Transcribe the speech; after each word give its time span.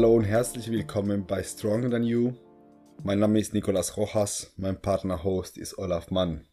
Hallo 0.00 0.14
und 0.14 0.24
herzlich 0.24 0.70
willkommen 0.70 1.26
bei 1.26 1.42
Stronger 1.42 1.90
Than 1.90 2.04
You. 2.04 2.32
Mein 3.04 3.18
Name 3.18 3.38
ist 3.38 3.52
Nicolas 3.52 3.98
Rojas, 3.98 4.50
mein 4.56 4.80
Partner-Host 4.80 5.58
ist 5.58 5.76
Olaf 5.76 6.10
Mann. 6.10 6.46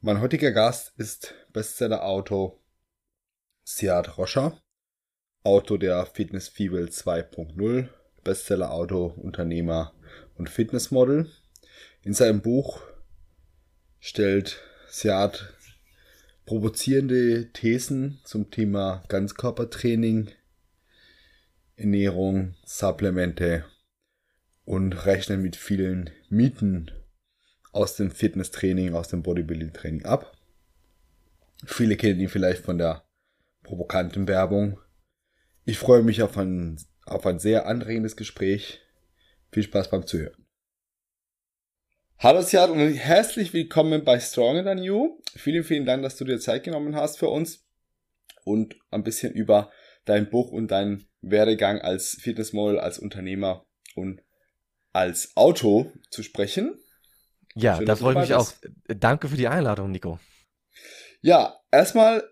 Mein 0.00 0.20
heutiger 0.20 0.52
Gast 0.52 0.92
ist 0.96 1.34
Bestseller-Autor 1.52 2.62
Siad 3.64 4.16
Roscher, 4.16 4.62
Autor 5.42 5.76
der 5.76 6.06
Fitness 6.06 6.48
Fibel 6.48 6.86
2.0, 6.86 7.88
Bestseller-Autor, 8.22 9.18
Unternehmer 9.18 9.92
und 10.36 10.48
Fitnessmodel. 10.48 11.28
In 12.04 12.14
seinem 12.14 12.42
Buch 12.42 12.80
stellt 13.98 14.62
Siad 14.88 15.52
provozierende 16.46 17.50
Thesen 17.52 18.20
zum 18.22 18.52
Thema 18.52 19.02
Ganzkörpertraining, 19.08 20.30
Ernährung, 21.82 22.54
Supplemente 22.64 23.64
und 24.64 25.04
rechnet 25.04 25.40
mit 25.40 25.56
vielen 25.56 26.10
Mythen 26.28 26.92
aus 27.72 27.96
dem 27.96 28.10
Fitnesstraining, 28.10 28.94
aus 28.94 29.08
dem 29.08 29.22
Bodybuilding-Training 29.22 30.04
ab. 30.04 30.36
Viele 31.64 31.96
kennen 31.96 32.20
ihn 32.20 32.28
vielleicht 32.28 32.64
von 32.64 32.78
der 32.78 33.04
provokanten 33.64 34.28
Werbung. 34.28 34.78
Ich 35.64 35.78
freue 35.78 36.02
mich 36.02 36.22
auf 36.22 36.38
ein, 36.38 36.80
auf 37.04 37.26
ein 37.26 37.40
sehr 37.40 37.66
anregendes 37.66 38.16
Gespräch. 38.16 38.80
Viel 39.50 39.64
Spaß 39.64 39.90
beim 39.90 40.06
Zuhören. 40.06 40.46
Hallo 42.18 42.42
Siad 42.42 42.70
und 42.70 42.78
herzlich 42.78 43.52
willkommen 43.52 44.04
bei 44.04 44.20
Stronger 44.20 44.62
Than 44.62 44.78
You. 44.78 45.20
Vielen, 45.34 45.64
vielen 45.64 45.84
Dank, 45.84 46.04
dass 46.04 46.16
du 46.16 46.24
dir 46.24 46.38
Zeit 46.38 46.62
genommen 46.62 46.94
hast 46.94 47.18
für 47.18 47.28
uns 47.28 47.66
und 48.44 48.76
ein 48.90 49.02
bisschen 49.02 49.32
über 49.32 49.72
dein 50.04 50.30
Buch 50.30 50.52
und 50.52 50.70
deinen 50.70 51.08
Werdegang 51.22 51.80
als 51.80 52.16
Fitnessmodel, 52.20 52.78
als 52.78 52.98
Unternehmer 52.98 53.64
und 53.94 54.22
als 54.92 55.36
Auto 55.36 55.92
zu 56.10 56.22
sprechen. 56.22 56.78
Ja, 57.54 57.76
Schön, 57.76 57.86
da 57.86 57.96
freue 57.96 58.14
ich 58.14 58.20
mich 58.20 58.34
auch. 58.34 58.52
Danke 58.88 59.28
für 59.28 59.36
die 59.36 59.48
Einladung, 59.48 59.90
Nico. 59.90 60.18
Ja, 61.20 61.60
erstmal, 61.70 62.24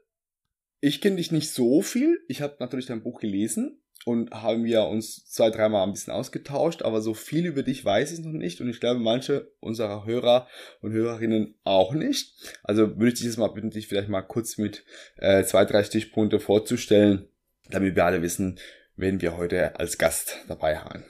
ich 0.80 1.00
kenne 1.00 1.16
dich 1.16 1.30
nicht 1.30 1.52
so 1.52 1.82
viel. 1.82 2.19
Ich 2.28 2.42
habe 2.42 2.56
natürlich 2.58 2.86
dein 2.86 3.02
Buch 3.02 3.20
gelesen 3.20 3.80
und 4.06 4.30
haben 4.30 4.64
wir 4.64 4.84
uns 4.84 5.27
zwei, 5.27 5.50
dreimal 5.50 5.84
ein 5.86 5.92
bisschen 5.92 6.12
ausgetauscht, 6.12 6.82
aber 6.82 7.02
so 7.02 7.12
viel 7.12 7.47
über 7.47 7.62
dich 7.62 7.84
weiß 7.84 8.12
ich 8.12 8.20
noch 8.20 8.32
nicht 8.32 8.60
und 8.60 8.69
ich 8.69 8.80
glaube, 8.80 8.98
manche 8.98 9.52
unserer 9.60 10.06
Hörer 10.06 10.48
und 10.80 10.92
Hörerinnen 10.92 11.58
auch 11.64 11.92
nicht. 11.92 12.34
Also 12.62 12.97
würde 12.97 13.08
ich 13.08 13.14
dich 13.14 13.25
jetzt 13.25 13.36
mal 13.36 13.48
bitten, 13.48 13.70
dich 13.70 13.88
vielleicht 13.88 14.08
mal 14.08 14.22
kurz 14.22 14.56
mit 14.56 14.84
äh, 15.16 15.44
zwei, 15.44 15.64
drei 15.66 15.84
Stichpunkte 15.84 16.41
vorzustellen, 16.41 17.28
damit 17.69 17.94
wir 17.94 18.06
alle 18.06 18.22
wissen, 18.22 18.58
wen 19.00 19.20
wir 19.20 19.36
heute 19.36 19.78
als 19.78 19.98
Gast 19.98 20.38
dabei 20.48 20.78
haben. 20.78 21.04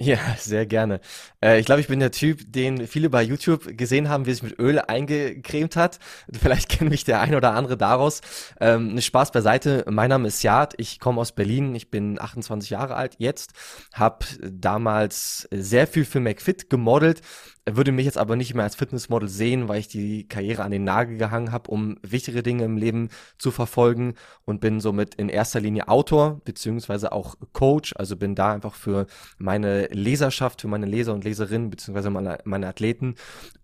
Ja, 0.00 0.18
sehr 0.38 0.66
gerne. 0.66 1.00
Äh, 1.42 1.60
ich 1.60 1.66
glaube, 1.66 1.80
ich 1.80 1.88
bin 1.88 2.00
der 2.00 2.10
Typ, 2.10 2.52
den 2.52 2.86
viele 2.86 3.10
bei 3.10 3.22
YouTube 3.22 3.76
gesehen 3.76 4.08
haben, 4.08 4.26
wie 4.26 4.32
sich 4.32 4.42
mit 4.42 4.58
Öl 4.58 4.78
eingecremt 4.80 5.76
hat. 5.76 5.98
Vielleicht 6.32 6.68
kennt 6.68 6.90
mich 6.90 7.04
der 7.04 7.20
ein 7.20 7.34
oder 7.34 7.52
andere 7.54 7.76
daraus. 7.76 8.20
Ähm, 8.60 9.00
Spaß 9.00 9.30
beiseite. 9.32 9.84
Mein 9.88 10.10
Name 10.10 10.28
ist 10.28 10.42
Jad. 10.42 10.74
Ich 10.78 10.98
komme 10.98 11.20
aus 11.20 11.32
Berlin. 11.32 11.74
Ich 11.74 11.90
bin 11.90 12.20
28 12.20 12.70
Jahre 12.70 12.96
alt 12.96 13.16
jetzt. 13.18 13.52
Hab 13.92 14.24
damals 14.42 15.48
sehr 15.52 15.86
viel 15.86 16.04
für 16.04 16.20
McFit 16.20 16.68
gemodelt 16.70 17.22
würde 17.70 17.92
mich 17.92 18.06
jetzt 18.06 18.18
aber 18.18 18.34
nicht 18.34 18.54
mehr 18.54 18.64
als 18.64 18.74
Fitnessmodel 18.74 19.28
sehen, 19.28 19.68
weil 19.68 19.78
ich 19.78 19.88
die 19.88 20.26
Karriere 20.26 20.64
an 20.64 20.72
den 20.72 20.84
Nagel 20.84 21.16
gehangen 21.16 21.52
habe, 21.52 21.70
um 21.70 21.96
wichtige 22.02 22.42
Dinge 22.42 22.64
im 22.64 22.76
Leben 22.76 23.08
zu 23.38 23.50
verfolgen 23.50 24.14
und 24.44 24.60
bin 24.60 24.80
somit 24.80 25.14
in 25.14 25.28
erster 25.28 25.60
Linie 25.60 25.88
Autor 25.88 26.40
beziehungsweise 26.44 27.12
auch 27.12 27.36
Coach, 27.52 27.94
also 27.96 28.16
bin 28.16 28.34
da 28.34 28.52
einfach 28.52 28.74
für 28.74 29.06
meine 29.38 29.81
Leserschaft, 29.90 30.60
für 30.60 30.68
meine 30.68 30.86
Leser 30.86 31.14
und 31.14 31.24
Leserinnen 31.24 31.70
beziehungsweise 31.70 32.10
meine, 32.10 32.38
meine 32.44 32.68
Athleten 32.68 33.16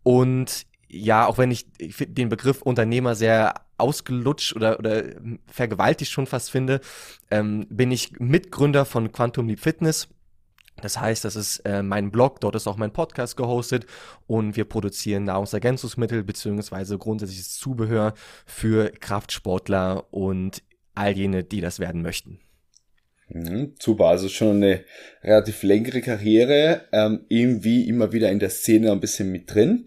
und 0.03 0.67
ja, 0.91 1.27
auch 1.27 1.37
wenn 1.37 1.51
ich, 1.51 1.67
ich 1.77 1.97
den 2.09 2.31
Begriff 2.31 2.63
Unternehmer 2.63 3.15
sehr 3.15 3.55
ausgelutscht 3.77 4.57
oder, 4.57 4.79
oder 4.79 5.05
vergewaltigt 5.47 6.11
schon 6.11 6.27
fast 6.27 6.51
finde, 6.51 6.81
ähm, 7.31 7.67
bin 7.69 7.93
ich 7.93 8.19
Mitgründer 8.19 8.87
von 8.87 9.13
Quantum 9.13 9.49
Leap 9.49 9.61
Fitness 9.61 10.09
das 10.83 11.01
heißt, 11.01 11.25
das 11.25 11.37
ist 11.37 11.59
äh, 11.61 11.83
mein 11.83 12.11
Blog, 12.11 12.41
dort 12.41 12.55
ist 12.55 12.67
auch 12.67 12.77
mein 12.77 12.93
Podcast 12.93 13.37
gehostet 13.37 13.87
und 14.27 14.57
wir 14.57 14.65
produzieren 14.65 15.25
Nahrungsergänzungsmittel 15.25 16.23
beziehungsweise 16.23 16.99
grundsätzliches 16.99 17.55
Zubehör 17.55 18.15
für 18.47 18.91
Kraftsportler 18.91 20.13
und 20.13 20.63
all 20.95 21.17
jene, 21.17 21.43
die 21.45 21.61
das 21.61 21.81
werden 21.81 22.03
möchten. 22.03 22.41
Mhm, 23.31 23.75
super, 23.79 24.07
also 24.07 24.29
schon 24.29 24.57
eine 24.57 24.85
relativ 25.23 25.63
längere 25.63 26.01
Karriere, 26.01 26.83
ähm, 26.93 27.27
irgendwie 27.29 27.89
immer 27.89 28.13
wieder 28.13 28.31
in 28.31 28.39
der 28.39 28.51
Szene 28.51 28.91
ein 28.91 29.01
bisschen 29.01 29.31
mit 29.31 29.53
drin. 29.53 29.87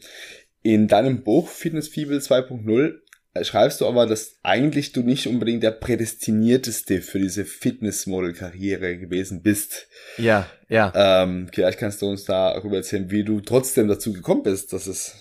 In 0.62 0.88
deinem 0.88 1.24
Buch 1.24 1.48
Fitness 1.50 1.88
Fibel 1.88 2.20
2.0 2.20 3.02
schreibst 3.42 3.82
du 3.82 3.88
aber, 3.88 4.06
dass 4.06 4.38
eigentlich 4.44 4.92
du 4.92 5.02
nicht 5.02 5.26
unbedingt 5.26 5.64
der 5.64 5.72
prädestinierteste 5.72 7.02
für 7.02 7.18
diese 7.18 7.46
Fitnessmodel-Karriere 7.46 8.98
gewesen 8.98 9.42
bist. 9.42 9.88
Ja, 10.18 10.48
ja. 10.68 10.92
Ähm, 10.96 11.50
vielleicht 11.52 11.80
kannst 11.80 12.02
du 12.02 12.10
uns 12.10 12.26
darüber 12.26 12.78
erzählen, 12.78 13.10
wie 13.10 13.24
du 13.24 13.40
trotzdem 13.40 13.88
dazu 13.88 14.14
gekommen 14.14 14.44
bist, 14.44 14.74
dass 14.74 14.86
es, 14.86 15.16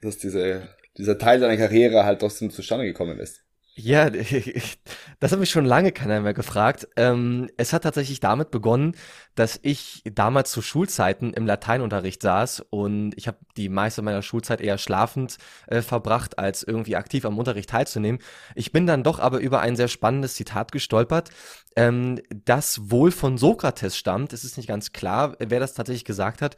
dass 0.00 0.18
diese, 0.18 0.68
dieser 0.96 1.18
Teil 1.18 1.40
deiner 1.40 1.56
Karriere 1.56 2.04
halt 2.04 2.20
trotzdem 2.20 2.50
zustande 2.50 2.86
gekommen 2.86 3.18
ist. 3.18 3.42
Ja, 3.80 4.10
das 5.20 5.30
hat 5.30 5.38
mich 5.38 5.50
schon 5.50 5.64
lange 5.64 5.92
keiner 5.92 6.20
mehr 6.20 6.34
gefragt. 6.34 6.88
Ähm, 6.96 7.48
es 7.56 7.72
hat 7.72 7.84
tatsächlich 7.84 8.18
damit 8.18 8.50
begonnen, 8.50 8.96
dass 9.36 9.60
ich 9.62 10.02
damals 10.04 10.50
zu 10.50 10.62
Schulzeiten 10.62 11.32
im 11.32 11.46
Lateinunterricht 11.46 12.20
saß 12.20 12.66
und 12.70 13.12
ich 13.16 13.28
habe 13.28 13.38
die 13.56 13.68
meiste 13.68 14.02
meiner 14.02 14.22
Schulzeit 14.22 14.60
eher 14.60 14.78
schlafend 14.78 15.38
äh, 15.68 15.80
verbracht, 15.80 16.40
als 16.40 16.64
irgendwie 16.64 16.96
aktiv 16.96 17.24
am 17.24 17.38
Unterricht 17.38 17.70
teilzunehmen. 17.70 18.20
Ich 18.56 18.72
bin 18.72 18.88
dann 18.88 19.04
doch 19.04 19.20
aber 19.20 19.38
über 19.38 19.60
ein 19.60 19.76
sehr 19.76 19.88
spannendes 19.88 20.34
Zitat 20.34 20.72
gestolpert, 20.72 21.30
ähm, 21.76 22.20
das 22.34 22.90
wohl 22.90 23.12
von 23.12 23.38
Sokrates 23.38 23.96
stammt. 23.96 24.32
Es 24.32 24.42
ist 24.42 24.56
nicht 24.56 24.68
ganz 24.68 24.92
klar, 24.92 25.36
wer 25.38 25.60
das 25.60 25.74
tatsächlich 25.74 26.04
gesagt 26.04 26.42
hat. 26.42 26.56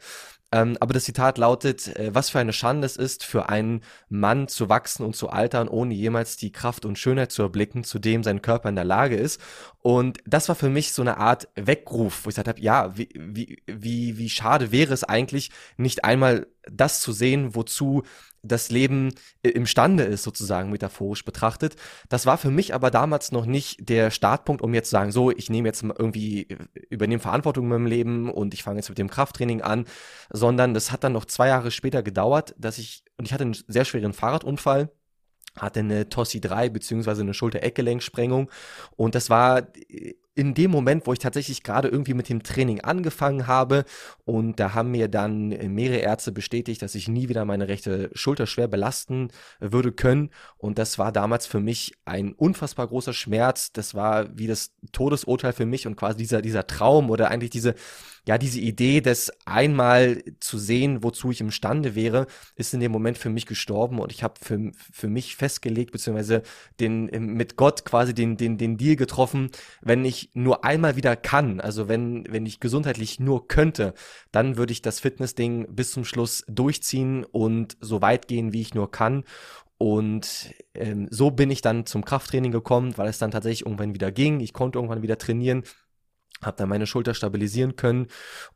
Ähm, 0.53 0.75
aber 0.79 0.93
das 0.93 1.05
Zitat 1.05 1.37
lautet, 1.37 1.87
äh, 1.95 2.13
was 2.13 2.29
für 2.29 2.39
eine 2.39 2.53
Schande 2.53 2.85
es 2.85 2.97
ist, 2.97 3.23
für 3.23 3.49
einen 3.49 3.81
Mann 4.09 4.47
zu 4.49 4.67
wachsen 4.67 5.05
und 5.05 5.15
zu 5.15 5.29
altern, 5.29 5.69
ohne 5.69 5.93
jemals 5.93 6.35
die 6.35 6.51
Kraft 6.51 6.85
und 6.85 6.99
Schönheit 6.99 7.31
zu 7.31 7.41
erblicken, 7.41 7.83
zu 7.85 7.99
dem 7.99 8.23
sein 8.23 8.41
Körper 8.41 8.67
in 8.69 8.75
der 8.75 8.83
Lage 8.83 9.15
ist. 9.15 9.39
Und 9.81 10.19
das 10.25 10.47
war 10.47 10.55
für 10.55 10.69
mich 10.69 10.93
so 10.93 11.01
eine 11.01 11.17
Art 11.17 11.49
Weckruf, 11.55 12.23
wo 12.23 12.29
ich 12.29 12.35
gesagt 12.35 12.47
habe, 12.47 12.61
ja, 12.61 12.95
wie, 12.95 13.09
wie, 13.15 13.63
wie, 13.65 14.17
wie 14.17 14.29
schade 14.29 14.71
wäre 14.71 14.93
es 14.93 15.03
eigentlich, 15.03 15.49
nicht 15.77 16.03
einmal 16.03 16.47
das 16.71 17.01
zu 17.01 17.11
sehen, 17.11 17.55
wozu 17.55 18.03
das 18.43 18.69
Leben 18.71 19.13
imstande 19.43 20.03
ist, 20.03 20.23
sozusagen 20.23 20.71
metaphorisch 20.71 21.25
betrachtet. 21.25 21.75
Das 22.09 22.25
war 22.25 22.37
für 22.37 22.49
mich 22.49 22.73
aber 22.73 22.89
damals 22.91 23.31
noch 23.31 23.45
nicht 23.45 23.89
der 23.89 24.11
Startpunkt, 24.11 24.61
um 24.61 24.73
jetzt 24.73 24.89
zu 24.89 24.93
sagen, 24.93 25.11
so, 25.11 25.31
ich 25.31 25.49
nehme 25.49 25.67
jetzt 25.67 25.83
irgendwie, 25.83 26.49
äh, 26.49 26.57
übernehme 26.89 27.21
Verantwortung 27.21 27.65
in 27.65 27.69
meinem 27.69 27.85
Leben 27.85 28.31
und 28.31 28.53
ich 28.53 28.63
fange 28.63 28.79
jetzt 28.79 28.89
mit 28.89 28.97
dem 28.97 29.09
Krafttraining 29.09 29.61
an, 29.61 29.85
sondern 30.31 30.73
das 30.73 30.91
hat 30.91 31.03
dann 31.03 31.13
noch 31.13 31.25
zwei 31.25 31.47
Jahre 31.47 31.71
später 31.71 32.01
gedauert, 32.03 32.55
dass 32.57 32.77
ich, 32.77 33.03
und 33.17 33.25
ich 33.25 33.33
hatte 33.33 33.43
einen 33.43 33.57
sehr 33.67 33.85
schweren 33.85 34.13
Fahrradunfall, 34.13 34.91
hatte 35.57 35.81
eine 35.81 36.09
Tossi 36.09 36.41
3 36.41 36.69
beziehungsweise 36.69 37.21
eine 37.21 37.33
Schulter-Eckgelenksprengung. 37.33 38.49
Und 38.95 39.15
das 39.15 39.29
war 39.29 39.67
in 40.41 40.55
dem 40.55 40.71
Moment, 40.71 41.05
wo 41.05 41.13
ich 41.13 41.19
tatsächlich 41.19 41.61
gerade 41.61 41.87
irgendwie 41.87 42.15
mit 42.15 42.27
dem 42.27 42.41
Training 42.41 42.81
angefangen 42.81 43.45
habe. 43.45 43.85
Und 44.25 44.59
da 44.59 44.73
haben 44.73 44.89
mir 44.89 45.07
dann 45.07 45.49
mehrere 45.49 45.99
Ärzte 45.99 46.31
bestätigt, 46.31 46.81
dass 46.81 46.95
ich 46.95 47.07
nie 47.07 47.29
wieder 47.29 47.45
meine 47.45 47.67
rechte 47.67 48.09
Schulter 48.15 48.47
schwer 48.47 48.67
belasten 48.67 49.27
würde 49.59 49.91
können. 49.91 50.31
Und 50.57 50.79
das 50.79 50.97
war 50.97 51.11
damals 51.11 51.45
für 51.45 51.59
mich 51.59 51.93
ein 52.05 52.33
unfassbar 52.33 52.87
großer 52.87 53.13
Schmerz, 53.13 53.71
das 53.71 53.93
war 53.93 54.35
wie 54.35 54.47
das 54.47 54.73
Todesurteil 54.91 55.53
für 55.53 55.67
mich 55.67 55.85
und 55.85 55.95
quasi 55.95 56.17
dieser 56.17 56.41
dieser 56.41 56.65
Traum 56.65 57.11
oder 57.11 57.29
eigentlich 57.29 57.51
diese 57.51 57.75
ja, 58.27 58.37
diese 58.37 58.59
Idee, 58.59 59.01
das 59.01 59.31
einmal 59.45 60.23
zu 60.39 60.59
sehen, 60.59 61.03
wozu 61.03 61.31
ich 61.31 61.41
imstande 61.41 61.95
wäre, 61.95 62.27
ist 62.55 62.73
in 62.73 62.79
dem 62.79 62.91
Moment 62.91 63.17
für 63.17 63.29
mich 63.29 63.47
gestorben. 63.47 63.99
Und 63.99 64.11
ich 64.11 64.21
habe 64.21 64.35
für, 64.39 64.71
für 64.75 65.07
mich 65.07 65.35
festgelegt, 65.35 65.91
beziehungsweise 65.91 66.43
den, 66.79 67.05
mit 67.05 67.55
Gott 67.55 67.83
quasi 67.83 68.13
den, 68.13 68.37
den, 68.37 68.59
den 68.59 68.77
Deal 68.77 68.95
getroffen, 68.95 69.49
wenn 69.81 70.05
ich 70.05 70.29
nur 70.33 70.63
einmal 70.63 70.95
wieder 70.95 71.15
kann, 71.15 71.59
also 71.59 71.89
wenn, 71.89 72.25
wenn 72.29 72.45
ich 72.45 72.59
gesundheitlich 72.59 73.19
nur 73.19 73.47
könnte, 73.47 73.93
dann 74.31 74.57
würde 74.57 74.71
ich 74.71 74.81
das 74.81 74.99
Fitnessding 74.99 75.67
bis 75.75 75.91
zum 75.91 76.05
Schluss 76.05 76.43
durchziehen 76.47 77.25
und 77.25 77.77
so 77.81 78.01
weit 78.01 78.27
gehen, 78.27 78.53
wie 78.53 78.61
ich 78.61 78.73
nur 78.73 78.91
kann. 78.91 79.23
Und 79.77 80.53
ähm, 80.75 81.07
so 81.09 81.31
bin 81.31 81.49
ich 81.49 81.61
dann 81.61 81.85
zum 81.85 82.05
Krafttraining 82.05 82.51
gekommen, 82.51 82.97
weil 82.97 83.09
es 83.09 83.17
dann 83.17 83.31
tatsächlich 83.31 83.65
irgendwann 83.65 83.95
wieder 83.95 84.11
ging. 84.11 84.39
Ich 84.39 84.53
konnte 84.53 84.77
irgendwann 84.77 85.01
wieder 85.01 85.17
trainieren 85.17 85.63
habe 86.41 86.57
dann 86.57 86.69
meine 86.69 86.87
Schulter 86.87 87.13
stabilisieren 87.13 87.75
können 87.75 88.07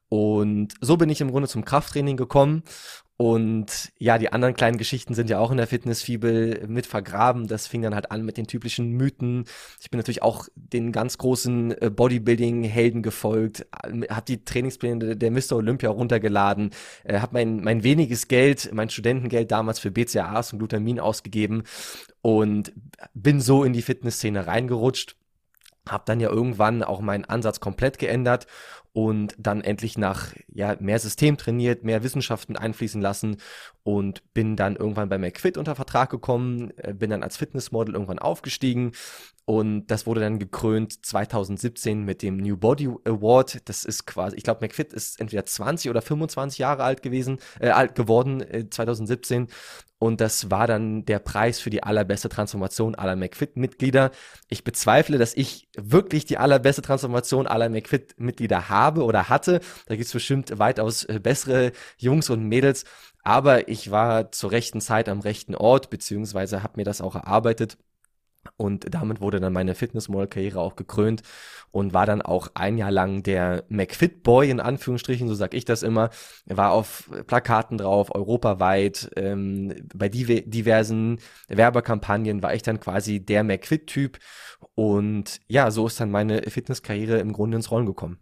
und 0.09 0.73
so 0.81 0.97
bin 0.97 1.09
ich 1.09 1.21
im 1.21 1.31
Grunde 1.31 1.47
zum 1.47 1.65
Krafttraining 1.65 2.17
gekommen 2.17 2.63
Und 3.17 3.93
ja, 3.97 4.17
die 4.17 4.33
anderen 4.33 4.55
kleinen 4.55 4.77
Geschichten 4.77 5.13
sind 5.13 5.29
ja 5.29 5.39
auch 5.39 5.49
in 5.49 5.55
der 5.57 5.67
Fitnessfibel 5.67 6.67
mit 6.67 6.85
vergraben. 6.85 7.47
Das 7.47 7.65
fing 7.65 7.81
dann 7.81 7.95
halt 7.95 8.11
an 8.11 8.25
mit 8.25 8.35
den 8.35 8.45
typischen 8.45 8.91
Mythen. 8.91 9.45
Ich 9.79 9.89
bin 9.89 9.99
natürlich 9.99 10.21
auch 10.21 10.49
den 10.55 10.91
ganz 10.91 11.17
großen 11.17 11.81
äh, 11.81 11.89
Bodybuilding-Helden 11.89 13.03
gefolgt, 13.03 13.65
habe 13.71 14.25
die 14.27 14.43
Trainingspläne 14.43 15.15
der 15.15 15.31
Mr. 15.31 15.53
Olympia 15.53 15.89
runtergeladen, 15.89 16.71
äh, 17.05 17.19
habe 17.19 17.33
mein, 17.33 17.61
mein 17.61 17.83
weniges 17.83 18.27
Geld, 18.27 18.71
mein 18.73 18.89
Studentengeld 18.89 19.49
damals 19.49 19.79
für 19.79 19.91
BCAAs 19.91 20.51
und 20.51 20.59
Glutamin 20.59 20.99
ausgegeben 20.99 21.63
und 22.21 22.73
bin 23.13 23.39
so 23.39 23.63
in 23.63 23.71
die 23.71 23.81
Fitnessszene 23.81 24.45
reingerutscht. 24.45 25.15
Hab 25.87 26.05
dann 26.05 26.19
ja 26.19 26.29
irgendwann 26.29 26.83
auch 26.83 27.01
meinen 27.01 27.25
Ansatz 27.25 27.59
komplett 27.59 27.99
geändert 27.99 28.47
und 28.93 29.35
dann 29.37 29.61
endlich 29.61 29.97
nach 29.97 30.33
ja 30.47 30.77
mehr 30.79 30.99
System 30.99 31.37
trainiert, 31.37 31.83
mehr 31.83 32.03
Wissenschaft 32.03 32.47
mit 32.47 32.59
einfließen 32.59 33.01
lassen 33.01 33.37
und 33.83 34.23
bin 34.33 34.55
dann 34.55 34.77
irgendwann 34.77 35.09
bei 35.09 35.17
McFit 35.17 35.57
unter 35.57 35.75
Vertrag 35.75 36.09
gekommen, 36.09 36.71
äh, 36.77 36.93
bin 36.93 37.09
dann 37.09 37.21
als 37.21 37.37
Fitnessmodel 37.37 37.93
irgendwann 37.93 38.19
aufgestiegen 38.19 38.93
und 39.45 39.87
das 39.87 40.07
wurde 40.07 40.21
dann 40.21 40.39
gekrönt 40.39 41.05
2017 41.05 42.03
mit 42.03 42.23
dem 42.23 42.37
New 42.37 42.57
Body 42.57 42.89
Award. 43.05 43.69
Das 43.69 43.85
ist 43.85 44.05
quasi, 44.07 44.35
ich 44.37 44.43
glaube, 44.43 44.65
McFit 44.65 44.91
ist 44.91 45.19
entweder 45.19 45.45
20 45.45 45.89
oder 45.89 46.01
25 46.01 46.57
Jahre 46.57 46.83
alt 46.83 47.03
gewesen, 47.03 47.37
äh, 47.59 47.69
alt 47.69 47.95
geworden 47.95 48.41
äh, 48.41 48.69
2017 48.69 49.47
und 49.97 50.19
das 50.19 50.51
war 50.51 50.67
dann 50.67 51.05
der 51.05 51.19
Preis 51.19 51.59
für 51.59 51.69
die 51.69 51.83
allerbeste 51.83 52.27
Transformation 52.27 52.95
aller 52.95 53.15
McFit-Mitglieder. 53.15 54.11
Ich 54.49 54.63
bezweifle, 54.63 55.17
dass 55.17 55.33
ich 55.33 55.69
wirklich 55.75 56.25
die 56.25 56.37
allerbeste 56.37 56.81
Transformation 56.81 57.47
aller 57.47 57.69
McFit-Mitglieder 57.69 58.69
habe 58.69 59.03
oder 59.03 59.29
hatte. 59.29 59.61
Da 59.87 59.95
gibt 59.95 60.07
es 60.07 60.13
bestimmt 60.13 60.59
weitaus 60.59 61.05
äh, 61.05 61.19
bessere 61.21 61.71
Jungs 61.97 62.29
und 62.29 62.43
Mädels. 62.43 62.83
Aber 63.23 63.69
ich 63.69 63.89
war 63.89 64.31
zur 64.31 64.51
rechten 64.51 64.81
Zeit 64.81 65.09
am 65.09 65.21
rechten 65.21 65.55
Ort, 65.55 65.89
beziehungsweise 65.89 66.61
habe 66.61 66.73
mir 66.75 66.85
das 66.85 67.01
auch 67.01 67.15
erarbeitet 67.15 67.77
und 68.57 68.93
damit 68.93 69.21
wurde 69.21 69.39
dann 69.39 69.53
meine 69.53 69.75
Fitnessmodel-Karriere 69.75 70.59
auch 70.59 70.75
gekrönt 70.75 71.21
und 71.71 71.93
war 71.93 72.05
dann 72.05 72.21
auch 72.21 72.49
ein 72.53 72.77
Jahr 72.77 72.91
lang 72.91 73.23
der 73.23 73.65
McFit 73.67 74.23
Boy 74.23 74.49
in 74.49 74.59
Anführungsstrichen, 74.59 75.27
so 75.27 75.35
sag 75.35 75.53
ich 75.53 75.65
das 75.65 75.83
immer. 75.83 76.09
War 76.45 76.71
auf 76.71 77.09
Plakaten 77.27 77.77
drauf, 77.77 78.13
europaweit, 78.13 79.11
ähm, 79.15 79.73
bei 79.93 80.09
diversen 80.09 81.19
Werbekampagnen 81.47 82.41
war 82.43 82.53
ich 82.53 82.61
dann 82.61 82.79
quasi 82.79 83.19
der 83.19 83.43
McFit-Typ. 83.43 84.19
Und 84.73 85.41
ja, 85.47 85.71
so 85.71 85.87
ist 85.87 85.99
dann 85.99 86.11
meine 86.11 86.41
Fitnesskarriere 86.43 87.19
im 87.19 87.33
Grunde 87.33 87.57
ins 87.57 87.71
Rollen 87.71 87.85
gekommen. 87.85 88.19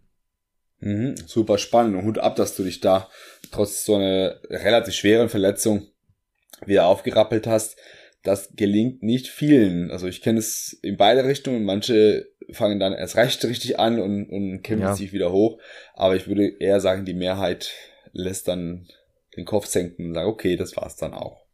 Mhm, 0.80 1.16
super 1.26 1.58
spannend 1.58 1.96
und 1.96 2.04
Hut 2.04 2.18
ab, 2.18 2.36
dass 2.36 2.56
du 2.56 2.64
dich 2.64 2.80
da 2.80 3.08
trotz 3.50 3.84
so 3.84 3.94
einer 3.94 4.36
relativ 4.50 4.94
schweren 4.94 5.28
Verletzung 5.28 5.86
wieder 6.66 6.86
aufgerappelt 6.86 7.46
hast 7.46 7.76
das 8.24 8.56
gelingt 8.56 9.02
nicht 9.02 9.28
vielen. 9.28 9.90
Also 9.90 10.06
ich 10.08 10.22
kenne 10.22 10.38
es 10.38 10.72
in 10.82 10.96
beide 10.96 11.24
Richtungen. 11.24 11.64
Manche 11.64 12.26
fangen 12.50 12.80
dann 12.80 12.94
erst 12.94 13.16
recht 13.16 13.44
richtig 13.44 13.78
an 13.78 14.00
und, 14.00 14.28
und 14.30 14.62
kämpfen 14.62 14.86
ja. 14.86 14.94
sich 14.96 15.12
wieder 15.12 15.30
hoch. 15.30 15.58
Aber 15.94 16.16
ich 16.16 16.26
würde 16.26 16.48
eher 16.58 16.80
sagen, 16.80 17.04
die 17.04 17.14
Mehrheit 17.14 17.70
lässt 18.12 18.48
dann 18.48 18.86
den 19.36 19.44
Kopf 19.44 19.66
senken 19.66 20.06
und 20.06 20.14
sagt, 20.14 20.26
okay, 20.26 20.56
das 20.56 20.76
war's 20.76 20.96
dann 20.96 21.12
auch. 21.12 21.44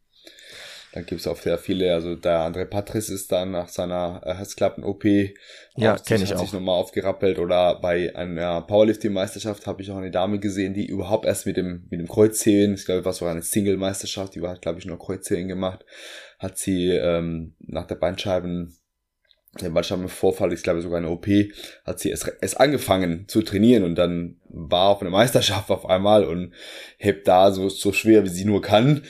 Dann 0.92 1.06
gibt's 1.06 1.28
auch 1.28 1.36
sehr 1.36 1.56
viele, 1.56 1.94
also 1.94 2.16
der 2.16 2.40
andere 2.40 2.66
Patrice 2.66 3.14
ist 3.14 3.30
dann 3.30 3.52
nach 3.52 3.68
seiner 3.68 4.22
Herzklappen-OP 4.24 5.04
ja, 5.76 5.96
kenne 5.96 6.24
ich 6.24 6.30
hat 6.30 6.38
auch. 6.38 6.42
sich 6.42 6.52
nochmal 6.52 6.80
aufgerappelt 6.80 7.38
oder 7.38 7.80
bei 7.80 8.14
einer 8.16 8.62
Powerlifting-Meisterschaft 8.62 9.68
habe 9.68 9.82
ich 9.82 9.90
auch 9.92 9.98
eine 9.98 10.10
Dame 10.10 10.40
gesehen, 10.40 10.74
die 10.74 10.86
überhaupt 10.86 11.26
erst 11.26 11.46
mit 11.46 11.56
dem 11.56 11.86
mit 11.90 12.00
dem 12.00 12.08
Kreuzheben, 12.08 12.74
ich 12.74 12.86
glaube, 12.86 13.04
was 13.04 13.18
sogar 13.18 13.32
eine 13.32 13.42
Single-Meisterschaft, 13.42 14.34
die 14.34 14.42
war 14.42 14.56
glaube 14.56 14.80
ich 14.80 14.86
nur 14.86 14.98
Kreuzheben 14.98 15.46
gemacht, 15.46 15.84
hat 16.40 16.58
sie 16.58 16.88
ähm, 16.88 17.54
nach 17.60 17.86
der 17.86 17.94
Bandscheiben 17.94 18.76
der 19.60 19.70
Bandscheibenvorfall, 19.70 20.52
ich 20.52 20.62
glaube 20.62 20.80
sogar 20.80 20.98
eine 20.98 21.10
OP, 21.10 21.26
hat 21.84 21.98
sie 21.98 22.10
erst, 22.10 22.32
erst 22.40 22.60
angefangen 22.60 23.26
zu 23.26 23.42
trainieren 23.42 23.82
und 23.82 23.96
dann 23.96 24.36
war 24.48 24.90
auf 24.90 25.00
einer 25.00 25.10
Meisterschaft 25.10 25.70
auf 25.70 25.86
einmal 25.86 26.24
und 26.24 26.54
hebt 26.98 27.26
da 27.26 27.50
so, 27.50 27.68
so 27.68 27.92
schwer, 27.92 28.24
wie 28.24 28.28
sie 28.28 28.44
nur 28.44 28.62
kann. 28.62 29.02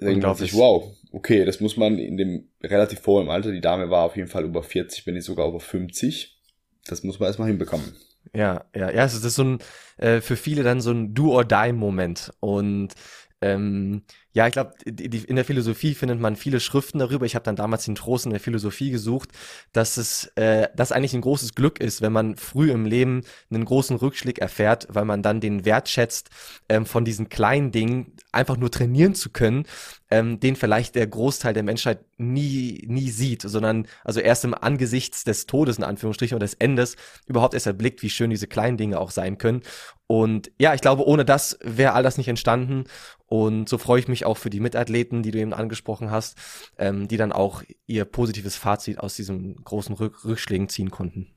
Denkt 0.00 0.22
man 0.22 0.34
sich, 0.34 0.54
wow, 0.54 0.92
okay, 1.12 1.44
das 1.44 1.60
muss 1.60 1.76
man 1.76 1.98
in 1.98 2.16
dem 2.16 2.48
relativ 2.62 3.06
hohen 3.06 3.28
Alter, 3.28 3.52
die 3.52 3.60
Dame 3.60 3.90
war 3.90 4.04
auf 4.04 4.16
jeden 4.16 4.28
Fall 4.28 4.44
über 4.44 4.62
40, 4.62 5.06
wenn 5.06 5.14
nicht 5.14 5.24
sogar 5.24 5.48
über 5.48 5.60
50. 5.60 6.40
Das 6.86 7.04
muss 7.04 7.20
man 7.20 7.28
erstmal 7.28 7.48
hinbekommen. 7.48 7.94
Ja, 8.34 8.64
ja, 8.74 8.90
ja, 8.90 9.04
es 9.04 9.14
ist 9.14 9.34
so 9.34 9.44
ein, 9.44 9.58
äh, 9.96 10.20
für 10.20 10.36
viele 10.36 10.62
dann 10.62 10.80
so 10.80 10.90
ein 10.90 11.14
Do-or-Die-Moment. 11.14 12.32
Und 12.40 12.94
ähm, 13.40 14.02
ja, 14.34 14.46
ich 14.46 14.52
glaube, 14.52 14.74
in 14.84 15.36
der 15.36 15.44
Philosophie 15.44 15.94
findet 15.94 16.20
man 16.20 16.36
viele 16.36 16.60
Schriften 16.60 16.98
darüber. 16.98 17.24
Ich 17.24 17.34
habe 17.34 17.44
dann 17.44 17.56
damals 17.56 17.86
den 17.86 17.94
Trost 17.94 18.26
in 18.26 18.30
der 18.30 18.40
Philosophie 18.40 18.90
gesucht, 18.90 19.30
dass 19.72 19.96
es 19.96 20.26
äh, 20.36 20.68
das 20.76 20.92
eigentlich 20.92 21.14
ein 21.14 21.22
großes 21.22 21.54
Glück 21.54 21.80
ist, 21.80 22.02
wenn 22.02 22.12
man 22.12 22.36
früh 22.36 22.70
im 22.70 22.84
Leben 22.84 23.22
einen 23.50 23.64
großen 23.64 23.96
Rückschlag 23.96 24.38
erfährt, 24.38 24.86
weil 24.90 25.06
man 25.06 25.22
dann 25.22 25.40
den 25.40 25.64
Wert 25.64 25.88
schätzt, 25.88 26.28
ähm, 26.68 26.84
von 26.84 27.06
diesen 27.06 27.30
kleinen 27.30 27.72
Dingen 27.72 28.12
einfach 28.30 28.58
nur 28.58 28.70
trainieren 28.70 29.14
zu 29.14 29.30
können, 29.30 29.64
ähm, 30.10 30.38
den 30.40 30.56
vielleicht 30.56 30.94
der 30.94 31.06
Großteil 31.06 31.54
der 31.54 31.62
Menschheit 31.62 32.00
nie 32.18 32.84
nie 32.86 33.10
sieht, 33.10 33.42
sondern 33.42 33.86
also 34.04 34.20
erst 34.20 34.44
im 34.44 34.54
Angesichts 34.54 35.24
des 35.24 35.46
Todes 35.46 35.78
in 35.78 35.84
Anführungsstrichen 35.84 36.36
oder 36.36 36.44
des 36.44 36.54
Endes 36.54 36.96
überhaupt 37.26 37.54
erst 37.54 37.66
erblickt, 37.66 38.02
wie 38.02 38.10
schön 38.10 38.30
diese 38.30 38.46
kleinen 38.46 38.76
Dinge 38.76 39.00
auch 39.00 39.10
sein 39.10 39.38
können. 39.38 39.62
Und 40.06 40.50
ja, 40.58 40.74
ich 40.74 40.80
glaube, 40.80 41.06
ohne 41.06 41.24
das 41.26 41.58
wäre 41.62 41.92
all 41.92 42.02
das 42.02 42.16
nicht 42.16 42.28
entstanden. 42.28 42.84
Und 43.26 43.68
so 43.68 43.76
freue 43.76 44.00
ich 44.00 44.08
mich 44.08 44.17
auch 44.24 44.36
für 44.36 44.50
die 44.50 44.60
Mitathleten, 44.60 45.22
die 45.22 45.30
du 45.30 45.38
eben 45.38 45.52
angesprochen 45.52 46.10
hast, 46.10 46.38
ähm, 46.78 47.08
die 47.08 47.16
dann 47.16 47.32
auch 47.32 47.62
ihr 47.86 48.04
positives 48.04 48.56
Fazit 48.56 48.98
aus 48.98 49.16
diesen 49.16 49.56
großen 49.64 49.94
Rück 49.94 50.24
Rückschlägen 50.24 50.68
ziehen 50.68 50.90
konnten. 50.90 51.28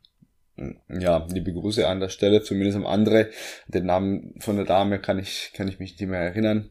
Ja, 0.89 1.25
liebe 1.31 1.53
Grüße 1.53 1.87
an 1.87 1.99
der 1.99 2.09
Stelle, 2.09 2.43
zumindest 2.43 2.77
am 2.77 2.85
andere. 2.85 3.29
Den 3.67 3.85
Namen 3.85 4.35
von 4.39 4.57
der 4.57 4.65
Dame 4.65 4.99
kann 4.99 5.17
ich, 5.17 5.51
kann 5.55 5.67
ich 5.67 5.79
mich 5.79 5.97
nicht 5.99 6.07
mehr 6.07 6.19
erinnern. 6.19 6.69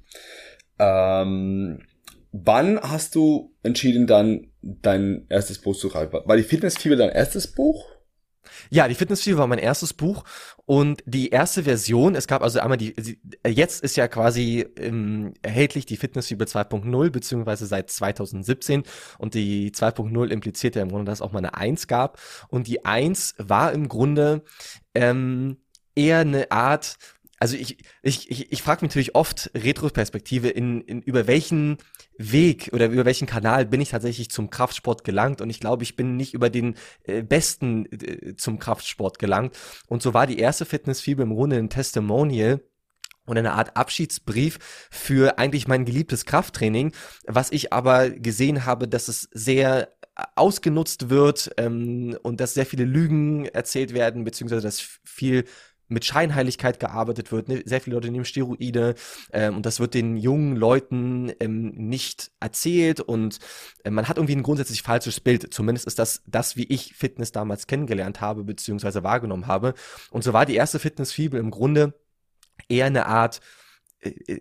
Ähm, 0.78 1.82
wann 2.32 2.80
hast 2.80 3.14
du 3.14 3.54
entschieden, 3.62 4.06
dann 4.06 4.48
dein 4.62 5.26
erstes 5.28 5.60
Buch 5.60 5.76
zu 5.76 5.90
schreiben? 5.90 6.12
War 6.12 6.36
die 6.36 6.42
Fitnessfieber 6.42 6.96
dein 6.96 7.10
erstes 7.10 7.52
Buch? 7.52 7.84
Ja, 8.70 8.88
die 8.88 8.94
Fitnessfieber 8.94 9.38
war 9.38 9.46
mein 9.46 9.58
erstes 9.58 9.92
Buch 9.92 10.24
und 10.66 11.02
die 11.06 11.28
erste 11.28 11.64
Version, 11.64 12.14
es 12.14 12.26
gab 12.26 12.42
also 12.42 12.60
einmal 12.60 12.78
die, 12.78 13.18
jetzt 13.46 13.82
ist 13.82 13.96
ja 13.96 14.08
quasi 14.08 14.66
ähm, 14.76 15.34
erhältlich 15.42 15.86
die 15.86 15.96
Fitnessfieber 15.96 16.44
2.0, 16.46 17.10
beziehungsweise 17.10 17.66
seit 17.66 17.90
2017 17.90 18.84
und 19.18 19.34
die 19.34 19.72
2.0 19.72 20.28
impliziert 20.30 20.76
ja 20.76 20.82
im 20.82 20.88
Grunde, 20.88 21.04
dass 21.06 21.18
es 21.18 21.22
auch 21.22 21.32
mal 21.32 21.38
eine 21.38 21.54
1 21.54 21.86
gab 21.86 22.18
und 22.48 22.66
die 22.66 22.84
1 22.84 23.34
war 23.38 23.72
im 23.72 23.88
Grunde 23.88 24.42
ähm, 24.94 25.58
eher 25.94 26.20
eine 26.20 26.50
Art 26.50 26.96
also 27.40 27.56
ich, 27.56 27.78
ich, 28.02 28.30
ich, 28.30 28.52
ich 28.52 28.62
frage 28.62 28.84
mich 28.84 28.90
natürlich 28.90 29.14
oft 29.14 29.50
Retroperspektive, 29.54 30.48
in, 30.48 30.82
in 30.82 31.00
über 31.00 31.26
welchen 31.26 31.78
Weg 32.18 32.68
oder 32.74 32.88
über 32.88 33.06
welchen 33.06 33.26
Kanal 33.26 33.64
bin 33.64 33.80
ich 33.80 33.88
tatsächlich 33.88 34.30
zum 34.30 34.50
Kraftsport 34.50 35.04
gelangt? 35.04 35.40
Und 35.40 35.48
ich 35.48 35.58
glaube, 35.58 35.82
ich 35.82 35.96
bin 35.96 36.16
nicht 36.16 36.34
über 36.34 36.50
den 36.50 36.74
äh, 37.04 37.22
besten 37.22 37.86
äh, 37.86 38.36
zum 38.36 38.58
Kraftsport 38.58 39.18
gelangt. 39.18 39.58
Und 39.86 40.02
so 40.02 40.12
war 40.12 40.26
die 40.26 40.38
erste 40.38 40.66
Fitnessfieber 40.66 41.22
im 41.22 41.34
Grunde 41.34 41.56
ein 41.56 41.70
Testimonial 41.70 42.60
und 43.24 43.38
eine 43.38 43.52
Art 43.52 43.74
Abschiedsbrief 43.74 44.58
für 44.90 45.38
eigentlich 45.38 45.66
mein 45.66 45.86
geliebtes 45.86 46.26
Krafttraining, 46.26 46.92
was 47.26 47.52
ich 47.52 47.72
aber 47.72 48.10
gesehen 48.10 48.66
habe, 48.66 48.86
dass 48.86 49.08
es 49.08 49.30
sehr 49.32 49.88
ausgenutzt 50.36 51.08
wird 51.08 51.50
ähm, 51.56 52.18
und 52.22 52.40
dass 52.40 52.54
sehr 52.54 52.66
viele 52.66 52.84
Lügen 52.84 53.46
erzählt 53.46 53.94
werden, 53.94 54.24
beziehungsweise 54.24 54.62
dass 54.62 54.80
viel 55.04 55.44
mit 55.90 56.04
Scheinheiligkeit 56.04 56.80
gearbeitet 56.80 57.32
wird. 57.32 57.48
Ne? 57.48 57.62
Sehr 57.66 57.80
viele 57.80 57.96
Leute 57.96 58.10
nehmen 58.10 58.24
Steroide 58.24 58.94
ähm, 59.32 59.56
und 59.56 59.66
das 59.66 59.80
wird 59.80 59.94
den 59.94 60.16
jungen 60.16 60.56
Leuten 60.56 61.32
ähm, 61.40 61.72
nicht 61.72 62.30
erzählt 62.40 63.00
und 63.00 63.38
äh, 63.84 63.90
man 63.90 64.08
hat 64.08 64.16
irgendwie 64.16 64.36
ein 64.36 64.42
grundsätzlich 64.42 64.82
falsches 64.82 65.20
Bild. 65.20 65.52
Zumindest 65.52 65.86
ist 65.86 65.98
das 65.98 66.22
das, 66.26 66.56
wie 66.56 66.64
ich 66.64 66.94
Fitness 66.94 67.32
damals 67.32 67.66
kennengelernt 67.66 68.20
habe 68.20 68.44
beziehungsweise 68.44 69.02
wahrgenommen 69.02 69.46
habe. 69.46 69.74
Und 70.10 70.24
so 70.24 70.32
war 70.32 70.46
die 70.46 70.54
erste 70.54 70.78
Fitnessfibel 70.78 71.38
im 71.38 71.50
Grunde 71.50 71.94
eher 72.68 72.86
eine 72.86 73.06
Art 73.06 73.40
äh, 74.00 74.10
äh 74.10 74.40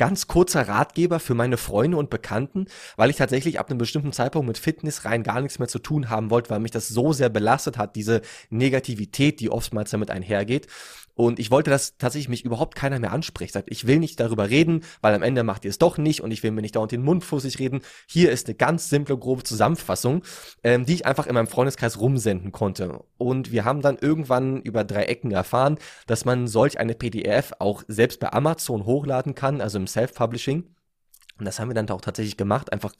ganz 0.00 0.26
kurzer 0.28 0.66
Ratgeber 0.66 1.20
für 1.20 1.34
meine 1.34 1.58
Freunde 1.58 1.98
und 1.98 2.08
Bekannten, 2.08 2.68
weil 2.96 3.10
ich 3.10 3.16
tatsächlich 3.16 3.60
ab 3.60 3.68
einem 3.68 3.76
bestimmten 3.76 4.14
Zeitpunkt 4.14 4.48
mit 4.48 4.56
Fitness 4.56 5.04
rein 5.04 5.22
gar 5.22 5.42
nichts 5.42 5.58
mehr 5.58 5.68
zu 5.68 5.78
tun 5.78 6.08
haben 6.08 6.30
wollte, 6.30 6.48
weil 6.48 6.60
mich 6.60 6.70
das 6.70 6.88
so 6.88 7.12
sehr 7.12 7.28
belastet 7.28 7.76
hat, 7.76 7.96
diese 7.96 8.22
Negativität, 8.48 9.40
die 9.40 9.50
oftmals 9.50 9.90
damit 9.90 10.10
einhergeht. 10.10 10.68
Und 11.20 11.38
ich 11.38 11.50
wollte, 11.50 11.70
dass 11.70 11.98
tatsächlich 11.98 12.30
mich 12.30 12.46
überhaupt 12.46 12.74
keiner 12.74 12.98
mehr 12.98 13.12
anspricht. 13.12 13.52
Sagt, 13.52 13.70
ich 13.70 13.86
will 13.86 13.98
nicht 13.98 14.18
darüber 14.20 14.48
reden, 14.48 14.84
weil 15.02 15.14
am 15.14 15.22
Ende 15.22 15.42
macht 15.42 15.66
ihr 15.66 15.68
es 15.68 15.76
doch 15.76 15.98
nicht 15.98 16.22
und 16.22 16.30
ich 16.30 16.42
will 16.42 16.50
mir 16.50 16.62
nicht 16.62 16.76
dauernd 16.76 16.92
den 16.92 17.02
Mund 17.02 17.24
fussig 17.24 17.58
reden. 17.58 17.80
Hier 18.06 18.30
ist 18.32 18.46
eine 18.46 18.54
ganz 18.54 18.88
simple, 18.88 19.18
grobe 19.18 19.42
Zusammenfassung, 19.42 20.22
ähm, 20.64 20.86
die 20.86 20.94
ich 20.94 21.04
einfach 21.04 21.26
in 21.26 21.34
meinem 21.34 21.46
Freundeskreis 21.46 22.00
rumsenden 22.00 22.52
konnte. 22.52 23.04
Und 23.18 23.52
wir 23.52 23.66
haben 23.66 23.82
dann 23.82 23.98
irgendwann 23.98 24.62
über 24.62 24.82
drei 24.82 25.04
Ecken 25.04 25.30
erfahren, 25.30 25.76
dass 26.06 26.24
man 26.24 26.46
solch 26.46 26.80
eine 26.80 26.94
PDF 26.94 27.52
auch 27.58 27.82
selbst 27.86 28.18
bei 28.18 28.32
Amazon 28.32 28.86
hochladen 28.86 29.34
kann, 29.34 29.60
also 29.60 29.76
im 29.76 29.86
Self-Publishing. 29.92 30.74
Und 31.38 31.44
das 31.44 31.58
haben 31.58 31.68
wir 31.68 31.74
dann 31.74 31.88
auch 31.90 32.00
tatsächlich 32.00 32.36
gemacht, 32.36 32.72
einfach 32.72 32.92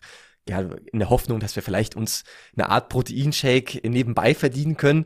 ja, 0.49 0.61
in 0.61 0.99
der 0.99 1.11
Hoffnung, 1.11 1.41
dass 1.41 1.57
wir 1.57 1.63
vielleicht 1.63 1.95
uns 1.95 2.25
eine 2.55 2.71
Art 2.71 2.89
Proteinshake 2.89 3.81
nebenbei 3.89 4.35
verdienen 4.35 4.77
können. 4.77 5.05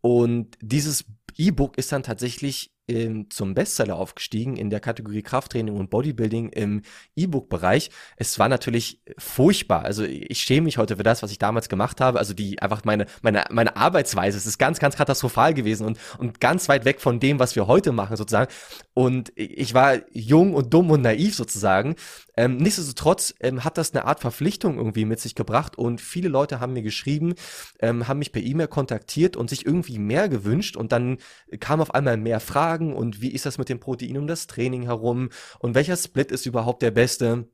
Und 0.00 0.56
dieses 0.60 1.04
E-Book 1.36 1.78
ist 1.78 1.92
dann 1.92 2.02
tatsächlich 2.02 2.73
ähm, 2.88 3.30
zum 3.30 3.54
Bestseller 3.54 3.96
aufgestiegen 3.96 4.56
in 4.56 4.70
der 4.70 4.80
Kategorie 4.80 5.22
Krafttraining 5.22 5.74
und 5.74 5.90
Bodybuilding 5.90 6.50
im 6.50 6.82
E-Book-Bereich. 7.16 7.90
Es 8.16 8.38
war 8.38 8.48
natürlich 8.48 9.00
furchtbar. 9.18 9.84
Also 9.84 10.04
ich 10.04 10.40
schäme 10.40 10.64
mich 10.64 10.78
heute 10.78 10.96
für 10.96 11.02
das, 11.02 11.22
was 11.22 11.30
ich 11.30 11.38
damals 11.38 11.68
gemacht 11.68 12.00
habe. 12.00 12.18
Also 12.18 12.34
die 12.34 12.60
einfach 12.60 12.84
meine 12.84 13.06
meine 13.22 13.44
meine 13.50 13.76
Arbeitsweise. 13.76 14.36
Es 14.36 14.46
ist 14.46 14.58
ganz 14.58 14.78
ganz 14.80 14.96
katastrophal 14.96 15.54
gewesen 15.54 15.86
und 15.86 15.98
und 16.18 16.40
ganz 16.40 16.68
weit 16.68 16.84
weg 16.84 17.00
von 17.00 17.20
dem, 17.20 17.38
was 17.38 17.56
wir 17.56 17.66
heute 17.66 17.92
machen 17.92 18.16
sozusagen. 18.16 18.52
Und 18.92 19.32
ich 19.36 19.74
war 19.74 19.98
jung 20.12 20.54
und 20.54 20.72
dumm 20.72 20.90
und 20.90 21.02
naiv 21.02 21.34
sozusagen. 21.34 21.96
Ähm, 22.36 22.56
nichtsdestotrotz 22.56 23.34
ähm, 23.40 23.64
hat 23.64 23.78
das 23.78 23.92
eine 23.94 24.04
Art 24.04 24.20
Verpflichtung 24.20 24.76
irgendwie 24.76 25.04
mit 25.04 25.20
sich 25.20 25.34
gebracht 25.34 25.78
und 25.78 26.00
viele 26.00 26.28
Leute 26.28 26.60
haben 26.60 26.72
mir 26.72 26.82
geschrieben, 26.82 27.34
ähm, 27.80 28.08
haben 28.08 28.18
mich 28.18 28.32
per 28.32 28.42
E-Mail 28.42 28.68
kontaktiert 28.68 29.36
und 29.36 29.50
sich 29.50 29.66
irgendwie 29.66 29.98
mehr 29.98 30.28
gewünscht 30.28 30.76
und 30.76 30.92
dann 30.92 31.18
kam 31.60 31.80
auf 31.80 31.94
einmal 31.94 32.16
mehr 32.16 32.40
Fragen 32.40 32.94
und 32.94 33.20
wie 33.20 33.30
ist 33.30 33.46
das 33.46 33.58
mit 33.58 33.68
dem 33.68 33.80
Protein 33.80 34.18
um 34.18 34.26
das 34.26 34.46
Training 34.46 34.82
herum 34.82 35.30
und 35.60 35.74
welcher 35.74 35.96
Split 35.96 36.32
ist 36.32 36.46
überhaupt 36.46 36.82
der 36.82 36.90
beste? 36.90 37.48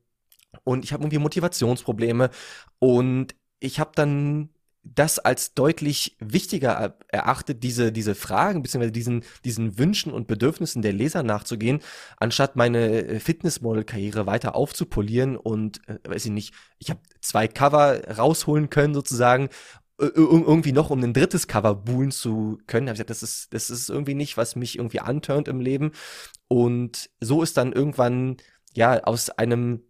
Und 0.63 0.83
ich 0.83 0.93
habe 0.93 1.03
irgendwie 1.03 1.19
Motivationsprobleme 1.19 2.29
und 2.79 3.35
ich 3.59 3.79
habe 3.79 3.91
dann 3.95 4.49
das 4.83 5.19
als 5.19 5.53
deutlich 5.53 6.17
wichtiger 6.19 6.97
erachtet, 7.07 7.63
diese, 7.63 7.91
diese 7.91 8.15
Fragen 8.15 8.63
beziehungsweise 8.63 8.91
diesen, 8.91 9.23
diesen 9.45 9.77
Wünschen 9.77 10.11
und 10.11 10.27
Bedürfnissen 10.27 10.81
der 10.81 10.93
Leser 10.93 11.23
nachzugehen, 11.23 11.81
anstatt 12.17 12.55
meine 12.55 13.05
äh, 13.05 13.19
Fitnessmodel-Karriere 13.19 14.25
weiter 14.25 14.55
aufzupolieren 14.55 15.37
und, 15.37 15.87
äh, 15.87 15.99
weiß 16.07 16.25
ich 16.25 16.31
nicht, 16.31 16.53
ich 16.79 16.89
habe 16.89 17.01
zwei 17.21 17.47
Cover 17.47 18.01
rausholen 18.17 18.69
können 18.69 18.93
sozusagen, 18.93 19.49
irgendwie 20.01 20.71
noch 20.71 20.89
um 20.89 21.03
ein 21.03 21.13
drittes 21.13 21.47
Cover 21.47 21.75
buhlen 21.75 22.11
zu 22.11 22.57
können. 22.65 22.87
habe 22.87 22.95
ich 22.95 23.05
gesagt, 23.05 23.11
das 23.11 23.21
ist, 23.23 23.53
das 23.53 23.69
ist 23.69 23.89
irgendwie 23.89 24.15
nicht, 24.15 24.35
was 24.35 24.55
mich 24.55 24.77
irgendwie 24.77 24.99
anturnt 24.99 25.47
im 25.47 25.59
Leben. 25.59 25.91
Und 26.47 27.09
so 27.19 27.43
ist 27.43 27.57
dann 27.57 27.71
irgendwann, 27.71 28.37
ja, 28.73 29.03
aus 29.03 29.29
einem 29.29 29.83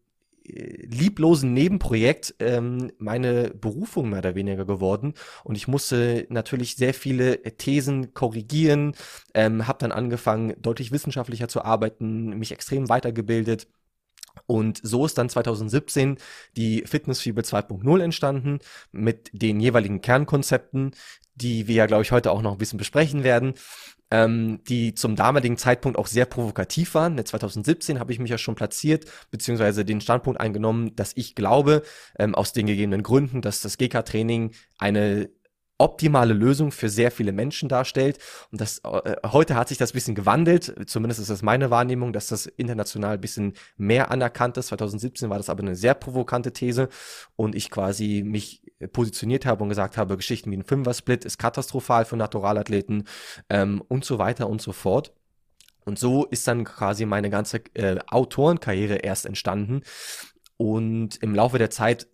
lieblosen 0.51 1.53
Nebenprojekt 1.53 2.35
ähm, 2.39 2.91
meine 2.97 3.51
Berufung 3.51 4.09
mehr 4.09 4.19
oder 4.19 4.35
weniger 4.35 4.65
geworden. 4.65 5.13
Und 5.43 5.55
ich 5.55 5.67
musste 5.67 6.25
natürlich 6.29 6.75
sehr 6.75 6.93
viele 6.93 7.41
Thesen 7.57 8.13
korrigieren, 8.13 8.95
ähm, 9.33 9.67
habe 9.67 9.79
dann 9.79 9.91
angefangen 9.91 10.55
deutlich 10.61 10.91
wissenschaftlicher 10.91 11.47
zu 11.47 11.63
arbeiten, 11.63 12.37
mich 12.37 12.51
extrem 12.51 12.89
weitergebildet 12.89 13.67
und 14.45 14.79
so 14.83 15.05
ist 15.05 15.17
dann 15.17 15.29
2017 15.29 16.17
die 16.57 16.83
Fitnessfibel 16.85 17.43
2.0 17.43 18.01
entstanden 18.01 18.59
mit 18.91 19.29
den 19.33 19.59
jeweiligen 19.59 20.01
Kernkonzepten, 20.01 20.91
die 21.35 21.67
wir 21.67 21.75
ja, 21.75 21.85
glaube 21.85 22.03
ich, 22.03 22.11
heute 22.11 22.31
auch 22.31 22.41
noch 22.41 22.53
ein 22.53 22.57
bisschen 22.57 22.77
besprechen 22.77 23.23
werden 23.23 23.53
ähm, 24.11 24.59
die 24.67 24.93
zum 24.93 25.15
damaligen 25.15 25.57
Zeitpunkt 25.57 25.97
auch 25.97 26.07
sehr 26.07 26.25
provokativ 26.25 26.93
waren. 26.93 27.17
In 27.17 27.25
2017 27.25 27.99
habe 27.99 28.11
ich 28.11 28.19
mich 28.19 28.29
ja 28.29 28.37
schon 28.37 28.55
platziert, 28.55 29.05
beziehungsweise 29.31 29.85
den 29.85 30.01
Standpunkt 30.01 30.39
eingenommen, 30.39 30.95
dass 30.95 31.13
ich 31.15 31.33
glaube, 31.33 31.83
ähm, 32.19 32.35
aus 32.35 32.53
den 32.53 32.67
gegebenen 32.67 33.03
Gründen, 33.03 33.41
dass 33.41 33.61
das 33.61 33.77
GK-Training 33.77 34.51
eine 34.77 35.29
optimale 35.81 36.33
Lösung 36.33 36.71
für 36.71 36.89
sehr 36.89 37.09
viele 37.09 37.31
Menschen 37.31 37.67
darstellt. 37.67 38.19
Und 38.51 38.61
das 38.61 38.79
äh, 38.79 39.15
heute 39.25 39.55
hat 39.55 39.67
sich 39.67 39.79
das 39.79 39.93
bisschen 39.93 40.13
gewandelt. 40.13 40.87
Zumindest 40.87 41.19
ist 41.19 41.31
das 41.31 41.41
meine 41.41 41.71
Wahrnehmung, 41.71 42.13
dass 42.13 42.27
das 42.27 42.45
international 42.45 43.15
ein 43.15 43.21
bisschen 43.21 43.53
mehr 43.77 44.11
anerkannt 44.11 44.57
ist. 44.57 44.67
2017 44.67 45.29
war 45.29 45.37
das 45.37 45.49
aber 45.49 45.63
eine 45.63 45.75
sehr 45.75 45.95
provokante 45.95 46.53
These 46.53 46.87
und 47.35 47.55
ich 47.55 47.71
quasi 47.71 48.23
mich 48.23 48.61
positioniert 48.93 49.45
habe 49.45 49.63
und 49.63 49.69
gesagt 49.69 49.97
habe, 49.97 50.17
Geschichten 50.17 50.51
wie 50.51 50.57
ein 50.57 50.63
Fünfer-Split 50.63 51.25
ist 51.25 51.39
katastrophal 51.39 52.05
für 52.05 52.15
Naturalathleten 52.15 53.07
ähm, 53.49 53.81
und 53.87 54.05
so 54.05 54.19
weiter 54.19 54.47
und 54.49 54.61
so 54.61 54.71
fort. 54.73 55.13
Und 55.83 55.97
so 55.97 56.25
ist 56.25 56.47
dann 56.47 56.63
quasi 56.63 57.05
meine 57.05 57.31
ganze 57.31 57.61
äh, 57.73 57.97
Autorenkarriere 58.07 58.97
erst 58.97 59.25
entstanden. 59.25 59.81
Und 60.57 61.17
im 61.23 61.33
Laufe 61.33 61.57
der 61.57 61.71
Zeit 61.71 62.07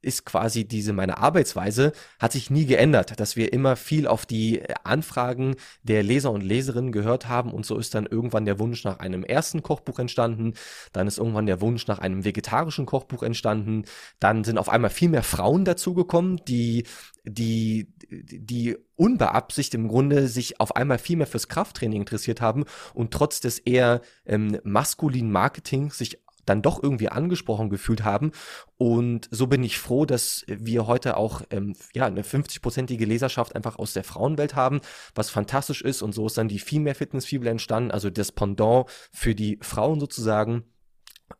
ist 0.00 0.24
quasi 0.24 0.64
diese 0.64 0.92
meine 0.92 1.18
Arbeitsweise 1.18 1.92
hat 2.18 2.32
sich 2.32 2.50
nie 2.50 2.66
geändert, 2.66 3.18
dass 3.18 3.36
wir 3.36 3.52
immer 3.52 3.76
viel 3.76 4.06
auf 4.06 4.26
die 4.26 4.62
Anfragen 4.84 5.56
der 5.82 6.02
Leser 6.02 6.30
und 6.30 6.42
Leserinnen 6.42 6.92
gehört 6.92 7.28
haben 7.28 7.52
und 7.52 7.66
so 7.66 7.76
ist 7.76 7.94
dann 7.94 8.06
irgendwann 8.06 8.44
der 8.44 8.58
Wunsch 8.58 8.84
nach 8.84 8.98
einem 9.00 9.24
ersten 9.24 9.62
Kochbuch 9.62 9.98
entstanden, 9.98 10.54
dann 10.92 11.06
ist 11.06 11.18
irgendwann 11.18 11.46
der 11.46 11.60
Wunsch 11.60 11.86
nach 11.86 11.98
einem 11.98 12.24
vegetarischen 12.24 12.86
Kochbuch 12.86 13.22
entstanden, 13.22 13.84
dann 14.20 14.44
sind 14.44 14.58
auf 14.58 14.68
einmal 14.68 14.90
viel 14.90 15.08
mehr 15.08 15.22
Frauen 15.22 15.64
dazugekommen, 15.64 16.40
die 16.46 16.84
die 17.24 17.92
die 18.10 18.76
unbeabsichtigt 18.96 19.74
im 19.74 19.88
Grunde 19.88 20.28
sich 20.28 20.60
auf 20.60 20.76
einmal 20.76 20.98
viel 20.98 21.16
mehr 21.16 21.26
fürs 21.26 21.48
Krafttraining 21.48 22.00
interessiert 22.00 22.40
haben 22.40 22.64
und 22.94 23.12
trotz 23.12 23.40
des 23.40 23.58
eher 23.58 24.00
ähm, 24.24 24.58
maskulinen 24.64 25.30
Marketings 25.30 25.98
sich 25.98 26.18
dann 26.48 26.62
doch 26.62 26.82
irgendwie 26.82 27.08
angesprochen 27.08 27.70
gefühlt 27.70 28.04
haben. 28.04 28.32
Und 28.76 29.28
so 29.30 29.46
bin 29.46 29.62
ich 29.62 29.78
froh, 29.78 30.04
dass 30.06 30.44
wir 30.46 30.86
heute 30.86 31.16
auch 31.16 31.42
ähm, 31.50 31.74
ja 31.94 32.06
eine 32.06 32.22
50-prozentige 32.22 33.06
Leserschaft 33.06 33.54
einfach 33.56 33.78
aus 33.78 33.92
der 33.92 34.04
Frauenwelt 34.04 34.54
haben, 34.54 34.80
was 35.14 35.30
fantastisch 35.30 35.82
ist. 35.82 36.02
Und 36.02 36.12
so 36.12 36.26
ist 36.26 36.38
dann 36.38 36.48
die 36.48 36.58
Female 36.58 36.94
Fitness 36.94 37.26
Fibel 37.26 37.48
entstanden, 37.48 37.90
also 37.90 38.10
das 38.10 38.32
Pendant 38.32 38.86
für 39.12 39.34
die 39.34 39.58
Frauen 39.62 40.00
sozusagen. 40.00 40.64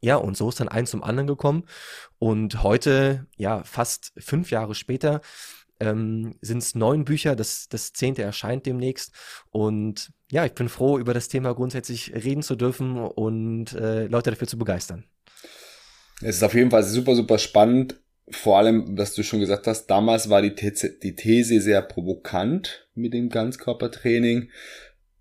Ja, 0.00 0.16
und 0.16 0.36
so 0.36 0.48
ist 0.48 0.60
dann 0.60 0.68
eins 0.68 0.90
zum 0.90 1.02
anderen 1.02 1.26
gekommen. 1.26 1.64
Und 2.18 2.62
heute, 2.62 3.26
ja, 3.36 3.62
fast 3.64 4.12
fünf 4.18 4.50
Jahre 4.50 4.74
später, 4.74 5.20
ähm, 5.80 6.34
sind 6.40 6.58
es 6.58 6.74
neun 6.74 7.04
Bücher, 7.04 7.36
das, 7.36 7.68
das 7.68 7.92
zehnte 7.92 8.22
erscheint 8.22 8.66
demnächst. 8.66 9.12
Und 9.50 10.12
ja, 10.30 10.44
ich 10.44 10.52
bin 10.52 10.68
froh, 10.68 10.98
über 10.98 11.14
das 11.14 11.28
Thema 11.28 11.54
grundsätzlich 11.54 12.12
reden 12.14 12.42
zu 12.42 12.56
dürfen 12.56 12.98
und 12.98 13.72
äh, 13.72 14.06
Leute 14.06 14.30
dafür 14.30 14.48
zu 14.48 14.58
begeistern. 14.58 15.04
Es 16.20 16.36
ist 16.36 16.42
auf 16.42 16.54
jeden 16.54 16.70
Fall 16.70 16.82
super, 16.82 17.14
super 17.14 17.38
spannend. 17.38 18.00
Vor 18.30 18.58
allem, 18.58 18.98
was 18.98 19.14
du 19.14 19.22
schon 19.22 19.40
gesagt 19.40 19.66
hast, 19.66 19.86
damals 19.86 20.28
war 20.28 20.42
die 20.42 20.54
These, 20.54 20.98
die 20.98 21.14
These 21.14 21.60
sehr 21.60 21.80
provokant 21.80 22.88
mit 22.94 23.14
dem 23.14 23.30
Ganzkörpertraining. 23.30 24.50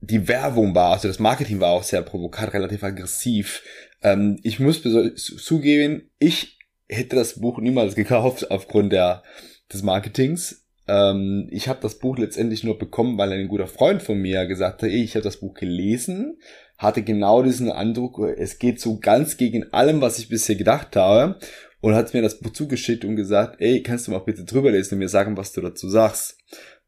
Die 0.01 0.27
Werbung 0.27 0.75
war, 0.75 0.93
also 0.93 1.07
das 1.07 1.19
Marketing 1.19 1.59
war 1.59 1.69
auch 1.69 1.83
sehr 1.83 2.01
provokant, 2.01 2.53
relativ 2.53 2.83
aggressiv. 2.83 3.63
Ähm, 4.01 4.39
ich 4.43 4.59
muss 4.59 4.81
zugeben, 5.15 6.09
ich 6.19 6.57
hätte 6.89 7.15
das 7.15 7.39
Buch 7.39 7.59
niemals 7.59 7.95
gekauft 7.95 8.51
aufgrund 8.51 8.91
der 8.91 9.23
des 9.71 9.83
Marketings. 9.83 10.66
Ähm, 10.87 11.47
ich 11.51 11.67
habe 11.67 11.79
das 11.81 11.99
Buch 11.99 12.17
letztendlich 12.17 12.63
nur 12.63 12.77
bekommen, 12.77 13.17
weil 13.17 13.31
ein 13.31 13.47
guter 13.47 13.67
Freund 13.67 14.01
von 14.01 14.17
mir 14.17 14.45
gesagt 14.45 14.83
hat, 14.83 14.89
ich 14.89 15.15
habe 15.15 15.23
das 15.23 15.37
Buch 15.37 15.53
gelesen, 15.53 16.37
hatte 16.77 17.01
genau 17.01 17.43
diesen 17.43 17.71
Eindruck, 17.71 18.19
es 18.37 18.59
geht 18.59 18.79
so 18.79 18.99
ganz 18.99 19.37
gegen 19.37 19.73
allem, 19.73 20.01
was 20.01 20.19
ich 20.19 20.29
bisher 20.29 20.55
gedacht 20.55 20.95
habe 20.95 21.39
und 21.81 21.93
hat 21.93 22.13
mir 22.13 22.21
das 22.21 22.39
Buch 22.39 22.53
zugeschickt 22.53 23.05
und 23.05 23.15
gesagt, 23.15 23.57
ey, 23.59 23.83
kannst 23.83 24.07
du 24.07 24.11
mal 24.11 24.19
bitte 24.19 24.45
drüber 24.45 24.71
lesen 24.71 24.95
und 24.95 24.99
mir 24.99 25.09
sagen, 25.09 25.37
was 25.37 25.53
du 25.53 25.61
dazu 25.61 25.89
sagst. 25.89 26.37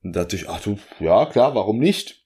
Und 0.03 0.15
da 0.15 0.21
dachte 0.21 0.35
ich, 0.35 0.47
ach 0.47 0.61
du, 0.61 0.77
ja 0.99 1.25
klar, 1.25 1.55
warum 1.55 1.79
nicht? 1.79 2.25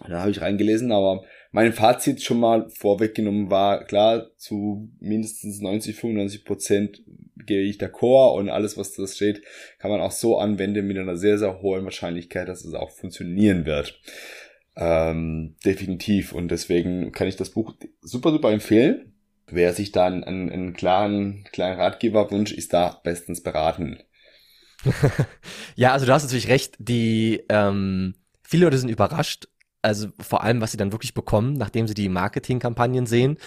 Und 0.00 0.10
da 0.10 0.20
habe 0.20 0.30
ich 0.30 0.40
reingelesen, 0.40 0.92
aber 0.92 1.24
mein 1.52 1.72
Fazit 1.72 2.22
schon 2.22 2.40
mal 2.40 2.68
vorweggenommen 2.70 3.50
war, 3.50 3.84
klar, 3.84 4.30
zu 4.36 4.88
mindestens 5.00 5.60
90, 5.60 5.96
95 5.96 6.44
Prozent 6.44 7.02
gehe 7.46 7.62
ich 7.62 7.78
d'accord 7.78 8.36
und 8.38 8.48
alles, 8.48 8.76
was 8.76 8.92
da 8.94 9.06
steht, 9.06 9.42
kann 9.78 9.90
man 9.90 10.00
auch 10.00 10.12
so 10.12 10.38
anwenden 10.38 10.86
mit 10.86 10.98
einer 10.98 11.16
sehr, 11.16 11.38
sehr 11.38 11.60
hohen 11.62 11.84
Wahrscheinlichkeit, 11.84 12.48
dass 12.48 12.64
es 12.64 12.74
auch 12.74 12.90
funktionieren 12.90 13.66
wird. 13.66 13.98
Ähm, 14.76 15.56
definitiv. 15.64 16.32
Und 16.32 16.50
deswegen 16.50 17.12
kann 17.12 17.26
ich 17.26 17.36
das 17.36 17.50
Buch 17.50 17.74
super, 18.00 18.30
super 18.30 18.52
empfehlen. 18.52 19.12
Wer 19.46 19.72
sich 19.72 19.90
dann 19.90 20.22
einen, 20.22 20.50
einen 20.50 20.72
klaren, 20.74 21.44
klaren 21.52 21.80
Ratgeber 21.80 22.30
wünscht, 22.30 22.56
ist 22.56 22.72
da 22.72 23.00
bestens 23.02 23.42
beraten. 23.42 23.98
ja, 25.74 25.92
also 25.92 26.06
du 26.06 26.12
hast 26.12 26.22
natürlich 26.22 26.48
recht, 26.48 26.76
die 26.78 27.42
ähm, 27.48 28.14
viele 28.42 28.64
Leute 28.64 28.78
sind 28.78 28.88
überrascht, 28.88 29.48
also 29.82 30.08
vor 30.20 30.42
allem, 30.42 30.60
was 30.60 30.72
sie 30.72 30.76
dann 30.76 30.92
wirklich 30.92 31.14
bekommen, 31.14 31.54
nachdem 31.54 31.86
sie 31.86 31.94
die 31.94 32.08
Marketingkampagnen 32.08 33.06
sehen. 33.06 33.38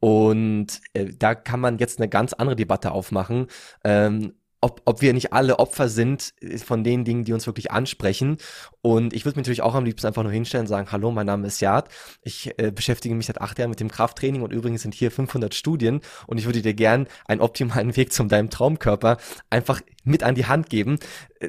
Und 0.00 0.80
äh, 0.94 1.12
da 1.18 1.34
kann 1.34 1.60
man 1.60 1.78
jetzt 1.78 1.98
eine 1.98 2.08
ganz 2.08 2.32
andere 2.32 2.56
Debatte 2.56 2.92
aufmachen. 2.92 3.46
Ähm, 3.84 4.32
ob, 4.60 4.82
ob 4.84 5.00
wir 5.00 5.12
nicht 5.14 5.32
alle 5.32 5.58
Opfer 5.58 5.88
sind 5.88 6.34
von 6.64 6.84
den 6.84 7.04
Dingen, 7.04 7.24
die 7.24 7.32
uns 7.32 7.46
wirklich 7.46 7.70
ansprechen. 7.70 8.36
Und 8.82 9.14
ich 9.14 9.24
würde 9.24 9.38
mich 9.38 9.44
natürlich 9.44 9.62
auch 9.62 9.74
am 9.74 9.84
liebsten 9.84 10.06
einfach 10.06 10.22
nur 10.22 10.32
hinstellen 10.32 10.64
und 10.64 10.68
sagen, 10.68 10.92
hallo, 10.92 11.10
mein 11.10 11.26
Name 11.26 11.46
ist 11.46 11.60
Jad. 11.60 11.88
Ich 12.22 12.52
äh, 12.58 12.70
beschäftige 12.70 13.14
mich 13.14 13.26
seit 13.26 13.40
acht 13.40 13.58
Jahren 13.58 13.70
mit 13.70 13.80
dem 13.80 13.90
Krafttraining 13.90 14.42
und 14.42 14.52
übrigens 14.52 14.82
sind 14.82 14.94
hier 14.94 15.10
500 15.10 15.54
Studien 15.54 16.00
und 16.26 16.38
ich 16.38 16.44
würde 16.44 16.60
dir 16.60 16.74
gern 16.74 17.06
einen 17.26 17.40
optimalen 17.40 17.96
Weg 17.96 18.12
zum 18.12 18.28
deinem 18.28 18.50
Traumkörper 18.50 19.16
einfach 19.48 19.80
mit 20.04 20.22
an 20.22 20.34
die 20.34 20.46
Hand 20.46 20.68
geben. 20.68 20.98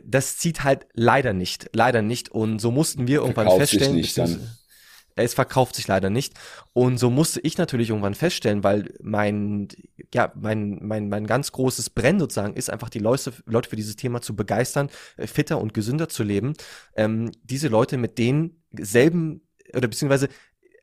Das 0.06 0.38
zieht 0.38 0.64
halt 0.64 0.88
leider 0.94 1.34
nicht, 1.34 1.70
leider 1.74 2.02
nicht. 2.02 2.30
Und 2.30 2.60
so 2.60 2.72
mussten 2.72 3.08
wir 3.08 3.20
irgendwann 3.20 3.46
Verkauf 3.46 3.60
feststellen, 3.60 3.98
es 5.24 5.34
verkauft 5.34 5.76
sich 5.76 5.88
leider 5.88 6.10
nicht. 6.10 6.34
Und 6.74 6.98
so 6.98 7.10
musste 7.10 7.40
ich 7.42 7.58
natürlich 7.58 7.90
irgendwann 7.90 8.16
feststellen, 8.16 8.64
weil 8.64 8.94
mein, 9.02 9.68
ja, 10.14 10.32
mein, 10.36 10.80
mein, 10.82 11.10
mein 11.10 11.28
ganz 11.28 11.52
großes 11.52 11.90
Brennen 11.92 12.20
sozusagen 12.20 12.56
ist 12.56 12.70
einfach 12.70 12.90
die 12.90 13.00
Leute, 13.00 13.34
Leute 13.46 13.70
für 13.70 13.76
dieses 13.76 13.96
Thema 13.96 14.22
zu 14.22 14.36
begeistern, 14.36 14.90
äh, 15.18 15.28
fitter 15.28 15.60
und 15.60 15.74
gesünder 15.74 16.10
zu 16.10 16.24
leben. 16.24 16.54
Ähm, 16.96 17.32
diese 17.44 17.68
Leute 17.68 17.98
mit 17.98 18.18
denselben 18.18 19.42
oder 19.74 19.88
beziehungsweise 19.88 20.28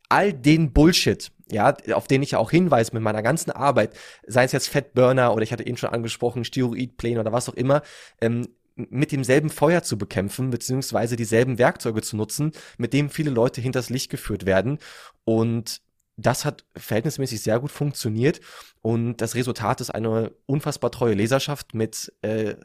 all 0.09 0.33
den 0.33 0.73
Bullshit, 0.73 1.31
ja, 1.51 1.77
auf 1.93 2.07
den 2.07 2.23
ich 2.23 2.33
ja 2.33 2.39
auch 2.39 2.51
hinweise 2.51 2.93
mit 2.95 3.03
meiner 3.03 3.23
ganzen 3.23 3.51
Arbeit, 3.51 3.95
sei 4.27 4.45
es 4.45 4.53
jetzt 4.53 4.69
Fettburner 4.69 5.35
oder 5.35 5.43
ich 5.43 5.53
hatte 5.53 5.67
eben 5.67 5.77
schon 5.77 5.91
angesprochen, 5.91 6.45
Steroidpläne 6.45 7.21
oder 7.21 7.33
was 7.33 7.49
auch 7.49 7.55
immer, 7.55 7.83
ähm, 8.21 8.49
mit 8.79 9.13
demselben 9.13 9.51
Feuer 9.51 9.83
zu 9.83 9.99
bekämpfen, 9.99 10.51
beziehungsweise 10.51 11.17
dieselben 11.17 11.59
Werkzeuge 11.59 12.03
zu 12.03 12.17
nutzen, 12.17 12.53
mit 12.79 12.93
dem 12.93 13.11
viele 13.11 13.31
Leute 13.31 13.61
hinters 13.61 13.91
Licht 13.91 14.11
geführt 14.11 14.47
werden. 14.47 14.79
Und 15.25 15.83
das 16.17 16.45
hat 16.45 16.65
verhältnismäßig 16.77 17.43
sehr 17.43 17.61
gut 17.61 17.71
funktioniert 17.71 18.41
und 18.83 19.19
das 19.19 19.35
Resultat 19.37 19.81
ist 19.81 19.91
eine 19.91 20.33
unfassbar 20.47 20.91
treue 20.91 21.15
Leserschaft 21.15 21.75
mit 21.75 22.13
äh, 22.23 22.57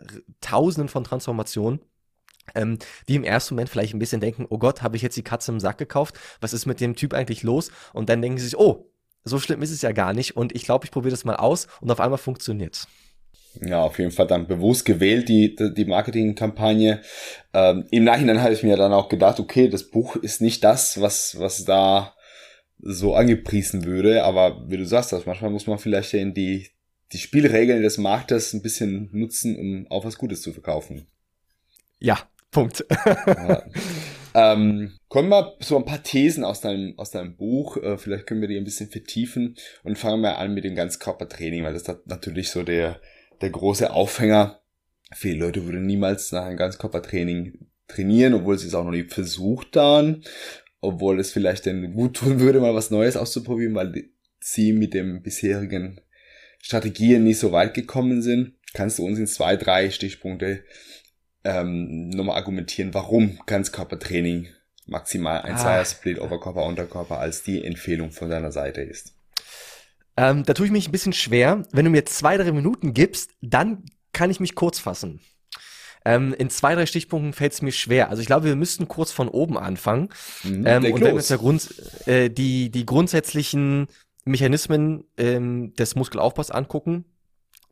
Tausenden 0.42 0.90
von 0.90 1.04
Transformationen. 1.04 1.80
Ähm, 2.56 2.78
die 3.08 3.16
im 3.16 3.24
ersten 3.24 3.56
Moment 3.56 3.70
vielleicht 3.70 3.94
ein 3.94 4.00
bisschen 4.00 4.20
denken, 4.20 4.46
oh 4.50 4.58
Gott, 4.58 4.82
habe 4.82 4.98
ich 4.98 5.02
jetzt 5.02 5.16
die 5.16 5.24
Katze 5.24 5.54
im 5.54 5.62
Sack 5.62 5.78
gekauft? 5.78 6.20
Was 6.42 6.52
ist 6.52 6.66
mit 6.66 6.82
dem 6.82 6.98
Typ 6.98 7.14
eigentlich 7.14 7.42
los? 7.42 7.72
Und 7.94 8.10
dann 8.10 8.22
denken 8.22 8.38
sie 8.38 8.44
sich, 8.44 8.58
oh, 8.58 8.92
so 9.24 9.40
schlimm 9.40 9.62
ist 9.62 9.72
es 9.72 9.82
ja 9.82 9.94
gar 9.94 10.12
nicht 10.12 10.36
und 10.36 10.54
ich 10.54 10.64
glaube, 10.64 10.84
ich 10.84 10.92
probiere 10.92 11.12
das 11.12 11.24
mal 11.24 11.38
aus 11.38 11.68
und 11.80 11.90
auf 11.90 12.02
einmal 12.02 12.18
funktioniert. 12.18 12.88
Ja, 13.62 13.84
auf 13.84 14.00
jeden 14.00 14.12
Fall 14.12 14.28
dann 14.28 14.48
bewusst 14.48 14.86
gewählt, 14.86 15.30
die, 15.30 15.56
die 15.56 15.86
Marketingkampagne. 15.86 17.02
Ähm, 17.54 17.86
Im 17.92 18.04
Nachhinein 18.04 18.42
habe 18.42 18.54
ich 18.54 18.64
mir 18.64 18.78
dann 18.78 18.94
auch 18.94 19.10
gedacht, 19.10 19.40
okay, 19.40 19.70
das 19.70 19.90
Buch 19.90 20.16
ist 20.16 20.42
nicht 20.42 20.64
das, 20.64 21.00
was, 21.00 21.40
was 21.40 21.64
da 21.66 22.16
so 22.80 23.16
angepriesen 23.16 23.86
würde, 23.86 24.24
aber 24.24 24.70
wie 24.70 24.78
du 24.78 24.86
sagst, 24.86 25.14
das 25.14 25.26
manchmal 25.26 25.52
muss 25.52 25.68
man 25.68 25.78
vielleicht 25.78 26.14
in 26.14 26.34
die, 26.34 26.70
die 27.14 27.18
Spielregeln 27.18 27.84
des 27.84 27.98
Marktes 27.98 28.54
ein 28.54 28.62
bisschen 28.62 29.10
nutzen, 29.14 29.56
um 29.58 29.88
auch 29.90 30.04
was 30.04 30.18
Gutes 30.18 30.42
zu 30.42 30.52
verkaufen. 30.52 31.08
Ja, 32.00 32.28
Punkt. 32.52 32.86
ja. 33.06 33.64
Ähm, 34.36 34.94
kommen 35.10 35.30
wir 35.30 35.56
so 35.60 35.78
ein 35.78 35.86
paar 35.86 36.02
Thesen 36.02 36.44
aus 36.44 36.60
deinem, 36.60 36.98
aus 36.98 37.12
deinem 37.12 37.36
Buch. 37.36 37.78
Äh, 37.78 37.98
vielleicht 37.98 38.26
können 38.26 38.42
wir 38.42 38.48
die 38.48 38.58
ein 38.58 38.64
bisschen 38.64 38.90
vertiefen 38.90 39.56
und 39.84 39.98
fangen 39.98 40.22
wir 40.22 40.38
an 40.40 40.54
mit 40.54 40.64
dem 40.64 40.76
Ganzkörpertraining, 40.76 41.64
weil 41.64 41.74
das 41.74 41.84
ist 41.84 42.08
natürlich 42.08 42.50
so 42.50 42.64
der, 42.64 43.00
der 43.44 43.52
große 43.52 43.92
Aufhänger. 43.92 44.62
Viele 45.14 45.46
Leute 45.46 45.66
würden 45.66 45.86
niemals 45.86 46.32
nach 46.32 46.46
einem 46.46 46.58
Ganzkörpertraining 46.58 47.68
trainieren, 47.88 48.34
obwohl 48.34 48.58
sie 48.58 48.68
es 48.68 48.74
auch 48.74 48.84
noch 48.84 48.92
nie 48.92 49.04
versucht 49.04 49.76
haben. 49.76 50.24
Obwohl 50.82 51.20
es 51.20 51.32
vielleicht 51.32 51.66
denn 51.66 51.94
gut 51.94 52.18
tun 52.18 52.40
würde, 52.40 52.60
mal 52.60 52.74
was 52.74 52.90
Neues 52.90 53.16
auszuprobieren, 53.16 53.76
weil 53.76 54.10
sie 54.40 54.74
mit 54.74 54.94
dem 54.94 55.22
bisherigen 55.22 56.02
Strategien 56.60 57.24
nicht 57.24 57.40
so 57.40 57.52
weit 57.52 57.74
gekommen 57.74 58.22
sind. 58.22 58.54
Kannst 58.74 58.98
du 58.98 59.06
uns 59.06 59.20
in 59.20 59.28
zwei, 59.28 59.56
drei 59.56 59.92
Stichpunkte 59.92 60.64
ähm, 61.44 62.10
nochmal 62.10 62.38
argumentieren, 62.38 62.94
warum 62.94 63.40
Ganzkörpertraining 63.46 64.48
maximal 64.86 65.42
ein 65.42 65.54
ah. 65.54 65.58
Zweier-Split 65.58 66.20
Oberkörper, 66.20 66.66
Unterkörper 66.66 67.20
als 67.20 67.44
die 67.44 67.64
Empfehlung 67.64 68.12
von 68.12 68.30
deiner 68.30 68.52
Seite 68.52 68.82
ist? 68.82 69.14
Ähm, 70.16 70.44
da 70.44 70.54
tue 70.54 70.66
ich 70.66 70.72
mich 70.72 70.88
ein 70.88 70.92
bisschen 70.92 71.14
schwer. 71.14 71.64
Wenn 71.72 71.86
du 71.86 71.92
mir 71.92 72.06
zwei, 72.06 72.38
drei 72.38 72.52
Minuten 72.52 72.94
gibst, 72.94 73.32
dann 73.42 73.84
kann 74.12 74.30
ich 74.30 74.40
mich 74.40 74.56
kurz 74.56 74.80
fassen. 74.80 75.20
Ähm, 76.06 76.34
in 76.38 76.50
zwei, 76.50 76.76
drei 76.76 76.86
Stichpunkten 76.86 77.34
fällt 77.34 77.54
es 77.54 77.62
mir 77.62 77.72
schwer. 77.72 78.10
Also 78.10 78.22
ich 78.22 78.28
glaube, 78.28 78.46
wir 78.46 78.56
müssten 78.56 78.88
kurz 78.88 79.12
von 79.12 79.30
oben 79.30 79.58
anfangen. 79.58 80.10
Mhm, 80.44 80.66
ähm, 80.68 80.86
und 80.86 81.02
wenn 81.02 81.08
wir 81.08 81.14
uns 81.14 81.30
der 81.30 81.38
Grund, 81.38 81.74
äh, 82.08 82.30
die, 82.30 82.70
die 82.70 82.86
grundsätzlichen 82.86 83.88
Mechanismen 84.26 85.06
ähm, 85.18 85.74
des 85.76 85.96
Muskelaufbaus 85.96 86.52
angucken, 86.52 87.06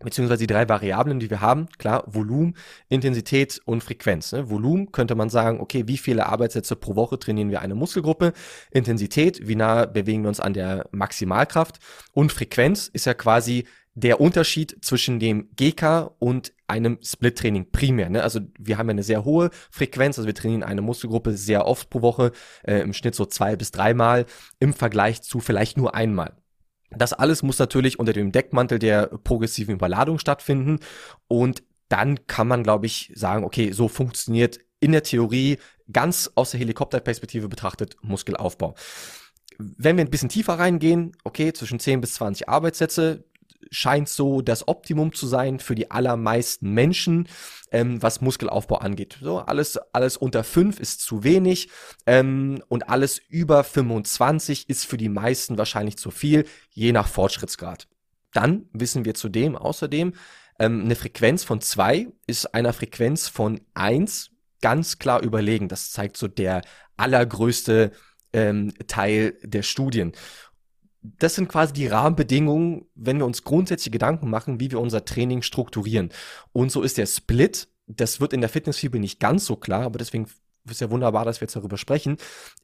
beziehungsweise 0.04 0.46
die 0.46 0.54
drei 0.54 0.68
Variablen, 0.68 1.20
die 1.20 1.30
wir 1.30 1.42
haben, 1.42 1.68
klar, 1.78 2.04
Volumen, 2.08 2.56
Intensität 2.90 3.62
und 3.66 3.84
Frequenz. 3.84 4.32
Ne? 4.32 4.50
Volumen 4.50 4.92
könnte 4.92 5.16
man 5.16 5.30
sagen, 5.30 5.60
okay, 5.60 5.88
wie 5.88 5.98
viele 5.98 6.28
Arbeitssätze 6.28 6.76
pro 6.76 6.96
Woche 6.96 7.20
trainieren 7.20 7.50
wir 7.50 7.62
eine 7.62 7.76
Muskelgruppe? 7.76 8.34
Intensität, 8.72 9.48
wie 9.48 9.56
nah 9.56 9.86
bewegen 9.86 10.24
wir 10.24 10.30
uns 10.30 10.40
an 10.40 10.54
der 10.54 10.88
Maximalkraft? 10.92 11.80
Und 12.14 12.32
Frequenz 12.32 12.88
ist 12.88 13.06
ja 13.06 13.14
quasi 13.14 13.66
der 13.94 14.22
Unterschied 14.22 14.78
zwischen 14.82 15.20
dem 15.20 15.50
GK 15.56 16.12
und 16.20 16.54
einem 16.68 16.98
Split-Training 17.04 17.72
primär. 17.72 18.10
Ne? 18.10 18.24
Also 18.24 18.40
wir 18.58 18.78
haben 18.78 18.88
ja 18.88 18.92
eine 18.92 19.04
sehr 19.04 19.26
hohe 19.26 19.50
Frequenz, 19.70 20.18
also 20.18 20.28
wir 20.28 20.36
trainieren 20.36 20.64
eine 20.64 20.82
Muskelgruppe 20.82 21.34
sehr 21.34 21.66
oft 21.66 21.90
pro 21.90 22.02
Woche, 22.02 22.32
äh, 22.64 22.80
im 22.82 22.94
Schnitt 22.94 23.16
so 23.16 23.26
zwei 23.26 23.58
bis 23.58 23.72
dreimal, 23.72 24.26
im 24.60 24.74
Vergleich 24.74 25.22
zu 25.22 25.42
vielleicht 25.42 25.78
nur 25.78 25.94
einmal. 25.94 26.41
Das 26.96 27.14
alles 27.14 27.42
muss 27.42 27.60
natürlich 27.60 28.00
unter 28.00 28.14
dem 28.14 28.32
Deckmantel 28.32 28.80
der 28.80 29.08
progressiven 29.24 29.76
Überladung 29.76 30.20
stattfinden 30.20 30.80
und 31.28 31.64
dann 31.90 32.26
kann 32.28 32.48
man, 32.48 32.64
glaube 32.64 32.86
ich, 32.86 33.12
sagen, 33.16 33.44
okay, 33.44 33.72
so 33.72 33.88
funktioniert 33.88 34.60
in 34.80 34.92
der 34.92 35.04
Theorie 35.04 35.58
ganz 35.92 36.32
aus 36.36 36.52
der 36.52 36.60
Helikopterperspektive 36.60 37.50
betrachtet 37.50 37.96
Muskelaufbau. 38.02 38.76
Wenn 39.58 39.98
wir 39.98 40.06
ein 40.06 40.10
bisschen 40.10 40.30
tiefer 40.30 40.54
reingehen, 40.54 41.16
okay, 41.24 41.54
zwischen 41.54 41.80
10 41.80 42.02
bis 42.02 42.16
20 42.16 42.50
Arbeitssätze, 42.50 43.26
scheint 43.70 44.10
so 44.10 44.42
das 44.42 44.68
Optimum 44.68 45.14
zu 45.14 45.28
sein 45.28 45.60
für 45.60 45.76
die 45.76 45.92
allermeisten 45.92 46.74
Menschen, 46.74 47.28
ähm, 47.72 48.02
was 48.02 48.22
Muskelaufbau 48.22 48.78
angeht. 48.78 49.20
So, 49.22 49.40
alles, 49.40 49.78
alles 49.94 50.18
unter 50.18 50.44
fünf 50.44 50.80
ist 50.80 51.02
zu 51.02 51.24
wenig 51.24 51.70
ähm, 52.06 52.64
und 52.68 52.90
alles 52.90 53.20
über 53.30 53.64
25 53.64 54.70
ist 54.70 54.86
für 54.86 54.98
die 54.98 55.10
meisten 55.10 55.58
wahrscheinlich 55.58 55.98
zu 55.98 56.12
viel, 56.12 56.46
je 56.72 56.92
nach 56.92 57.08
Fortschrittsgrad. 57.08 57.88
Dann 58.34 58.70
wissen 58.74 59.06
wir 59.06 59.14
zudem 59.14 59.56
außerdem, 59.56 60.14
ähm, 60.60 60.82
eine 60.86 60.96
Frequenz 60.96 61.44
von 61.44 61.62
zwei 61.62 62.08
ist 62.28 62.54
einer 62.54 62.74
Frequenz 62.74 63.28
von 63.28 63.62
eins 63.74 64.32
ganz 64.62 65.00
klar 65.00 65.22
überlegen. 65.22 65.68
Das 65.68 65.92
zeigt 65.92 66.18
so 66.18 66.28
der 66.28 66.62
allergrößte 66.98 67.92
ähm, 68.34 68.74
Teil 68.88 69.38
der 69.44 69.64
Studien 69.64 70.14
das 71.02 71.36
sind 71.36 71.50
quasi 71.50 71.74
die 71.74 71.88
Rahmenbedingungen, 71.88 72.86
wenn 72.96 73.18
wir 73.18 73.26
uns 73.26 73.44
grundsätzlich 73.44 73.92
Gedanken 73.92 74.30
machen, 74.30 74.60
wie 74.60 74.72
wir 74.72 74.80
unser 74.80 75.06
Training 75.06 75.42
strukturieren. 75.42 76.10
Und 76.54 76.72
so 76.72 76.82
ist 76.82 76.98
der 76.98 77.08
Split, 77.08 77.68
das 77.88 78.20
wird 78.20 78.34
in 78.34 78.42
der 78.42 78.50
Fitnessfibel 78.50 79.00
nicht 79.00 79.20
ganz 79.20 79.46
so 79.46 79.56
klar, 79.56 79.84
aber 79.84 79.98
deswegen 79.98 80.28
ist 80.70 80.82
ja 80.82 80.92
wunderbar, 80.92 81.26
dass 81.26 81.42
wir 81.42 81.46
jetzt 81.46 81.56
darüber 81.56 81.78
sprechen, 81.78 82.18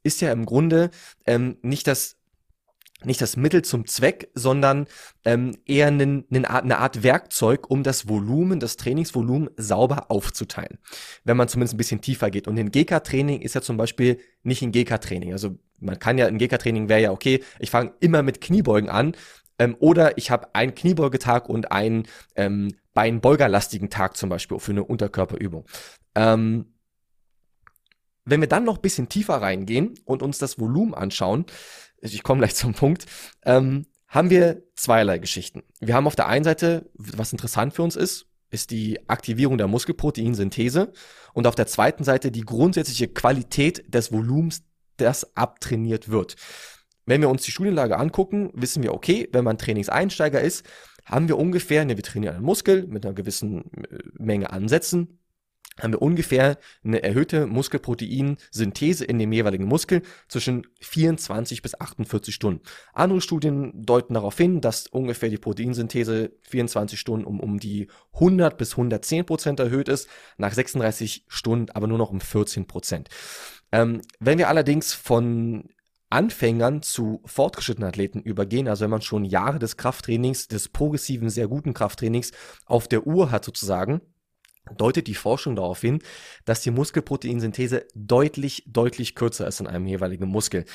ist 0.03 0.21
ja 0.21 0.31
im 0.31 0.45
Grunde 0.45 0.91
ähm, 1.25 1.57
nicht 1.61 1.87
das 1.87 2.16
nicht 3.03 3.21
das 3.21 3.37
Mittel 3.37 3.61
zum 3.61 3.85
Zweck, 3.85 4.29
sondern 4.33 4.87
ähm, 5.23 5.55
eher 5.65 5.87
eine, 5.87 6.23
eine, 6.31 6.49
Art, 6.49 6.63
eine 6.63 6.79
Art 6.79 7.03
Werkzeug, 7.03 7.69
um 7.69 7.83
das 7.83 8.09
Volumen, 8.09 8.59
das 8.59 8.77
Trainingsvolumen 8.77 9.49
sauber 9.55 10.09
aufzuteilen. 10.09 10.79
Wenn 11.23 11.37
man 11.37 11.47
zumindest 11.47 11.75
ein 11.75 11.77
bisschen 11.77 12.01
tiefer 12.01 12.31
geht. 12.31 12.47
Und 12.47 12.57
ein 12.57 12.71
GK-Training 12.71 13.41
ist 13.41 13.55
ja 13.55 13.61
zum 13.61 13.77
Beispiel 13.77 14.19
nicht 14.43 14.61
ein 14.63 14.71
GK-Training. 14.71 15.31
Also 15.31 15.57
man 15.79 15.99
kann 15.99 16.17
ja, 16.17 16.25
ein 16.27 16.39
GK-Training 16.39 16.89
wäre 16.89 17.01
ja 17.01 17.11
okay, 17.11 17.43
ich 17.59 17.69
fange 17.69 17.93
immer 17.99 18.23
mit 18.23 18.41
Kniebeugen 18.41 18.89
an. 18.89 19.15
Ähm, 19.59 19.75
oder 19.79 20.17
ich 20.17 20.31
habe 20.31 20.53
einen 20.53 20.75
Kniebeugetag 20.75 21.49
und 21.49 21.71
einen 21.71 22.07
ähm, 22.35 22.73
beinbeugerlastigen 22.93 23.89
Tag 23.89 24.17
zum 24.17 24.29
Beispiel 24.29 24.59
für 24.59 24.71
eine 24.71 24.83
Unterkörperübung. 24.83 25.65
Ähm, 26.15 26.65
wenn 28.27 28.41
wir 28.41 28.47
dann 28.47 28.65
noch 28.65 28.77
bisschen 28.77 29.09
tiefer 29.09 29.35
reingehen 29.35 29.95
und 30.05 30.21
uns 30.21 30.37
das 30.37 30.59
Volumen 30.59 30.93
anschauen, 30.93 31.45
ich 32.01 32.23
komme 32.23 32.39
gleich 32.39 32.55
zum 32.55 32.73
Punkt, 32.73 33.05
ähm, 33.45 33.85
haben 34.07 34.29
wir 34.29 34.63
zweierlei 34.75 35.17
Geschichten. 35.17 35.63
Wir 35.79 35.95
haben 35.95 36.07
auf 36.07 36.15
der 36.15 36.27
einen 36.27 36.45
Seite, 36.45 36.89
was 36.93 37.31
interessant 37.31 37.73
für 37.73 37.83
uns 37.83 37.95
ist, 37.95 38.27
ist 38.49 38.71
die 38.71 39.09
Aktivierung 39.09 39.57
der 39.57 39.67
Muskelproteinsynthese 39.67 40.93
und 41.33 41.47
auf 41.47 41.55
der 41.55 41.67
zweiten 41.67 42.03
Seite 42.03 42.31
die 42.31 42.41
grundsätzliche 42.41 43.07
Qualität 43.07 43.93
des 43.93 44.11
Volumens, 44.11 44.63
das 44.97 45.35
abtrainiert 45.35 46.09
wird. 46.09 46.35
Wenn 47.05 47.21
wir 47.21 47.29
uns 47.29 47.43
die 47.43 47.51
Studienlage 47.51 47.97
angucken, 47.97 48.51
wissen 48.53 48.83
wir, 48.83 48.93
okay, 48.93 49.29
wenn 49.31 49.43
man 49.43 49.57
Trainingseinsteiger 49.57 50.41
ist, 50.41 50.65
haben 51.05 51.27
wir 51.27 51.37
ungefähr, 51.37 51.85
ne, 51.85 51.95
wir 51.95 52.03
trainieren 52.03 52.35
einen 52.35 52.45
Muskel 52.45 52.87
mit 52.87 53.05
einer 53.05 53.15
gewissen 53.15 53.71
äh, 53.89 53.99
Menge 54.17 54.51
Ansätzen, 54.51 55.19
haben 55.79 55.93
wir 55.93 56.01
ungefähr 56.01 56.57
eine 56.83 57.03
erhöhte 57.03 57.45
Muskelproteinsynthese 57.47 59.05
in 59.05 59.19
dem 59.19 59.31
jeweiligen 59.31 59.65
Muskel 59.65 60.01
zwischen 60.27 60.67
24 60.81 61.61
bis 61.61 61.79
48 61.79 62.33
Stunden. 62.33 62.61
Andere 62.93 63.21
Studien 63.21 63.73
deuten 63.75 64.13
darauf 64.13 64.37
hin, 64.37 64.61
dass 64.61 64.87
ungefähr 64.87 65.29
die 65.29 65.37
Proteinsynthese 65.37 66.31
24 66.41 66.99
Stunden 66.99 67.25
um, 67.25 67.39
um 67.39 67.59
die 67.59 67.87
100 68.13 68.57
bis 68.57 68.71
110 68.71 69.25
Prozent 69.25 69.59
erhöht 69.59 69.89
ist, 69.89 70.09
nach 70.37 70.53
36 70.53 71.25
Stunden 71.27 71.71
aber 71.71 71.87
nur 71.87 71.97
noch 71.97 72.11
um 72.11 72.21
14 72.21 72.67
Prozent. 72.67 73.09
Ähm, 73.71 74.01
wenn 74.19 74.37
wir 74.37 74.49
allerdings 74.49 74.93
von 74.93 75.69
Anfängern 76.09 76.81
zu 76.81 77.21
fortgeschrittenen 77.25 77.89
Athleten 77.89 78.21
übergehen, 78.21 78.67
also 78.67 78.83
wenn 78.83 78.91
man 78.91 79.01
schon 79.01 79.25
Jahre 79.25 79.59
des 79.59 79.75
Krafttrainings, 79.75 80.47
des 80.47 80.69
progressiven, 80.69 81.29
sehr 81.29 81.47
guten 81.47 81.73
Krafttrainings 81.73 82.31
auf 82.65 82.87
der 82.87 83.05
Uhr 83.05 83.31
hat 83.31 83.43
sozusagen, 83.43 84.01
deutet 84.77 85.07
die 85.07 85.15
Forschung 85.15 85.55
darauf 85.55 85.81
hin, 85.81 85.99
dass 86.45 86.61
die 86.61 86.71
Muskelproteinsynthese 86.71 87.87
deutlich, 87.95 88.63
deutlich 88.67 89.15
kürzer 89.15 89.47
ist 89.47 89.59
in 89.59 89.67
einem 89.67 89.87
jeweiligen 89.87 90.27
Muskel. 90.27 90.65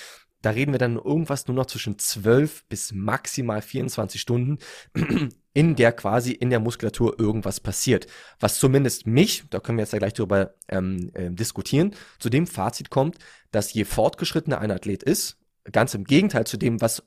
da 0.43 0.51
reden 0.51 0.73
wir 0.73 0.79
dann 0.79 0.97
irgendwas 0.97 1.47
nur 1.47 1.55
noch 1.55 1.67
zwischen 1.67 1.99
12 1.99 2.65
bis 2.69 2.93
maximal 2.93 3.63
24 3.63 4.21
Stunden, 4.21 4.59
in 5.55 5.77
der 5.77 5.93
quasi 5.93 6.33
in 6.33 6.51
der 6.51 6.59
Muskulatur 6.59 7.19
irgendwas 7.21 7.61
passiert. 7.61 8.07
Was 8.41 8.59
zumindest 8.59 9.07
mich, 9.07 9.45
da 9.51 9.61
können 9.61 9.79
wir 9.79 9.85
jetzt 9.85 9.93
ja 9.93 10.01
gleich 10.01 10.15
drüber 10.15 10.55
ähm, 10.69 11.11
äh, 11.15 11.31
diskutieren, 11.31 11.95
zu 12.19 12.29
dem 12.29 12.49
Fazit 12.49 12.91
kommt, 12.91 13.19
dass 13.53 13.73
je 13.73 13.85
fortgeschrittener 13.85 14.59
ein 14.59 14.73
Athlet 14.73 15.03
ist, 15.05 15.39
ganz 15.71 15.95
im 15.95 16.05
Gegenteil 16.05 16.47
zu 16.47 16.57
dem, 16.57 16.81
was 16.81 17.05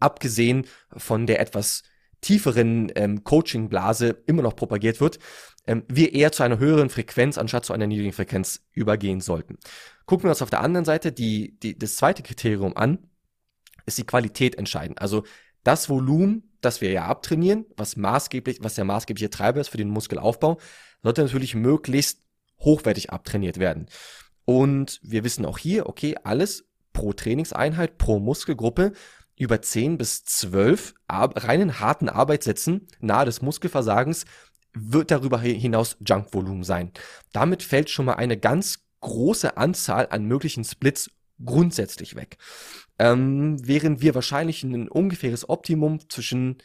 abgesehen 0.00 0.66
von 0.96 1.26
der 1.26 1.40
etwas 1.40 1.82
tieferen 2.20 2.90
ähm, 2.96 3.22
Coaching-Blase 3.22 4.22
immer 4.26 4.42
noch 4.42 4.56
propagiert 4.56 5.00
wird, 5.00 5.18
ähm, 5.68 5.84
wir 5.86 6.14
eher 6.14 6.32
zu 6.32 6.42
einer 6.42 6.58
höheren 6.58 6.88
Frequenz 6.88 7.38
anstatt 7.38 7.64
zu 7.64 7.72
einer 7.72 7.86
niedrigen 7.86 8.12
Frequenz 8.12 8.66
übergehen 8.72 9.20
sollten. 9.20 9.58
Gucken 10.06 10.24
wir 10.24 10.30
uns 10.30 10.42
auf 10.42 10.50
der 10.50 10.62
anderen 10.62 10.86
Seite 10.86 11.12
die, 11.12 11.58
die, 11.60 11.78
das 11.78 11.96
zweite 11.96 12.22
Kriterium 12.22 12.76
an, 12.76 12.98
ist 13.86 13.98
die 13.98 14.06
Qualität 14.06 14.56
entscheidend. 14.56 15.00
Also 15.00 15.24
das 15.62 15.88
Volumen, 15.88 16.50
das 16.62 16.80
wir 16.80 16.90
ja 16.90 17.04
abtrainieren, 17.04 17.66
was 17.76 17.96
maßgeblich, 17.96 18.58
was 18.62 18.74
der 18.74 18.86
maßgebliche 18.86 19.30
Treiber 19.30 19.60
ist 19.60 19.68
für 19.68 19.76
den 19.76 19.90
Muskelaufbau, 19.90 20.58
sollte 21.02 21.22
natürlich 21.22 21.54
möglichst 21.54 22.22
hochwertig 22.60 23.10
abtrainiert 23.10 23.58
werden. 23.58 23.86
Und 24.46 24.98
wir 25.02 25.24
wissen 25.24 25.44
auch 25.44 25.58
hier, 25.58 25.86
okay, 25.86 26.16
alles 26.24 26.66
pro 26.94 27.12
Trainingseinheit, 27.12 27.98
pro 27.98 28.18
Muskelgruppe 28.18 28.92
über 29.36 29.60
10 29.60 29.98
bis 29.98 30.24
12 30.24 30.94
reinen 31.08 31.78
harten 31.78 32.08
Arbeitssätzen 32.08 32.88
nahe 32.98 33.26
des 33.26 33.42
Muskelversagens 33.42 34.24
wird 34.74 35.10
darüber 35.10 35.40
hinaus 35.40 35.96
Junkvolumen 36.06 36.64
sein. 36.64 36.92
Damit 37.32 37.62
fällt 37.62 37.90
schon 37.90 38.06
mal 38.06 38.14
eine 38.14 38.36
ganz 38.36 38.84
große 39.00 39.56
Anzahl 39.56 40.08
an 40.10 40.24
möglichen 40.24 40.64
Splits 40.64 41.10
grundsätzlich 41.44 42.16
weg. 42.16 42.38
Ähm, 42.98 43.56
während 43.66 44.02
wir 44.02 44.14
wahrscheinlich 44.14 44.62
ein 44.64 44.88
ungefähres 44.88 45.48
Optimum 45.48 46.08
zwischen 46.08 46.58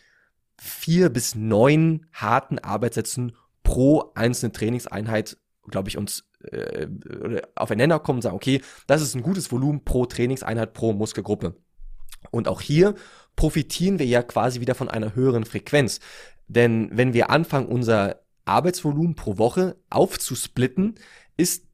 vier 0.60 1.10
bis 1.10 1.36
neun 1.36 2.08
harten 2.12 2.60
Arbeitssätzen 2.60 3.36
pro 3.64 4.12
einzelne 4.16 4.52
Trainingseinheit, 4.52 5.38
glaube 5.68 5.90
ich, 5.90 5.98
uns 5.98 6.26
äh, 6.52 6.88
aufeinander 7.56 8.00
kommen 8.00 8.18
und 8.18 8.24
sagen, 8.24 8.36
okay, 8.36 8.62
das 8.88 9.02
ist 9.02 9.16
ein 9.16 9.24
gutes 9.24 9.52
Volumen 9.52 9.84
pro 9.84 10.06
Trainingseinheit 10.06 10.74
pro 10.74 10.94
Muskelgruppe. 10.94 11.56
Und 12.32 12.48
auch 12.48 12.62
hier 12.62 12.96
profitieren 13.36 14.00
wir 14.00 14.06
ja 14.06 14.24
quasi 14.24 14.60
wieder 14.60 14.76
von 14.76 14.90
einer 14.90 15.16
höheren 15.16 15.46
Frequenz. 15.46 16.00
Denn 16.56 16.90
wenn 16.92 17.14
wir 17.14 17.30
anfangen, 17.30 17.68
unser 17.68 18.22
Arbeitsvolumen 18.46 19.16
pro 19.16 19.38
Woche 19.38 19.78
aufzusplitten, 19.90 20.96
ist 21.38 21.66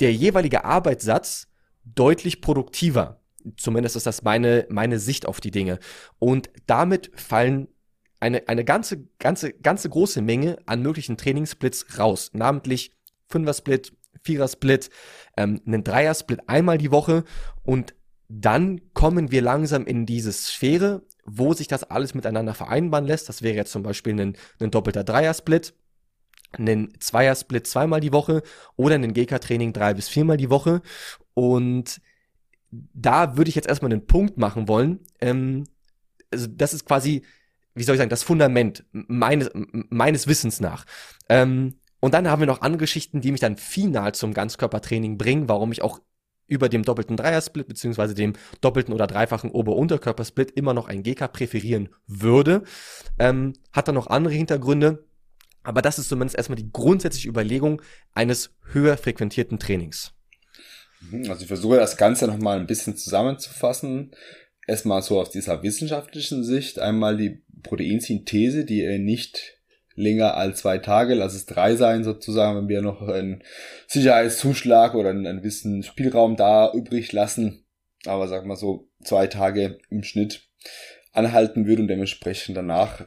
der 0.00 0.12
jeweilige 0.12 0.64
Arbeitssatz 0.64 1.48
deutlich 1.84 2.40
produktiver. 2.40 3.20
Zumindest 3.56 3.96
ist 3.96 4.06
das 4.06 4.22
meine, 4.22 4.66
meine 4.68 4.98
Sicht 4.98 5.26
auf 5.26 5.40
die 5.40 5.50
Dinge. 5.50 5.78
Und 6.18 6.50
damit 6.66 7.12
fallen 7.14 7.68
eine, 8.20 8.48
eine 8.48 8.64
ganze, 8.64 9.06
ganze, 9.18 9.52
ganze 9.52 9.88
große 9.88 10.20
Menge 10.20 10.58
an 10.66 10.82
möglichen 10.82 11.16
Trainingssplits 11.16 11.98
raus. 11.98 12.30
Namentlich 12.34 12.92
Fünfer-Split, 13.28 13.92
Vierer-Split, 14.22 14.90
ähm, 15.36 15.60
einen 15.66 15.84
Dreier-Split 15.84 16.40
einmal 16.46 16.78
die 16.78 16.90
Woche 16.90 17.24
und 17.62 17.94
dann 18.28 18.92
kommen 18.92 19.30
wir 19.30 19.40
langsam 19.42 19.86
in 19.86 20.04
diese 20.04 20.32
Sphäre, 20.32 21.02
wo 21.26 21.52
sich 21.52 21.68
das 21.68 21.84
alles 21.84 22.14
miteinander 22.14 22.54
vereinbaren 22.54 23.06
lässt. 23.06 23.28
Das 23.28 23.42
wäre 23.42 23.56
jetzt 23.56 23.72
zum 23.72 23.82
Beispiel 23.82 24.18
ein, 24.20 24.36
ein 24.60 24.70
doppelter 24.70 25.04
Dreier-Split, 25.04 25.74
ein 26.52 26.92
Zweier-Split 27.00 27.66
zweimal 27.66 28.00
die 28.00 28.12
Woche 28.12 28.42
oder 28.76 28.94
ein 28.94 29.12
GK-Training 29.12 29.72
drei 29.72 29.94
bis 29.94 30.08
viermal 30.08 30.36
die 30.36 30.50
Woche. 30.50 30.82
Und 31.34 32.00
da 32.70 33.36
würde 33.36 33.48
ich 33.48 33.54
jetzt 33.54 33.68
erstmal 33.68 33.92
einen 33.92 34.06
Punkt 34.06 34.38
machen 34.38 34.68
wollen. 34.68 35.00
Ähm, 35.20 35.64
also 36.30 36.46
das 36.46 36.74
ist 36.74 36.84
quasi, 36.84 37.22
wie 37.74 37.82
soll 37.82 37.94
ich 37.94 37.98
sagen, 37.98 38.10
das 38.10 38.22
Fundament 38.22 38.84
meines, 38.92 39.50
meines 39.52 40.26
Wissens 40.26 40.60
nach. 40.60 40.84
Ähm, 41.28 41.74
und 42.00 42.14
dann 42.14 42.28
haben 42.28 42.40
wir 42.40 42.46
noch 42.46 42.60
andere 42.60 42.80
Geschichten, 42.80 43.20
die 43.20 43.32
mich 43.32 43.40
dann 43.40 43.56
final 43.56 44.14
zum 44.14 44.34
Ganzkörpertraining 44.34 45.18
bringen, 45.18 45.48
warum 45.48 45.72
ich 45.72 45.82
auch 45.82 46.00
über 46.46 46.68
dem 46.68 46.82
doppelten 46.82 47.16
Dreiersplit 47.16 47.68
beziehungsweise 47.68 48.14
dem 48.14 48.34
doppelten 48.60 48.94
oder 48.94 49.06
dreifachen 49.06 49.50
Ober-Unterkörpersplit 49.50 50.52
immer 50.52 50.74
noch 50.74 50.88
ein 50.88 51.02
GK 51.02 51.28
präferieren 51.28 51.88
würde. 52.06 52.62
Ähm, 53.18 53.54
hat 53.72 53.88
dann 53.88 53.94
noch 53.94 54.06
andere 54.08 54.34
Hintergründe, 54.34 55.04
aber 55.62 55.82
das 55.82 55.98
ist 55.98 56.08
zumindest 56.08 56.36
erstmal 56.36 56.56
die 56.56 56.70
grundsätzliche 56.70 57.28
Überlegung 57.28 57.82
eines 58.14 58.54
höher 58.72 58.96
frequentierten 58.96 59.58
Trainings. 59.58 60.12
Mhm, 61.10 61.28
also 61.30 61.42
ich 61.42 61.48
versuche 61.48 61.76
das 61.76 61.96
Ganze 61.96 62.26
nochmal 62.26 62.58
ein 62.58 62.66
bisschen 62.66 62.96
zusammenzufassen. 62.96 64.12
Erstmal 64.68 65.02
so 65.02 65.20
aus 65.20 65.30
dieser 65.30 65.62
wissenschaftlichen 65.62 66.44
Sicht. 66.44 66.78
Einmal 66.78 67.16
die 67.16 67.42
Proteinsynthese, 67.62 68.64
die 68.64 68.98
nicht 68.98 69.55
länger 69.96 70.36
als 70.36 70.60
zwei 70.60 70.78
Tage, 70.78 71.14
lass 71.14 71.34
es 71.34 71.46
drei 71.46 71.74
sein 71.74 72.04
sozusagen, 72.04 72.56
wenn 72.56 72.68
wir 72.68 72.82
noch 72.82 73.02
einen 73.02 73.42
Sicherheitszuschlag 73.88 74.94
oder 74.94 75.10
einen, 75.10 75.26
einen 75.26 75.38
gewissen 75.38 75.82
Spielraum 75.82 76.36
da 76.36 76.72
übrig 76.72 77.12
lassen. 77.12 77.64
Aber 78.04 78.28
sag 78.28 78.44
mal 78.46 78.56
so 78.56 78.88
zwei 79.02 79.26
Tage 79.26 79.78
im 79.90 80.04
Schnitt 80.04 80.48
anhalten 81.12 81.66
würde 81.66 81.82
und 81.82 81.88
dementsprechend 81.88 82.56
danach 82.56 83.06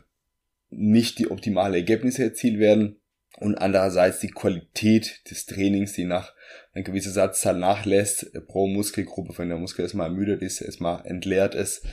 nicht 0.70 1.20
die 1.20 1.32
optimale 1.32 1.78
Ergebnisse 1.78 2.24
erzielt 2.24 2.60
werden 2.60 3.00
und 3.38 3.56
andererseits 3.56 4.20
die 4.20 4.30
Qualität 4.32 5.22
des 5.30 5.46
Trainings, 5.46 5.94
die 5.94 6.06
nach 6.06 6.34
einer 6.74 6.84
gewissen 6.84 7.14
Satzzahl 7.14 7.58
nachlässt, 7.58 8.32
pro 8.48 8.68
Muskelgruppe, 8.68 9.38
wenn 9.38 9.50
der 9.50 9.58
Muskel 9.58 9.84
erstmal 9.84 10.08
ermüdet 10.08 10.42
ist, 10.42 10.62
erstmal 10.62 11.06
entleert 11.06 11.56
ist, 11.56 11.86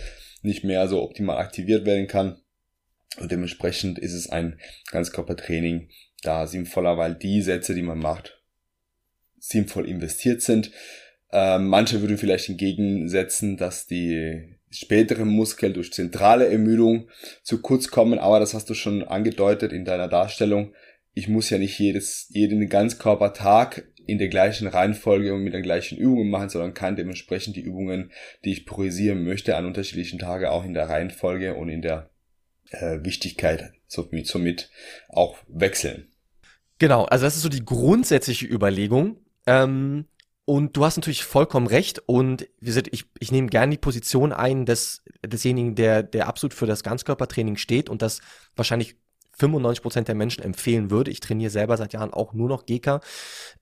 nicht 0.42 0.64
mehr 0.64 0.88
so 0.88 1.02
optimal 1.02 1.38
aktiviert 1.38 1.86
werden 1.86 2.06
kann. 2.06 2.40
Und 3.18 3.32
dementsprechend 3.32 3.98
ist 3.98 4.12
es 4.12 4.28
ein 4.28 4.58
Ganzkörpertraining 4.90 5.88
da 6.22 6.46
sinnvoller, 6.46 6.98
weil 6.98 7.14
die 7.14 7.42
Sätze, 7.42 7.74
die 7.74 7.82
man 7.82 7.98
macht, 7.98 8.42
sinnvoll 9.38 9.88
investiert 9.88 10.42
sind. 10.42 10.70
Ähm, 11.32 11.68
manche 11.68 12.00
würden 12.00 12.18
vielleicht 12.18 12.48
entgegensetzen, 12.48 13.56
dass 13.56 13.86
die 13.86 14.56
späteren 14.70 15.28
Muskeln 15.28 15.74
durch 15.74 15.92
zentrale 15.92 16.48
Ermüdung 16.48 17.08
zu 17.42 17.62
kurz 17.62 17.88
kommen, 17.88 18.18
aber 18.18 18.40
das 18.40 18.54
hast 18.54 18.68
du 18.68 18.74
schon 18.74 19.02
angedeutet 19.02 19.72
in 19.72 19.84
deiner 19.84 20.08
Darstellung. 20.08 20.74
Ich 21.14 21.28
muss 21.28 21.50
ja 21.50 21.58
nicht 21.58 21.78
jedes, 21.78 22.26
jeden 22.30 22.68
Ganzkörpertag 22.68 23.88
in 24.06 24.18
der 24.18 24.28
gleichen 24.28 24.68
Reihenfolge 24.68 25.34
und 25.34 25.42
mit 25.42 25.54
den 25.54 25.62
gleichen 25.62 25.98
Übungen 25.98 26.30
machen, 26.30 26.48
sondern 26.48 26.74
kann 26.74 26.96
dementsprechend 26.96 27.56
die 27.56 27.62
Übungen, 27.62 28.12
die 28.44 28.52
ich 28.52 28.66
priorisieren 28.66 29.24
möchte, 29.24 29.56
an 29.56 29.66
unterschiedlichen 29.66 30.18
Tagen 30.18 30.46
auch 30.46 30.64
in 30.64 30.74
der 30.74 30.88
Reihenfolge 30.88 31.54
und 31.54 31.68
in 31.68 31.82
der 31.82 32.10
äh, 32.70 33.02
Wichtigkeit 33.02 33.72
somit, 33.86 34.26
somit 34.26 34.70
auch 35.08 35.36
wechseln. 35.48 36.08
Genau, 36.78 37.04
also 37.04 37.24
das 37.24 37.36
ist 37.36 37.42
so 37.42 37.48
die 37.48 37.64
grundsätzliche 37.64 38.46
Überlegung. 38.46 39.18
Ähm, 39.46 40.06
und 40.44 40.76
du 40.76 40.84
hast 40.84 40.96
natürlich 40.96 41.24
vollkommen 41.24 41.66
recht. 41.66 42.00
Und 42.06 42.48
wie 42.60 42.66
gesagt, 42.66 42.88
ich, 42.92 43.06
ich 43.18 43.32
nehme 43.32 43.48
gerne 43.48 43.72
die 43.72 43.78
Position 43.78 44.32
ein 44.32 44.64
des, 44.64 45.02
desjenigen, 45.24 45.74
der, 45.74 46.02
der 46.02 46.28
absolut 46.28 46.54
für 46.54 46.66
das 46.66 46.82
Ganzkörpertraining 46.82 47.56
steht 47.56 47.88
und 47.88 48.00
das 48.02 48.20
wahrscheinlich 48.54 48.96
95 49.38 49.82
Prozent 49.82 50.08
der 50.08 50.14
Menschen 50.14 50.42
empfehlen 50.42 50.90
würde. 50.90 51.10
Ich 51.10 51.20
trainiere 51.20 51.50
selber 51.50 51.76
seit 51.76 51.92
Jahren 51.92 52.12
auch 52.12 52.32
nur 52.32 52.48
noch 52.48 52.64
GK. 52.64 53.00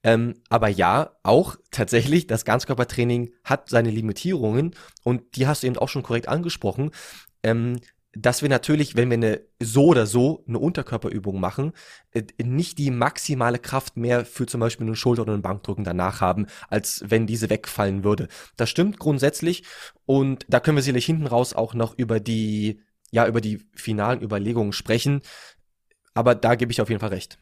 Ähm, 0.02 0.34
aber 0.48 0.68
ja, 0.68 1.16
auch 1.22 1.56
tatsächlich, 1.70 2.26
das 2.26 2.44
Ganzkörpertraining 2.44 3.32
hat 3.44 3.70
seine 3.70 3.90
Limitierungen 3.90 4.74
und 5.02 5.36
die 5.36 5.46
hast 5.46 5.62
du 5.62 5.66
eben 5.66 5.78
auch 5.78 5.88
schon 5.88 6.02
korrekt 6.02 6.28
angesprochen. 6.28 6.90
Ähm, 7.42 7.80
dass 8.16 8.42
wir 8.42 8.48
natürlich, 8.48 8.96
wenn 8.96 9.10
wir 9.10 9.16
eine 9.16 9.40
so 9.60 9.86
oder 9.86 10.06
so 10.06 10.44
eine 10.46 10.58
Unterkörperübung 10.58 11.40
machen, 11.40 11.72
äh, 12.12 12.22
nicht 12.42 12.78
die 12.78 12.90
maximale 12.90 13.58
Kraft 13.58 13.96
mehr 13.96 14.24
für 14.24 14.46
zum 14.46 14.60
Beispiel 14.60 14.86
einen 14.86 14.96
Schulter- 14.96 15.22
oder 15.22 15.32
einen 15.32 15.42
Bankdrücken 15.42 15.84
danach 15.84 16.20
haben, 16.20 16.46
als 16.68 17.04
wenn 17.06 17.26
diese 17.26 17.50
wegfallen 17.50 18.04
würde. 18.04 18.28
Das 18.56 18.70
stimmt 18.70 18.98
grundsätzlich 18.98 19.64
und 20.06 20.46
da 20.48 20.60
können 20.60 20.76
wir 20.76 20.82
sicherlich 20.82 21.06
hinten 21.06 21.26
raus 21.26 21.54
auch 21.54 21.74
noch 21.74 21.96
über 21.98 22.20
die, 22.20 22.80
ja, 23.10 23.26
über 23.26 23.40
die 23.40 23.66
finalen 23.74 24.22
Überlegungen 24.22 24.72
sprechen. 24.72 25.22
Aber 26.14 26.34
da 26.34 26.54
gebe 26.54 26.72
ich 26.72 26.80
auf 26.80 26.88
jeden 26.88 27.00
Fall 27.00 27.10
recht. 27.10 27.38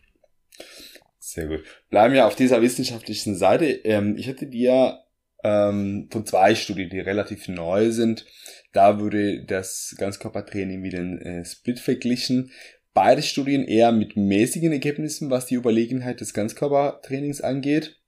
Sehr 1.18 1.46
gut. 1.46 1.64
Bleiben 1.88 2.14
wir 2.14 2.26
auf 2.26 2.36
dieser 2.36 2.62
wissenschaftlichen 2.62 3.36
Seite. 3.36 3.66
Ähm, 3.66 4.16
ich 4.16 4.26
hätte 4.26 4.46
dir 4.46 5.02
ähm, 5.44 6.08
von 6.10 6.26
zwei 6.26 6.54
Studien, 6.54 6.90
die 6.90 7.00
relativ 7.00 7.48
neu 7.48 7.90
sind, 7.90 8.26
da 8.72 9.00
würde 9.00 9.44
das 9.44 9.94
Ganzkörpertraining 9.98 10.80
mit 10.80 10.92
dem 10.92 11.18
äh, 11.18 11.44
Split 11.44 11.80
verglichen. 11.80 12.50
Beide 12.94 13.22
Studien 13.22 13.64
eher 13.64 13.92
mit 13.92 14.16
mäßigen 14.16 14.72
Ergebnissen, 14.72 15.30
was 15.30 15.46
die 15.46 15.54
Überlegenheit 15.54 16.20
des 16.20 16.34
Ganzkörpertrainings 16.34 17.40
angeht. 17.40 17.98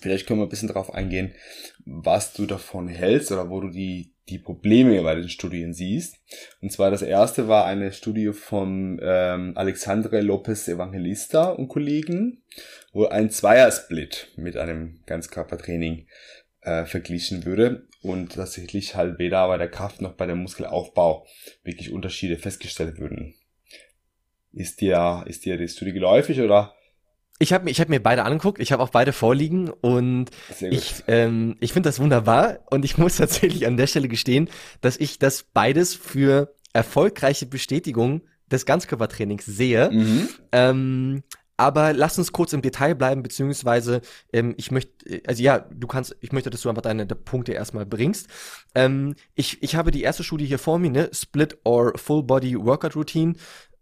Vielleicht 0.00 0.26
können 0.26 0.38
wir 0.38 0.46
ein 0.46 0.50
bisschen 0.50 0.68
darauf 0.68 0.94
eingehen, 0.94 1.34
was 1.84 2.32
du 2.32 2.46
davon 2.46 2.88
hältst 2.88 3.32
oder 3.32 3.50
wo 3.50 3.60
du 3.60 3.70
die, 3.70 4.14
die 4.28 4.38
Probleme 4.38 5.02
bei 5.02 5.16
den 5.16 5.28
Studien 5.28 5.74
siehst. 5.74 6.16
Und 6.60 6.70
zwar 6.70 6.92
das 6.92 7.02
erste 7.02 7.48
war 7.48 7.66
eine 7.66 7.92
Studie 7.92 8.32
von 8.32 9.00
ähm, 9.02 9.54
Alexandre 9.56 10.20
Lopez 10.20 10.68
Evangelista 10.68 11.50
und 11.50 11.66
Kollegen, 11.66 12.44
wo 12.92 13.06
ein 13.06 13.30
Zweiersplit 13.30 14.28
mit 14.36 14.56
einem 14.56 15.00
Ganzkörpertraining 15.06 16.06
äh, 16.62 16.84
verglichen 16.84 17.44
würde 17.44 17.86
und 18.02 18.34
tatsächlich 18.34 18.94
halt 18.94 19.18
weder 19.18 19.46
bei 19.48 19.58
der 19.58 19.70
Kraft 19.70 20.00
noch 20.00 20.14
bei 20.14 20.26
dem 20.26 20.38
Muskelaufbau 20.38 21.26
wirklich 21.62 21.92
Unterschiede 21.92 22.36
festgestellt 22.36 22.98
würden. 22.98 23.34
Ist 24.52 24.80
dir, 24.80 25.24
ist 25.26 25.44
dir 25.44 25.56
die 25.56 25.68
Studie 25.68 25.92
geläufig 25.92 26.40
oder? 26.40 26.74
Ich 27.38 27.52
habe 27.52 27.64
mir, 27.64 27.70
ich 27.70 27.80
hab 27.80 27.88
mir 27.88 28.02
beide 28.02 28.24
angeguckt, 28.24 28.60
ich 28.60 28.72
habe 28.72 28.82
auch 28.82 28.88
beide 28.88 29.12
vorliegen 29.12 29.70
und 29.70 30.30
ich, 30.60 31.04
ähm, 31.06 31.56
ich 31.60 31.72
finde 31.72 31.88
das 31.88 32.00
wunderbar 32.00 32.58
und 32.70 32.84
ich 32.84 32.98
muss 32.98 33.16
tatsächlich 33.16 33.66
an 33.66 33.76
der 33.76 33.86
Stelle 33.86 34.08
gestehen, 34.08 34.50
dass 34.80 34.96
ich 34.96 35.18
das 35.18 35.44
beides 35.44 35.94
für 35.94 36.54
erfolgreiche 36.72 37.46
Bestätigung 37.46 38.22
des 38.50 38.66
Ganzkörpertrainings 38.66 39.44
sehe. 39.44 39.90
Mhm. 39.90 40.28
Ähm, 40.52 41.22
aber 41.58 41.92
lass 41.92 42.18
uns 42.18 42.32
kurz 42.32 42.52
im 42.52 42.62
Detail 42.62 42.94
bleiben, 42.94 43.22
beziehungsweise 43.22 44.00
ähm, 44.32 44.54
ich 44.56 44.70
möchte, 44.70 45.20
also 45.26 45.42
ja, 45.42 45.58
du 45.58 45.86
kannst, 45.88 46.16
ich 46.20 46.32
möchte, 46.32 46.50
dass 46.50 46.62
du 46.62 46.68
einfach 46.68 46.82
deine 46.82 47.04
Punkte 47.04 47.52
erstmal 47.52 47.84
bringst. 47.84 48.28
Ähm, 48.74 49.16
ich, 49.34 49.62
ich 49.62 49.74
habe 49.74 49.90
die 49.90 50.02
erste 50.02 50.22
Studie 50.24 50.46
hier 50.46 50.60
vor 50.60 50.78
mir, 50.78 50.90
ne? 50.90 51.10
Split 51.12 51.58
or 51.64 51.98
Full 51.98 52.22
Body 52.22 52.56
Workout 52.56 52.94
Routine. 52.94 53.34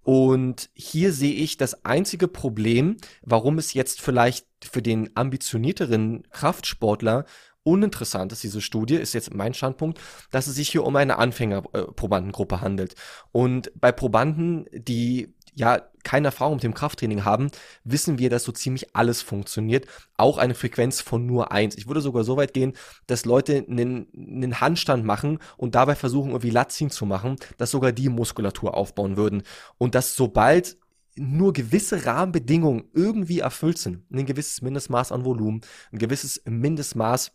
Und 0.02 0.70
hier 0.72 1.12
sehe 1.12 1.34
ich 1.34 1.58
das 1.58 1.84
einzige 1.84 2.28
Problem, 2.28 2.96
warum 3.22 3.58
es 3.58 3.74
jetzt 3.74 4.00
vielleicht 4.00 4.46
für 4.64 4.80
den 4.80 5.10
ambitionierteren 5.14 6.22
Kraftsportler 6.30 7.26
uninteressant 7.62 8.32
ist, 8.32 8.44
diese 8.44 8.60
Studie, 8.60 8.94
ist 8.94 9.12
jetzt 9.12 9.34
mein 9.34 9.52
Standpunkt, 9.52 10.00
dass 10.30 10.46
es 10.46 10.54
sich 10.54 10.68
hier 10.68 10.84
um 10.84 10.94
eine 10.94 11.18
Anfängerprobandengruppe 11.18 12.60
handelt. 12.60 12.94
Und 13.32 13.72
bei 13.74 13.90
Probanden, 13.90 14.66
die 14.72 15.34
ja 15.56 15.82
keine 16.04 16.28
Erfahrung 16.28 16.54
mit 16.54 16.62
dem 16.62 16.74
Krafttraining 16.74 17.24
haben, 17.24 17.50
wissen 17.82 18.18
wir, 18.18 18.30
dass 18.30 18.44
so 18.44 18.52
ziemlich 18.52 18.94
alles 18.94 19.22
funktioniert. 19.22 19.86
Auch 20.16 20.38
eine 20.38 20.54
Frequenz 20.54 21.00
von 21.00 21.26
nur 21.26 21.50
eins. 21.50 21.76
Ich 21.76 21.88
würde 21.88 22.00
sogar 22.00 22.22
so 22.22 22.36
weit 22.36 22.54
gehen, 22.54 22.74
dass 23.08 23.24
Leute 23.24 23.64
einen, 23.68 24.06
einen 24.14 24.60
Handstand 24.60 25.04
machen 25.04 25.40
und 25.56 25.74
dabei 25.74 25.96
versuchen, 25.96 26.30
irgendwie 26.30 26.50
Latziehen 26.50 26.90
zu 26.90 27.06
machen, 27.06 27.36
dass 27.56 27.72
sogar 27.72 27.90
die 27.90 28.08
Muskulatur 28.08 28.76
aufbauen 28.76 29.16
würden. 29.16 29.42
Und 29.78 29.96
dass 29.96 30.14
sobald 30.14 30.76
nur 31.16 31.52
gewisse 31.52 32.06
Rahmenbedingungen 32.06 32.84
irgendwie 32.92 33.40
erfüllt 33.40 33.78
sind, 33.78 34.04
ein 34.12 34.26
gewisses 34.26 34.62
Mindestmaß 34.62 35.10
an 35.10 35.24
Volumen, 35.24 35.62
ein 35.90 35.98
gewisses 35.98 36.42
Mindestmaß 36.44 37.32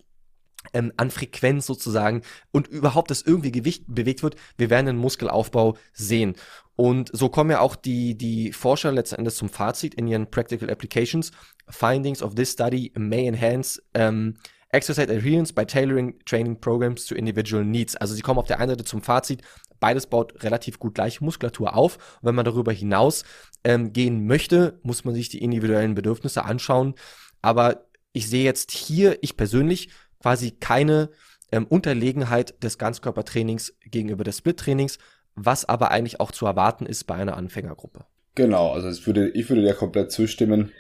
ähm, 0.74 0.91
an 0.97 1.12
Frequenz 1.12 1.65
sozusagen 1.65 2.21
und 2.52 2.67
überhaupt, 2.67 3.12
dass 3.12 3.21
irgendwie 3.21 3.52
Gewicht 3.52 3.86
bewegt 3.88 4.24
wird, 4.24 4.36
wir 4.58 4.69
werden 4.69 4.88
einen 4.88 4.97
Muskelaufbau 4.97 5.78
sehen. 5.93 6.36
Und 6.76 7.10
so 7.13 7.30
kommen 7.30 7.52
ja 7.52 7.60
auch 7.60 7.76
die, 7.76 8.17
die 8.17 8.52
Forscher 8.54 8.89
Endes 8.89 9.36
zum 9.36 9.50
Fazit 9.50 9.93
in 9.95 10.08
ihren 10.08 10.30
Practical 10.32 10.69
Applications. 10.69 11.32
Findings 11.69 12.24
of 12.24 12.36
this 12.36 12.52
study 12.52 12.91
may 12.95 13.28
enhance 13.28 13.82
um, 13.95 14.36
exercise 14.71 15.12
adherence 15.12 15.54
by 15.54 15.65
tailoring 15.65 16.17
training 16.26 16.60
programs 16.60 17.06
to 17.06 17.15
individual 17.15 17.63
needs. 17.63 17.95
Also 17.95 18.15
sie 18.15 18.21
kommen 18.21 18.39
auf 18.39 18.47
der 18.47 18.60
einen 18.60 18.69
Seite 18.69 18.84
zum 18.84 19.02
Fazit, 19.02 19.41
beides 19.80 20.08
baut 20.08 20.43
relativ 20.43 20.80
gut 20.80 20.95
gleiche 20.95 21.24
Muskulatur 21.24 21.76
auf. 21.76 21.97
Und 22.21 22.28
wenn 22.28 22.36
man 22.36 22.45
darüber 22.45 22.71
hinaus 22.71 23.24
ähm, 23.63 23.93
gehen 23.93 24.26
möchte, 24.26 24.80
muss 24.84 25.06
man 25.06 25.13
sich 25.13 25.30
die 25.30 25.43
individuellen 25.43 25.95
Bedürfnisse 25.95 26.45
anschauen. 26.45 26.95
Aber 27.41 27.86
ich 28.13 28.30
sehe 28.30 28.43
jetzt 28.43 28.71
hier, 28.71 29.17
ich 29.21 29.38
persönlich, 29.38 29.89
quasi 30.21 30.51
keine 30.51 31.10
ähm, 31.51 31.65
Unterlegenheit 31.67 32.62
des 32.63 32.77
Ganzkörpertrainings 32.77 33.75
gegenüber 33.86 34.23
des 34.23 34.38
Split-Trainings, 34.38 34.97
was 35.36 35.65
aber 35.65 35.91
eigentlich 35.91 36.19
auch 36.19 36.31
zu 36.31 36.45
erwarten 36.45 36.86
ist 36.86 37.05
bei 37.05 37.15
einer 37.15 37.38
Anfängergruppe. 37.38 38.05
Genau, 38.36 38.71
also 38.71 38.89
ich 38.89 39.05
würde, 39.05 39.29
ich 39.29 39.49
würde 39.49 39.62
dir 39.62 39.73
komplett 39.73 40.12
zustimmen. 40.12 40.71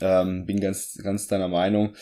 Ähm, 0.00 0.46
bin 0.46 0.60
ganz, 0.60 0.98
ganz 1.02 1.28
deiner 1.28 1.48
Meinung. 1.48 1.94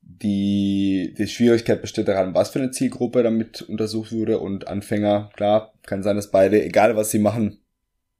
Die, 0.00 1.14
die 1.18 1.26
Schwierigkeit 1.26 1.82
besteht 1.82 2.08
daran, 2.08 2.34
was 2.34 2.50
für 2.50 2.58
eine 2.58 2.70
Zielgruppe 2.70 3.22
damit 3.22 3.62
untersucht 3.62 4.12
wurde 4.12 4.38
und 4.38 4.66
Anfänger, 4.66 5.30
klar, 5.34 5.74
kann 5.82 6.02
sein, 6.02 6.16
dass 6.16 6.30
beide, 6.30 6.62
egal 6.64 6.96
was 6.96 7.10
sie 7.10 7.18
machen, 7.18 7.58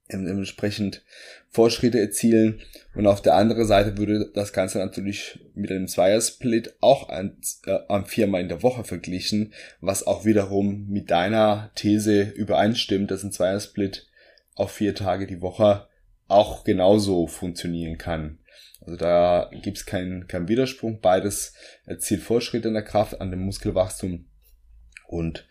entsprechend 0.08 1.02
Fortschritte 1.50 2.00
erzielen. 2.00 2.60
Und 2.94 3.06
auf 3.06 3.22
der 3.22 3.34
anderen 3.34 3.66
Seite 3.66 3.96
würde 3.98 4.30
das 4.34 4.52
Ganze 4.52 4.78
natürlich 4.78 5.38
mit 5.54 5.70
einem 5.70 5.88
Zweiersplit 5.88 6.74
auch 6.80 7.08
an, 7.08 7.36
äh, 7.66 7.78
am 7.88 8.06
viermal 8.06 8.40
in 8.40 8.48
der 8.48 8.62
Woche 8.62 8.84
verglichen, 8.84 9.52
was 9.80 10.06
auch 10.06 10.24
wiederum 10.24 10.86
mit 10.88 11.10
deiner 11.10 11.70
These 11.74 12.22
übereinstimmt, 12.22 13.10
dass 13.10 13.22
ein 13.22 13.32
Zweiersplit 13.32 14.06
auf 14.54 14.72
vier 14.72 14.94
Tage 14.94 15.26
die 15.26 15.40
Woche 15.40 15.86
auch 16.26 16.64
genauso 16.64 17.26
funktionieren 17.26 17.96
kann. 17.96 18.38
Also 18.80 18.96
da 18.96 19.50
gibt's 19.62 19.86
keinen 19.86 20.26
kein 20.28 20.48
Widerspruch. 20.48 20.98
Beides 21.00 21.54
erzielt 21.84 22.22
Fortschritte 22.22 22.68
in 22.68 22.74
der 22.74 22.84
Kraft 22.84 23.20
an 23.20 23.30
dem 23.30 23.40
Muskelwachstum 23.40 24.26
und 25.06 25.46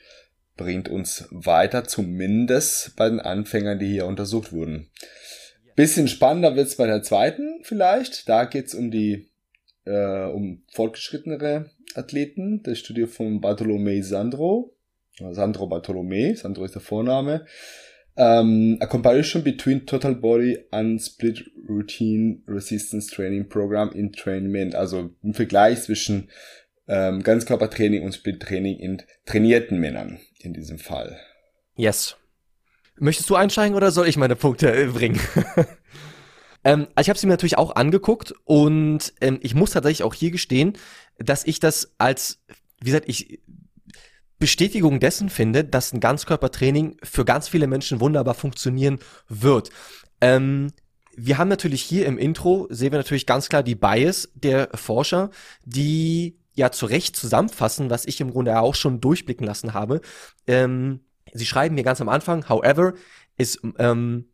bringt 0.58 0.90
uns 0.90 1.28
weiter, 1.32 1.86
zumindest 1.86 2.96
bei 2.96 3.10
den 3.10 3.20
Anfängern, 3.20 3.80
die 3.80 3.88
hier 3.88 4.06
untersucht 4.06 4.52
wurden. 4.52 4.90
Bisschen 5.76 6.08
spannender 6.08 6.56
wird's 6.56 6.76
bei 6.76 6.88
der 6.88 7.04
zweiten 7.04 7.60
vielleicht. 7.62 8.28
Da 8.28 8.46
geht's 8.46 8.74
um 8.74 8.90
die 8.90 9.30
äh, 9.86 10.26
um 10.26 10.64
fortgeschrittenere 10.74 11.70
Athleten. 11.96 12.64
Das 12.64 12.80
Studie 12.80 13.06
von 13.06 13.42
Bartolomé 13.42 14.04
Sandro. 14.04 14.74
Sandro 15.32 15.66
Bartolomé, 15.66 16.36
Sandro 16.36 16.66
ist 16.66 16.76
der 16.76 16.82
Vorname. 16.82 17.46
Um, 18.16 18.78
a 18.80 18.88
comparison 18.88 19.44
between 19.44 19.86
total 19.86 20.16
body 20.16 20.58
and 20.72 21.00
split 21.00 21.44
routine 21.70 22.42
resistance 22.48 23.14
training 23.14 23.48
program 23.48 23.92
in 23.92 24.12
trainment. 24.12 24.74
Also 24.74 25.12
ein 25.24 25.36
Vergleich 25.36 25.84
zwischen 25.84 26.30
ähm, 26.88 27.22
Ganzkörpertraining 27.22 28.04
und 28.04 28.14
Split-Training 28.14 28.80
in 28.80 29.04
trainierten 29.26 29.80
Männern 29.80 30.20
in 30.40 30.54
diesem 30.54 30.80
Fall. 30.80 31.20
Yes. 31.76 32.18
Möchtest 33.00 33.30
du 33.30 33.36
einsteigen 33.36 33.76
oder 33.76 33.92
soll 33.92 34.08
ich 34.08 34.18
meine 34.18 34.36
Punkte 34.36 34.74
äh, 34.76 34.88
bringen? 34.88 35.20
ähm, 36.64 36.88
also 36.96 37.06
ich 37.06 37.10
habe 37.10 37.20
sie 37.20 37.28
mir 37.28 37.34
natürlich 37.34 37.58
auch 37.58 37.76
angeguckt 37.76 38.34
und 38.44 39.14
ähm, 39.22 39.40
ich 39.42 39.54
muss 39.54 39.72
tatsächlich 39.72 40.04
auch 40.04 40.14
hier 40.14 40.32
gestehen, 40.32 40.74
dass 41.20 41.46
ich 41.46 41.60
das 41.60 41.94
als, 41.98 42.40
wie 42.80 42.88
gesagt, 42.88 43.08
ich 43.08 43.40
Bestätigung 44.40 45.00
dessen 45.00 45.30
finde, 45.30 45.64
dass 45.64 45.94
ein 45.94 46.00
Ganzkörpertraining 46.00 46.98
für 47.04 47.26
ganz 47.26 47.48
viele 47.48 47.68
Menschen 47.68 48.00
wunderbar 48.00 48.36
funktionieren 48.36 49.00
wird. 49.28 49.72
Ähm, 50.22 50.72
wir 51.16 51.40
haben 51.40 51.48
natürlich 51.48 51.82
hier 51.82 52.06
im 52.06 52.20
Intro, 52.20 52.68
sehen 52.70 52.92
wir 52.92 53.00
natürlich 53.00 53.26
ganz 53.26 53.50
klar 53.50 53.64
die 53.64 53.74
Bias 53.74 54.30
der 54.36 54.70
Forscher, 54.76 55.32
die 55.66 56.37
ja 56.58 56.72
zu 56.72 56.88
Recht 56.88 57.16
zusammenfassen, 57.16 57.90
was 57.90 58.06
ich 58.06 58.20
im 58.20 58.32
Grunde 58.32 58.60
auch 58.60 58.76
schon 58.76 59.00
durchblicken 59.00 59.46
lassen 59.46 59.74
habe. 59.74 60.02
Ähm, 60.48 61.02
sie 61.34 61.46
schreiben 61.46 61.76
mir 61.76 61.84
ganz 61.84 62.02
am 62.02 62.10
Anfang, 62.10 62.50
however, 62.50 62.94
is 63.38 63.60
ähm, 63.78 64.26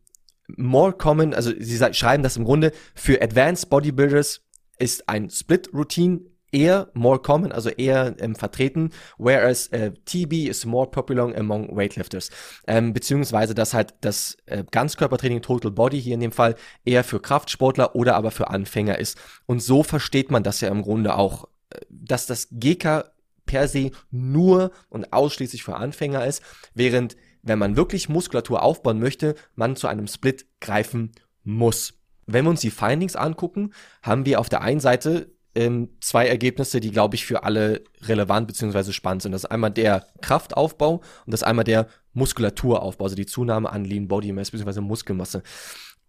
more 0.48 0.92
common, 0.92 1.34
also 1.34 1.52
sie 1.58 1.78
schreiben 1.94 2.22
das 2.22 2.36
im 2.36 2.44
Grunde, 2.44 2.72
für 2.94 3.22
Advanced 3.22 3.70
Bodybuilders 3.70 4.40
ist 4.78 5.08
ein 5.08 5.30
Split 5.30 5.72
Routine 5.72 6.20
eher 6.50 6.88
more 6.94 7.18
common, 7.18 7.52
also 7.52 7.68
eher 7.68 8.14
ähm, 8.20 8.36
vertreten, 8.36 8.90
whereas 9.18 9.66
äh, 9.68 9.92
TB 10.04 10.48
is 10.48 10.64
more 10.64 10.90
popular 10.90 11.34
among 11.36 11.76
weightlifters. 11.76 12.30
Ähm, 12.66 12.92
beziehungsweise, 12.92 13.54
dass 13.54 13.74
halt 13.74 13.94
das 14.00 14.36
äh, 14.46 14.64
Ganzkörpertraining 14.70 15.42
Total 15.42 15.72
Body 15.72 16.00
hier 16.00 16.14
in 16.14 16.20
dem 16.20 16.32
Fall 16.32 16.54
eher 16.84 17.04
für 17.04 17.20
Kraftsportler 17.20 17.96
oder 17.96 18.14
aber 18.14 18.30
für 18.30 18.48
Anfänger 18.50 18.98
ist. 18.98 19.18
Und 19.46 19.60
so 19.60 19.82
versteht 19.82 20.30
man 20.30 20.44
das 20.44 20.60
ja 20.60 20.68
im 20.68 20.82
Grunde 20.82 21.16
auch 21.16 21.48
dass 21.90 22.26
das 22.26 22.48
GK 22.50 23.04
per 23.46 23.68
se 23.68 23.90
nur 24.10 24.70
und 24.88 25.12
ausschließlich 25.12 25.62
für 25.62 25.76
Anfänger 25.76 26.24
ist, 26.26 26.42
während 26.74 27.16
wenn 27.42 27.58
man 27.58 27.76
wirklich 27.76 28.08
Muskulatur 28.08 28.62
aufbauen 28.62 28.98
möchte, 28.98 29.34
man 29.54 29.76
zu 29.76 29.86
einem 29.86 30.06
Split 30.06 30.46
greifen 30.60 31.12
muss. 31.42 31.94
Wenn 32.26 32.46
wir 32.46 32.50
uns 32.50 32.62
die 32.62 32.70
Findings 32.70 33.16
angucken, 33.16 33.74
haben 34.02 34.24
wir 34.24 34.40
auf 34.40 34.48
der 34.48 34.62
einen 34.62 34.80
Seite 34.80 35.30
ähm, 35.54 35.90
zwei 36.00 36.26
Ergebnisse, 36.26 36.80
die, 36.80 36.90
glaube 36.90 37.14
ich, 37.14 37.26
für 37.26 37.44
alle 37.44 37.84
relevant 38.02 38.46
bzw. 38.48 38.92
spannend 38.92 39.22
sind. 39.22 39.32
Das 39.32 39.44
ist 39.44 39.50
einmal 39.50 39.70
der 39.70 40.06
Kraftaufbau 40.20 40.94
und 40.94 41.32
das 41.32 41.42
ist 41.42 41.46
einmal 41.46 41.64
der 41.64 41.86
Muskulaturaufbau, 42.14 43.04
also 43.04 43.16
die 43.16 43.26
Zunahme 43.26 43.70
an 43.70 43.84
Lean 43.84 44.08
Body 44.08 44.32
Mass 44.32 44.50
bzw. 44.50 44.80
Muskelmasse. 44.80 45.42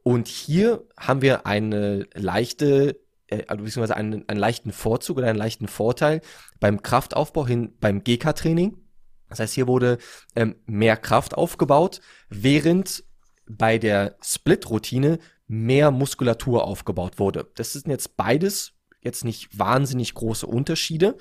Und 0.04 0.28
hier 0.28 0.84
haben 0.98 1.22
wir 1.22 1.46
eine 1.46 2.08
leichte 2.14 3.00
also 3.30 3.64
beziehungsweise 3.64 3.96
einen, 3.96 4.28
einen 4.28 4.40
leichten 4.40 4.72
Vorzug 4.72 5.18
oder 5.18 5.28
einen 5.28 5.38
leichten 5.38 5.68
Vorteil 5.68 6.22
beim 6.60 6.82
Kraftaufbau 6.82 7.48
hin 7.48 7.74
beim 7.80 8.04
GK-Training. 8.04 8.78
Das 9.30 9.40
heißt, 9.40 9.54
hier 9.54 9.68
wurde 9.68 9.98
ähm, 10.36 10.56
mehr 10.66 10.98
Kraft 10.98 11.36
aufgebaut, 11.36 12.02
während 12.30 13.04
bei 13.48 13.78
der 13.78 14.18
Split-Routine 14.24 15.20
mehr 15.48 15.92
Muskulatur 15.92 16.66
aufgebaut 16.66 17.20
wurde. 17.20 17.50
Das 17.56 17.74
sind 17.74 17.90
jetzt 17.90 18.18
beides 18.18 18.76
jetzt 19.06 19.24
nicht 19.24 19.58
wahnsinnig 19.58 20.14
große 20.16 20.48
Unterschiede, 20.48 21.16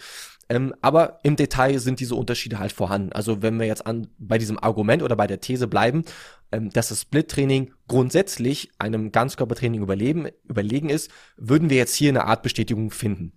ähm, 0.48 0.74
aber 0.82 1.20
im 1.22 1.36
Detail 1.36 1.78
sind 1.78 2.00
diese 2.00 2.14
Unterschiede 2.14 2.58
halt 2.58 2.72
vorhanden. 2.72 3.12
Also 3.12 3.42
wenn 3.42 3.58
wir 3.58 3.66
jetzt 3.66 3.86
an 3.86 4.08
bei 4.18 4.38
diesem 4.38 4.58
Argument 4.58 5.02
oder 5.02 5.16
bei 5.16 5.26
der 5.26 5.40
These 5.40 5.66
bleiben, 5.66 6.04
ähm, 6.52 6.70
dass 6.70 6.88
das 6.88 7.02
Split-Training 7.02 7.72
grundsätzlich 7.88 8.70
einem 8.78 9.12
Ganzkörpertraining 9.12 9.82
überleben, 9.82 10.28
überlegen 10.48 10.90
ist, 10.90 11.10
würden 11.36 11.70
wir 11.70 11.76
jetzt 11.76 11.94
hier 11.94 12.10
eine 12.10 12.24
Art 12.24 12.42
Bestätigung 12.42 12.90
finden. 12.90 13.32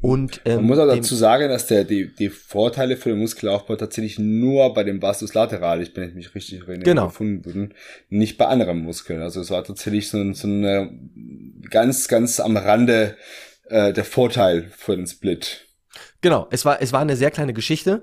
Und, 0.00 0.42
ähm, 0.44 0.56
Man 0.56 0.64
muss 0.66 0.78
auch 0.78 0.86
dazu 0.86 1.16
sagen, 1.16 1.48
dass 1.48 1.66
der, 1.66 1.82
die, 1.84 2.14
die 2.14 2.28
Vorteile 2.28 2.96
für 2.96 3.08
den 3.08 3.18
Muskelaufbau 3.18 3.74
tatsächlich 3.74 4.18
nur 4.18 4.72
bei 4.72 4.84
dem 4.84 5.02
Vastus 5.02 5.34
lateral, 5.34 5.82
ich 5.82 5.92
bin 5.92 6.14
mich 6.14 6.34
richtig 6.34 6.60
erinnere, 6.60 6.84
genau. 6.84 7.06
gefunden 7.06 7.44
wurden, 7.44 7.74
nicht 8.08 8.38
bei 8.38 8.46
anderen 8.46 8.78
Muskeln. 8.78 9.22
Also 9.22 9.40
es 9.40 9.50
war 9.50 9.64
tatsächlich 9.64 10.08
so, 10.08 10.32
so 10.34 10.46
eine 10.46 10.96
ganz, 11.70 12.06
ganz 12.06 12.38
am 12.38 12.56
Rande 12.56 13.16
äh, 13.70 13.92
der 13.92 14.04
Vorteil 14.04 14.70
für 14.76 14.94
den 14.94 15.06
Split. 15.06 15.67
Genau, 16.20 16.48
es 16.50 16.64
war, 16.64 16.82
es 16.82 16.92
war 16.92 17.00
eine 17.00 17.16
sehr 17.16 17.30
kleine 17.30 17.52
Geschichte. 17.52 18.02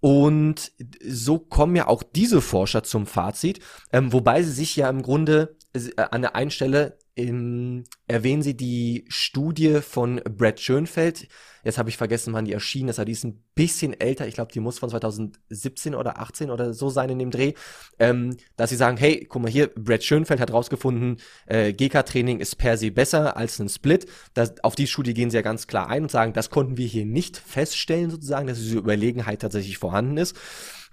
Und 0.00 0.72
so 1.04 1.40
kommen 1.40 1.74
ja 1.74 1.88
auch 1.88 2.04
diese 2.04 2.40
Forscher 2.40 2.84
zum 2.84 3.06
Fazit, 3.06 3.60
ähm, 3.92 4.12
wobei 4.12 4.42
sie 4.42 4.52
sich 4.52 4.76
ja 4.76 4.88
im 4.88 5.02
Grunde 5.02 5.56
äh, 5.72 5.90
an 5.96 6.22
der 6.22 6.36
einen 6.36 6.52
Stelle 6.52 6.98
in, 7.18 7.82
erwähnen 8.06 8.42
sie 8.42 8.56
die 8.56 9.04
Studie 9.08 9.80
von 9.82 10.20
Brad 10.24 10.60
Schönfeld. 10.60 11.26
Jetzt 11.64 11.76
habe 11.76 11.88
ich 11.88 11.96
vergessen, 11.96 12.32
wann 12.32 12.44
die 12.44 12.52
erschienen 12.52 12.90
ist, 12.90 13.00
aber 13.00 13.06
die 13.06 13.12
ist 13.12 13.24
ein 13.24 13.42
bisschen 13.56 13.98
älter. 14.00 14.28
Ich 14.28 14.34
glaube, 14.34 14.52
die 14.52 14.60
muss 14.60 14.78
von 14.78 14.88
2017 14.88 15.96
oder 15.96 16.20
18 16.20 16.48
oder 16.48 16.72
so 16.72 16.90
sein 16.90 17.10
in 17.10 17.18
dem 17.18 17.32
Dreh. 17.32 17.54
Ähm, 17.98 18.36
dass 18.56 18.70
sie 18.70 18.76
sagen, 18.76 18.96
hey, 18.96 19.26
guck 19.28 19.42
mal 19.42 19.50
hier, 19.50 19.66
Brad 19.66 20.04
Schönfeld 20.04 20.38
hat 20.38 20.52
rausgefunden, 20.52 21.16
äh, 21.46 21.72
GK-Training 21.72 22.38
ist 22.38 22.56
per 22.56 22.78
se 22.78 22.92
besser 22.92 23.36
als 23.36 23.58
ein 23.58 23.68
Split. 23.68 24.06
Das, 24.34 24.62
auf 24.62 24.76
die 24.76 24.86
Studie 24.86 25.12
gehen 25.12 25.30
sie 25.30 25.38
ja 25.38 25.42
ganz 25.42 25.66
klar 25.66 25.88
ein 25.88 26.04
und 26.04 26.12
sagen, 26.12 26.32
das 26.34 26.50
konnten 26.50 26.76
wir 26.76 26.86
hier 26.86 27.04
nicht 27.04 27.36
feststellen, 27.36 28.10
sozusagen, 28.10 28.46
dass 28.46 28.58
diese 28.58 28.78
Überlegenheit 28.78 29.40
tatsächlich 29.40 29.78
vorhanden 29.78 30.18
ist. 30.18 30.36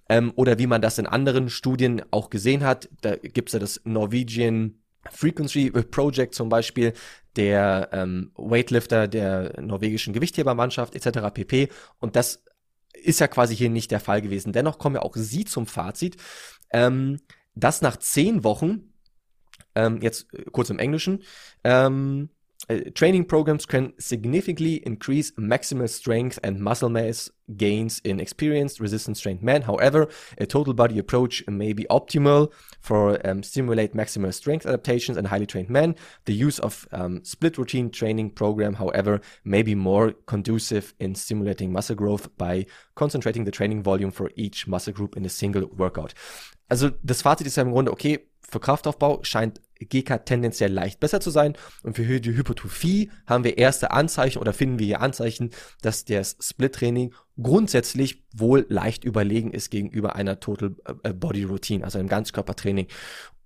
Ähm, 0.10 0.34
oder 0.36 0.58
wie 0.58 0.68
man 0.68 0.82
das 0.82 0.98
in 0.98 1.06
anderen 1.06 1.52
Studien 1.52 2.02
auch 2.10 2.32
gesehen 2.32 2.64
hat. 2.64 2.90
Da 3.02 3.16
gibt's 3.16 3.54
ja 3.54 3.60
das 3.60 3.82
Norwegian 3.84 4.80
Frequency 5.12 5.72
Project 5.72 6.36
zum 6.36 6.50
Beispiel, 6.50 6.94
der 7.36 7.90
ähm, 7.92 8.32
Weightlifter 8.36 9.08
der 9.08 9.62
norwegischen 9.62 10.14
Gewichthebermannschaft 10.14 10.96
etc. 10.96 11.34
pp. 11.34 11.70
Und 12.00 12.16
das 12.16 12.44
ist 12.94 13.20
ja 13.20 13.28
quasi 13.28 13.56
hier 13.56 13.70
nicht 13.70 13.92
der 13.92 14.00
Fall 14.00 14.22
gewesen. 14.22 14.54
Dennoch 14.54 14.80
kommen 14.80 14.96
ja 14.96 15.02
auch 15.02 15.16
Sie 15.16 15.46
zum 15.46 15.68
Fazit, 15.68 16.18
ähm, 16.72 17.20
dass 17.54 17.82
nach 17.82 17.98
zehn 17.98 18.44
Wochen, 18.44 18.94
ähm, 19.76 20.02
jetzt 20.02 20.28
kurz 20.52 20.70
im 20.70 20.80
Englischen, 20.80 21.24
ähm, 21.64 22.30
Uh, 22.70 22.80
training 22.94 23.26
programs 23.26 23.66
can 23.66 23.94
significantly 24.00 24.76
increase 24.86 25.32
maximal 25.32 25.90
strength 25.90 26.40
and 26.44 26.60
muscle 26.60 26.90
mass 26.90 27.30
gains 27.56 28.02
in 28.04 28.20
experienced 28.20 28.80
resistance 28.80 29.20
trained 29.20 29.44
men. 29.44 29.62
However, 29.62 30.08
a 30.38 30.46
total 30.46 30.74
body 30.74 30.98
approach 30.98 31.44
may 31.48 31.74
be 31.74 31.86
optimal 31.90 32.52
for 32.82 33.20
um, 33.28 33.44
stimulate 33.44 33.94
maximal 33.94 34.34
strength 34.34 34.66
adaptations 34.66 35.18
in 35.18 35.26
highly 35.26 35.46
trained 35.46 35.70
men. 35.70 35.96
The 36.26 36.34
use 36.34 36.60
of 36.60 36.88
um, 36.92 37.24
split 37.24 37.58
routine 37.58 37.92
training 37.92 38.32
program, 38.32 38.76
however, 38.76 39.22
may 39.44 39.62
be 39.62 39.76
more 39.76 40.14
conducive 40.26 40.94
in 41.00 41.14
stimulating 41.16 41.72
muscle 41.72 41.96
growth 41.96 42.36
by 42.38 42.66
concentrating 42.96 43.44
the 43.44 43.52
training 43.52 43.84
volume 43.84 44.12
for 44.12 44.32
each 44.36 44.68
muscle 44.68 44.94
group 44.94 45.16
in 45.16 45.26
a 45.26 45.30
single 45.30 45.68
workout. 45.68 46.14
Also 46.70 46.92
das 47.04 47.22
Fazit 47.22 47.46
ist 47.46 47.58
ja 47.58 47.64
im 47.64 47.72
Grunde, 47.72 47.92
okay, 47.92 48.28
für 48.42 48.60
Kraftaufbau 48.60 49.24
scheint 49.24 49.62
GK 49.80 50.26
tendenziell 50.26 50.72
leicht 50.72 51.00
besser 51.00 51.20
zu 51.20 51.30
sein. 51.30 51.54
Und 51.84 51.96
für 51.96 52.20
die 52.20 52.36
Hypertrophie 52.36 53.12
haben 53.28 53.44
wir 53.44 53.58
erste 53.58 53.92
Anzeichen 53.92 54.40
oder 54.40 54.54
finden 54.54 54.80
wir 54.80 54.86
hier 54.86 55.02
Anzeichen, 55.02 55.52
dass 55.82 56.06
das 56.06 56.38
Split-Training 56.40 57.14
grundsätzlich 57.42 58.24
wohl 58.34 58.66
leicht 58.70 59.04
überlegen 59.04 59.52
ist 59.52 59.70
gegenüber 59.70 60.16
einer 60.16 60.40
Total 60.40 60.76
äh, 61.04 61.14
Body 61.14 61.44
Routine, 61.44 61.84
also 61.84 62.00
einem 62.00 62.08
Ganzkörpertraining. 62.08 62.88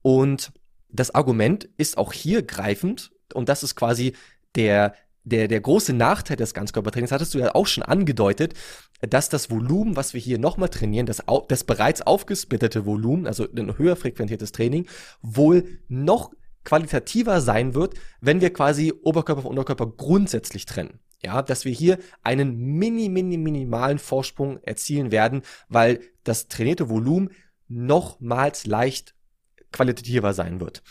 Und 0.01 0.51
das 0.89 1.13
Argument 1.13 1.69
ist 1.77 1.97
auch 1.97 2.13
hier 2.13 2.43
greifend 2.43 3.11
und 3.33 3.49
das 3.49 3.63
ist 3.63 3.75
quasi 3.75 4.13
der 4.55 4.95
der, 5.23 5.47
der 5.47 5.61
große 5.61 5.93
Nachteil 5.93 6.37
des 6.37 6.53
Ganzkörpertrainings, 6.53 7.11
hattest 7.11 7.33
du 7.33 7.39
ja 7.39 7.55
auch 7.55 7.67
schon 7.67 7.83
angedeutet, 7.83 8.53
dass 9.01 9.29
das 9.29 9.49
Volumen, 9.49 9.95
was 9.95 10.13
wir 10.13 10.21
hier 10.21 10.39
nochmal 10.39 10.69
trainieren, 10.69 11.05
das, 11.05 11.23
das 11.47 11.63
bereits 11.63 12.01
aufgesplittete 12.01 12.85
Volumen, 12.85 13.27
also 13.27 13.47
ein 13.49 13.77
höher 13.77 13.95
frequentiertes 13.95 14.51
Training, 14.51 14.87
wohl 15.21 15.79
noch 15.87 16.31
qualitativer 16.63 17.41
sein 17.41 17.73
wird, 17.73 17.95
wenn 18.21 18.41
wir 18.41 18.51
quasi 18.51 18.93
Oberkörper 19.01 19.43
von 19.43 19.51
Unterkörper 19.51 19.87
grundsätzlich 19.87 20.65
trennen. 20.65 20.99
Ja, 21.21 21.41
dass 21.41 21.65
wir 21.65 21.73
hier 21.73 21.99
einen 22.23 22.55
mini, 22.55 23.09
mini, 23.09 23.37
minimalen 23.37 23.99
Vorsprung 23.99 24.59
erzielen 24.63 25.11
werden, 25.11 25.41
weil 25.67 25.99
das 26.23 26.47
trainierte 26.47 26.89
Volumen 26.89 27.31
nochmals 27.67 28.65
leicht 28.65 29.15
qualitativer 29.71 30.33
sein 30.33 30.61
wird. 30.61 30.81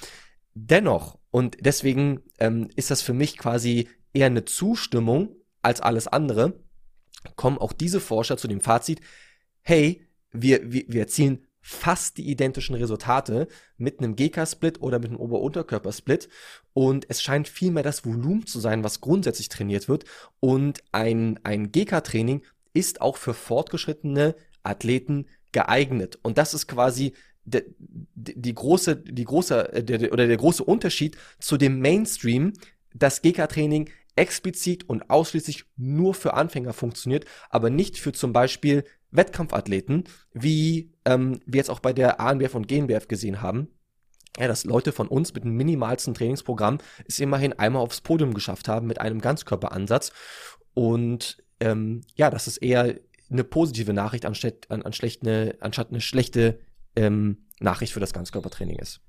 Dennoch, 0.55 1.19
und 1.31 1.57
deswegen 1.61 2.21
ähm, 2.39 2.69
ist 2.77 2.91
das 2.91 3.01
für 3.01 3.15
mich 3.15 3.39
quasi 3.39 3.89
eher 4.13 4.27
eine 4.27 4.45
Zustimmung 4.45 5.37
als 5.63 5.81
alles 5.81 6.09
andere, 6.09 6.61
kommen 7.37 7.59
auch 7.59 7.73
diese 7.73 8.01
Forscher 8.01 8.37
zu 8.37 8.49
dem 8.49 8.61
Fazit, 8.61 9.01
hey, 9.63 10.07
wir, 10.31 10.73
wir, 10.73 10.85
wir 10.89 11.01
erzielen 11.01 11.45
fast 11.61 12.17
die 12.17 12.31
identischen 12.31 12.75
Resultate 12.75 13.49
mit 13.77 13.99
einem 13.99 14.17
GK-Split 14.17 14.81
oder 14.81 14.99
mit 14.99 15.11
einem 15.11 15.21
Ober-Unterkörper-Split. 15.21 16.29
Und 16.73 17.05
es 17.11 17.21
scheint 17.21 17.49
vielmehr 17.49 17.83
das 17.83 18.05
Volumen 18.07 18.47
zu 18.47 18.61
sein, 18.61 18.85
was 18.85 19.01
grundsätzlich 19.01 19.49
trainiert 19.49 19.89
wird. 19.89 20.05
Und 20.41 20.83
ein, 20.93 21.39
ein 21.43 21.71
GK-Training 21.71 22.43
ist 22.73 23.01
auch 23.01 23.17
für 23.17 23.35
fortgeschrittene 23.35 24.35
Athleten 24.63 25.27
geeignet. 25.53 26.19
Und 26.23 26.39
das 26.39 26.55
ist 26.55 26.69
quasi 26.69 27.13
die, 27.45 27.63
die 28.15 28.55
große, 28.55 28.97
die 28.97 29.25
große, 29.25 29.73
äh, 29.73 29.85
der, 29.85 30.13
oder 30.13 30.27
der 30.27 30.37
große 30.37 30.65
Unterschied 30.65 31.17
zu 31.39 31.57
dem 31.57 31.81
Mainstream, 31.81 32.53
das 32.95 33.23
GK-Training 33.23 33.91
explizit 34.19 34.89
und 34.89 35.09
ausschließlich 35.09 35.65
nur 35.77 36.13
für 36.13 36.35
Anfänger 36.35 36.73
funktioniert, 36.73 37.25
aber 37.51 37.71
nicht 37.71 37.99
für 37.99 38.13
zum 38.13 38.33
Beispiel 38.33 38.85
Wettkampfathleten, 39.11 40.05
wie 40.35 40.93
ähm, 41.05 41.41
wir 41.47 41.59
jetzt 41.59 41.71
auch 41.71 41.81
bei 41.81 41.93
der 41.93 42.21
ANBF 42.21 42.55
und 42.55 42.69
GNBF 42.69 43.09
gesehen 43.09 43.41
haben. 43.41 43.69
Ja, 44.39 44.47
dass 44.47 44.65
Leute 44.65 44.93
von 44.93 45.09
uns 45.09 45.35
mit 45.35 45.45
dem 45.45 45.57
minimalsten 45.57 46.15
Trainingsprogramm 46.15 46.79
es 47.07 47.19
immerhin 47.19 47.55
einmal 47.55 47.83
aufs 47.83 48.03
Podium 48.03 48.35
geschafft 48.35 48.69
haben 48.69 48.87
mit 48.87 49.01
einem 49.01 49.21
Ganzkörperansatz. 49.21 50.13
Und 50.75 51.39
ähm, 51.61 52.03
ja, 52.15 52.31
das 52.31 52.47
ist 52.47 52.59
eher 52.59 52.95
eine 53.31 53.45
positive 53.45 53.93
Nachricht 53.93 54.27
anstatt, 54.27 54.71
an, 54.71 54.83
anstatt, 54.83 55.19
eine, 55.23 55.57
anstatt 55.61 55.91
eine 55.91 56.01
schlechte 56.01 56.61
ähm, 56.95 57.47
Nachricht 57.61 57.93
für 57.93 58.01
das 58.01 58.13
Ganzkörpertraining 58.13 58.79
ist. 58.79 59.01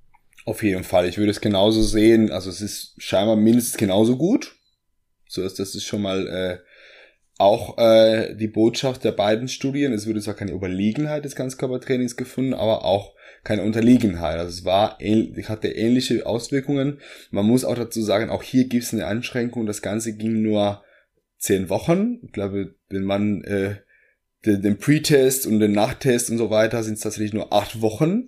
Auf 0.45 0.63
jeden 0.63 0.83
Fall. 0.83 1.07
Ich 1.07 1.17
würde 1.17 1.31
es 1.31 1.41
genauso 1.41 1.83
sehen. 1.83 2.31
Also 2.31 2.49
es 2.49 2.61
ist 2.61 2.95
scheinbar 2.97 3.35
mindestens 3.35 3.77
genauso 3.77 4.17
gut. 4.17 4.55
So 5.29 5.43
ist 5.43 5.59
das 5.59 5.75
ist 5.75 5.85
schon 5.85 6.01
mal 6.01 6.27
äh, 6.27 6.57
auch 7.37 7.77
äh, 7.77 8.35
die 8.35 8.47
Botschaft 8.47 9.03
der 9.03 9.11
beiden 9.13 9.47
Studien. 9.47 9.93
Es 9.93 10.07
wurde 10.07 10.21
zwar 10.21 10.33
keine 10.33 10.51
Überlegenheit 10.51 11.23
des 11.23 11.35
Ganzkörpertrainings 11.35 12.17
gefunden, 12.17 12.53
aber 12.53 12.83
auch 12.83 13.13
keine 13.43 13.61
Unterlegenheit. 13.63 14.39
Also 14.39 14.49
es 14.49 14.65
war 14.65 14.97
hatte 15.47 15.69
ähnliche 15.69 16.25
Auswirkungen. 16.25 16.99
Man 17.31 17.45
muss 17.45 17.63
auch 17.63 17.75
dazu 17.75 18.01
sagen, 18.01 18.29
auch 18.29 18.43
hier 18.43 18.67
gibt 18.67 18.83
es 18.83 18.93
eine 18.93 19.05
Einschränkung. 19.05 19.67
Das 19.67 19.81
Ganze 19.83 20.13
ging 20.13 20.41
nur 20.41 20.83
zehn 21.37 21.69
Wochen. 21.69 22.19
Ich 22.23 22.33
glaube, 22.33 22.75
wenn 22.89 23.03
man 23.03 23.43
äh, 23.43 23.75
den, 24.45 24.63
den 24.63 24.77
Pre-Test 24.77 25.45
und 25.45 25.59
den 25.59 25.73
Nachtest 25.73 26.31
und 26.31 26.39
so 26.39 26.49
weiter 26.49 26.83
sind 26.83 26.95
es 26.95 27.01
tatsächlich 27.01 27.33
nur 27.33 27.53
acht 27.53 27.81
Wochen 27.81 28.27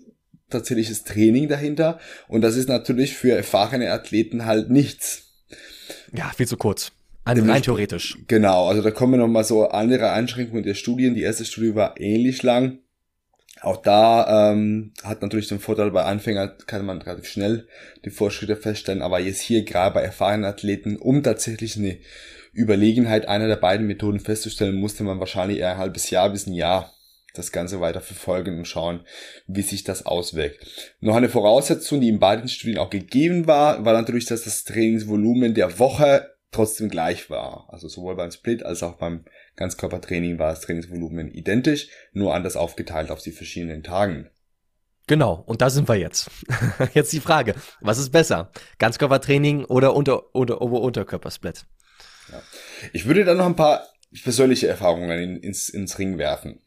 tatsächliches 0.52 1.04
Training 1.04 1.48
dahinter. 1.50 2.00
Und 2.28 2.42
das 2.42 2.56
ist 2.56 2.70
natürlich 2.70 3.16
für 3.16 3.34
erfahrene 3.34 3.92
Athleten 3.92 4.46
halt 4.46 4.70
nichts. 4.70 5.31
Ja, 6.13 6.32
viel 6.36 6.47
zu 6.47 6.58
kurz. 6.58 6.91
Also 7.24 7.43
rein 7.43 7.62
theoretisch. 7.62 8.17
Genau, 8.28 8.67
also 8.67 8.82
da 8.82 8.91
kommen 8.91 9.19
nochmal 9.19 9.43
so 9.43 9.67
andere 9.69 10.12
Einschränkungen 10.12 10.63
der 10.63 10.74
Studien. 10.74 11.13
Die 11.13 11.21
erste 11.21 11.45
Studie 11.45 11.76
war 11.76 12.00
ähnlich 12.00 12.41
lang. 12.41 12.80
Auch 13.62 13.78
da 13.78 14.52
ähm, 14.52 14.91
hat 15.04 15.21
natürlich 15.21 15.47
den 15.47 15.60
Vorteil, 15.60 15.91
bei 15.91 16.04
Anfängern 16.04 16.54
kann 16.65 16.84
man 16.84 17.00
relativ 17.02 17.28
schnell 17.28 17.67
die 18.04 18.10
Fortschritte 18.10 18.56
feststellen, 18.56 19.04
aber 19.04 19.19
jetzt 19.19 19.41
hier 19.41 19.63
gerade 19.63 19.93
bei 19.93 20.02
erfahrenen 20.02 20.45
Athleten, 20.45 20.97
um 20.97 21.21
tatsächlich 21.21 21.78
eine 21.78 22.00
Überlegenheit 22.54 23.28
einer 23.28 23.47
der 23.47 23.58
beiden 23.58 23.86
Methoden 23.86 24.19
festzustellen, 24.19 24.76
musste 24.76 25.04
man 25.04 25.19
wahrscheinlich 25.19 25.60
eher 25.60 25.74
ein 25.74 25.78
halbes 25.78 26.10
Jahr 26.10 26.32
bis 26.32 26.47
ein 26.47 26.54
Jahr 26.54 26.91
das 27.34 27.52
Ganze 27.52 27.82
weiter 27.82 28.02
verfolgen 28.02 28.58
und 28.58 28.67
schauen, 28.67 29.02
wie 29.48 29.62
sich 29.62 29.84
das 29.84 30.06
auswirkt. 30.06 30.65
Noch 31.00 31.15
eine 31.15 31.29
Voraussetzung, 31.29 32.02
die 32.02 32.10
in 32.10 32.19
beiden 32.19 32.48
Studien 32.48 32.77
auch 32.77 32.90
gegeben 32.90 33.48
war, 33.48 33.86
war 33.86 33.94
natürlich, 33.94 34.25
dass 34.25 34.44
das 34.44 34.63
Trainingsvolumen 34.63 35.54
der 35.54 35.79
Woche 35.79 36.32
trotzdem 36.52 36.90
gleich 36.90 37.29
war. 37.29 37.67
Also 37.69 37.88
sowohl 37.88 38.15
beim 38.15 38.32
Split 38.32 38.63
als 38.63 38.84
auch 38.84 38.98
beim 38.98 39.25
Ganzkörpertraining 39.56 40.38
war 40.38 40.50
das 40.50 40.62
Trainingsvolumen 40.62 41.32
identisch, 41.32 41.88
nur 42.13 42.34
anders 42.34 42.56
aufgeteilt 42.56 43.12
auf 43.12 43.21
die 43.21 43.32
verschiedenen 43.32 43.84
Tagen. 43.84 44.29
Genau, 45.08 45.44
und 45.46 45.62
da 45.62 45.69
sind 45.69 45.90
wir 45.90 45.96
jetzt. 45.96 46.29
jetzt 46.94 47.12
die 47.12 47.19
Frage, 47.19 47.56
was 47.82 47.98
ist 47.98 48.12
besser? 48.12 48.52
Ganzkörpertraining 48.77 49.65
oder 49.65 49.96
Unter- 49.96 50.36
oder 50.36 50.62
Ober-Unterkörpersplit? 50.62 51.65
Ja. 52.32 52.42
Ich 52.94 53.06
würde 53.06 53.25
da 53.25 53.34
noch 53.34 53.46
ein 53.46 53.56
paar 53.56 53.88
persönliche 54.23 54.67
Erfahrungen 54.67 55.12
in, 55.19 55.38
ins, 55.38 55.69
ins 55.69 55.98
Ring 56.00 56.17
werfen. 56.17 56.62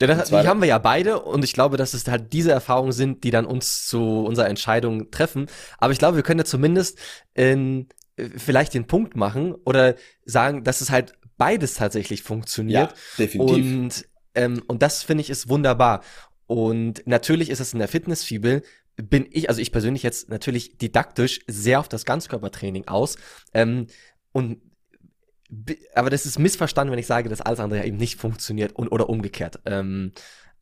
Denn 0.00 0.08
das, 0.08 0.30
die 0.30 0.36
haben 0.36 0.60
wir 0.60 0.68
ja 0.68 0.78
beide 0.78 1.20
und 1.20 1.44
ich 1.44 1.52
glaube, 1.52 1.76
dass 1.76 1.92
es 1.92 2.08
halt 2.08 2.32
diese 2.32 2.50
Erfahrungen 2.52 2.92
sind, 2.92 3.22
die 3.22 3.30
dann 3.30 3.44
uns 3.44 3.86
zu 3.86 4.24
unserer 4.24 4.48
Entscheidung 4.48 5.10
treffen. 5.10 5.46
Aber 5.78 5.92
ich 5.92 5.98
glaube, 5.98 6.16
wir 6.16 6.22
können 6.22 6.40
ja 6.40 6.46
zumindest 6.46 6.98
in 7.34 7.88
äh, 8.16 8.28
vielleicht 8.36 8.72
den 8.72 8.86
Punkt 8.86 9.14
machen 9.14 9.54
oder 9.64 9.94
sagen, 10.24 10.64
dass 10.64 10.80
es 10.80 10.90
halt 10.90 11.12
beides 11.36 11.74
tatsächlich 11.74 12.22
funktioniert. 12.22 12.92
Ja, 12.92 12.96
definitiv. 13.18 13.76
Und, 13.76 14.06
ähm, 14.34 14.62
und 14.66 14.82
das 14.82 15.02
finde 15.02 15.22
ich 15.22 15.30
ist 15.30 15.48
wunderbar. 15.48 16.02
Und 16.46 17.06
natürlich 17.06 17.50
ist 17.50 17.60
es 17.60 17.72
in 17.72 17.78
der 17.78 17.88
Fitnessfibel 17.88 18.62
bin 18.96 19.26
ich, 19.30 19.48
also 19.48 19.60
ich 19.60 19.72
persönlich 19.72 20.02
jetzt 20.02 20.28
natürlich 20.28 20.76
didaktisch 20.76 21.40
sehr 21.46 21.80
auf 21.80 21.88
das 21.88 22.04
Ganzkörpertraining 22.04 22.88
aus. 22.88 23.16
Ähm, 23.54 23.86
und 24.32 24.60
aber 25.94 26.10
das 26.10 26.26
ist 26.26 26.38
missverstanden, 26.38 26.92
wenn 26.92 26.98
ich 26.98 27.06
sage, 27.06 27.28
dass 27.28 27.40
alles 27.40 27.60
andere 27.60 27.80
ja 27.80 27.86
eben 27.86 27.96
nicht 27.96 28.20
funktioniert 28.20 28.72
und, 28.76 28.88
oder 28.88 29.08
umgekehrt. 29.08 29.60
Ähm, 29.66 30.12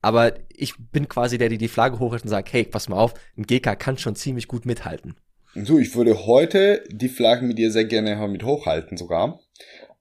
aber 0.01 0.35
ich 0.49 0.75
bin 0.79 1.09
quasi 1.09 1.39
der, 1.39 1.49
der 1.49 1.59
die 1.59 1.69
Flagge 1.69 1.99
hochhält 1.99 2.23
und 2.23 2.29
sagt, 2.29 2.53
hey, 2.53 2.65
pass 2.65 2.89
mal 2.89 2.97
auf, 2.97 3.15
ein 3.37 3.45
GK 3.45 3.75
kann 3.77 3.99
schon 3.99 4.17
ziemlich 4.17 4.49
gut 4.49 4.65
mithalten. 4.65 5.17
So, 5.55 5.79
ich 5.79 5.95
würde 5.97 6.27
heute 6.27 6.85
die 6.91 7.09
Flagge 7.09 7.45
mit 7.45 7.59
dir 7.59 7.73
sehr 7.73 7.85
gerne 7.85 8.29
mit 8.29 8.45
hochhalten 8.45 8.97
sogar. 8.97 9.41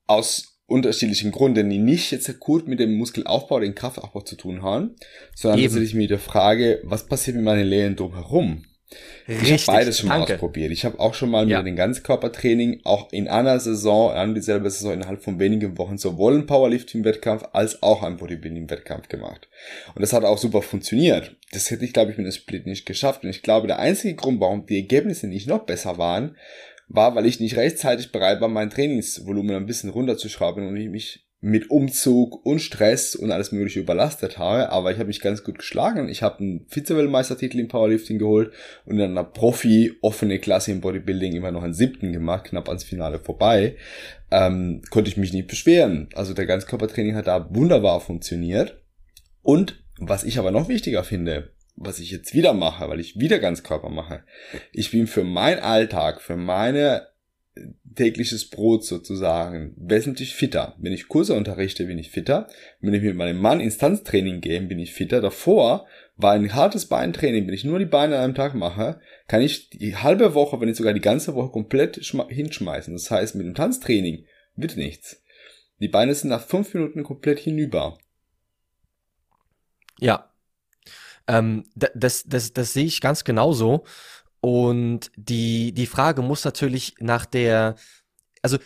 Aus 0.06 0.58
unterschiedlichen 0.68 1.32
Gründen, 1.32 1.70
die 1.70 1.80
nicht 1.80 2.12
jetzt 2.12 2.40
gut 2.40 2.68
mit 2.68 2.80
dem 2.80 2.98
Muskelaufbau, 2.98 3.60
den 3.60 3.74
Kraftaufbau 3.74 4.22
zu 4.22 4.36
tun 4.36 4.62
haben, 4.62 4.96
sondern 5.34 5.60
Eben. 5.60 5.70
tatsächlich 5.70 5.96
mit 5.96 6.10
der 6.10 6.20
Frage, 6.20 6.82
was 6.84 7.08
passiert 7.08 7.38
mit 7.38 7.46
meinen 7.46 7.66
Lehnen 7.66 7.96
drumherum? 7.96 8.66
Richtig, 9.28 9.52
ich 9.52 9.68
habe 9.68 9.78
beides 9.78 10.00
schon 10.00 10.10
danke. 10.10 10.32
mal 10.32 10.36
ausprobiert. 10.36 10.72
Ich 10.72 10.86
habe 10.86 11.00
auch 11.00 11.14
schon 11.14 11.30
mal 11.30 11.48
ja. 11.50 11.58
mit 11.58 11.68
dem 11.68 11.76
Ganzkörpertraining 11.76 12.82
auch 12.86 13.12
in 13.12 13.28
einer 13.28 13.60
Saison, 13.60 14.12
an 14.12 14.34
dieselbe 14.34 14.70
Saison 14.70 14.94
innerhalb 14.94 15.22
von 15.22 15.40
wenigen 15.40 15.78
Wochen 15.78 15.98
sowohl 15.98 16.34
einen 16.36 16.46
Powerlifting-Wettkampf 16.46 17.44
als 17.52 17.84
auch 17.84 18.04
einen 18.04 18.18
Bodybuilding-Wettkampf 18.18 19.10
gemacht. 19.10 19.50
Und 19.94 20.02
das 20.02 20.14
hat 20.14 20.24
auch 20.24 20.38
super 20.38 20.62
funktioniert. 20.62 21.36
Das 21.52 21.70
hätte 21.70 21.84
ich, 21.84 21.92
glaube 21.92 22.12
ich, 22.12 22.18
mit 22.18 22.26
dem 22.26 22.32
Split 22.32 22.66
nicht 22.66 22.86
geschafft. 22.86 23.24
Und 23.24 23.30
ich 23.30 23.42
glaube, 23.42 23.68
der 23.68 23.80
einzige 23.80 24.16
Grund, 24.16 24.40
warum 24.40 24.66
die 24.66 24.78
Ergebnisse 24.78 25.28
nicht 25.28 25.48
noch 25.48 25.66
besser 25.66 25.98
waren, 25.98 26.38
war, 26.88 27.16
weil 27.16 27.26
ich 27.26 27.42
nicht 27.42 27.58
rechtzeitig 27.58 28.14
bereit 28.14 28.40
war, 28.40 28.48
mein 28.48 28.70
Trainingsvolumen 28.70 29.58
ein 29.58 29.66
bisschen 29.66 29.90
runterzuschrauben 29.90 30.66
und 30.66 30.78
ich 30.78 30.88
mich 30.88 31.27
mit 31.40 31.70
Umzug 31.70 32.44
und 32.46 32.60
Stress 32.60 33.16
und 33.16 33.32
alles 33.32 33.52
mögliche 33.52 33.80
überlastet 33.80 34.40
habe, 34.40 34.70
aber 34.72 34.92
ich 34.92 34.98
habe 34.98 35.08
mich 35.08 35.22
ganz 35.22 35.44
gut 35.44 35.60
geschlagen. 35.60 36.10
Ich 36.10 36.24
habe 36.24 36.40
einen 36.40 36.66
Vize-Weltmeistertitel 36.68 37.60
im 37.60 37.68
Powerlifting 37.68 38.18
geholt 38.18 38.52
und 38.86 38.96
in 38.96 39.02
einer 39.02 39.24
Profi-offene 39.24 40.40
Klasse 40.40 40.72
im 40.72 40.82
Bodybuilding 40.82 41.36
immer 41.36 41.52
noch 41.52 41.62
einen 41.62 41.76
siebten 41.76 42.12
gemacht, 42.12 42.46
knapp 42.46 42.68
ans 42.70 42.84
Finale 42.84 43.20
vorbei. 43.20 43.76
Ähm, 44.32 44.82
konnte 44.90 45.10
ich 45.10 45.18
mich 45.18 45.32
nicht 45.32 45.48
beschweren. 45.48 46.10
Also 46.16 46.34
der 46.34 46.48
Ganzkörpertraining 46.48 47.16
hat 47.16 47.28
da 47.28 47.54
wunderbar 47.54 48.02
funktioniert. 48.02 48.82
Und 49.44 49.84
was 50.00 50.24
ich 50.24 50.40
aber 50.40 50.52
noch 50.52 50.70
wichtiger 50.70 51.04
finde, 51.04 51.52
was 51.76 52.00
ich 52.00 52.10
jetzt 52.10 52.34
wieder 52.34 52.54
mache, 52.54 52.90
weil 52.90 53.00
ich 53.00 53.20
wieder 53.20 53.38
Ganzkörper 53.38 53.90
mache. 53.90 54.24
Ich 54.72 54.90
bin 54.90 55.06
für 55.06 55.24
meinen 55.24 55.60
Alltag, 55.60 56.20
für 56.20 56.36
meine 56.36 57.08
tägliches 57.98 58.50
Brot 58.50 58.86
sozusagen 58.86 59.74
wesentlich 59.78 60.34
fitter. 60.34 60.76
Wenn 60.80 60.94
ich 60.94 61.10
Kurse 61.10 61.34
unterrichte, 61.34 61.86
bin 61.86 61.98
ich 61.98 62.10
fitter. 62.10 62.48
Wenn 62.80 62.94
ich 62.94 63.02
mit 63.02 63.16
meinem 63.16 63.42
Mann 63.42 63.60
Instanztraining 63.60 64.40
gehe, 64.40 64.62
bin 64.62 64.80
ich 64.80 64.94
fitter. 64.94 65.20
Davor 65.20 65.86
war 66.16 66.34
ein 66.34 66.54
hartes 66.54 66.86
Beintraining. 66.86 67.46
Wenn 67.46 67.54
ich 67.54 67.66
nur 67.66 67.80
die 67.80 67.86
Beine 67.86 68.16
an 68.18 68.24
einem 68.24 68.36
Tag 68.36 68.56
mache, 68.56 69.02
kann 69.28 69.42
ich 69.42 69.70
die 69.70 69.98
halbe 69.98 70.34
Woche, 70.34 70.60
wenn 70.62 70.70
nicht 70.70 70.78
sogar 70.78 70.94
die 70.94 71.02
ganze 71.02 71.36
Woche 71.36 71.52
komplett 71.52 71.98
hinschmeißen. 71.98 72.94
Das 72.94 73.12
heißt, 73.12 73.36
mit 73.36 73.46
dem 73.46 73.56
Tanztraining 73.56 74.26
wird 74.56 74.78
nichts. 74.78 75.22
Die 75.80 75.90
Beine 75.90 76.16
sind 76.16 76.30
nach 76.30 76.46
fünf 76.46 76.74
Minuten 76.74 77.04
komplett 77.04 77.40
hinüber. 77.40 77.98
Ja, 80.00 80.32
ähm, 81.28 81.66
das, 81.76 82.24
das, 82.26 82.54
das 82.54 82.74
sehe 82.74 82.86
ich 82.86 83.02
ganz 83.02 83.24
genauso. 83.24 83.84
Und 84.48 85.12
die, 85.18 85.74
die 85.74 85.88
Frage 85.88 86.22
muss 86.22 86.46
natürlich 86.46 86.96
nach 87.02 87.26
der, 87.26 87.76
also 88.42 88.58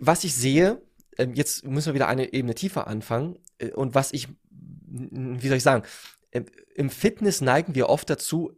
was 0.00 0.22
ich 0.24 0.34
sehe, 0.34 0.82
ähm, 1.16 1.32
jetzt 1.32 1.64
müssen 1.64 1.86
wir 1.86 1.94
wieder 1.94 2.08
eine 2.08 2.34
Ebene 2.34 2.54
tiefer 2.54 2.86
anfangen. 2.86 3.38
Äh, 3.56 3.70
und 3.70 3.94
was 3.94 4.12
ich, 4.12 4.28
wie 4.50 5.48
soll 5.48 5.56
ich 5.56 5.62
sagen, 5.62 5.82
ähm, 6.30 6.44
im 6.74 6.90
Fitness 6.90 7.40
neigen 7.40 7.74
wir 7.74 7.88
oft 7.88 8.10
dazu, 8.10 8.52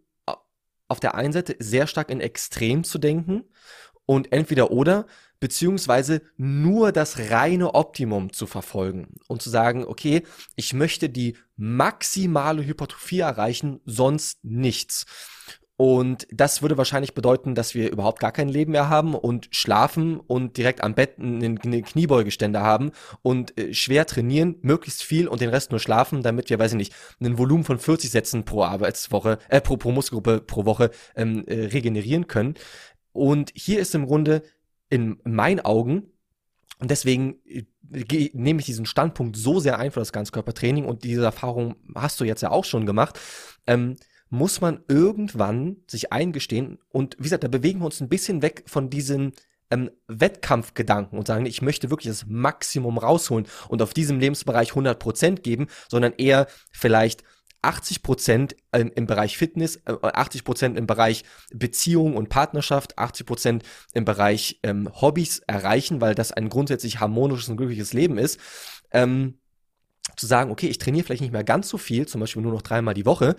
auf 0.88 0.98
der 0.98 1.14
einen 1.14 1.32
Seite 1.32 1.54
sehr 1.60 1.86
stark 1.86 2.10
in 2.10 2.20
Extrem 2.20 2.82
zu 2.82 2.98
denken 2.98 3.44
und 4.06 4.32
entweder 4.32 4.72
oder 4.72 5.06
beziehungsweise 5.40 6.22
nur 6.36 6.92
das 6.92 7.30
reine 7.30 7.74
Optimum 7.74 8.32
zu 8.32 8.46
verfolgen 8.46 9.16
und 9.26 9.42
zu 9.42 9.50
sagen, 9.50 9.84
okay, 9.84 10.22
ich 10.54 10.74
möchte 10.74 11.08
die 11.08 11.36
maximale 11.56 12.64
Hypertrophie 12.64 13.20
erreichen, 13.20 13.80
sonst 13.84 14.44
nichts. 14.44 15.06
Und 15.80 16.26
das 16.30 16.60
würde 16.60 16.76
wahrscheinlich 16.76 17.14
bedeuten, 17.14 17.54
dass 17.54 17.74
wir 17.74 17.90
überhaupt 17.90 18.20
gar 18.20 18.32
kein 18.32 18.50
Leben 18.50 18.72
mehr 18.72 18.90
haben 18.90 19.14
und 19.14 19.48
schlafen 19.50 20.20
und 20.20 20.58
direkt 20.58 20.82
am 20.82 20.94
Bett 20.94 21.18
eine 21.18 21.56
Kniebeugestände 21.56 22.60
haben 22.60 22.90
und 23.22 23.58
äh, 23.58 23.72
schwer 23.72 24.06
trainieren, 24.06 24.56
möglichst 24.60 25.02
viel 25.02 25.26
und 25.26 25.40
den 25.40 25.48
Rest 25.48 25.70
nur 25.70 25.80
schlafen, 25.80 26.22
damit 26.22 26.50
wir, 26.50 26.58
weiß 26.58 26.72
ich 26.72 26.76
nicht, 26.76 26.94
ein 27.18 27.38
Volumen 27.38 27.64
von 27.64 27.78
40 27.78 28.10
Sätzen 28.10 28.44
pro 28.44 28.62
Arbeitswoche, 28.62 29.38
äh, 29.48 29.62
pro, 29.62 29.78
pro 29.78 29.90
Muskelgruppe 29.90 30.42
pro 30.42 30.66
Woche 30.66 30.90
ähm, 31.16 31.44
äh, 31.46 31.64
regenerieren 31.68 32.26
können. 32.26 32.56
Und 33.12 33.50
hier 33.54 33.80
ist 33.80 33.94
im 33.94 34.04
Grunde 34.04 34.42
in 34.90 35.18
meinen 35.24 35.60
Augen, 35.60 36.12
und 36.80 36.90
deswegen 36.90 37.36
äh, 37.44 37.64
nehme 38.32 38.60
ich 38.60 38.66
diesen 38.66 38.86
Standpunkt 38.86 39.36
so 39.36 39.60
sehr 39.60 39.78
ein 39.78 39.90
für 39.90 40.00
das 40.00 40.12
Ganzkörpertraining 40.12 40.84
und 40.84 41.04
diese 41.04 41.24
Erfahrung 41.24 41.76
hast 41.94 42.20
du 42.20 42.24
jetzt 42.24 42.40
ja 42.42 42.50
auch 42.50 42.64
schon 42.64 42.86
gemacht, 42.86 43.18
ähm, 43.66 43.96
muss 44.30 44.60
man 44.60 44.80
irgendwann 44.88 45.76
sich 45.88 46.12
eingestehen 46.12 46.78
und 46.88 47.16
wie 47.18 47.24
gesagt, 47.24 47.44
da 47.44 47.48
bewegen 47.48 47.80
wir 47.80 47.86
uns 47.86 48.00
ein 48.00 48.08
bisschen 48.08 48.42
weg 48.42 48.62
von 48.66 48.88
diesen 48.88 49.32
ähm, 49.70 49.90
Wettkampfgedanken 50.06 51.18
und 51.18 51.26
sagen, 51.26 51.46
ich 51.46 51.62
möchte 51.62 51.90
wirklich 51.90 52.12
das 52.12 52.26
Maximum 52.26 52.98
rausholen 52.98 53.46
und 53.68 53.82
auf 53.82 53.92
diesem 53.92 54.20
Lebensbereich 54.20 54.70
100% 54.70 55.40
geben, 55.40 55.66
sondern 55.88 56.12
eher 56.16 56.46
vielleicht 56.72 57.24
80 57.62 58.02
Prozent 58.02 58.56
im, 58.72 59.06
Bereich 59.06 59.36
Fitness, 59.36 59.76
äh, 59.86 59.94
80 60.02 60.44
Prozent 60.44 60.78
im 60.78 60.86
Bereich 60.86 61.24
Beziehung 61.52 62.16
und 62.16 62.28
Partnerschaft, 62.28 62.98
80 62.98 63.26
Prozent 63.26 63.62
im 63.92 64.04
Bereich 64.04 64.60
ähm, 64.62 64.88
Hobbys 65.00 65.40
erreichen, 65.46 66.00
weil 66.00 66.14
das 66.14 66.32
ein 66.32 66.48
grundsätzlich 66.48 67.00
harmonisches 67.00 67.48
und 67.48 67.56
glückliches 67.56 67.92
Leben 67.92 68.18
ist. 68.18 68.40
Ähm, 68.92 69.38
zu 70.16 70.26
sagen, 70.26 70.50
okay, 70.50 70.66
ich 70.66 70.78
trainiere 70.78 71.04
vielleicht 71.04 71.22
nicht 71.22 71.32
mehr 71.32 71.44
ganz 71.44 71.68
so 71.68 71.78
viel, 71.78 72.06
zum 72.06 72.20
Beispiel 72.20 72.42
nur 72.42 72.52
noch 72.52 72.62
dreimal 72.62 72.94
die 72.94 73.06
Woche, 73.06 73.36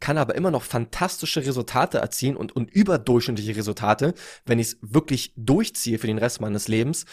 kann 0.00 0.18
aber 0.18 0.34
immer 0.34 0.50
noch 0.50 0.62
fantastische 0.62 1.40
Resultate 1.40 1.98
erzielen 1.98 2.36
und, 2.36 2.54
und 2.54 2.70
überdurchschnittliche 2.70 3.56
Resultate, 3.56 4.14
wenn 4.44 4.58
ich 4.58 4.68
es 4.68 4.78
wirklich 4.80 5.32
durchziehe 5.36 5.98
für 5.98 6.06
den 6.06 6.18
Rest 6.18 6.40
meines 6.40 6.68
Lebens 6.68 7.04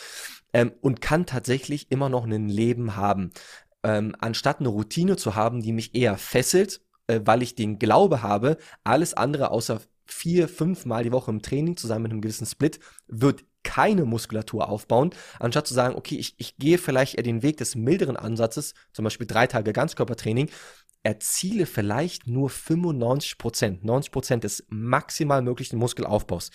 ähm, 0.53 0.71
und 0.81 1.01
kann 1.01 1.25
tatsächlich 1.25 1.91
immer 1.91 2.09
noch 2.09 2.25
ein 2.25 2.49
Leben 2.49 2.95
haben 2.95 3.31
ähm, 3.83 4.15
anstatt 4.19 4.59
eine 4.59 4.69
Routine 4.69 5.17
zu 5.17 5.35
haben, 5.35 5.61
die 5.61 5.73
mich 5.73 5.95
eher 5.95 6.17
fesselt, 6.17 6.81
äh, 7.07 7.21
weil 7.23 7.41
ich 7.41 7.55
den 7.55 7.79
Glaube 7.79 8.21
habe, 8.21 8.57
alles 8.83 9.13
andere 9.13 9.51
außer 9.51 9.81
vier, 10.05 10.47
fünf 10.47 10.85
Mal 10.85 11.03
die 11.03 11.11
Woche 11.11 11.31
im 11.31 11.41
Training 11.41 11.77
zusammen 11.77 12.03
mit 12.03 12.11
einem 12.11 12.21
gewissen 12.21 12.45
Split 12.45 12.79
wird 13.07 13.43
keine 13.63 14.05
Muskulatur 14.05 14.69
aufbauen, 14.69 15.11
anstatt 15.39 15.67
zu 15.67 15.73
sagen, 15.73 15.95
okay, 15.95 16.15
ich, 16.15 16.35
ich 16.37 16.57
gehe 16.57 16.77
vielleicht 16.77 17.15
eher 17.15 17.23
den 17.23 17.43
Weg 17.43 17.57
des 17.57 17.75
milderen 17.75 18.17
Ansatzes, 18.17 18.73
zum 18.91 19.03
Beispiel 19.03 19.27
drei 19.27 19.47
Tage 19.47 19.71
Ganzkörpertraining, 19.71 20.49
erziele 21.03 21.65
vielleicht 21.65 22.27
nur 22.27 22.49
95 22.49 23.37
Prozent, 23.37 23.83
90 23.83 24.11
Prozent 24.11 24.43
des 24.43 24.65
maximal 24.69 25.41
möglichen 25.41 25.77
Muskelaufbaus. 25.77 26.51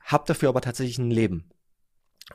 Hab 0.00 0.26
dafür 0.26 0.48
aber 0.48 0.60
tatsächlich 0.60 0.98
ein 0.98 1.10
Leben. 1.10 1.50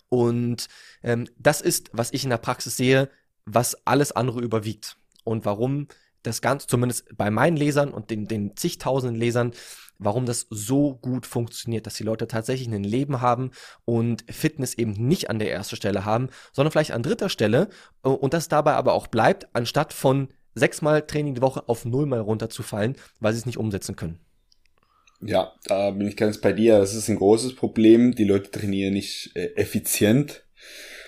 Und 0.09 0.67
ähm, 1.03 1.27
das 1.37 1.61
ist, 1.61 1.89
was 1.93 2.13
ich 2.13 2.23
in 2.23 2.29
der 2.31 2.37
Praxis 2.37 2.77
sehe, 2.77 3.09
was 3.45 3.75
alles 3.85 4.11
andere 4.11 4.41
überwiegt 4.41 4.97
und 5.23 5.45
warum 5.45 5.87
das 6.21 6.41
Ganze, 6.41 6.67
zumindest 6.67 7.05
bei 7.17 7.29
meinen 7.29 7.57
Lesern 7.57 7.93
und 7.93 8.09
den, 8.09 8.27
den 8.27 8.55
zigtausenden 8.55 9.19
Lesern, 9.19 9.51
warum 9.99 10.25
das 10.25 10.47
so 10.49 10.95
gut 10.95 11.25
funktioniert, 11.25 11.85
dass 11.85 11.95
die 11.95 12.03
Leute 12.03 12.27
tatsächlich 12.27 12.67
ein 12.67 12.83
Leben 12.83 13.21
haben 13.21 13.51
und 13.85 14.23
Fitness 14.29 14.73
eben 14.73 14.93
nicht 14.93 15.29
an 15.29 15.39
der 15.39 15.51
ersten 15.51 15.75
Stelle 15.75 16.05
haben, 16.05 16.29
sondern 16.51 16.71
vielleicht 16.71 16.91
an 16.91 17.03
dritter 17.03 17.29
Stelle 17.29 17.69
äh, 18.03 18.09
und 18.09 18.33
das 18.33 18.47
dabei 18.47 18.73
aber 18.73 18.93
auch 18.93 19.07
bleibt, 19.07 19.47
anstatt 19.53 19.93
von 19.93 20.29
sechsmal 20.55 21.05
Training 21.05 21.35
die 21.35 21.41
Woche 21.41 21.67
auf 21.67 21.85
nullmal 21.85 22.19
runterzufallen, 22.19 22.95
weil 23.19 23.33
sie 23.33 23.39
es 23.39 23.45
nicht 23.45 23.57
umsetzen 23.57 23.95
können. 23.95 24.19
Ja, 25.25 25.53
da 25.65 25.91
bin 25.91 26.07
ich 26.07 26.17
ganz 26.17 26.39
bei 26.39 26.51
dir. 26.51 26.79
Das 26.79 26.93
ist 26.93 27.07
ein 27.07 27.15
großes 27.15 27.55
Problem. 27.55 28.13
Die 28.13 28.25
Leute 28.25 28.51
trainieren 28.51 28.93
nicht 28.93 29.31
äh, 29.35 29.53
effizient 29.55 30.43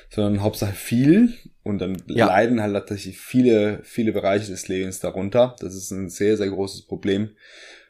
sondern 0.09 0.41
Hauptsache 0.41 0.73
viel 0.73 1.33
und 1.66 1.80
dann 1.80 1.97
ja. 2.07 2.28
leiden 2.28 2.61
halt 2.61 2.74
tatsächlich 2.74 3.20
viele, 3.20 3.80
viele 3.84 4.13
Bereiche 4.13 4.51
des 4.51 4.68
Lebens 4.68 4.99
darunter. 4.99 5.55
Das 5.59 5.74
ist 5.74 5.89
ein 5.89 6.09
sehr, 6.09 6.38
sehr 6.38 6.49
großes 6.49 6.84
Problem 6.84 7.32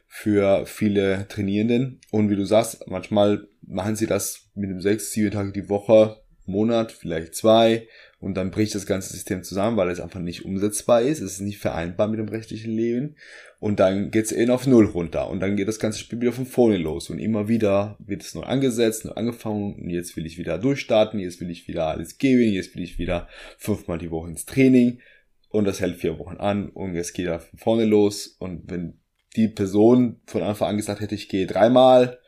für 0.06 0.64
viele 0.64 1.28
Trainierenden. 1.28 2.00
Und 2.10 2.30
wie 2.30 2.36
du 2.36 2.46
sagst, 2.46 2.88
manchmal 2.88 3.46
machen 3.60 3.94
sie 3.94 4.06
das 4.06 4.48
mit 4.54 4.70
einem 4.70 4.80
sechs, 4.80 5.12
sieben 5.12 5.30
Tage 5.30 5.52
die 5.52 5.68
Woche, 5.68 6.16
Monat, 6.46 6.90
vielleicht 6.90 7.34
zwei 7.34 7.86
und 8.18 8.34
dann 8.34 8.50
bricht 8.50 8.74
das 8.74 8.86
ganze 8.86 9.12
System 9.12 9.42
zusammen, 9.42 9.76
weil 9.76 9.90
es 9.90 10.00
einfach 10.00 10.20
nicht 10.20 10.46
umsetzbar 10.46 11.02
ist, 11.02 11.20
es 11.20 11.34
ist 11.34 11.40
nicht 11.40 11.58
vereinbar 11.58 12.08
mit 12.08 12.18
dem 12.18 12.28
rechtlichen 12.28 12.72
Leben 12.72 13.16
und 13.58 13.80
dann 13.80 14.10
geht 14.10 14.26
es 14.26 14.32
eben 14.32 14.50
auf 14.50 14.66
Null 14.66 14.86
runter. 14.86 15.30
Und 15.30 15.40
dann 15.40 15.56
geht 15.56 15.68
das 15.68 15.78
ganze 15.78 15.98
Spiel 15.98 16.20
wieder 16.20 16.32
von 16.32 16.44
vorne 16.44 16.76
los. 16.76 17.08
Und 17.08 17.18
immer 17.18 17.48
wieder 17.48 17.96
wird 17.98 18.22
es 18.22 18.34
neu 18.34 18.42
angesetzt, 18.42 19.04
neu 19.04 19.12
angefangen. 19.12 19.74
Und 19.76 19.90
jetzt 19.90 20.16
will 20.16 20.26
ich 20.26 20.36
wieder 20.36 20.58
durchstarten, 20.58 21.18
jetzt 21.20 21.40
will 21.40 21.50
ich 21.50 21.66
wieder 21.66 21.86
alles 21.86 22.18
geben, 22.18 22.52
jetzt 22.52 22.74
will 22.74 22.82
ich 22.82 22.98
wieder 22.98 23.28
fünfmal 23.56 23.98
die 23.98 24.10
Woche 24.10 24.28
ins 24.28 24.44
Training. 24.44 25.00
Und 25.48 25.64
das 25.64 25.80
hält 25.80 25.96
vier 25.96 26.18
Wochen 26.18 26.36
an. 26.36 26.68
Und 26.68 26.94
jetzt 26.94 27.14
geht 27.14 27.26
er 27.26 27.40
von 27.40 27.58
vorne 27.58 27.86
los. 27.86 28.26
Und 28.26 28.70
wenn 28.70 28.98
die 29.36 29.48
Person 29.48 30.20
von 30.26 30.42
Anfang 30.42 30.68
an 30.68 30.76
gesagt 30.76 31.00
hätte, 31.00 31.14
ich 31.14 31.28
gehe 31.28 31.46
dreimal 31.46 32.18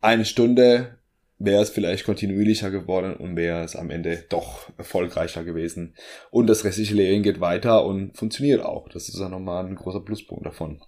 eine 0.00 0.24
Stunde, 0.24 0.98
wäre 1.44 1.62
es 1.62 1.70
vielleicht 1.70 2.04
kontinuierlicher 2.04 2.70
geworden 2.70 3.14
und 3.14 3.36
wäre 3.36 3.64
es 3.64 3.76
am 3.76 3.90
Ende 3.90 4.24
doch 4.28 4.70
erfolgreicher 4.78 5.44
gewesen. 5.44 5.94
Und 6.30 6.46
das 6.46 6.64
restliche 6.64 6.94
Lehren 6.94 7.22
geht 7.22 7.40
weiter 7.40 7.84
und 7.84 8.16
funktioniert 8.16 8.62
auch. 8.62 8.88
Das 8.88 9.08
ist 9.08 9.18
ja 9.18 9.28
nochmal 9.28 9.66
ein 9.66 9.74
großer 9.74 10.00
Pluspunkt 10.00 10.46
davon. 10.46 10.80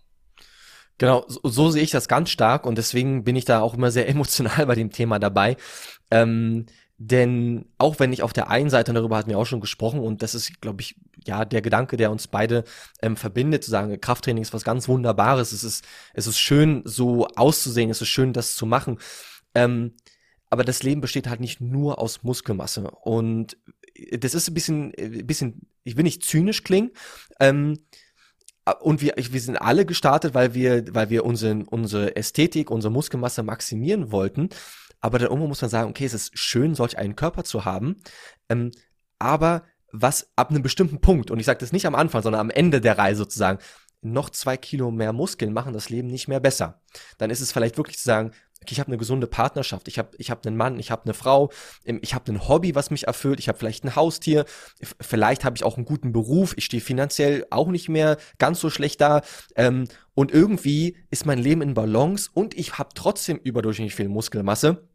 Genau, 0.99 1.25
so, 1.27 1.41
so 1.43 1.71
sehe 1.71 1.83
ich 1.83 1.91
das 1.91 2.07
ganz 2.07 2.31
stark 2.31 2.67
und 2.67 2.79
deswegen 2.79 3.25
bin 3.25 3.35
ich 3.35 3.45
da 3.45 3.61
auch 3.61 3.75
immer 3.75 3.91
sehr 3.91 4.09
emotional 4.15 4.67
bei 4.67 4.75
dem 4.75 4.91
Thema 4.91 5.19
dabei. 5.19 5.57
Ähm, 6.11 6.67
denn 6.97 7.67
auch 7.77 7.99
wenn 7.99 8.13
ich 8.13 8.23
auf 8.23 8.33
der 8.33 8.51
einen 8.51 8.71
Seite, 8.71 8.93
darüber 8.93 9.17
hatten 9.17 9.31
wir 9.31 9.39
auch 9.39 9.47
schon 9.47 9.61
gesprochen, 9.61 9.99
und 9.99 10.23
das 10.23 10.37
ist, 10.37 10.61
glaube 10.61 10.81
ich, 10.81 10.95
ja, 11.27 11.45
der 11.45 11.61
Gedanke, 11.61 11.97
der 11.97 12.13
uns 12.13 12.29
beide 12.29 12.63
ähm, 13.03 13.17
verbindet, 13.17 13.65
zu 13.65 13.71
sagen, 13.71 14.01
Krafttraining 14.01 14.43
ist 14.43 14.55
was 14.55 14.63
ganz 14.63 14.87
Wunderbares, 14.87 15.51
es 15.51 15.65
ist, 15.65 15.85
es 16.13 16.29
ist 16.29 16.39
schön, 16.39 16.83
so 16.85 17.27
auszusehen, 17.35 17.91
es 17.91 18.01
ist 18.01 18.09
schön, 18.09 18.33
das 18.33 18.55
zu 18.55 18.65
machen. 18.65 18.99
Ähm, 19.57 19.95
aber 20.55 20.63
das 20.63 20.85
Leben 20.85 21.01
besteht 21.01 21.29
halt 21.29 21.41
nicht 21.41 21.61
nur 21.61 21.99
aus 21.99 22.23
Muskelmasse. 22.23 22.89
Und 22.89 23.57
das 24.13 24.35
ist 24.35 24.47
ein 24.47 24.55
bisschen, 24.55 24.93
ein 24.97 25.27
bisschen, 25.27 25.67
ich 25.83 25.97
will 25.97 26.05
nicht 26.05 26.23
zynisch 26.23 26.63
klingen, 26.63 26.93
ähm, 27.41 27.81
und 28.81 29.03
wir, 29.03 29.15
wir 29.17 29.41
sind 29.41 29.57
alle 29.57 29.85
gestartet, 29.85 30.33
weil 30.33 30.55
wir, 30.55 30.85
weil 30.95 31.11
wir 31.11 31.25
unsere, 31.25 31.65
unsere 31.71 32.15
Ästhetik, 32.15 32.71
unsere 32.71 32.93
Muskelmasse 32.93 33.43
maximieren 33.43 34.13
wollten. 34.13 34.49
Aber 35.01 35.19
dann 35.19 35.27
irgendwo 35.27 35.49
muss 35.49 35.61
man 35.61 35.71
sagen, 35.71 35.91
okay, 35.91 36.05
es 36.05 36.15
ist 36.15 36.39
schön, 36.39 36.77
solch 36.77 36.97
einen 36.97 37.17
Körper 37.17 37.43
zu 37.43 37.65
haben. 37.65 37.97
Ähm, 38.49 38.71
aber 39.19 39.65
was 39.91 40.31
ab 40.37 40.51
einem 40.51 40.63
bestimmten 40.63 41.01
Punkt, 41.01 41.33
und 41.33 41.41
ich 41.41 41.47
sage 41.47 41.59
das 41.59 41.73
nicht 41.73 41.87
am 41.87 41.97
Anfang, 41.97 42.23
sondern 42.23 42.41
am 42.41 42.51
Ende 42.51 42.81
der 42.81 42.97
Reise 42.97 43.19
sozusagen, 43.19 43.59
noch 44.03 44.31
zwei 44.31 44.57
Kilo 44.57 44.93
mehr 44.93 45.13
Muskeln 45.13 45.53
machen 45.53 45.73
das 45.73 45.91
Leben 45.91 46.09
nicht 46.09 46.29
mehr 46.29 46.41
besser. 46.41 46.81
Dann 47.19 47.31
ist 47.31 47.41
es 47.41 47.51
vielleicht 47.51 47.77
wirklich 47.77 47.99
zu 47.99 48.05
sagen, 48.05 48.31
ich 48.73 48.81
habe 48.81 48.89
eine 48.89 48.97
gesunde 48.97 49.27
Partnerschaft, 49.27 49.89
ich 49.89 49.99
habe 49.99 50.11
ich 50.19 50.31
hab 50.31 50.47
einen 50.47 50.57
Mann, 50.57 50.79
ich 50.79 50.91
habe 50.91 51.05
eine 51.05 51.15
Frau, 51.15 51.51
ähm, 51.85 51.99
ich 52.03 52.15
habe 52.15 52.31
ein 52.33 52.49
Hobby, 52.49 52.75
was 52.75 52.91
mich 52.91 53.07
erfüllt, 53.07 53.39
ich 53.41 53.49
habe 53.49 53.59
vielleicht 53.59 53.85
ein 53.85 53.97
Haustier, 53.97 54.45
vielleicht 55.01 55.45
habe 55.45 55.57
ich 55.57 55.65
auch 55.65 55.77
einen 55.77 55.87
guten 55.87 56.13
Beruf, 56.13 56.55
ich 56.57 56.65
stehe 56.65 56.83
finanziell 56.83 57.47
auch 57.51 57.69
nicht 57.69 57.89
mehr 57.89 58.17
ganz 58.39 58.61
so 58.61 58.71
schlecht 58.71 59.01
da 59.01 59.23
ähm, 59.57 59.87
und 60.15 60.33
irgendwie 60.33 60.97
ist 61.11 61.27
mein 61.27 61.39
Leben 61.39 61.63
in 61.63 61.75
Balance 61.75 62.31
und 62.33 62.55
ich 62.55 62.79
habe 62.79 62.91
trotzdem 62.95 63.39
überdurchschnittlich 63.39 63.95
viel 63.95 64.09
Muskelmasse 64.09 64.89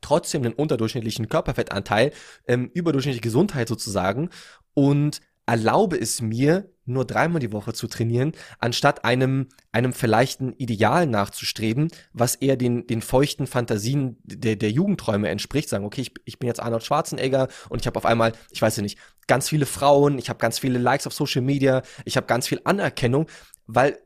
trotzdem 0.00 0.42
einen 0.42 0.54
unterdurchschnittlichen 0.54 1.28
Körperfettanteil, 1.28 2.12
ähm, 2.48 2.70
überdurchschnittliche 2.74 3.22
Gesundheit 3.22 3.68
sozusagen 3.68 4.30
und 4.74 5.20
erlaube 5.46 5.98
es 5.98 6.20
mir, 6.22 6.70
nur 6.86 7.06
dreimal 7.06 7.40
die 7.40 7.52
Woche 7.52 7.72
zu 7.72 7.86
trainieren, 7.86 8.32
anstatt 8.58 9.04
einem, 9.04 9.48
einem 9.72 9.92
vielleicht 9.92 10.40
ein 10.40 10.52
Ideal 10.54 11.06
nachzustreben, 11.06 11.88
was 12.12 12.34
eher 12.34 12.56
den, 12.56 12.86
den 12.86 13.00
feuchten 13.00 13.46
Fantasien 13.46 14.18
der, 14.22 14.56
der 14.56 14.70
Jugendträume 14.70 15.28
entspricht. 15.28 15.68
Sagen, 15.68 15.84
okay, 15.84 16.02
ich, 16.02 16.14
ich 16.24 16.38
bin 16.38 16.46
jetzt 16.46 16.60
Arnold 16.60 16.84
Schwarzenegger 16.84 17.48
und 17.68 17.80
ich 17.80 17.86
habe 17.86 17.96
auf 17.96 18.04
einmal, 18.04 18.32
ich 18.50 18.60
weiß 18.60 18.76
ja 18.76 18.82
nicht, 18.82 18.98
ganz 19.26 19.48
viele 19.48 19.66
Frauen, 19.66 20.18
ich 20.18 20.28
habe 20.28 20.38
ganz 20.38 20.58
viele 20.58 20.78
Likes 20.78 21.06
auf 21.06 21.14
Social 21.14 21.42
Media, 21.42 21.82
ich 22.04 22.16
habe 22.16 22.26
ganz 22.26 22.46
viel 22.46 22.60
Anerkennung, 22.64 23.26
weil 23.66 23.98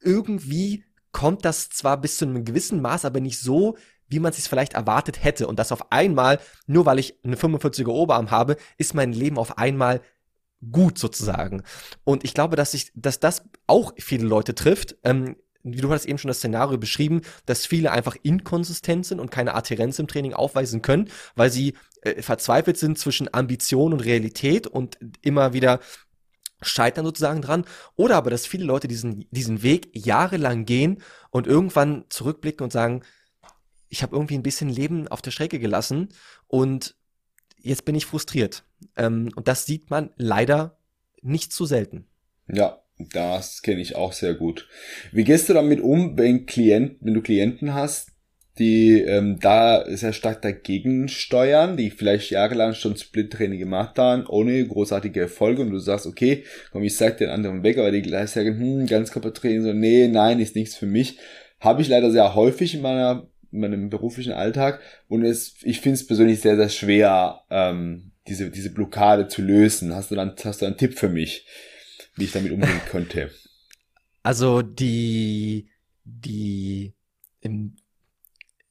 irgendwie 0.00 0.84
kommt 1.12 1.44
das 1.44 1.70
zwar 1.70 2.00
bis 2.00 2.18
zu 2.18 2.24
einem 2.26 2.44
gewissen 2.44 2.82
Maß, 2.82 3.04
aber 3.04 3.20
nicht 3.20 3.38
so, 3.38 3.76
wie 4.08 4.20
man 4.20 4.32
sich 4.32 4.44
vielleicht 4.44 4.74
erwartet 4.74 5.24
hätte. 5.24 5.46
Und 5.46 5.58
das 5.58 5.72
auf 5.72 5.90
einmal, 5.90 6.38
nur 6.66 6.86
weil 6.86 6.98
ich 6.98 7.18
eine 7.24 7.36
45er 7.36 7.88
Oberarm 7.88 8.30
habe, 8.30 8.56
ist 8.78 8.94
mein 8.94 9.12
Leben 9.12 9.38
auf 9.38 9.58
einmal 9.58 10.00
gut 10.70 10.98
sozusagen. 10.98 11.62
Und 12.04 12.24
ich 12.24 12.34
glaube, 12.34 12.56
dass 12.56 12.72
sich, 12.72 12.92
dass 12.94 13.20
das 13.20 13.42
auch 13.66 13.92
viele 13.98 14.26
Leute 14.26 14.54
trifft. 14.54 14.96
Ähm, 15.04 15.36
du 15.62 15.92
hast 15.92 16.06
eben 16.06 16.18
schon 16.18 16.28
das 16.28 16.38
Szenario 16.38 16.78
beschrieben, 16.78 17.22
dass 17.44 17.66
viele 17.66 17.90
einfach 17.90 18.16
inkonsistent 18.22 19.06
sind 19.06 19.20
und 19.20 19.30
keine 19.30 19.54
Adherenz 19.54 19.98
im 19.98 20.06
Training 20.06 20.32
aufweisen 20.32 20.82
können, 20.82 21.10
weil 21.34 21.50
sie 21.50 21.74
äh, 22.02 22.22
verzweifelt 22.22 22.78
sind 22.78 22.98
zwischen 22.98 23.32
Ambition 23.32 23.92
und 23.92 24.00
Realität 24.00 24.66
und 24.66 24.98
immer 25.22 25.52
wieder 25.52 25.80
scheitern 26.62 27.04
sozusagen 27.04 27.42
dran. 27.42 27.64
Oder 27.96 28.16
aber, 28.16 28.30
dass 28.30 28.46
viele 28.46 28.64
Leute 28.64 28.88
diesen, 28.88 29.26
diesen 29.30 29.62
Weg 29.62 29.90
jahrelang 29.92 30.64
gehen 30.64 31.02
und 31.30 31.46
irgendwann 31.46 32.04
zurückblicken 32.08 32.64
und 32.64 32.72
sagen, 32.72 33.02
ich 33.88 34.02
habe 34.02 34.16
irgendwie 34.16 34.34
ein 34.34 34.42
bisschen 34.42 34.68
Leben 34.68 35.08
auf 35.08 35.22
der 35.22 35.30
Strecke 35.30 35.58
gelassen 35.58 36.08
und 36.48 36.96
jetzt 37.66 37.84
bin 37.84 37.94
ich 37.94 38.06
frustriert. 38.06 38.64
Ähm, 38.96 39.30
und 39.36 39.48
das 39.48 39.66
sieht 39.66 39.90
man 39.90 40.10
leider 40.16 40.78
nicht 41.22 41.52
zu 41.52 41.66
selten. 41.66 42.06
Ja, 42.52 42.82
das 42.98 43.62
kenne 43.62 43.80
ich 43.80 43.96
auch 43.96 44.12
sehr 44.12 44.34
gut. 44.34 44.68
Wie 45.12 45.24
gehst 45.24 45.48
du 45.48 45.54
damit 45.54 45.80
um, 45.80 46.16
wenn 46.16 46.46
Klient, 46.46 46.96
wenn 47.00 47.14
du 47.14 47.22
Klienten 47.22 47.74
hast, 47.74 48.12
die 48.58 49.02
ähm, 49.02 49.38
da 49.38 49.84
sehr 49.86 50.14
stark 50.14 50.40
dagegen 50.40 51.08
steuern, 51.08 51.76
die 51.76 51.90
vielleicht 51.90 52.30
jahrelang 52.30 52.72
schon 52.72 52.96
Split-Training 52.96 53.58
gemacht 53.58 53.98
haben, 53.98 54.26
ohne 54.26 54.66
großartige 54.66 55.20
Erfolge 55.20 55.60
und 55.60 55.70
du 55.70 55.78
sagst, 55.78 56.06
okay, 56.06 56.44
komm, 56.72 56.82
ich 56.82 56.96
sag 56.96 57.18
den 57.18 57.28
anderen 57.28 57.62
weg, 57.62 57.76
aber 57.76 57.90
die 57.90 58.00
gleich 58.00 58.30
sagen, 58.30 58.58
hm, 58.58 58.86
ganz 58.86 59.10
Training, 59.10 59.62
so, 59.62 59.72
nee, 59.74 60.08
nein, 60.08 60.40
ist 60.40 60.56
nichts 60.56 60.74
für 60.74 60.86
mich. 60.86 61.18
Habe 61.60 61.82
ich 61.82 61.88
leider 61.88 62.10
sehr 62.10 62.34
häufig 62.34 62.74
in 62.74 62.80
meiner 62.80 63.28
in 63.35 63.35
meinem 63.56 63.90
beruflichen 63.90 64.32
Alltag 64.32 64.80
und 65.08 65.24
es, 65.24 65.56
ich 65.62 65.80
finde 65.80 65.94
es 65.94 66.06
persönlich 66.06 66.40
sehr, 66.40 66.56
sehr 66.56 66.68
schwer, 66.68 67.42
ähm, 67.50 68.12
diese, 68.28 68.50
diese 68.50 68.70
Blockade 68.70 69.28
zu 69.28 69.42
lösen. 69.42 69.94
Hast 69.94 70.10
du 70.10 70.14
dann, 70.14 70.34
hast 70.44 70.62
du 70.62 70.66
einen 70.66 70.76
Tipp 70.76 70.98
für 70.98 71.08
mich, 71.08 71.46
wie 72.16 72.24
ich 72.24 72.32
damit 72.32 72.52
umgehen 72.52 72.80
könnte? 72.90 73.30
Also 74.22 74.62
die, 74.62 75.68
die, 76.04 76.94
im, 77.40 77.76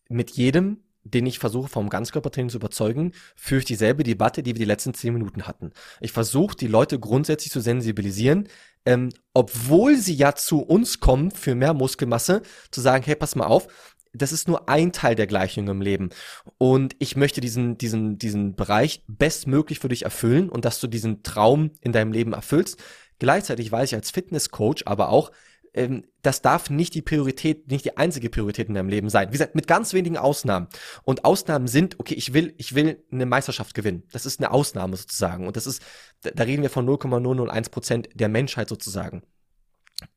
mit 0.09 0.31
jedem, 0.31 0.83
den 1.03 1.27
ich 1.27 1.39
versuche 1.39 1.69
vom 1.69 1.89
Ganzkörpertraining 1.89 2.49
zu 2.49 2.57
überzeugen, 2.57 3.13
führe 3.35 3.59
ich 3.59 3.65
dieselbe 3.65 4.03
Debatte, 4.03 4.41
die 4.41 4.55
wir 4.55 4.59
die 4.59 4.65
letzten 4.65 4.93
zehn 4.93 5.13
Minuten 5.13 5.47
hatten. 5.47 5.71
Ich 6.01 6.11
versuche, 6.11 6.57
die 6.57 6.67
Leute 6.67 6.99
grundsätzlich 6.99 7.51
zu 7.51 7.61
sensibilisieren, 7.61 8.49
ähm, 8.85 9.09
obwohl 9.33 9.97
sie 9.97 10.15
ja 10.15 10.35
zu 10.35 10.61
uns 10.61 10.99
kommen 10.99 11.31
für 11.31 11.55
mehr 11.55 11.73
Muskelmasse, 11.73 12.41
zu 12.71 12.81
sagen, 12.81 13.03
hey, 13.05 13.15
pass 13.15 13.35
mal 13.35 13.45
auf, 13.45 13.67
das 14.15 14.31
ist 14.31 14.47
nur 14.47 14.69
ein 14.69 14.91
Teil 14.91 15.15
der 15.15 15.27
Gleichung 15.27 15.67
im 15.67 15.81
Leben. 15.81 16.09
Und 16.57 16.95
ich 16.99 17.15
möchte 17.15 17.41
diesen, 17.41 17.77
diesen, 17.77 18.17
diesen 18.17 18.55
Bereich 18.55 19.03
bestmöglich 19.07 19.79
für 19.79 19.89
dich 19.89 20.03
erfüllen 20.03 20.49
und 20.49 20.65
dass 20.65 20.79
du 20.79 20.87
diesen 20.87 21.23
Traum 21.23 21.71
in 21.81 21.91
deinem 21.91 22.11
Leben 22.11 22.33
erfüllst. 22.33 22.81
Gleichzeitig 23.19 23.71
weiß 23.71 23.89
ich 23.91 23.95
als 23.95 24.11
Fitnesscoach 24.11 24.83
aber 24.85 25.09
auch, 25.09 25.31
ähm, 25.75 26.05
das 26.21 26.41
darf 26.41 26.69
nicht 26.69 26.95
die 26.95 27.01
Priorität, 27.01 27.69
nicht 27.69 27.85
die 27.85 27.97
einzige 27.97 28.29
Priorität 28.29 28.69
in 28.69 28.73
deinem 28.73 28.89
Leben 28.89 29.09
sein. 29.09 29.27
Wie 29.27 29.33
gesagt, 29.33 29.55
mit 29.55 29.67
ganz 29.67 29.93
wenigen 29.93 30.17
Ausnahmen. 30.17 30.67
Und 31.03 31.25
Ausnahmen 31.25 31.67
sind, 31.67 31.99
okay, 31.99 32.15
ich 32.15 32.33
will, 32.33 32.53
ich 32.57 32.75
will 32.75 33.03
eine 33.11 33.25
Meisterschaft 33.25 33.75
gewinnen. 33.75 34.03
Das 34.11 34.25
ist 34.25 34.39
eine 34.39 34.51
Ausnahme 34.51 34.95
sozusagen. 34.95 35.45
Und 35.45 35.57
das 35.57 35.67
ist, 35.67 35.83
da 36.21 36.43
reden 36.43 36.63
wir 36.63 36.69
von 36.69 36.85
0,001 36.85 37.69
Prozent 37.69 38.09
der 38.13 38.29
Menschheit 38.29 38.69
sozusagen. 38.69 39.23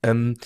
Ähm, 0.02 0.36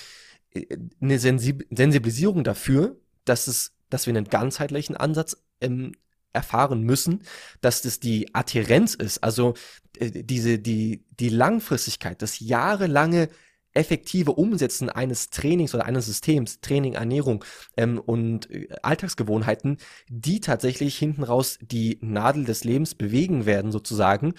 äh, 0.55 0.66
eine 1.00 1.18
Sensibilisierung 1.18 2.42
dafür, 2.42 2.96
dass 3.24 3.46
es, 3.46 3.72
dass 3.90 4.06
wir 4.06 4.14
einen 4.14 4.28
ganzheitlichen 4.28 4.96
Ansatz 4.96 5.36
ähm, 5.60 5.92
erfahren 6.32 6.82
müssen, 6.82 7.22
dass 7.60 7.82
das 7.82 8.00
die 8.00 8.34
Adhärenz 8.34 8.94
ist, 8.94 9.22
also 9.22 9.54
äh, 9.98 10.10
diese, 10.10 10.58
die, 10.58 11.04
die 11.10 11.28
Langfristigkeit, 11.28 12.22
das 12.22 12.40
jahrelange 12.40 13.28
effektive 13.74 14.32
Umsetzen 14.32 14.90
eines 14.90 15.30
Trainings 15.30 15.74
oder 15.74 15.86
eines 15.86 16.06
Systems, 16.06 16.60
Training, 16.60 16.94
Ernährung 16.94 17.44
ähm, 17.76 17.98
und 17.98 18.50
äh, 18.50 18.68
Alltagsgewohnheiten, 18.82 19.78
die 20.08 20.40
tatsächlich 20.40 20.96
hinten 20.98 21.22
raus 21.22 21.58
die 21.60 21.98
Nadel 22.02 22.44
des 22.44 22.64
Lebens 22.64 22.94
bewegen 22.94 23.46
werden 23.46 23.72
sozusagen. 23.72 24.34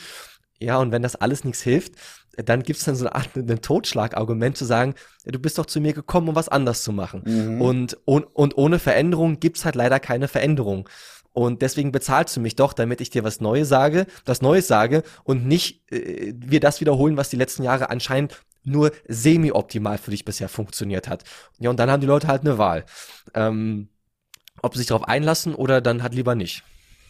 Ja, 0.59 0.77
und 0.77 0.91
wenn 0.91 1.01
das 1.01 1.15
alles 1.15 1.43
nichts 1.43 1.61
hilft, 1.61 1.95
dann 2.38 2.63
gibt 2.63 2.79
es 2.79 2.86
dann 2.86 2.95
so 2.95 3.05
eine 3.05 3.15
Art 3.15 3.36
ein 3.36 3.61
Totschlagargument 3.61 4.57
zu 4.57 4.65
sagen, 4.65 4.95
du 5.25 5.39
bist 5.39 5.57
doch 5.57 5.65
zu 5.65 5.79
mir 5.79 5.93
gekommen, 5.93 6.29
um 6.29 6.36
was 6.36 6.49
anders 6.49 6.84
zu 6.84 6.91
machen. 6.91 7.23
Mhm. 7.25 7.61
Und, 7.61 7.97
und, 8.05 8.23
und 8.23 8.57
ohne 8.57 8.79
Veränderung 8.79 9.39
gibt's 9.39 9.65
halt 9.65 9.75
leider 9.75 9.99
keine 9.99 10.27
Veränderung. 10.27 10.89
Und 11.31 11.61
deswegen 11.61 11.91
bezahlst 11.91 12.36
du 12.36 12.41
mich 12.41 12.55
doch, 12.55 12.73
damit 12.73 13.01
ich 13.01 13.09
dir 13.09 13.23
was 13.23 13.41
Neues 13.41 13.67
sage, 13.67 14.05
das 14.25 14.41
Neues 14.41 14.67
sage 14.67 15.03
und 15.23 15.47
nicht 15.47 15.91
äh, 15.91 16.34
wir 16.36 16.59
das 16.59 16.79
wiederholen, 16.79 17.17
was 17.17 17.29
die 17.29 17.38
letzten 17.38 17.63
Jahre 17.63 17.89
anscheinend 17.89 18.36
nur 18.63 18.91
semi-optimal 19.07 19.97
für 19.97 20.11
dich 20.11 20.25
bisher 20.25 20.47
funktioniert 20.47 21.07
hat. 21.07 21.23
Ja, 21.59 21.69
und 21.69 21.79
dann 21.79 21.91
haben 21.91 22.01
die 22.01 22.07
Leute 22.07 22.27
halt 22.27 22.41
eine 22.41 22.57
Wahl. 22.57 22.86
Ähm, 23.34 23.89
ob 24.61 24.73
sie 24.73 24.79
sich 24.79 24.88
darauf 24.88 25.07
einlassen 25.07 25.55
oder 25.55 25.81
dann 25.81 26.03
halt 26.03 26.13
lieber 26.13 26.36
nicht. 26.36 26.63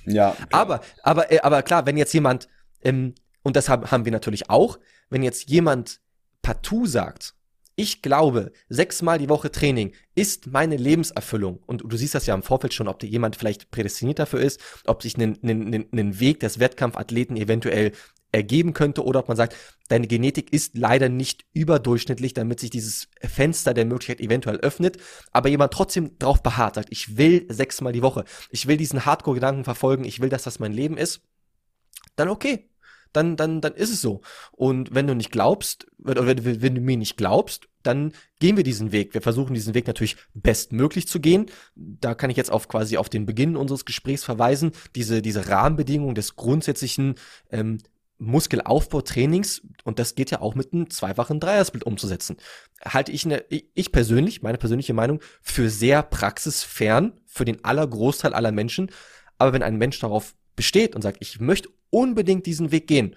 Ja. 0.05 0.31
Klar. 0.31 0.47
Aber, 0.51 0.81
aber, 1.03 1.31
äh, 1.31 1.39
aber 1.41 1.61
klar, 1.61 1.85
wenn 1.85 1.97
jetzt 1.97 2.13
jemand 2.13 2.47
ähm, 2.81 3.13
und 3.43 3.57
das 3.57 3.69
haben 3.69 4.05
wir 4.05 4.11
natürlich 4.11 4.49
auch, 4.49 4.79
wenn 5.13 5.23
jetzt 5.23 5.49
jemand 5.49 6.01
partout 6.41 6.87
sagt, 6.87 7.35
ich 7.75 8.01
glaube, 8.01 8.51
sechsmal 8.69 9.17
die 9.17 9.29
Woche 9.29 9.51
Training 9.51 9.93
ist 10.15 10.47
meine 10.47 10.75
Lebenserfüllung. 10.75 11.59
Und 11.65 11.83
du 11.85 11.97
siehst 11.97 12.15
das 12.15 12.25
ja 12.25 12.35
im 12.35 12.43
Vorfeld 12.43 12.73
schon, 12.73 12.87
ob 12.87 12.99
dir 12.99 13.07
jemand 13.07 13.35
vielleicht 13.35 13.71
prädestiniert 13.71 14.19
dafür 14.19 14.41
ist, 14.41 14.59
ob 14.85 15.01
sich 15.01 15.15
einen 15.15 16.19
Weg 16.19 16.39
des 16.39 16.59
Wettkampfathleten 16.59 17.37
eventuell 17.37 17.91
ergeben 18.31 18.73
könnte 18.73 19.03
oder 19.03 19.19
ob 19.19 19.27
man 19.27 19.37
sagt, 19.37 19.55
deine 19.87 20.07
Genetik 20.07 20.51
ist 20.51 20.75
leider 20.75 21.09
nicht 21.09 21.45
überdurchschnittlich, 21.53 22.33
damit 22.33 22.59
sich 22.59 22.71
dieses 22.71 23.07
Fenster 23.21 23.75
der 23.75 23.85
Möglichkeit 23.85 24.19
eventuell 24.19 24.57
öffnet, 24.57 24.97
aber 25.31 25.49
jemand 25.49 25.73
trotzdem 25.73 26.17
drauf 26.17 26.41
beharrt, 26.41 26.75
sagt, 26.75 26.89
ich 26.91 27.17
will 27.17 27.45
sechsmal 27.49 27.93
die 27.93 28.01
Woche, 28.01 28.25
ich 28.49 28.65
will 28.65 28.77
diesen 28.77 29.05
Hardcore-Gedanken 29.05 29.63
verfolgen, 29.63 30.03
ich 30.03 30.19
will, 30.19 30.29
dass 30.29 30.43
das 30.43 30.57
mein 30.57 30.73
Leben 30.73 30.97
ist, 30.97 31.21
dann 32.15 32.27
okay, 32.27 32.69
dann, 33.13 33.35
dann, 33.35 33.61
dann 33.61 33.73
ist 33.73 33.91
es 33.91 34.01
so. 34.01 34.21
Und 34.51 34.93
wenn 34.93 35.07
du 35.07 35.15
nicht 35.15 35.31
glaubst, 35.31 35.87
oder 36.03 36.25
wenn, 36.25 36.61
wenn 36.61 36.75
du 36.75 36.81
mir 36.81 36.97
nicht 36.97 37.17
glaubst, 37.17 37.67
dann 37.83 38.13
gehen 38.39 38.57
wir 38.57 38.63
diesen 38.63 38.91
Weg. 38.91 39.13
Wir 39.13 39.21
versuchen 39.21 39.53
diesen 39.53 39.73
Weg 39.73 39.87
natürlich 39.87 40.17
bestmöglich 40.33 41.07
zu 41.07 41.19
gehen. 41.19 41.47
Da 41.75 42.15
kann 42.15 42.29
ich 42.29 42.37
jetzt 42.37 42.51
auf 42.51 42.67
quasi 42.67 42.97
auf 42.97 43.09
den 43.09 43.25
Beginn 43.25 43.55
unseres 43.55 43.85
Gesprächs 43.85 44.23
verweisen. 44.23 44.71
Diese, 44.95 45.21
diese 45.21 45.49
Rahmenbedingungen 45.49 46.15
des 46.15 46.35
grundsätzlichen 46.35 47.15
ähm, 47.51 47.79
Muskelaufbautrainings, 48.19 49.63
und 49.83 49.99
das 49.99 50.15
geht 50.15 50.31
ja 50.31 50.41
auch 50.41 50.55
mit 50.55 50.73
einem 50.73 50.89
zweifachen 50.89 51.39
Dreiersplit 51.39 51.83
umzusetzen, 51.83 52.37
halte 52.83 53.11
ich, 53.11 53.25
eine, 53.25 53.43
ich 53.49 53.91
persönlich, 53.91 54.41
meine 54.41 54.57
persönliche 54.57 54.93
Meinung, 54.93 55.19
für 55.41 55.69
sehr 55.69 56.03
praxisfern 56.03 57.19
für 57.25 57.45
den 57.45 57.63
allergroßteil 57.65 58.33
aller 58.33 58.51
Menschen. 58.51 58.91
Aber 59.37 59.53
wenn 59.53 59.63
ein 59.63 59.77
Mensch 59.77 59.99
darauf 59.99 60.35
besteht 60.55 60.95
und 60.95 61.01
sagt, 61.01 61.17
ich 61.21 61.39
möchte 61.39 61.69
unbedingt 61.89 62.45
diesen 62.45 62.71
Weg 62.71 62.87
gehen, 62.87 63.15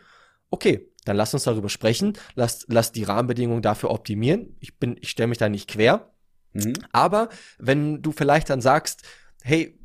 okay, 0.51 0.89
dann 1.05 1.17
lass 1.17 1.35
uns 1.35 1.45
darüber 1.45 1.69
sprechen, 1.69 2.15
lass, 2.35 2.67
lass 2.69 2.93
die 2.93 3.05
Rahmenbedingungen 3.05 3.63
dafür 3.63 3.91
optimieren. 3.91 4.57
Ich 4.61 4.79
bin, 4.79 4.97
ich 5.01 5.11
stelle 5.11 5.29
mich 5.29 5.39
da 5.39 5.49
nicht 5.49 5.69
quer. 5.69 6.11
Mhm. 6.53 6.75
Aber 6.93 7.29
wenn 7.59 8.03
du 8.03 8.13
vielleicht 8.13 8.51
dann 8.51 8.61
sagst, 8.61 9.03
hey, 9.43 9.79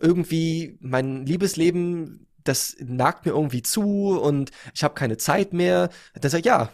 irgendwie 0.00 0.78
mein 0.80 1.26
Liebesleben, 1.26 2.26
das 2.44 2.76
nagt 2.80 3.26
mir 3.26 3.32
irgendwie 3.32 3.62
zu 3.62 4.18
und 4.20 4.52
ich 4.74 4.84
habe 4.84 4.94
keine 4.94 5.16
Zeit 5.16 5.52
mehr, 5.52 5.90
dann 6.14 6.30
sag 6.30 6.38
ich, 6.38 6.46
ja, 6.46 6.70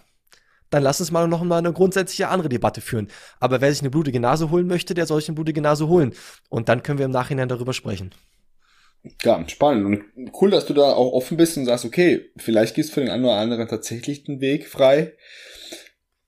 dann 0.71 0.83
lass 0.83 1.01
uns 1.01 1.11
mal 1.11 1.29
noch 1.29 1.43
mal 1.43 1.59
eine 1.59 1.73
grundsätzliche 1.73 2.29
andere 2.29 2.49
Debatte 2.49 2.81
führen. 2.81 3.09
Aber 3.41 3.61
wer 3.61 3.71
sich 3.71 3.81
eine 3.81 3.91
blutige 3.91 4.21
Nase 4.21 4.51
holen 4.51 4.67
möchte, 4.67 4.95
der 4.95 5.07
soll 5.07 5.21
sich 5.21 5.29
eine 5.29 5.37
blutige 5.37 5.61
Nase 5.61 5.89
holen. 5.89 6.13
Und 6.49 6.69
dann 6.69 6.83
können 6.83 6.99
wir 6.99 7.07
im 7.07 7.13
Nachhinein 7.13 7.49
darüber 7.49 7.73
sprechen. 7.73 8.11
Ja, 9.23 9.47
spannend. 9.49 10.05
Und 10.17 10.33
cool, 10.41 10.51
dass 10.51 10.67
du 10.67 10.73
da 10.73 10.93
auch 10.93 11.13
offen 11.13 11.37
bist 11.37 11.57
und 11.59 11.67
sagst, 11.67 11.85
okay, 11.85 12.31
vielleicht 12.37 12.75
gehst 12.75 12.91
du 12.91 12.95
für 12.95 13.01
den 13.01 13.11
einen 13.11 13.25
oder 13.25 13.37
anderen 13.37 13.69
tatsächlich 13.69 14.25
den 14.25 14.41
Weg 14.41 14.67
frei 14.67 15.13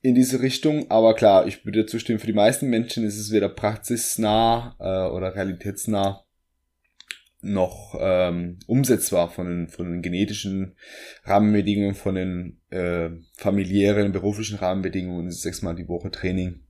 in 0.03 0.15
diese 0.15 0.43
Richtung. 0.43 0.91
Aber 0.91 1.15
klar, 1.15 1.47
ich 1.47 1.65
würde 1.65 1.87
zustimmen, 1.87 2.19
für 2.19 2.27
die 2.27 2.35
meisten 2.35 2.69
Menschen 2.69 3.05
ist 3.05 3.19
es 3.19 3.33
weder 3.33 3.49
praxisnah 3.49 4.77
äh, 4.79 5.11
oder 5.11 5.35
realitätsnah 5.35 6.27
noch 7.41 7.97
ähm, 7.99 8.59
umsetzbar 8.67 9.31
von 9.31 9.47
den, 9.47 9.69
von 9.69 9.91
den 9.91 10.03
genetischen 10.03 10.77
Rahmenbedingungen, 11.25 11.95
von 11.95 12.15
den 12.15 12.61
äh, 12.71 13.11
familiären, 13.37 14.13
beruflichen 14.13 14.59
Rahmenbedingungen, 14.59 15.31
sechsmal 15.31 15.77
die 15.77 15.89
Woche 15.89 16.11
Training 16.11 16.66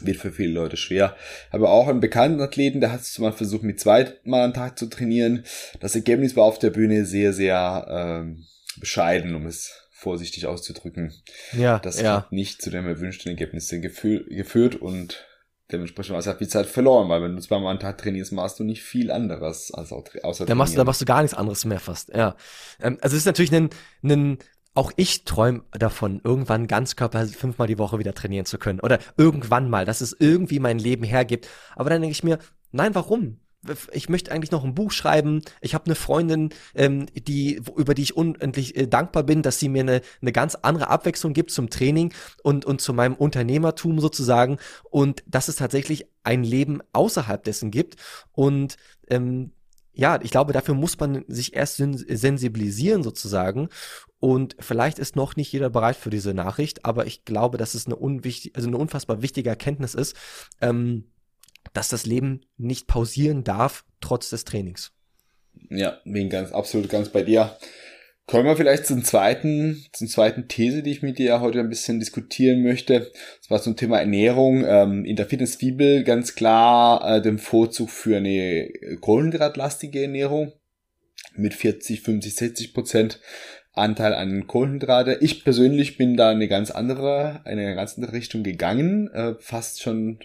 wird 0.00 0.16
für 0.16 0.32
viele 0.32 0.52
Leute 0.52 0.76
schwer. 0.76 1.16
Aber 1.50 1.70
auch 1.70 1.88
einen 1.88 2.00
bekannten 2.00 2.40
Athleten, 2.40 2.80
der 2.80 2.92
hat 2.92 3.00
es 3.00 3.18
mal 3.18 3.32
versucht, 3.32 3.62
mit 3.62 3.80
zweimal 3.80 4.42
am 4.42 4.54
Tag 4.54 4.78
zu 4.78 4.86
trainieren. 4.86 5.44
Das 5.80 5.94
Ergebnis 5.94 6.36
war 6.36 6.44
auf 6.44 6.58
der 6.58 6.70
Bühne 6.70 7.04
sehr, 7.04 7.32
sehr 7.32 7.86
ähm, 7.88 8.44
bescheiden, 8.80 9.34
um 9.34 9.46
es 9.46 9.82
vorsichtig 9.90 10.46
auszudrücken. 10.46 11.12
Ja, 11.52 11.78
das 11.78 12.00
ja. 12.00 12.16
hat 12.16 12.32
nicht 12.32 12.60
zu 12.60 12.70
dem 12.70 12.86
erwünschten 12.86 13.30
Ergebnis 13.30 13.68
geführt 13.70 14.76
und 14.76 15.24
dementsprechend 15.70 16.16
hast 16.16 16.26
du 16.26 16.34
viel 16.34 16.48
Zeit 16.48 16.66
verloren, 16.66 17.08
weil 17.08 17.22
wenn 17.22 17.36
du 17.36 17.40
zweimal 17.40 17.72
am 17.72 17.80
Tag 17.80 17.98
trainierst, 17.98 18.32
machst 18.32 18.58
du 18.58 18.64
nicht 18.64 18.82
viel 18.82 19.10
anderes 19.10 19.72
als 19.72 19.92
außer 19.92 20.46
da 20.46 20.54
machst, 20.54 20.74
du, 20.74 20.78
da 20.78 20.84
machst 20.84 21.00
du 21.00 21.04
gar 21.04 21.22
nichts 21.22 21.36
anderes 21.36 21.64
mehr 21.64 21.80
fast, 21.80 22.10
ja. 22.10 22.36
Ähm, 22.80 22.98
also 23.00 23.14
es 23.14 23.22
ist 23.22 23.26
natürlich 23.26 23.54
ein, 23.54 23.70
ein 24.02 24.38
auch 24.74 24.92
ich 24.96 25.24
träume 25.24 25.62
davon, 25.72 26.20
irgendwann 26.24 26.66
Ganzkörper 26.66 27.26
fünfmal 27.26 27.68
die 27.68 27.78
Woche 27.78 27.98
wieder 27.98 28.14
trainieren 28.14 28.46
zu 28.46 28.58
können. 28.58 28.80
Oder 28.80 28.98
irgendwann 29.16 29.68
mal, 29.68 29.84
dass 29.84 30.00
es 30.00 30.16
irgendwie 30.18 30.60
mein 30.60 30.78
Leben 30.78 31.04
hergibt. 31.04 31.48
Aber 31.76 31.90
dann 31.90 32.00
denke 32.00 32.12
ich 32.12 32.24
mir, 32.24 32.38
nein, 32.70 32.94
warum? 32.94 33.38
Ich 33.92 34.08
möchte 34.08 34.32
eigentlich 34.32 34.50
noch 34.50 34.64
ein 34.64 34.74
Buch 34.74 34.90
schreiben. 34.90 35.42
Ich 35.60 35.74
habe 35.74 35.84
eine 35.84 35.94
Freundin, 35.94 36.50
ähm, 36.74 37.06
die, 37.14 37.62
über 37.76 37.94
die 37.94 38.02
ich 38.02 38.16
unendlich 38.16 38.76
äh, 38.76 38.88
dankbar 38.88 39.22
bin, 39.22 39.42
dass 39.42 39.60
sie 39.60 39.68
mir 39.68 39.82
eine, 39.82 40.00
eine 40.20 40.32
ganz 40.32 40.56
andere 40.56 40.88
Abwechslung 40.88 41.32
gibt 41.32 41.52
zum 41.52 41.70
Training 41.70 42.12
und, 42.42 42.64
und 42.64 42.80
zu 42.80 42.92
meinem 42.92 43.14
Unternehmertum 43.14 44.00
sozusagen. 44.00 44.58
Und 44.90 45.22
dass 45.26 45.46
es 45.46 45.56
tatsächlich 45.56 46.06
ein 46.24 46.42
Leben 46.42 46.80
außerhalb 46.92 47.44
dessen 47.44 47.70
gibt. 47.70 47.96
Und 48.32 48.78
ähm, 49.08 49.52
ja, 49.94 50.18
ich 50.22 50.30
glaube, 50.30 50.52
dafür 50.52 50.74
muss 50.74 50.98
man 50.98 51.24
sich 51.28 51.54
erst 51.54 51.76
sensibilisieren 51.76 53.02
sozusagen. 53.02 53.68
Und 54.20 54.56
vielleicht 54.58 54.98
ist 54.98 55.16
noch 55.16 55.36
nicht 55.36 55.52
jeder 55.52 55.68
bereit 55.70 55.96
für 55.96 56.10
diese 56.10 56.32
Nachricht, 56.32 56.84
aber 56.84 57.06
ich 57.06 57.24
glaube, 57.24 57.58
dass 57.58 57.74
es 57.74 57.86
eine, 57.86 57.96
unwichtig, 57.96 58.56
also 58.56 58.68
eine 58.68 58.78
unfassbar 58.78 59.20
wichtige 59.20 59.50
Erkenntnis 59.50 59.94
ist, 59.94 60.16
ähm, 60.60 61.10
dass 61.72 61.88
das 61.88 62.06
Leben 62.06 62.40
nicht 62.56 62.86
pausieren 62.86 63.44
darf, 63.44 63.84
trotz 64.00 64.30
des 64.30 64.44
Trainings. 64.44 64.92
Ja, 65.68 65.98
bin 66.04 66.30
ganz, 66.30 66.52
absolut 66.52 66.88
ganz 66.88 67.08
bei 67.10 67.22
dir. 67.22 67.56
Kommen 68.26 68.46
wir 68.46 68.56
vielleicht 68.56 68.86
zum 68.86 69.02
zweiten, 69.02 69.84
zum 69.92 70.06
zweiten 70.06 70.46
These, 70.46 70.82
die 70.82 70.92
ich 70.92 71.02
mit 71.02 71.18
dir 71.18 71.40
heute 71.40 71.60
ein 71.60 71.68
bisschen 71.68 71.98
diskutieren 71.98 72.62
möchte. 72.62 73.10
Das 73.40 73.50
war 73.50 73.60
zum 73.60 73.76
Thema 73.76 73.98
Ernährung. 73.98 74.64
Ähm, 74.64 75.04
in 75.04 75.16
der 75.16 75.26
Fitnessfibel 75.26 76.04
ganz 76.04 76.34
klar 76.34 77.16
äh, 77.16 77.20
den 77.20 77.38
Vorzug 77.38 77.90
für 77.90 78.16
eine 78.16 78.70
kohlenhydratlastige 79.00 80.02
Ernährung 80.02 80.52
mit 81.34 81.54
40, 81.54 82.02
50, 82.02 82.34
60 82.34 82.74
Prozent 82.74 83.20
Anteil 83.72 84.14
an 84.14 84.46
Kohlenhydrate. 84.46 85.18
Ich 85.20 85.44
persönlich 85.44 85.96
bin 85.96 86.16
da 86.16 86.30
eine 86.30 86.46
ganz 86.46 86.70
andere, 86.70 87.40
eine 87.44 87.74
ganz 87.74 87.96
andere 87.96 88.12
Richtung 88.12 88.42
gegangen, 88.42 89.08
äh, 89.12 89.34
fast 89.40 89.82
schon 89.82 90.20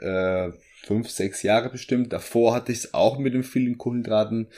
äh, 0.00 0.50
fünf, 0.82 1.08
sechs 1.08 1.42
Jahre 1.42 1.70
bestimmt. 1.70 2.12
Davor 2.12 2.54
hatte 2.54 2.72
ich 2.72 2.78
es 2.78 2.94
auch 2.94 3.18
mit 3.18 3.34
den 3.34 3.42
vielen 3.42 3.78
Kohlenhydraten 3.78 4.48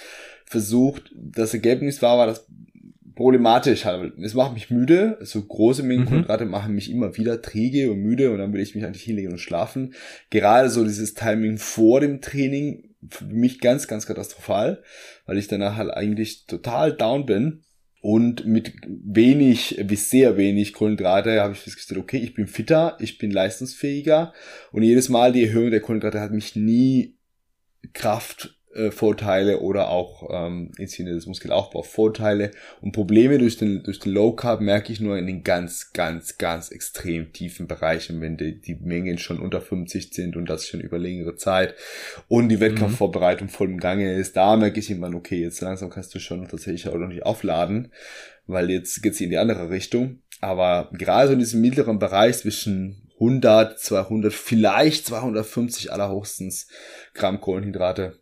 versucht. 0.45 1.13
Das 1.15 1.55
Ergebnis 1.55 2.03
war, 2.03 2.19
war 2.19 2.27
das 2.27 2.47
problematisch. 3.15 3.85
Es 4.23 4.35
macht 4.35 4.55
mich 4.55 4.71
müde. 4.71 5.19
So 5.23 5.43
große 5.43 5.83
Mengen 5.83 6.03
mhm. 6.03 6.07
Kohlenhydrate 6.07 6.45
machen 6.45 6.75
mich 6.75 6.91
immer 6.91 7.17
wieder 7.17 7.43
träge 7.43 7.91
und 7.91 7.99
müde 7.99 8.31
und 8.31 8.39
dann 8.39 8.53
will 8.53 8.61
ich 8.61 8.75
mich 8.75 8.85
eigentlich 8.85 9.05
hinlegen 9.05 9.33
und 9.33 9.39
schlafen. 9.39 9.95
Gerade 10.31 10.71
so 10.71 10.85
dieses 10.85 11.15
Timing 11.15 11.59
vor 11.59 12.01
dem 12.01 12.21
Training 12.21 12.95
für 13.09 13.25
mich 13.25 13.61
ganz, 13.61 13.89
ganz 13.89 14.07
katastrophal, 14.07 14.83
weil 15.27 15.39
ich 15.39 15.49
danach 15.49 15.77
halt 15.77 15.91
eigentlich 15.91 16.47
total 16.47 16.93
down 16.93 17.27
bin 17.27 17.63
und 18.01 18.47
mit 18.47 18.73
wenig 18.87 19.81
bis 19.87 20.11
sehr 20.11 20.37
wenig 20.37 20.73
Kohlenhydrate 20.73 21.41
habe 21.41 21.55
ich 21.55 21.61
festgestellt, 21.61 22.01
okay, 22.01 22.19
ich 22.19 22.35
bin 22.35 22.47
fitter, 22.47 22.97
ich 23.01 23.19
bin 23.19 23.31
leistungsfähiger 23.31 24.33
und 24.73 24.83
jedes 24.83 25.09
Mal 25.09 25.33
die 25.33 25.45
Erhöhung 25.45 25.71
der 25.71 25.81
Kohlenhydrate 25.81 26.21
hat 26.21 26.33
mich 26.33 26.57
nie 26.57 27.17
Kraft 27.93 28.59
Vorteile 28.91 29.61
oder 29.61 29.89
auch 29.89 30.29
ähm, 30.31 30.73
im 30.79 30.87
Sinne 30.87 31.13
des 31.13 31.27
Muskelaufbaus 31.27 31.87
Vorteile 31.89 32.51
und 32.81 32.93
Probleme 32.93 33.39
durch 33.39 33.57
den 33.59 33.83
durch 33.83 34.01
den 34.01 34.13
Low 34.13 34.33
Carb 34.33 34.61
merke 34.61 34.93
ich 34.93 35.01
nur 35.01 35.19
in 35.19 35.27
den 35.27 35.45
ganz 35.45 35.93
ganz 35.93 36.39
ganz 36.39 36.71
extrem 36.71 37.33
tiefen 37.33 37.67
Bereichen, 37.67 38.21
wenn 38.21 38.37
die, 38.37 38.61
die 38.61 38.77
Mengen 38.77 39.19
schon 39.19 39.41
unter 39.41 39.61
50 39.61 40.15
sind 40.15 40.37
und 40.37 40.49
das 40.49 40.67
schon 40.67 40.81
über 40.81 40.99
längere 40.99 41.37
Zeit 41.37 41.75
und 42.29 42.49
die 42.49 42.61
Wettkampfvorbereitung 42.61 43.49
voll 43.49 43.69
im 43.69 43.79
Gange 43.79 44.15
ist, 44.15 44.37
da 44.37 44.57
merke 44.57 44.81
ich 44.81 44.91
immer, 44.91 45.13
okay, 45.15 45.41
jetzt 45.41 45.61
langsam 45.61 45.91
kannst 45.91 46.15
du 46.15 46.19
schon 46.19 46.49
tatsächlich 46.49 46.89
auch 46.89 46.97
noch 46.97 47.09
nicht 47.09 47.27
aufladen, 47.27 47.93
weil 48.47 48.71
jetzt 48.71 49.03
geht's 49.03 49.21
in 49.21 49.31
die 49.31 49.39
andere 49.39 49.71
Richtung. 49.71 50.21
Aber 50.41 50.91
gerade 50.93 51.29
so 51.29 51.33
in 51.35 51.39
diesem 51.39 51.61
mittleren 51.61 51.99
Bereich 51.99 52.39
zwischen 52.39 53.09
100, 53.15 53.79
200, 53.79 54.33
vielleicht 54.33 55.07
250 55.07 55.93
allerhöchstens 55.93 56.67
Gramm 57.15 57.41
Kohlenhydrate 57.41 58.22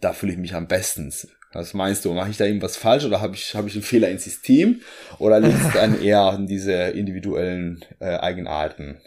da 0.00 0.12
fühle 0.12 0.32
ich 0.32 0.38
mich 0.38 0.54
am 0.54 0.68
besten. 0.68 1.12
Was 1.52 1.74
meinst 1.74 2.04
du? 2.04 2.12
Mache 2.12 2.30
ich 2.30 2.36
da 2.36 2.44
irgendwas 2.44 2.76
falsch 2.76 3.04
oder 3.04 3.20
habe 3.20 3.34
ich, 3.34 3.54
hab 3.54 3.66
ich 3.66 3.74
einen 3.74 3.82
Fehler 3.82 4.10
ins 4.10 4.24
System 4.24 4.80
oder 5.18 5.40
liegt 5.40 5.60
es 5.60 5.72
dann 5.72 6.00
eher 6.00 6.20
an 6.20 6.46
diese 6.46 6.72
individuellen 6.72 7.84
äh, 7.98 8.16
Eigenarten? 8.16 9.00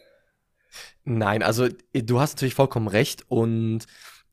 Nein, 1.03 1.43
also 1.43 1.67
du 1.93 2.19
hast 2.19 2.35
natürlich 2.35 2.55
vollkommen 2.55 2.87
recht 2.87 3.23
und 3.27 3.85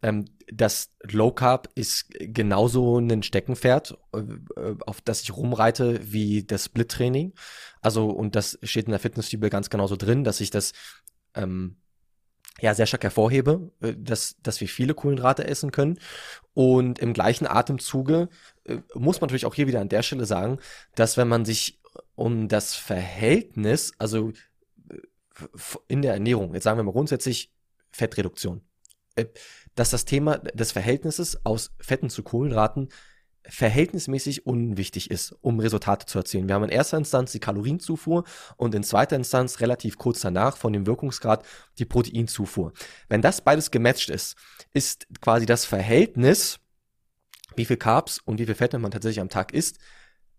ähm, 0.02 0.26
das 0.52 0.90
Low 1.02 1.32
Carb 1.32 1.68
ist 1.74 2.06
genauso 2.10 2.98
ein 2.98 3.22
Steckenpferd, 3.22 3.98
äh, 4.14 4.74
auf 4.86 5.00
das 5.00 5.22
ich 5.22 5.36
rumreite 5.36 6.00
wie 6.12 6.44
das 6.44 6.66
Split 6.66 6.90
Training. 6.90 7.32
Also 7.80 8.08
und 8.08 8.36
das 8.36 8.58
steht 8.62 8.86
in 8.86 8.92
der 8.92 9.00
Fitnessfibel 9.00 9.50
ganz 9.50 9.70
genauso 9.70 9.96
drin, 9.96 10.24
dass 10.24 10.40
ich 10.40 10.50
das 10.50 10.72
ähm, 11.34 11.76
ja 12.60 12.74
sehr 12.74 12.86
stark 12.86 13.02
hervorhebe, 13.02 13.70
äh, 13.80 13.94
dass, 13.96 14.36
dass 14.42 14.60
wir 14.60 14.68
viele 14.68 14.94
Kohlenhydrate 14.94 15.46
essen 15.46 15.72
können. 15.72 15.98
Und 16.54 16.98
im 16.98 17.12
gleichen 17.12 17.46
Atemzuge 17.46 18.28
äh, 18.64 18.78
muss 18.94 19.20
man 19.20 19.28
natürlich 19.28 19.46
auch 19.46 19.54
hier 19.54 19.66
wieder 19.66 19.80
an 19.80 19.88
der 19.88 20.02
Stelle 20.02 20.26
sagen, 20.26 20.58
dass 20.94 21.16
wenn 21.16 21.28
man 21.28 21.44
sich 21.44 21.80
um 22.14 22.48
das 22.48 22.74
Verhältnis, 22.74 23.92
also 23.98 24.32
in 25.88 26.02
der 26.02 26.14
Ernährung, 26.14 26.54
jetzt 26.54 26.64
sagen 26.64 26.78
wir 26.78 26.84
mal 26.84 26.92
grundsätzlich 26.92 27.52
Fettreduktion, 27.90 28.62
äh, 29.16 29.26
dass 29.74 29.90
das 29.90 30.04
Thema 30.04 30.38
des 30.38 30.72
Verhältnisses 30.72 31.44
aus 31.44 31.74
Fetten 31.78 32.10
zu 32.10 32.22
Kohlenhydraten 32.22 32.88
verhältnismäßig 33.48 34.46
unwichtig 34.46 35.10
ist, 35.10 35.34
um 35.40 35.60
Resultate 35.60 36.06
zu 36.06 36.18
erzielen. 36.18 36.48
Wir 36.48 36.54
haben 36.54 36.64
in 36.64 36.70
erster 36.70 36.96
Instanz 36.96 37.32
die 37.32 37.40
Kalorienzufuhr 37.40 38.24
und 38.56 38.74
in 38.74 38.82
zweiter 38.82 39.16
Instanz 39.16 39.60
relativ 39.60 39.98
kurz 39.98 40.20
danach 40.20 40.56
von 40.56 40.72
dem 40.72 40.86
Wirkungsgrad 40.86 41.44
die 41.78 41.84
Proteinzufuhr. 41.84 42.72
Wenn 43.08 43.22
das 43.22 43.40
beides 43.40 43.70
gematcht 43.70 44.10
ist, 44.10 44.36
ist 44.72 45.06
quasi 45.20 45.46
das 45.46 45.64
Verhältnis, 45.64 46.58
wie 47.54 47.64
viel 47.64 47.76
Carbs 47.76 48.18
und 48.18 48.38
wie 48.38 48.46
viel 48.46 48.54
Fette 48.54 48.78
man 48.78 48.90
tatsächlich 48.90 49.20
am 49.20 49.28
Tag 49.28 49.52
isst, 49.52 49.78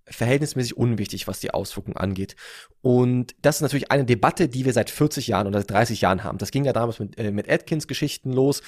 verhältnismäßig 0.10 0.78
unwichtig, 0.78 1.28
was 1.28 1.40
die 1.40 1.52
Auswirkungen 1.52 1.98
angeht. 1.98 2.36
Und 2.82 3.36
das 3.42 3.58
ist 3.58 3.62
natürlich 3.62 3.92
eine 3.92 4.06
Debatte, 4.06 4.48
die 4.48 4.66
wir 4.66 4.74
seit 4.74 4.90
40 4.90 5.28
Jahren 5.28 5.48
oder 5.48 5.64
30 5.64 6.02
Jahren 6.02 6.24
haben. 6.24 6.38
Das 6.38 6.52
ging 6.52 6.66
ja 6.66 6.74
damals 6.74 7.00
mit, 7.00 7.18
äh, 7.18 7.32
mit 7.32 7.50
Atkins-Geschichten 7.50 8.32
los, 8.32 8.62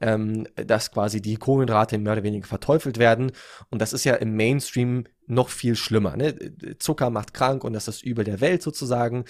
ähm, 0.00 0.46
dass 0.56 0.92
quasi 0.92 1.20
die 1.20 1.36
Kohlenhydrate 1.36 1.98
mehr 1.98 2.14
oder 2.14 2.22
weniger 2.22 2.46
verteufelt 2.46 2.98
werden. 2.98 3.32
Und 3.70 3.82
das 3.82 3.92
ist 3.92 4.04
ja 4.04 4.14
im 4.14 4.36
Mainstream 4.36 5.04
noch 5.26 5.48
viel 5.48 5.76
schlimmer. 5.76 6.16
Ne? 6.16 6.34
Zucker 6.78 7.10
macht 7.10 7.34
krank 7.34 7.64
und 7.64 7.72
das 7.72 7.88
ist 7.88 7.98
das 7.98 8.02
Übel 8.02 8.24
der 8.24 8.40
Welt 8.40 8.62
sozusagen. 8.62 9.24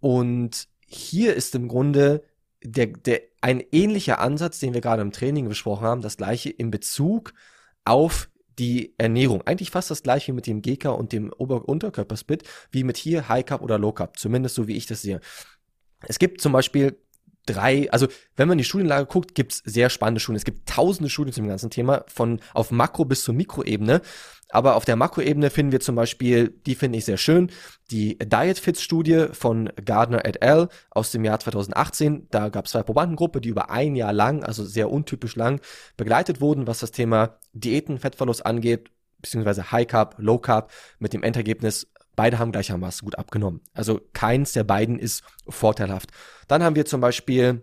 Und 0.00 0.68
hier 0.86 1.34
ist 1.34 1.54
im 1.54 1.68
Grunde 1.68 2.24
der, 2.62 2.86
der, 2.86 3.20
ein 3.40 3.62
ähnlicher 3.72 4.20
Ansatz, 4.20 4.58
den 4.58 4.72
wir 4.72 4.80
gerade 4.80 5.02
im 5.02 5.12
Training 5.12 5.48
besprochen 5.48 5.86
haben, 5.86 6.00
das 6.00 6.16
gleiche 6.16 6.50
in 6.50 6.70
Bezug 6.70 7.34
auf 7.84 8.30
die 8.58 8.94
Ernährung. 8.98 9.42
Eigentlich 9.42 9.70
fast 9.70 9.90
das 9.90 10.02
gleiche 10.02 10.32
mit 10.32 10.46
dem 10.46 10.62
GK 10.62 10.90
und 10.90 11.12
dem 11.12 11.32
Ober-Unterkörpersplit, 11.32 12.44
wie 12.70 12.84
mit 12.84 12.96
hier 12.96 13.28
High 13.28 13.44
Cup 13.44 13.62
oder 13.62 13.78
Low 13.78 13.92
Cup. 13.92 14.18
Zumindest 14.18 14.54
so 14.54 14.68
wie 14.68 14.76
ich 14.76 14.86
das 14.86 15.02
sehe. 15.02 15.20
Es 16.06 16.18
gibt 16.18 16.40
zum 16.40 16.52
Beispiel 16.52 16.98
drei, 17.46 17.90
also 17.90 18.06
wenn 18.36 18.48
man 18.48 18.58
die 18.58 18.64
Studienlage 18.64 19.06
guckt, 19.06 19.34
gibt's 19.34 19.62
sehr 19.64 19.90
spannende 19.90 20.20
Studien. 20.20 20.36
Es 20.36 20.44
gibt 20.44 20.68
tausende 20.68 21.10
Studien 21.10 21.32
zum 21.32 21.48
ganzen 21.48 21.70
Thema, 21.70 22.04
von 22.08 22.40
auf 22.52 22.70
Makro- 22.70 23.04
bis 23.04 23.24
zur 23.24 23.34
Mikroebene. 23.34 24.00
Aber 24.50 24.76
auf 24.76 24.84
der 24.84 24.96
Makroebene 24.96 25.50
finden 25.50 25.72
wir 25.72 25.80
zum 25.80 25.96
Beispiel, 25.96 26.48
die 26.48 26.74
finde 26.74 26.98
ich 26.98 27.04
sehr 27.04 27.16
schön, 27.16 27.50
die 27.90 28.18
Diet 28.18 28.58
Fits 28.58 28.82
Studie 28.82 29.26
von 29.32 29.70
Gardner 29.84 30.24
et 30.24 30.42
al. 30.42 30.68
aus 30.90 31.10
dem 31.10 31.24
Jahr 31.24 31.40
2018. 31.40 32.28
Da 32.30 32.50
gab 32.50 32.66
es 32.66 32.72
zwei 32.72 32.82
Probandengruppen, 32.82 33.42
die 33.42 33.48
über 33.48 33.70
ein 33.70 33.96
Jahr 33.96 34.12
lang, 34.12 34.44
also 34.44 34.64
sehr 34.64 34.90
untypisch 34.90 35.34
lang, 35.34 35.60
begleitet 35.96 36.40
wurden, 36.40 36.66
was 36.66 36.78
das 36.78 36.92
Thema 36.92 37.38
Diäten, 37.52 37.98
Fettverlust 37.98 38.46
angeht, 38.46 38.90
beziehungsweise 39.20 39.72
High 39.72 39.88
Carb, 39.88 40.16
Low 40.18 40.38
Carb, 40.38 40.70
mit 40.98 41.14
dem 41.14 41.22
Endergebnis, 41.22 41.88
beide 42.16 42.38
haben 42.38 42.52
gleichermaßen 42.52 43.04
gut 43.04 43.18
abgenommen. 43.18 43.60
Also 43.72 44.00
keins 44.12 44.52
der 44.52 44.64
beiden 44.64 44.98
ist 44.98 45.22
vorteilhaft. 45.48 46.10
Dann 46.48 46.62
haben 46.62 46.76
wir 46.76 46.86
zum 46.86 47.00
Beispiel 47.00 47.62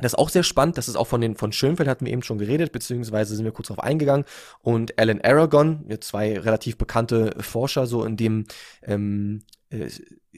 das 0.00 0.12
ist 0.12 0.18
auch 0.18 0.28
sehr 0.28 0.44
spannend. 0.44 0.78
Das 0.78 0.88
ist 0.88 0.96
auch 0.96 1.06
von 1.06 1.20
den 1.20 1.34
von 1.34 1.50
Schönfeld 1.50 1.88
hatten 1.88 2.06
wir 2.06 2.12
eben 2.12 2.22
schon 2.22 2.38
geredet, 2.38 2.72
beziehungsweise 2.72 3.34
sind 3.34 3.44
wir 3.44 3.52
kurz 3.52 3.68
darauf 3.68 3.82
eingegangen. 3.82 4.24
Und 4.60 4.98
Alan 4.98 5.20
Aragon, 5.20 5.84
zwei 6.00 6.38
relativ 6.38 6.76
bekannte 6.76 7.34
Forscher 7.40 7.86
so 7.86 8.04
in 8.04 8.16
dem 8.16 8.44
ähm, 8.82 9.42
äh, 9.70 9.88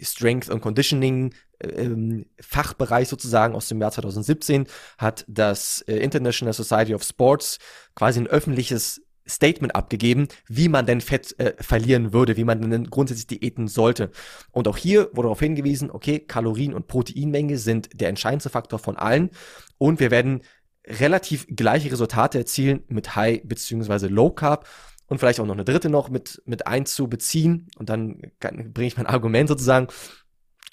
Strength 0.01 0.49
und 0.49 0.61
Conditioning 0.61 1.35
ähm, 1.61 2.27
Fachbereich 2.41 3.09
sozusagen 3.09 3.55
aus 3.55 3.69
dem 3.69 3.81
Jahr 3.81 3.91
2017 3.91 4.67
hat 4.99 5.25
das 5.29 5.83
äh, 5.83 5.97
International 5.97 6.55
Society 6.55 6.95
of 6.95 7.03
Sports 7.03 7.59
quasi 7.95 8.21
ein 8.21 8.27
öffentliches 8.27 9.03
Statement 9.31 9.75
abgegeben, 9.75 10.29
wie 10.47 10.69
man 10.69 10.87
denn 10.87 11.01
Fett 11.01 11.39
äh, 11.39 11.55
verlieren 11.61 12.13
würde, 12.13 12.37
wie 12.37 12.45
man 12.45 12.71
denn 12.71 12.91
grundsätzlich 12.91 13.27
diäten 13.27 13.69
sollte. 13.69 14.11
Und 14.51 14.69
auch 14.69 14.77
hier 14.77 15.11
wurde 15.13 15.27
darauf 15.27 15.41
hingewiesen, 15.41 15.91
okay, 15.91 16.19
Kalorien 16.21 16.75
und 16.75 16.87
Proteinmenge 16.87 17.57
sind 17.59 18.01
der 18.01 18.09
entscheidendste 18.09 18.51
Faktor 18.51 18.79
von 18.79 18.97
allen 18.97 19.31
und 19.79 20.01
wir 20.01 20.11
werden 20.11 20.43
relativ 20.87 21.47
gleiche 21.49 21.91
Resultate 21.93 22.39
erzielen 22.39 22.83
mit 22.89 23.15
High 23.17 23.43
beziehungsweise 23.45 24.09
Low 24.09 24.31
Carb 24.31 24.67
und 25.07 25.19
vielleicht 25.19 25.41
auch 25.41 25.47
noch 25.47 25.55
eine 25.55 25.65
dritte 25.65 25.91
noch 25.91 26.09
mit, 26.09 26.41
mit 26.47 26.67
einzubeziehen 26.67 27.69
und 27.79 27.91
dann 27.91 28.33
bringe 28.41 28.87
ich 28.87 28.97
mein 28.97 29.07
Argument 29.07 29.49
sozusagen. 29.49 29.89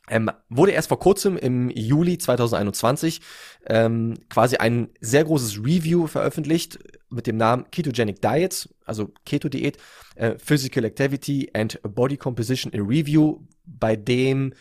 Ähm, 0.10 0.32
wurde 0.48 0.72
erst 0.72 0.88
vor 0.88 1.00
kurzem 1.00 1.36
im 1.36 1.70
Juli 1.70 2.18
2021 2.18 3.20
ähm, 3.66 4.14
quasi 4.30 4.56
ein 4.56 4.88
sehr 5.02 5.26
großes 5.26 5.58
Review 5.58 6.08
veröffentlicht 6.08 6.80
mit 7.10 7.28
dem 7.28 7.38
Namen 7.38 7.66
Ketogenic 7.72 8.22
Diets, 8.22 8.70
also 8.86 9.12
Keto-Diät, 9.26 9.78
äh, 10.16 10.38
Physical 10.38 10.86
Activity 10.86 11.50
and 11.54 11.80
Body 11.84 12.18
Composition 12.18 12.72
in 12.74 12.82
Review, 12.82 13.40
bei 13.66 13.96
dem 13.96 14.54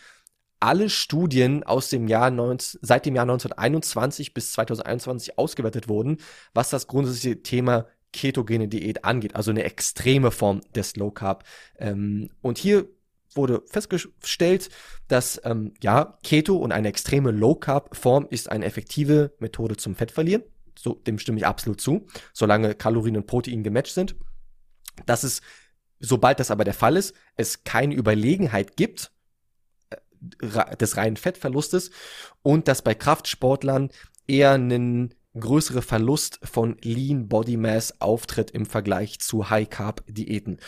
alle 0.59 0.89
Studien 0.89 1.63
aus 1.63 1.89
dem 1.89 2.07
Jahr 2.07 2.31
19, 2.31 2.79
seit 2.81 3.05
dem 3.05 3.15
Jahr 3.15 3.23
1921 3.23 4.33
bis 4.33 4.53
2021 4.53 5.37
ausgewertet 5.37 5.87
wurden, 5.87 6.17
was 6.53 6.69
das 6.69 6.87
grundsätzliche 6.87 7.43
Thema 7.43 7.85
ketogene 8.11 8.67
Diät 8.67 9.05
angeht, 9.05 9.35
also 9.35 9.51
eine 9.51 9.63
extreme 9.63 10.31
Form 10.31 10.61
des 10.73 10.95
Low 10.95 11.11
Carb. 11.11 11.43
Ähm, 11.77 12.29
und 12.41 12.57
hier 12.57 12.87
wurde 13.35 13.61
festgestellt, 13.67 14.69
dass 15.07 15.39
ähm, 15.43 15.73
ja 15.81 16.17
Keto 16.23 16.55
und 16.55 16.71
eine 16.71 16.87
extreme 16.87 17.29
Low 17.31 17.53
Carb 17.53 17.95
Form 17.95 18.25
ist 18.29 18.49
eine 18.49 18.65
effektive 18.65 19.33
Methode 19.39 19.77
zum 19.77 19.95
Fettverlieren 19.95 20.43
so, 20.77 20.93
dem 20.93 21.19
stimme 21.19 21.39
ich 21.39 21.45
absolut 21.45 21.81
zu, 21.81 22.07
solange 22.33 22.75
Kalorien 22.75 23.17
und 23.17 23.27
Protein 23.27 23.63
gematcht 23.63 23.93
sind. 23.93 24.15
Dass 25.05 25.23
es, 25.23 25.41
sobald 25.99 26.39
das 26.39 26.51
aber 26.51 26.63
der 26.63 26.73
Fall 26.73 26.97
ist, 26.97 27.15
es 27.35 27.63
keine 27.63 27.95
Überlegenheit 27.95 28.77
gibt 28.77 29.11
äh, 29.89 30.75
des 30.77 30.97
reinen 30.97 31.17
Fettverlustes 31.17 31.91
und 32.41 32.67
dass 32.67 32.81
bei 32.81 32.95
Kraftsportlern 32.95 33.89
eher 34.27 34.53
ein 34.53 35.13
größere 35.39 35.81
Verlust 35.81 36.39
von 36.43 36.77
Lean 36.81 37.27
Body 37.27 37.57
Mass 37.57 38.01
auftritt 38.01 38.51
im 38.51 38.65
Vergleich 38.65 39.19
zu 39.19 39.49
High 39.49 39.69
Carb 39.69 40.03
Diäten. 40.07 40.59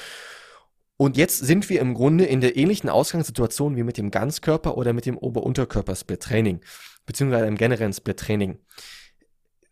Und 0.97 1.15
jetzt 1.15 1.39
sind 1.39 1.69
wir 1.69 1.79
im 1.79 1.93
Grunde 1.93 2.25
in 2.25 2.41
der 2.41 2.57
ähnlichen 2.57 2.89
Ausgangssituation 2.89 3.77
wie 3.77 3.83
mit 3.83 3.97
dem 3.97 4.11
Ganzkörper 4.11 4.77
oder 4.77 4.91
mit 4.91 5.05
dem 5.05 5.17
Ober-Unterkörper-Split-Training, 5.17 6.59
beziehungsweise 7.05 7.45
im 7.45 7.55
generellen 7.55 7.93
Split-Training 7.93 8.59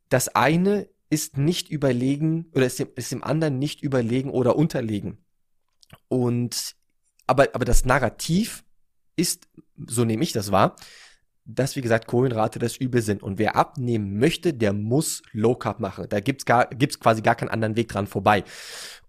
das 0.09 0.29
eine 0.29 0.89
ist 1.09 1.37
nicht 1.37 1.69
überlegen 1.69 2.47
oder 2.53 2.65
ist 2.65 2.79
dem, 2.79 2.89
ist 2.95 3.11
dem 3.11 3.23
anderen 3.23 3.59
nicht 3.59 3.81
überlegen 3.81 4.29
oder 4.29 4.55
unterlegen. 4.55 5.17
Und 6.07 6.75
aber, 7.27 7.49
aber 7.53 7.65
das 7.65 7.85
Narrativ 7.85 8.63
ist, 9.15 9.47
so 9.75 10.05
nehme 10.05 10.23
ich 10.23 10.31
das 10.31 10.51
wahr, 10.51 10.75
dass, 11.45 11.75
wie 11.75 11.81
gesagt, 11.81 12.07
Kohlenrate 12.07 12.59
das 12.59 12.75
Übel 12.77 13.01
sind. 13.01 13.23
Und 13.23 13.39
wer 13.39 13.55
abnehmen 13.55 14.19
möchte, 14.19 14.53
der 14.53 14.73
muss 14.73 15.21
Low 15.31 15.55
Carb 15.55 15.79
machen. 15.79 16.07
Da 16.09 16.19
gibt's 16.19 16.45
gar, 16.45 16.67
gibt's 16.67 16.99
quasi 16.99 17.21
gar 17.21 17.35
keinen 17.35 17.49
anderen 17.49 17.77
Weg 17.77 17.87
dran 17.87 18.07
vorbei. 18.07 18.43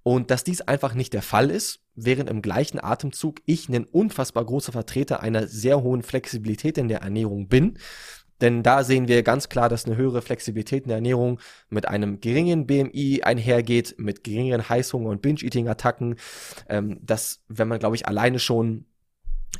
Und 0.04 0.30
dass 0.30 0.44
dies 0.44 0.60
einfach 0.60 0.94
nicht 0.94 1.12
der 1.14 1.22
Fall 1.22 1.50
ist, 1.50 1.80
während 1.94 2.30
im 2.30 2.40
gleichen 2.40 2.82
Atemzug 2.82 3.40
ich 3.44 3.68
ein 3.68 3.84
unfassbar 3.84 4.44
großer 4.44 4.72
Vertreter 4.72 5.20
einer 5.20 5.48
sehr 5.48 5.82
hohen 5.82 6.02
Flexibilität 6.02 6.78
in 6.78 6.88
der 6.88 7.02
Ernährung 7.02 7.48
bin, 7.48 7.78
denn 8.40 8.62
da 8.62 8.84
sehen 8.84 9.08
wir 9.08 9.22
ganz 9.22 9.48
klar, 9.48 9.68
dass 9.68 9.86
eine 9.86 9.96
höhere 9.96 10.22
Flexibilität 10.22 10.84
in 10.84 10.88
der 10.88 10.98
Ernährung 10.98 11.40
mit 11.70 11.88
einem 11.88 12.20
geringen 12.20 12.66
BMI 12.66 13.22
einhergeht, 13.22 13.96
mit 13.98 14.24
geringeren 14.24 14.62
Heißhunger- 14.62 15.10
und 15.10 15.22
Binge-Eating-Attacken. 15.22 16.16
Ähm, 16.68 17.00
dass, 17.02 17.40
wenn 17.48 17.68
man, 17.68 17.78
glaube 17.78 17.96
ich, 17.96 18.06
alleine 18.06 18.38
schon 18.38 18.84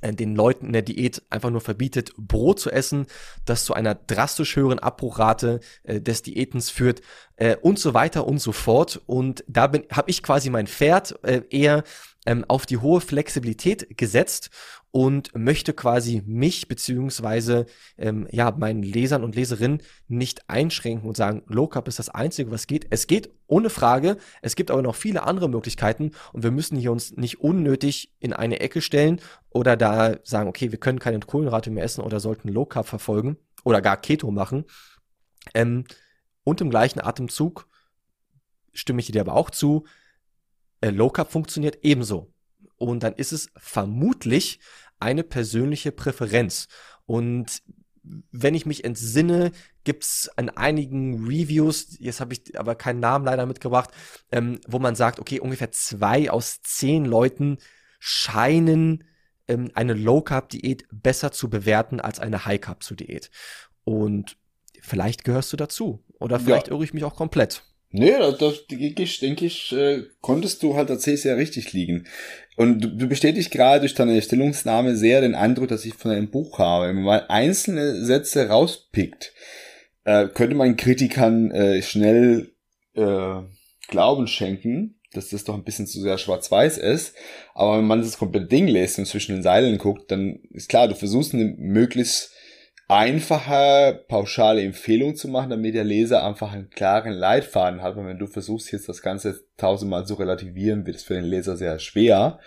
äh, 0.01 0.13
den 0.13 0.37
Leuten 0.37 0.67
in 0.67 0.73
der 0.73 0.83
Diät 0.83 1.23
einfach 1.31 1.51
nur 1.51 1.61
verbietet, 1.61 2.13
Brot 2.17 2.61
zu 2.61 2.71
essen, 2.71 3.07
das 3.45 3.65
zu 3.65 3.75
einer 3.75 3.95
drastisch 3.95 4.57
höheren 4.57 4.79
Abbruchrate 4.79 5.61
äh, 5.83 6.01
des 6.01 6.23
Diätens 6.23 6.71
führt 6.71 7.01
äh, 7.37 7.57
und 7.57 7.79
so 7.79 7.95
weiter 7.95 8.27
und 8.27 8.39
so 8.39 8.53
fort. 8.53 9.01
Und 9.07 9.45
da 9.49 9.63
habe 9.63 10.11
ich 10.11 10.23
quasi 10.23 10.51
mein 10.51 10.67
Pferd 10.67 11.19
äh, 11.25 11.43
eher 11.51 11.83
ähm, 12.27 12.45
auf 12.47 12.67
die 12.67 12.77
hohe 12.77 13.01
Flexibilität 13.01 13.97
gesetzt 13.97 14.51
und 14.91 15.35
möchte 15.37 15.75
quasi 15.75 16.23
mich 16.27 16.67
beziehungsweise 16.67 17.67
ähm, 17.99 18.27
ja 18.31 18.51
meinen 18.51 18.83
Lesern 18.83 19.23
und 19.23 19.35
Leserinnen 19.35 19.83
nicht 20.09 20.49
einschränken 20.49 21.07
und 21.07 21.17
sagen, 21.17 21.43
Low 21.47 21.67
Carb 21.67 21.89
ist 21.89 21.99
das 21.99 22.09
Einzige, 22.09 22.51
was 22.51 22.67
geht. 22.67 22.87
Es 22.91 23.07
geht 23.07 23.31
ohne 23.47 23.71
Frage. 23.71 24.17
Es 24.41 24.57
gibt 24.57 24.71
aber 24.71 24.83
noch 24.83 24.95
viele 24.95 25.25
andere 25.25 25.49
Möglichkeiten 25.49 26.13
und 26.33 26.43
wir 26.43 26.51
müssen 26.51 26.79
hier 26.79 26.93
uns 26.93 27.17
nicht 27.17 27.41
unnötig 27.41 28.13
in 28.19 28.33
eine 28.33 28.61
Ecke 28.61 28.81
stellen 28.81 29.21
oder 29.51 29.77
da 29.77 30.17
sagen, 30.25 30.49
okay, 30.49 30.71
wir 30.71 30.79
können 30.79 30.99
keine 30.99 31.21
Kohlenrate 31.21 31.71
mehr 31.71 31.85
essen 31.85 32.03
oder 32.03 32.21
sollten 32.21 32.49
Low 32.49 32.65
Carb 32.65 32.87
verfolgen 32.87 33.37
oder 33.65 33.83
gar 33.83 33.99
Keto 33.99 34.31
machen. 34.31 34.65
Ähm, 35.55 35.85
und 36.45 36.61
im 36.61 36.71
gleichen 36.71 37.01
Atemzug 37.01 37.69
stimme 38.73 39.01
ich 39.01 39.13
dir 39.13 39.21
aber 39.21 39.35
auch 39.35 39.51
zu, 39.51 39.85
äh, 40.81 40.91
Low 40.91 41.11
Carb 41.11 41.31
funktioniert 41.31 41.79
ebenso. 41.83 42.33
Und 42.79 43.03
dann 43.03 43.15
ist 43.15 43.33
es 43.33 43.51
vermutlich 43.57 44.61
eine 45.01 45.25
persönliche 45.25 45.93
Präferenz. 45.93 46.69
Und 47.07 47.63
wenn 48.31 48.55
ich 48.55 48.67
mich 48.67 48.85
entsinne, 48.85 49.53
gibt's 49.85 50.31
an 50.37 50.49
einigen 50.51 51.27
Reviews, 51.27 51.97
jetzt 51.99 52.21
habe 52.21 52.35
ich 52.35 52.59
aber 52.59 52.75
keinen 52.75 53.01
Namen 53.01 53.25
leider 53.25 53.47
mitgebracht, 53.47 53.91
ähm, 54.33 54.61
wo 54.67 54.79
man 54.79 54.95
sagt, 54.95 55.21
okay, 55.21 55.41
ungefähr 55.41 55.73
zwei 55.73 56.31
aus 56.31 56.61
zehn 56.63 57.05
Leuten 57.05 57.59
scheinen 57.99 59.05
ähm, 59.49 59.71
eine 59.75 59.95
Low-Carb-Diät 59.95 60.87
besser 60.91 61.33
zu 61.33 61.51
bewerten 61.51 62.01
als 62.01 62.21
eine 62.21 62.45
High-Carb-Diät. 62.45 63.31
Und 63.85 64.37
vielleicht 64.81 65.25
gehörst 65.25 65.53
du 65.53 65.57
dazu. 65.57 66.05
Oder 66.21 66.41
vielleicht 66.41 66.69
ja. 66.69 66.75
irre 66.75 66.85
ich 66.85 66.95
mich 66.95 67.05
auch 67.05 67.17
komplett. 67.17 67.63
Nee, 67.91 68.13
das, 68.39 68.67
denke 68.67 69.03
ich, 69.03 69.19
denke 69.19 69.47
ich, 69.47 69.73
äh, 69.73 70.03
konntest 70.21 70.63
du 70.63 70.75
halt 70.75 70.89
tatsächlich 70.89 71.23
sehr 71.23 71.39
richtig 71.39 71.73
liegen. 71.73 72.07
Und 72.57 72.81
du, 72.81 72.89
du 72.89 73.09
bestätigst 73.09 73.51
gerade 73.51 73.81
durch 73.81 73.95
deine 73.95 74.21
Stellungnahme 74.21 74.95
sehr 74.97 75.23
den 75.23 75.35
Eindruck, 75.35 75.69
dass 75.69 75.87
ich 75.87 75.95
von 75.95 76.11
einem 76.11 76.31
Buch 76.31 76.59
habe. 76.59 76.89
Wenn 76.89 76.97
man 76.97 77.05
mal 77.05 77.27
einzelne 77.29 78.05
Sätze 78.05 78.49
rauspickt, 78.49 79.33
äh, 80.05 80.29
könnte 80.29 80.55
man 80.55 80.77
Kritikern 80.77 81.51
äh, 81.51 81.81
schnell 81.83 82.53
äh, 82.95 83.41
Glauben 83.89 84.27
schenken, 84.27 85.01
dass 85.13 85.31
das 85.31 85.45
doch 85.45 85.55
ein 85.55 85.65
bisschen 85.65 85.87
zu 85.87 86.03
sehr 86.03 86.19
schwarz-weiß 86.19 86.77
ist. 86.77 87.15
Aber 87.55 87.79
wenn 87.79 87.87
man 87.87 88.03
das 88.03 88.19
komplette 88.19 88.49
Ding 88.49 88.69
lässt 88.69 88.99
und 88.99 89.07
zwischen 89.07 89.33
den 89.33 89.43
Seilen 89.43 89.79
guckt, 89.79 90.11
dann 90.11 90.41
ist 90.51 90.69
klar, 90.69 90.89
du 90.89 90.95
versuchst 90.95 91.33
eine 91.33 91.55
möglichst 91.57 92.33
einfache, 92.89 94.05
pauschale 94.09 94.63
Empfehlung 94.63 95.15
zu 95.15 95.29
machen, 95.29 95.51
damit 95.51 95.75
der 95.75 95.85
Leser 95.85 96.25
einfach 96.25 96.53
einen 96.53 96.71
klaren 96.71 97.13
Leitfaden 97.13 97.83
hat. 97.83 97.97
Und 97.97 98.07
wenn 98.07 98.19
du 98.19 98.27
versuchst 98.27 98.73
jetzt 98.73 98.89
das 98.89 99.03
Ganze 99.03 99.45
tausendmal 99.59 100.07
zu 100.07 100.15
relativieren, 100.15 100.87
wird 100.87 100.97
es 100.97 101.05
für 101.05 101.15
den 101.15 101.25
Leser 101.25 101.57
sehr 101.57 101.79
schwer. 101.79 102.41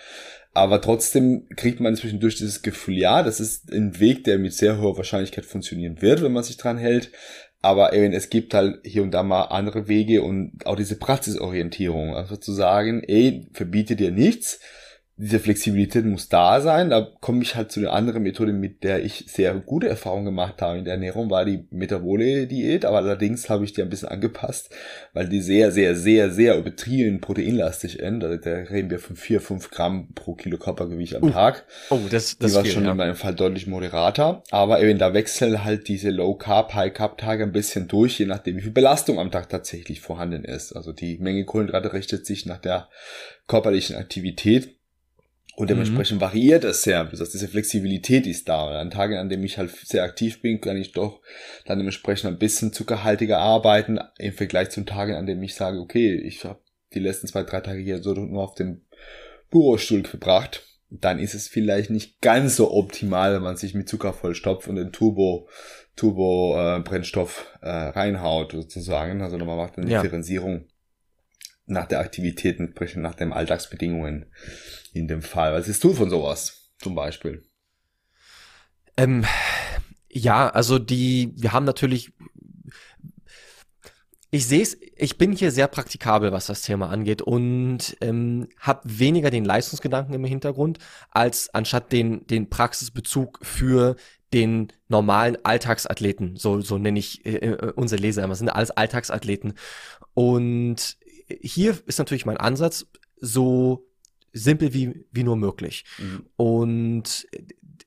Aber 0.53 0.81
trotzdem 0.81 1.47
kriegt 1.55 1.79
man 1.79 1.95
zwischendurch 1.95 2.35
dieses 2.35 2.61
Gefühl, 2.63 2.97
ja, 2.97 3.23
das 3.23 3.39
ist 3.39 3.71
ein 3.71 3.99
Weg, 3.99 4.25
der 4.25 4.37
mit 4.37 4.53
sehr 4.53 4.81
hoher 4.81 4.97
Wahrscheinlichkeit 4.97 5.45
funktionieren 5.45 6.01
wird, 6.01 6.21
wenn 6.21 6.33
man 6.33 6.43
sich 6.43 6.57
dran 6.57 6.77
hält. 6.77 7.11
Aber 7.61 7.93
eben, 7.93 8.11
es 8.11 8.29
gibt 8.29 8.55
halt 8.55 8.79
hier 8.83 9.03
und 9.03 9.11
da 9.11 9.21
mal 9.21 9.43
andere 9.43 9.87
Wege 9.87 10.23
und 10.23 10.65
auch 10.65 10.75
diese 10.75 10.97
Praxisorientierung. 10.97 12.15
Also 12.15 12.35
zu 12.35 12.51
sagen, 12.51 13.03
ey, 13.03 13.47
verbiete 13.53 13.95
dir 13.95 14.11
nichts, 14.11 14.59
diese 15.17 15.39
Flexibilität 15.39 16.05
muss 16.05 16.29
da 16.29 16.61
sein. 16.61 16.89
Da 16.89 17.07
komme 17.19 17.43
ich 17.43 17.55
halt 17.55 17.71
zu 17.71 17.79
einer 17.79 17.93
anderen 17.93 18.23
Methode, 18.23 18.53
mit 18.53 18.83
der 18.83 19.03
ich 19.03 19.25
sehr 19.27 19.53
gute 19.53 19.87
Erfahrungen 19.87 20.25
gemacht 20.25 20.61
habe 20.61 20.79
in 20.79 20.85
der 20.85 20.95
Ernährung, 20.95 21.29
war 21.29 21.45
die 21.45 21.67
Metabole-Diät, 21.69 22.85
aber 22.85 22.97
allerdings 22.97 23.49
habe 23.49 23.63
ich 23.63 23.73
die 23.73 23.83
ein 23.83 23.89
bisschen 23.89 24.09
angepasst, 24.09 24.73
weil 25.13 25.29
die 25.29 25.41
sehr, 25.41 25.71
sehr, 25.71 25.95
sehr, 25.95 26.31
sehr 26.31 26.57
übertrieben 26.57 27.21
proteinlastig 27.21 27.99
ist. 27.99 28.01
Da, 28.01 28.37
da 28.37 28.51
reden 28.51 28.89
wir 28.89 28.99
von 28.99 29.15
vier, 29.15 29.41
fünf 29.41 29.69
Gramm 29.69 30.09
pro 30.15 30.33
Kilo 30.33 30.57
Körpergewicht 30.57 31.15
am 31.15 31.23
uh, 31.23 31.29
Tag. 31.29 31.65
Oh, 31.91 31.99
das, 32.09 32.37
das 32.37 32.51
die 32.51 32.55
war 32.55 32.63
viel, 32.63 32.71
schon 32.71 32.85
ja. 32.85 32.91
in 32.91 32.97
meinem 32.97 33.15
Fall 33.15 33.35
deutlich 33.35 33.67
moderater. 33.67 34.43
Aber 34.49 34.81
eben 34.81 34.97
da 34.97 35.13
wechseln 35.13 35.63
halt 35.63 35.87
diese 35.87 36.09
Low-Carb, 36.09 36.73
High-Carb-Tage 36.73 37.43
ein 37.43 37.51
bisschen 37.51 37.87
durch, 37.87 38.17
je 38.17 38.25
nachdem, 38.25 38.57
wie 38.57 38.61
viel 38.61 38.71
Belastung 38.71 39.19
am 39.19 39.29
Tag 39.29 39.49
tatsächlich 39.49 40.01
vorhanden 40.01 40.45
ist. 40.45 40.73
Also 40.73 40.93
die 40.93 41.19
Menge 41.19 41.45
Kohlenhydrate 41.45 41.93
richtet 41.93 42.25
sich 42.25 42.47
nach 42.47 42.57
der 42.57 42.89
körperlichen 43.47 43.95
Aktivität. 43.95 44.80
Und 45.57 45.69
dementsprechend 45.69 46.17
mhm. 46.17 46.21
variiert 46.21 46.63
es 46.63 46.83
sehr. 46.83 47.03
Das 47.03 47.19
heißt, 47.19 47.33
diese 47.33 47.47
Flexibilität 47.47 48.25
ist 48.25 48.47
da. 48.47 48.67
Und 48.67 48.73
an 48.73 48.89
Tagen, 48.89 49.17
an 49.17 49.29
denen 49.29 49.43
ich 49.43 49.57
halt 49.57 49.71
sehr 49.71 50.03
aktiv 50.03 50.41
bin, 50.41 50.61
kann 50.61 50.77
ich 50.77 50.93
doch 50.93 51.21
dann 51.65 51.77
dementsprechend 51.77 52.31
ein 52.31 52.39
bisschen 52.39 52.71
zuckerhaltiger 52.71 53.37
arbeiten 53.37 53.99
im 54.17 54.33
Vergleich 54.33 54.69
zu 54.69 54.85
Tagen, 54.85 55.15
an 55.15 55.25
denen 55.25 55.43
ich 55.43 55.55
sage, 55.55 55.79
okay, 55.79 56.15
ich 56.15 56.43
habe 56.45 56.61
die 56.93 56.99
letzten 56.99 57.27
zwei, 57.27 57.43
drei 57.43 57.61
Tage 57.61 57.81
hier 57.81 58.01
so 58.01 58.13
nur 58.13 58.43
auf 58.43 58.55
dem 58.55 58.81
Bürostuhl 59.49 60.05
verbracht. 60.05 60.65
Dann 60.89 61.19
ist 61.19 61.35
es 61.35 61.47
vielleicht 61.47 61.89
nicht 61.89 62.21
ganz 62.21 62.55
so 62.55 62.71
optimal, 62.71 63.33
wenn 63.33 63.43
man 63.43 63.55
sich 63.55 63.73
mit 63.73 63.87
Zucker 63.87 64.13
vollstopft 64.13 64.67
und 64.67 64.75
den 64.75 64.91
Turbo 64.91 65.47
Turbo 65.95 66.55
äh, 66.57 66.79
Brennstoff 66.79 67.47
äh, 67.61 67.69
reinhaut 67.69 68.53
sozusagen. 68.53 69.21
Also 69.21 69.37
man 69.37 69.57
macht 69.57 69.77
eine 69.77 69.89
ja. 69.89 70.01
Differenzierung 70.01 70.65
nach 71.65 71.87
der 71.87 71.99
Aktivität, 71.99 72.59
entsprechend 72.59 73.03
nach 73.03 73.15
den 73.15 73.33
Alltagsbedingungen 73.33 74.25
in 74.93 75.07
dem 75.07 75.21
Fall. 75.21 75.53
Was 75.53 75.67
ist 75.67 75.83
du 75.83 75.93
von 75.93 76.09
sowas 76.09 76.71
zum 76.79 76.95
Beispiel? 76.95 77.43
Ähm, 78.97 79.25
ja, 80.09 80.49
also 80.49 80.79
die, 80.79 81.33
wir 81.35 81.53
haben 81.53 81.65
natürlich, 81.65 82.11
ich 84.29 84.45
sehe 84.47 84.61
es, 84.61 84.77
ich 84.95 85.17
bin 85.17 85.31
hier 85.33 85.51
sehr 85.51 85.67
praktikabel, 85.67 86.31
was 86.31 86.47
das 86.47 86.61
Thema 86.61 86.89
angeht 86.89 87.21
und 87.21 87.95
ähm, 88.01 88.47
habe 88.59 88.81
weniger 88.83 89.29
den 89.29 89.45
Leistungsgedanken 89.45 90.13
im 90.13 90.25
Hintergrund, 90.25 90.79
als 91.09 91.53
anstatt 91.53 91.91
den, 91.91 92.27
den 92.27 92.49
Praxisbezug 92.49 93.39
für 93.41 93.95
den 94.33 94.71
normalen 94.87 95.37
Alltagsathleten, 95.43 96.37
so, 96.37 96.61
so 96.61 96.77
nenne 96.77 96.99
ich 96.99 97.25
äh, 97.25 97.35
äh 97.35 97.73
unsere 97.75 98.01
Leser 98.01 98.23
immer, 98.23 98.35
sind 98.35 98.49
alles 98.49 98.71
Alltagsathleten. 98.71 99.53
Und 100.13 100.97
hier 101.41 101.77
ist 101.85 101.99
natürlich 101.99 102.25
mein 102.25 102.37
Ansatz, 102.37 102.85
so 103.19 103.90
simpel 104.33 104.73
wie, 104.73 105.05
wie 105.11 105.23
nur 105.23 105.35
möglich. 105.35 105.85
Mhm. 105.97 106.25
Und 106.35 107.27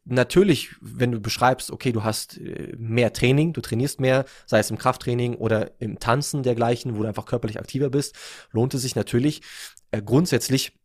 natürlich, 0.04 0.70
wenn 0.80 1.12
du 1.12 1.20
beschreibst, 1.20 1.70
okay, 1.70 1.92
du 1.92 2.04
hast 2.04 2.38
äh, 2.38 2.74
mehr 2.76 3.12
Training, 3.12 3.52
du 3.52 3.60
trainierst 3.60 4.00
mehr, 4.00 4.24
sei 4.46 4.58
es 4.58 4.70
im 4.70 4.78
Krafttraining 4.78 5.34
oder 5.34 5.72
im 5.80 5.98
Tanzen 5.98 6.42
dergleichen, 6.42 6.96
wo 6.96 7.02
du 7.02 7.08
einfach 7.08 7.26
körperlich 7.26 7.58
aktiver 7.58 7.90
bist, 7.90 8.14
lohnt 8.52 8.74
es 8.74 8.82
sich 8.82 8.96
natürlich 8.96 9.42
äh, 9.90 10.02
grundsätzlich 10.02 10.68
äh, 10.68 10.83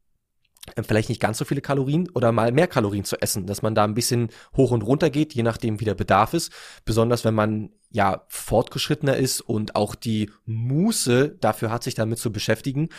vielleicht 0.84 1.10
nicht 1.10 1.22
ganz 1.22 1.38
so 1.38 1.46
viele 1.46 1.62
Kalorien 1.62 2.10
oder 2.14 2.32
mal 2.32 2.52
mehr 2.52 2.68
Kalorien 2.68 3.04
zu 3.04 3.22
essen, 3.22 3.48
dass 3.48 3.62
man 3.62 3.76
da 3.76 3.84
ein 3.84 3.94
bisschen 3.94 4.30
hoch 4.56 4.72
und 4.72 4.82
runter 4.82 5.10
geht, 5.10 5.34
je 5.34 5.44
nachdem 5.44 5.80
wie 5.80 5.86
der 5.86 5.96
Bedarf 5.96 6.34
ist. 6.34 6.52
Besonders 6.86 7.26
wenn 7.26 7.34
man 7.34 7.72
ja 7.92 8.24
fortgeschrittener 8.28 9.18
ist 9.18 9.42
und 9.42 9.76
auch 9.76 9.96
die 9.96 10.30
Muße 10.46 11.38
dafür 11.40 11.72
hat, 11.72 11.84
sich 11.84 11.96
damit 11.96 12.20
zu 12.20 12.32
beschäftigen. 12.32 12.90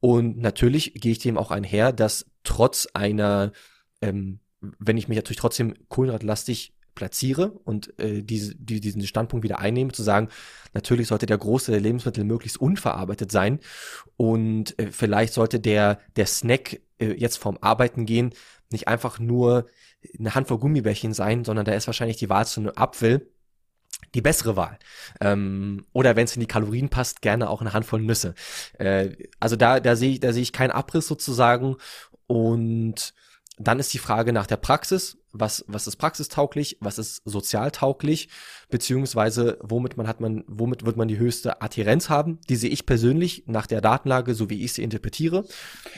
Und 0.00 0.38
natürlich 0.38 0.94
gehe 0.94 1.12
ich 1.12 1.18
dem 1.18 1.38
auch 1.38 1.50
einher, 1.50 1.92
dass 1.92 2.26
trotz 2.42 2.88
einer, 2.92 3.52
ähm, 4.00 4.40
wenn 4.60 4.96
ich 4.96 5.08
mich 5.08 5.16
natürlich 5.16 5.38
trotzdem 5.38 5.74
kohlenhydratlastig 5.88 6.74
platziere 6.94 7.52
und 7.64 7.98
äh, 7.98 8.22
diese, 8.22 8.54
die, 8.54 8.80
diesen 8.80 9.06
Standpunkt 9.06 9.44
wieder 9.44 9.60
einnehme, 9.60 9.92
zu 9.92 10.02
sagen, 10.02 10.28
natürlich 10.74 11.08
sollte 11.08 11.26
der 11.26 11.38
große 11.38 11.76
Lebensmittel 11.76 12.24
möglichst 12.24 12.60
unverarbeitet 12.60 13.32
sein 13.32 13.60
und 14.16 14.78
äh, 14.78 14.90
vielleicht 14.90 15.32
sollte 15.32 15.58
der, 15.58 16.00
der 16.16 16.26
Snack 16.26 16.80
äh, 17.02 17.12
jetzt 17.12 17.38
vorm 17.38 17.58
Arbeiten 17.60 18.06
gehen 18.06 18.34
nicht 18.72 18.88
einfach 18.88 19.18
nur 19.18 19.66
eine 20.18 20.34
Handvoll 20.34 20.58
Gummibärchen 20.58 21.14
sein, 21.14 21.44
sondern 21.44 21.64
da 21.64 21.72
ist 21.72 21.86
wahrscheinlich 21.86 22.16
die 22.16 22.30
Wahl 22.30 22.46
zu 22.46 22.60
einem 22.60 22.72
Apfel 22.74 23.28
die 24.14 24.20
bessere 24.20 24.56
Wahl. 24.56 24.78
Ähm, 25.20 25.86
oder 25.92 26.16
wenn 26.16 26.24
es 26.24 26.34
in 26.34 26.40
die 26.40 26.46
Kalorien 26.46 26.88
passt, 26.88 27.22
gerne 27.22 27.48
auch 27.48 27.60
eine 27.60 27.72
Handvoll 27.72 28.02
Nüsse. 28.02 28.34
Äh, 28.78 29.10
also 29.38 29.56
da, 29.56 29.80
da 29.80 29.94
sehe 29.94 30.12
ich, 30.12 30.20
da 30.20 30.32
sehe 30.32 30.42
ich 30.42 30.52
keinen 30.52 30.72
Abriss 30.72 31.06
sozusagen. 31.06 31.76
Und 32.26 33.14
dann 33.58 33.78
ist 33.78 33.94
die 33.94 33.98
Frage 33.98 34.32
nach 34.32 34.46
der 34.46 34.56
Praxis 34.56 35.18
was, 35.32 35.64
was 35.66 35.86
ist 35.86 35.96
praxistauglich, 35.96 36.76
was 36.80 36.98
ist 36.98 37.22
sozialtauglich, 37.24 38.28
beziehungsweise 38.70 39.58
womit 39.62 39.96
man 39.96 40.06
hat 40.06 40.20
man, 40.20 40.44
womit 40.46 40.84
wird 40.84 40.96
man 40.96 41.08
die 41.08 41.18
höchste 41.18 41.62
Adhärenz 41.62 42.08
haben? 42.08 42.38
Die 42.48 42.56
sehe 42.56 42.70
ich 42.70 42.86
persönlich 42.86 43.44
nach 43.46 43.66
der 43.66 43.80
Datenlage, 43.80 44.34
so 44.34 44.50
wie 44.50 44.62
ich 44.62 44.74
sie 44.74 44.82
interpretiere. 44.82 45.44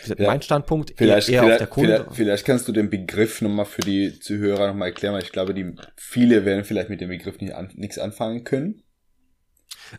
Ja. 0.07 0.27
Mein 0.27 0.43
Standpunkt 0.43 0.95
vielleicht, 0.97 1.29
eher, 1.29 1.35
eher 1.35 1.43
vielleicht, 1.43 1.53
auf 1.53 1.59
der 1.59 1.67
Kunde. 1.67 1.97
Vielleicht, 1.97 2.17
vielleicht 2.17 2.45
kannst 2.45 2.69
du 2.69 2.73
den 2.73 2.91
Begriff 2.91 3.41
nochmal 3.43 3.67
für 3.67 3.83
die 3.83 4.19
Zuhörer 4.21 4.69
nochmal 4.69 4.89
erklären, 4.89 5.15
weil 5.15 5.23
ich 5.23 5.33
glaube, 5.33 5.55
die 5.55 5.75
viele 5.97 6.45
werden 6.45 6.65
vielleicht 6.65 6.91
mit 6.91 7.01
dem 7.01 7.09
Begriff 7.09 7.41
nicht 7.41 7.55
an, 7.55 7.71
nichts 7.75 7.99
anfangen 7.99 8.45
können. 8.45 8.83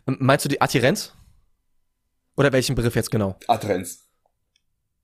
Ähm, 0.06 0.16
meinst 0.20 0.44
du 0.44 0.48
die 0.48 0.60
Adhärenz? 0.60 1.12
Oder 2.36 2.52
welchen 2.52 2.74
Begriff 2.74 2.94
jetzt 2.94 3.10
genau? 3.10 3.38
Adhärenz. 3.46 4.06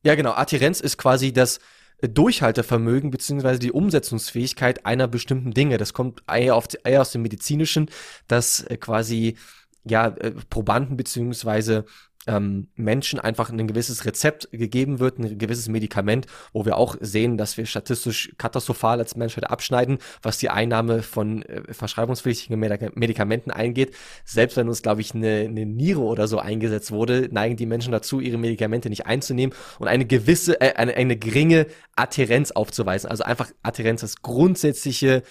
Ja, 0.04 0.14
genau. 0.14 0.32
Adhärenz 0.32 0.80
ist 0.80 0.98
quasi 0.98 1.32
das, 1.32 1.60
Durchhaltevermögen 2.08 3.10
beziehungsweise 3.10 3.58
die 3.60 3.72
Umsetzungsfähigkeit 3.72 4.84
einer 4.86 5.08
bestimmten 5.08 5.52
Dinge. 5.52 5.78
Das 5.78 5.92
kommt 5.92 6.22
eher, 6.28 6.56
auf, 6.56 6.68
eher 6.84 7.00
aus 7.00 7.12
dem 7.12 7.22
Medizinischen, 7.22 7.90
dass 8.26 8.62
äh, 8.64 8.76
quasi 8.76 9.36
ja 9.84 10.08
äh, 10.08 10.32
Probanden 10.48 10.96
beziehungsweise 10.96 11.84
ähm, 12.26 12.68
Menschen 12.76 13.18
einfach 13.18 13.50
ein 13.50 13.66
gewisses 13.66 14.04
Rezept 14.04 14.48
gegeben 14.52 15.00
wird, 15.00 15.18
ein 15.18 15.38
gewisses 15.38 15.68
Medikament, 15.68 16.26
wo 16.52 16.64
wir 16.64 16.76
auch 16.76 16.96
sehen, 17.00 17.36
dass 17.36 17.56
wir 17.56 17.66
statistisch 17.66 18.32
katastrophal 18.38 18.98
als 18.98 19.16
Menschheit 19.16 19.50
abschneiden, 19.50 19.98
was 20.22 20.38
die 20.38 20.50
Einnahme 20.50 21.02
von 21.02 21.42
äh, 21.42 21.72
verschreibungspflichtigen 21.72 22.58
Medikamenten 22.58 23.50
eingeht. 23.50 23.94
Selbst 24.24 24.56
wenn 24.56 24.68
uns, 24.68 24.82
glaube 24.82 25.00
ich, 25.00 25.14
eine, 25.14 25.46
eine 25.48 25.66
Niere 25.66 26.00
oder 26.00 26.28
so 26.28 26.38
eingesetzt 26.38 26.92
wurde, 26.92 27.28
neigen 27.32 27.56
die 27.56 27.66
Menschen 27.66 27.92
dazu, 27.92 28.20
ihre 28.20 28.38
Medikamente 28.38 28.88
nicht 28.88 29.06
einzunehmen 29.06 29.54
und 29.78 29.88
eine 29.88 30.06
gewisse, 30.06 30.60
äh, 30.60 30.74
eine, 30.74 30.94
eine 30.94 31.16
geringe 31.16 31.66
Adhärenz 31.96 32.52
aufzuweisen. 32.52 33.10
Also 33.10 33.24
einfach 33.24 33.50
Adhärenz, 33.62 34.02
das 34.02 34.22
grundsätzliche, 34.22 35.22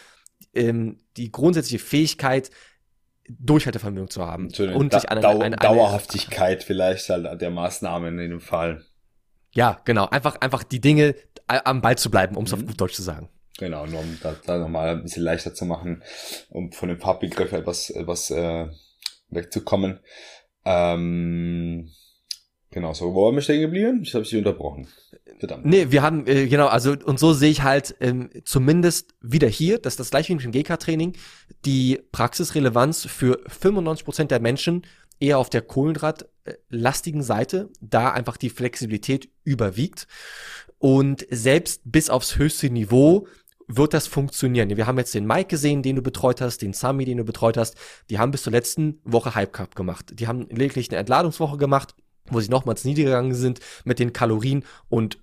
ähm, 0.54 0.98
die 1.16 1.32
grundsätzliche 1.32 1.84
Fähigkeit, 1.84 2.52
Durchhaltevermögen 3.40 4.10
zu 4.10 4.26
haben. 4.26 4.50
So 4.50 4.64
und 4.64 4.94
sich 4.94 5.10
an 5.10 5.18
eine, 5.18 5.28
eine, 5.28 5.44
eine, 5.44 5.56
Dauerhaftigkeit 5.56 6.64
vielleicht 6.64 7.10
halt 7.10 7.42
der 7.42 7.50
Maßnahmen 7.50 8.20
in 8.20 8.30
dem 8.32 8.42
Fall. 8.42 8.86
Ja, 9.54 9.82
genau. 9.86 10.08
Einfach, 10.08 10.38
einfach 10.42 10.64
die 10.64 10.82
Dinge 10.82 11.16
am 11.48 11.82
Ball 11.82 11.98
zu 11.98 12.10
bleiben, 12.10 12.36
um 12.36 12.46
es 12.46 12.52
mhm. 12.52 12.60
auf 12.60 12.66
gut 12.68 12.82
Deutsch 12.82 12.94
zu 12.94 13.02
sagen. 13.02 13.30
Genau, 13.58 13.86
nur 13.86 14.00
um 14.00 14.18
da, 14.24 14.36
da 14.46 14.58
nochmal 14.58 14.90
ein 14.90 15.04
bisschen 15.04 15.24
leichter 15.24 15.54
zu 15.54 15.66
machen, 15.66 16.04
um 16.50 16.72
von 16.72 16.90
dem 16.90 17.00
Farbbegriff 17.00 17.52
etwas, 17.52 17.90
etwas 17.90 18.32
äh, 18.32 18.68
wegzukommen. 19.30 20.00
Ähm, 20.66 21.92
genau, 22.72 22.94
so, 22.94 23.14
wo 23.14 23.26
waren 23.26 23.36
wir 23.36 23.42
stehen 23.42 23.62
geblieben? 23.62 24.02
Ich 24.04 24.14
habe 24.16 24.26
sie 24.26 24.38
unterbrochen. 24.38 24.88
verdammt. 25.40 25.66
Nee, 25.66 25.92
wir 25.92 26.02
haben, 26.02 26.26
äh, 26.28 26.48
genau, 26.48 26.68
also 26.68 26.96
und 27.06 27.20
so 27.20 27.34
sehe 27.34 27.52
ich 27.52 27.64
halt 27.64 27.96
ähm, 28.00 28.30
zumindest 28.44 29.14
wieder 29.22 29.48
hier, 29.48 29.78
dass 29.78 29.96
das 29.96 30.10
gleiche 30.10 30.38
wie 30.38 30.44
im 30.44 30.52
GK-Training, 30.52 31.14
die 31.66 32.00
Praxisrelevanz 32.12 33.06
für 33.06 33.40
95 33.48 34.06
Prozent 34.06 34.32
der 34.32 34.40
Menschen 34.40 34.84
eher 35.20 35.38
auf 35.38 35.50
der 35.50 35.62
kohlenhydratlastigen 35.62 37.22
Seite, 37.22 37.70
da 37.80 38.12
einfach 38.12 38.38
die 38.38 38.50
Flexibilität 38.50 39.30
überwiegt. 39.44 40.08
Und 40.80 41.28
selbst 41.30 41.82
bis 41.86 42.10
aufs 42.10 42.38
höchste 42.38 42.70
Niveau 42.72 43.28
wird 43.68 43.94
das 43.94 44.08
funktionieren. 44.08 44.76
Wir 44.76 44.88
haben 44.88 44.98
jetzt 44.98 45.14
den 45.14 45.26
Mike 45.26 45.48
gesehen, 45.48 45.84
den 45.84 45.96
du 45.96 46.02
betreut 46.02 46.42
hast, 46.42 46.62
den 46.62 46.74
Sami, 46.74 47.06
den 47.06 47.18
du 47.18 47.24
betreut 47.24 47.58
hast. 47.58 47.76
Die 48.10 48.20
haben 48.20 48.32
bis 48.32 48.44
zur 48.44 48.52
letzten 48.52 49.00
Woche 49.04 49.36
Hype 49.36 49.54
Cup 49.54 49.76
gemacht. 49.76 50.12
Die 50.14 50.28
haben 50.28 50.48
lediglich 50.50 50.90
eine 50.90 51.00
Entladungswoche 51.00 51.58
gemacht, 51.58 51.96
wo 52.32 52.40
sie 52.40 52.50
nochmals 52.50 52.86
niedergegangen 52.86 53.36
sind 53.36 53.60
mit 53.84 54.00
den 54.00 54.14
Kalorien 54.14 54.64
und 54.90 55.20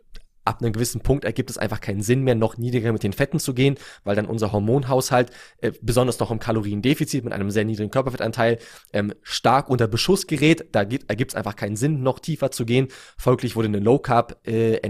ab 0.49 0.63
einem 0.63 0.73
gewissen 0.73 1.03
Punkt 1.03 1.25
ergibt 1.25 1.51
es 1.51 1.59
einfach 1.59 1.81
keinen 1.81 2.01
Sinn 2.01 2.25
mehr, 2.25 2.35
noch 2.35 2.57
niedriger 2.57 2.91
mit 2.93 3.03
den 3.03 3.13
Fetten 3.13 3.39
zu 3.39 3.53
gehen, 3.53 3.77
weil 4.05 4.17
dann 4.17 4.25
unser 4.25 4.51
Hormonhaushalt, 4.51 5.31
äh, 5.59 5.73
besonders 5.83 6.19
noch 6.19 6.31
im 6.31 6.41
Kaloriendefizit 6.41 7.23
mit 7.23 7.35
einem 7.35 7.51
sehr 7.51 7.67
niedrigen 7.67 7.91
Körperfettanteil, 7.91 8.59
ähm, 8.95 9.13
stark 9.23 9.69
unter 9.69 9.87
Beschuss 9.87 10.27
gerät. 10.27 10.69
Da 10.73 10.81
ergibt 10.81 11.33
es 11.33 11.35
einfach 11.35 11.55
keinen 11.55 11.77
Sinn, 11.77 12.03
noch 12.03 12.19
tiefer 12.19 12.51
zu 12.51 12.65
gehen. 12.65 12.89
Folglich 13.19 13.57
wurde 13.57 13.69
eine 13.69 13.79
Low 13.79 13.99
Carb 13.99 14.39
äh, 14.47 14.81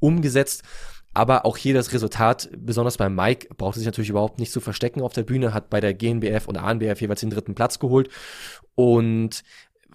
umgesetzt. 0.00 0.62
Aber 1.14 1.46
auch 1.46 1.56
hier 1.56 1.72
das 1.72 1.94
Resultat, 1.94 2.50
besonders 2.58 2.98
bei 2.98 3.08
Mike, 3.08 3.48
braucht 3.56 3.76
sich 3.76 3.86
natürlich 3.86 4.10
überhaupt 4.10 4.38
nicht 4.38 4.52
zu 4.52 4.60
verstecken 4.60 5.00
auf 5.00 5.14
der 5.14 5.22
Bühne, 5.22 5.54
hat 5.54 5.70
bei 5.70 5.80
der 5.80 5.94
GNBF 5.94 6.46
und 6.46 6.58
ANBF 6.58 7.00
jeweils 7.00 7.20
den 7.20 7.30
dritten 7.30 7.54
Platz 7.54 7.78
geholt 7.78 8.10
und 8.74 9.42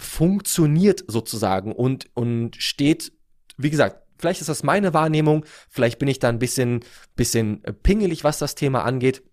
funktioniert 0.01 1.03
sozusagen 1.07 1.71
und, 1.71 2.09
und 2.15 2.55
steht, 2.55 3.13
wie 3.57 3.69
gesagt, 3.69 4.01
vielleicht 4.17 4.41
ist 4.41 4.49
das 4.49 4.63
meine 4.63 4.93
Wahrnehmung, 4.93 5.45
vielleicht 5.69 5.99
bin 5.99 6.07
ich 6.07 6.19
da 6.19 6.29
ein 6.29 6.39
bisschen, 6.39 6.81
bisschen 7.15 7.61
pingelig, 7.83 8.23
was 8.23 8.39
das 8.39 8.55
Thema 8.55 8.83
angeht. 8.83 9.23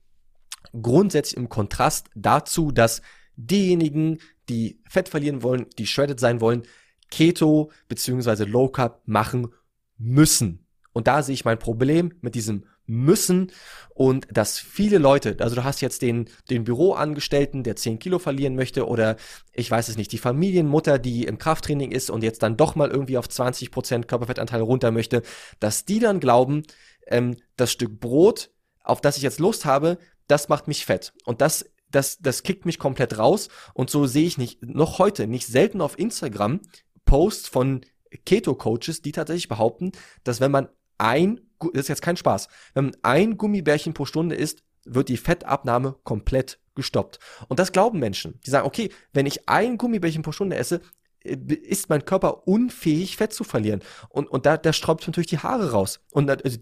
Grundsätzlich 0.80 1.36
im 1.36 1.48
Kontrast 1.48 2.10
dazu, 2.14 2.70
dass 2.72 3.02
diejenigen, 3.36 4.18
die 4.48 4.80
Fett 4.88 5.08
verlieren 5.08 5.42
wollen, 5.42 5.66
die 5.78 5.86
shredded 5.86 6.20
sein 6.20 6.40
wollen, 6.40 6.62
Keto 7.10 7.70
beziehungsweise 7.88 8.44
Low 8.44 8.68
Carb 8.68 9.02
machen 9.06 9.48
müssen. 9.96 10.66
Und 10.92 11.06
da 11.06 11.22
sehe 11.22 11.34
ich 11.34 11.44
mein 11.44 11.58
Problem 11.58 12.12
mit 12.20 12.34
diesem 12.34 12.64
müssen 12.88 13.52
und 13.94 14.26
dass 14.30 14.58
viele 14.58 14.98
Leute, 14.98 15.36
also 15.40 15.54
du 15.54 15.64
hast 15.64 15.80
jetzt 15.80 16.02
den, 16.02 16.28
den 16.50 16.64
Büroangestellten, 16.64 17.62
der 17.62 17.76
10 17.76 17.98
Kilo 17.98 18.18
verlieren 18.18 18.56
möchte 18.56 18.86
oder 18.86 19.16
ich 19.52 19.70
weiß 19.70 19.88
es 19.88 19.96
nicht, 19.96 20.12
die 20.12 20.18
Familienmutter, 20.18 20.98
die 20.98 21.24
im 21.24 21.38
Krafttraining 21.38 21.90
ist 21.92 22.10
und 22.10 22.22
jetzt 22.22 22.42
dann 22.42 22.56
doch 22.56 22.74
mal 22.74 22.90
irgendwie 22.90 23.18
auf 23.18 23.28
20 23.28 23.70
Prozent 23.70 24.08
Körperfettanteil 24.08 24.62
runter 24.62 24.90
möchte, 24.90 25.22
dass 25.60 25.84
die 25.84 25.98
dann 25.98 26.20
glauben, 26.20 26.62
ähm, 27.06 27.36
das 27.56 27.72
Stück 27.72 28.00
Brot, 28.00 28.50
auf 28.82 29.00
das 29.00 29.16
ich 29.16 29.22
jetzt 29.22 29.38
Lust 29.38 29.64
habe, 29.64 29.98
das 30.26 30.48
macht 30.48 30.68
mich 30.68 30.86
fett. 30.86 31.12
Und 31.24 31.40
das 31.40 31.64
das, 31.90 32.18
das 32.18 32.42
kickt 32.42 32.66
mich 32.66 32.78
komplett 32.78 33.18
raus. 33.18 33.48
Und 33.72 33.88
so 33.88 34.06
sehe 34.06 34.26
ich 34.26 34.36
nicht, 34.36 34.62
noch 34.62 34.98
heute, 34.98 35.26
nicht 35.26 35.46
selten 35.46 35.80
auf 35.80 35.98
Instagram 35.98 36.60
Posts 37.04 37.48
von 37.48 37.80
Keto-Coaches, 38.24 39.02
die 39.02 39.12
tatsächlich 39.12 39.48
behaupten, 39.48 39.92
dass 40.24 40.40
wenn 40.40 40.50
man 40.50 40.68
ein, 40.98 41.40
das 41.60 41.82
ist 41.82 41.88
jetzt 41.88 42.02
kein 42.02 42.16
Spaß, 42.16 42.48
wenn 42.74 42.86
man 42.86 42.96
ein 43.02 43.36
Gummibärchen 43.36 43.94
pro 43.94 44.04
Stunde 44.04 44.34
isst, 44.34 44.62
wird 44.84 45.08
die 45.08 45.16
Fettabnahme 45.16 45.96
komplett 46.04 46.58
gestoppt. 46.74 47.18
Und 47.48 47.58
das 47.58 47.72
glauben 47.72 47.98
Menschen. 47.98 48.40
Die 48.46 48.50
sagen, 48.50 48.66
okay, 48.66 48.90
wenn 49.12 49.26
ich 49.26 49.48
ein 49.48 49.78
Gummibärchen 49.78 50.22
pro 50.22 50.32
Stunde 50.32 50.56
esse, 50.56 50.80
äh, 51.24 51.36
ist 51.54 51.88
mein 51.90 52.04
Körper 52.04 52.46
unfähig, 52.46 53.16
Fett 53.16 53.32
zu 53.32 53.44
verlieren. 53.44 53.80
Und, 54.08 54.28
und 54.28 54.46
da, 54.46 54.56
da 54.56 54.72
sträubt 54.72 55.06
natürlich 55.06 55.28
die 55.28 55.38
Haare 55.38 55.72
raus. 55.72 56.00
Und 56.12 56.30
also, 56.30 56.58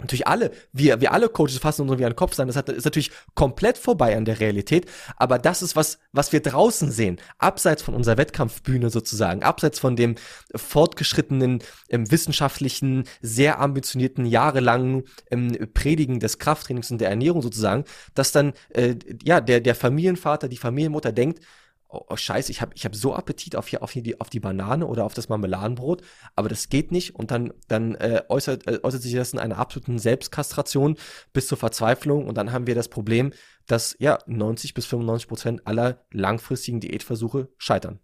natürlich 0.00 0.26
alle, 0.26 0.50
wir, 0.72 1.00
wir 1.00 1.12
alle 1.12 1.28
Coaches 1.28 1.58
fassen 1.58 1.88
uns 1.88 1.98
wie 1.98 2.04
einen 2.04 2.16
Kopf 2.16 2.34
sein. 2.34 2.46
Das 2.46 2.56
ist 2.56 2.84
natürlich 2.84 3.10
komplett 3.34 3.78
vorbei 3.78 4.16
an 4.16 4.24
der 4.24 4.40
Realität. 4.40 4.86
Aber 5.16 5.38
das 5.38 5.62
ist 5.62 5.76
was, 5.76 5.98
was 6.12 6.32
wir 6.32 6.40
draußen 6.40 6.90
sehen. 6.90 7.18
Abseits 7.38 7.82
von 7.82 7.94
unserer 7.94 8.18
Wettkampfbühne 8.18 8.90
sozusagen. 8.90 9.42
Abseits 9.42 9.78
von 9.78 9.96
dem 9.96 10.16
fortgeschrittenen, 10.54 11.62
ähm, 11.88 12.10
wissenschaftlichen, 12.10 13.04
sehr 13.20 13.60
ambitionierten, 13.60 14.26
jahrelangen 14.26 15.04
ähm, 15.30 15.56
Predigen 15.74 16.20
des 16.20 16.38
Krafttrainings 16.38 16.90
und 16.90 17.00
der 17.00 17.10
Ernährung 17.10 17.42
sozusagen, 17.42 17.84
dass 18.14 18.32
dann, 18.32 18.52
äh, 18.70 18.96
ja, 19.22 19.40
der, 19.40 19.60
der 19.60 19.74
Familienvater, 19.74 20.48
die 20.48 20.56
Familienmutter 20.56 21.12
denkt, 21.12 21.40
oh, 21.90 22.04
oh 22.08 22.16
scheiße, 22.16 22.50
ich 22.50 22.60
habe 22.60 22.72
ich 22.74 22.84
hab 22.84 22.94
so 22.94 23.14
Appetit 23.14 23.56
auf, 23.56 23.68
hier, 23.68 23.82
auf, 23.82 23.90
hier 23.92 24.02
die, 24.02 24.20
auf 24.20 24.30
die 24.30 24.40
Banane 24.40 24.86
oder 24.86 25.04
auf 25.04 25.14
das 25.14 25.28
Marmeladenbrot, 25.28 26.02
aber 26.36 26.48
das 26.48 26.68
geht 26.68 26.92
nicht. 26.92 27.14
Und 27.14 27.30
dann, 27.30 27.52
dann 27.68 27.94
äh, 27.96 28.22
äußert, 28.28 28.66
äh, 28.66 28.80
äußert 28.82 29.02
sich 29.02 29.14
das 29.14 29.32
in 29.32 29.38
einer 29.38 29.58
absoluten 29.58 29.98
Selbstkastration 29.98 30.96
bis 31.32 31.48
zur 31.48 31.58
Verzweiflung. 31.58 32.26
Und 32.26 32.36
dann 32.36 32.52
haben 32.52 32.66
wir 32.66 32.74
das 32.74 32.88
Problem, 32.88 33.32
dass 33.66 33.96
ja 33.98 34.18
90 34.26 34.74
bis 34.74 34.86
95 34.86 35.28
Prozent 35.28 35.66
aller 35.66 36.04
langfristigen 36.10 36.80
Diätversuche 36.80 37.48
scheitern. 37.56 38.00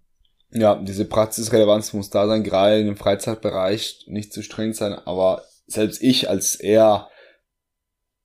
Ja, 0.51 0.77
diese 0.77 1.05
Praxisrelevanz 1.05 1.93
muss 1.93 2.11
da 2.11 2.27
sein, 2.27 2.45
gerade 2.45 2.81
im 2.81 2.97
Freizeitbereich 2.97 4.05
nicht 4.07 4.33
zu 4.33 4.43
streng 4.43 4.75
sein, 4.75 4.93
aber 4.93 5.43
selbst 5.67 6.03
ich 6.03 6.31
als 6.31 6.55
eher 6.55 7.09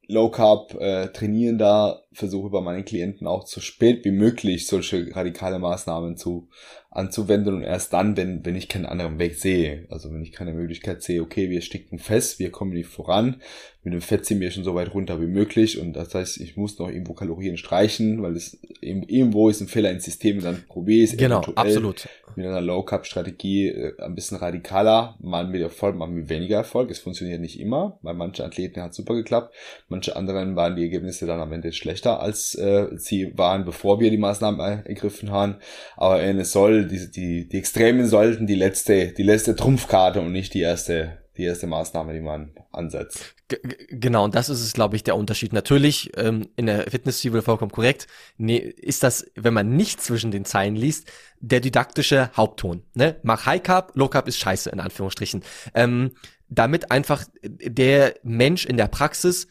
Low 0.07 0.29
Carb 0.29 0.75
äh, 0.75 1.07
Trainierender 1.07 2.03
versuche 2.13 2.49
bei 2.49 2.61
meinen 2.61 2.85
Klienten 2.85 3.27
auch 3.27 3.47
so 3.47 3.61
spät 3.61 4.03
wie 4.03 4.11
möglich 4.11 4.67
solche 4.67 5.15
radikale 5.15 5.59
Maßnahmen 5.59 6.17
zu 6.17 6.49
anzuwenden 6.91 7.55
und 7.55 7.63
erst 7.63 7.93
dann, 7.93 8.17
wenn, 8.17 8.45
wenn 8.45 8.57
ich 8.57 8.67
keinen 8.67 8.85
anderen 8.85 9.17
Weg 9.17 9.35
sehe. 9.35 9.85
Also 9.89 10.11
wenn 10.11 10.21
ich 10.21 10.33
keine 10.33 10.53
Möglichkeit 10.53 11.01
sehe, 11.01 11.21
okay, 11.21 11.49
wir 11.49 11.61
sticken 11.61 11.99
fest, 11.99 12.37
wir 12.37 12.51
kommen 12.51 12.73
nicht 12.73 12.89
voran, 12.89 13.41
mit 13.83 13.93
dem 13.93 14.01
Fett 14.01 14.25
ziehen 14.25 14.41
wir 14.41 14.51
schon 14.51 14.65
so 14.65 14.75
weit 14.75 14.93
runter 14.93 15.21
wie 15.21 15.27
möglich 15.27 15.79
und 15.79 15.93
das 15.93 16.13
heißt, 16.13 16.39
ich 16.41 16.57
muss 16.57 16.77
noch 16.77 16.89
irgendwo 16.89 17.13
Kalorien 17.13 17.57
streichen, 17.57 18.21
weil 18.21 18.35
es 18.35 18.59
irgendwo 18.81 19.49
ist 19.49 19.61
ein 19.61 19.69
Fehler 19.69 19.89
ins 19.89 20.03
System 20.03 20.37
und 20.37 20.43
dann 20.43 20.63
probiere 20.67 21.03
ich 21.03 21.13
es 21.13 21.17
genau, 21.17 21.41
absolut. 21.55 22.07
mit 22.35 22.45
einer 22.45 22.61
Low 22.61 22.83
Carb 22.83 23.05
Strategie 23.05 23.69
äh, 23.69 23.99
ein 23.99 24.13
bisschen 24.13 24.37
radikaler, 24.37 25.15
mal 25.19 25.47
mit 25.47 25.61
Erfolg, 25.61 25.95
mal 25.95 26.07
mit 26.07 26.29
weniger 26.29 26.57
Erfolg. 26.57 26.91
Es 26.91 26.99
funktioniert 26.99 27.39
nicht 27.39 27.59
immer, 27.59 27.97
weil 28.01 28.13
manche 28.13 28.43
Athleten 28.43 28.81
hat 28.81 28.93
super 28.93 29.15
geklappt, 29.15 29.55
manche 29.87 30.15
anderen 30.15 30.55
waren 30.57 30.75
die 30.75 30.83
Ergebnisse 30.83 31.25
dann 31.25 31.39
am 31.39 31.53
Ende 31.53 31.71
schlechter 32.01 32.19
als 32.19 32.55
äh, 32.55 32.87
sie 32.97 33.37
waren, 33.37 33.65
bevor 33.65 33.99
wir 33.99 34.09
die 34.09 34.17
Maßnahmen 34.17 34.85
ergriffen 34.85 35.31
haben. 35.31 35.57
Aber 35.97 36.21
es 36.21 36.51
soll 36.51 36.87
die, 36.87 37.11
die, 37.11 37.47
die 37.47 37.57
Extremen 37.57 38.07
sollten 38.07 38.47
die 38.47 38.55
letzte, 38.55 39.13
die 39.13 39.23
letzte 39.23 39.55
Trumpfkarte 39.55 40.19
und 40.21 40.31
nicht 40.31 40.53
die 40.53 40.61
erste, 40.61 41.19
die 41.37 41.43
erste 41.43 41.67
Maßnahme, 41.67 42.13
die 42.13 42.21
man 42.21 42.51
ansetzt. 42.71 43.35
G 43.47 43.57
genau, 43.89 44.23
und 44.23 44.35
das 44.35 44.49
ist 44.49 44.61
es, 44.61 44.73
glaube 44.73 44.95
ich, 44.95 45.03
der 45.03 45.15
Unterschied. 45.15 45.53
Natürlich, 45.53 46.11
ähm, 46.17 46.47
in 46.55 46.65
der 46.65 46.89
Fitness-Zwiebel 46.89 47.41
vollkommen 47.41 47.71
korrekt, 47.71 48.07
nee, 48.37 48.57
ist 48.57 49.03
das, 49.03 49.25
wenn 49.35 49.53
man 49.53 49.75
nicht 49.75 50.01
zwischen 50.01 50.31
den 50.31 50.45
Zeilen 50.45 50.75
liest, 50.75 51.11
der 51.39 51.59
didaktische 51.59 52.31
Hauptton. 52.35 52.83
Ne? 52.93 53.17
Mach 53.23 53.45
High 53.45 53.61
Carb, 53.61 53.91
Low 53.95 54.07
Carb 54.07 54.27
ist 54.27 54.37
scheiße, 54.37 54.69
in 54.69 54.79
Anführungsstrichen. 54.79 55.43
Ähm, 55.73 56.11
damit 56.47 56.91
einfach 56.91 57.23
der 57.43 58.15
Mensch 58.23 58.65
in 58.65 58.75
der 58.75 58.87
Praxis 58.87 59.47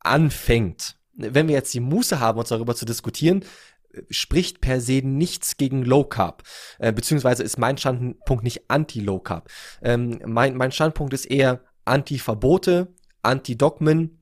anfängt. 0.00 0.96
Wenn 1.14 1.48
wir 1.48 1.54
jetzt 1.54 1.74
die 1.74 1.80
Muße 1.80 2.20
haben, 2.20 2.38
uns 2.38 2.48
darüber 2.48 2.74
zu 2.74 2.84
diskutieren, 2.84 3.44
spricht 4.10 4.60
per 4.60 4.80
se 4.80 5.02
nichts 5.04 5.56
gegen 5.56 5.84
Low 5.84 6.04
Carb, 6.04 6.42
äh, 6.78 6.92
beziehungsweise 6.92 7.42
ist 7.42 7.58
mein 7.58 7.78
Standpunkt 7.78 8.44
nicht 8.44 8.70
anti-Low 8.70 9.20
Carb. 9.20 9.50
Ähm, 9.82 10.20
mein, 10.24 10.56
mein 10.56 10.72
Standpunkt 10.72 11.12
ist 11.12 11.26
eher 11.26 11.62
anti-Verbote, 11.84 12.94
anti-Dogmen 13.22 14.18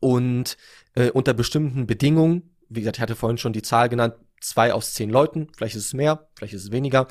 und 0.00 0.56
äh, 0.94 1.10
unter 1.10 1.34
bestimmten 1.34 1.86
Bedingungen, 1.86 2.56
wie 2.68 2.80
gesagt, 2.80 2.98
ich 2.98 3.02
hatte 3.02 3.16
vorhin 3.16 3.38
schon 3.38 3.52
die 3.52 3.62
Zahl 3.62 3.88
genannt, 3.88 4.14
zwei 4.40 4.72
aus 4.72 4.94
zehn 4.94 5.10
Leuten, 5.10 5.48
vielleicht 5.56 5.76
ist 5.76 5.86
es 5.86 5.94
mehr, 5.94 6.28
vielleicht 6.34 6.54
ist 6.54 6.64
es 6.64 6.70
weniger, 6.70 7.06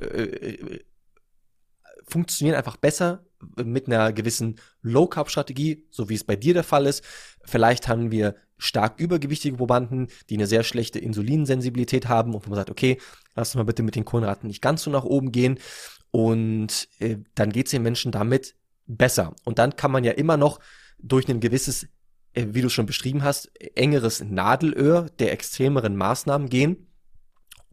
äh, 0.00 0.04
äh 0.06 0.84
funktionieren 2.06 2.56
einfach 2.56 2.76
besser 2.76 3.24
mit 3.56 3.86
einer 3.86 4.12
gewissen 4.12 4.60
Low-Carb-Strategie, 4.82 5.86
so 5.90 6.10
wie 6.10 6.14
es 6.14 6.24
bei 6.24 6.36
dir 6.36 6.52
der 6.52 6.62
Fall 6.62 6.86
ist. 6.86 7.02
Vielleicht 7.44 7.88
haben 7.88 8.10
wir 8.10 8.34
stark 8.56 8.98
übergewichtige 8.98 9.56
Probanden, 9.56 10.08
die 10.30 10.34
eine 10.34 10.46
sehr 10.46 10.62
schlechte 10.62 10.98
Insulinsensibilität 10.98 12.08
haben 12.08 12.34
und 12.34 12.46
man 12.46 12.56
sagt, 12.56 12.70
okay, 12.70 12.98
lass 13.34 13.50
uns 13.50 13.56
mal 13.56 13.64
bitte 13.64 13.82
mit 13.82 13.96
den 13.96 14.04
Kohlenraten 14.04 14.46
nicht 14.46 14.62
ganz 14.62 14.82
so 14.82 14.90
nach 14.90 15.04
oben 15.04 15.32
gehen 15.32 15.58
und 16.10 16.88
äh, 17.00 17.16
dann 17.34 17.50
geht 17.50 17.66
es 17.66 17.72
den 17.72 17.82
Menschen 17.82 18.12
damit 18.12 18.54
besser. 18.86 19.34
Und 19.44 19.58
dann 19.58 19.76
kann 19.76 19.90
man 19.90 20.04
ja 20.04 20.12
immer 20.12 20.36
noch 20.36 20.60
durch 20.98 21.28
ein 21.28 21.40
gewisses, 21.40 21.88
äh, 22.34 22.46
wie 22.50 22.62
du 22.62 22.68
schon 22.68 22.86
beschrieben 22.86 23.24
hast, 23.24 23.50
engeres 23.74 24.22
Nadelöhr 24.22 25.10
der 25.18 25.32
extremeren 25.32 25.96
Maßnahmen 25.96 26.48
gehen 26.48 26.86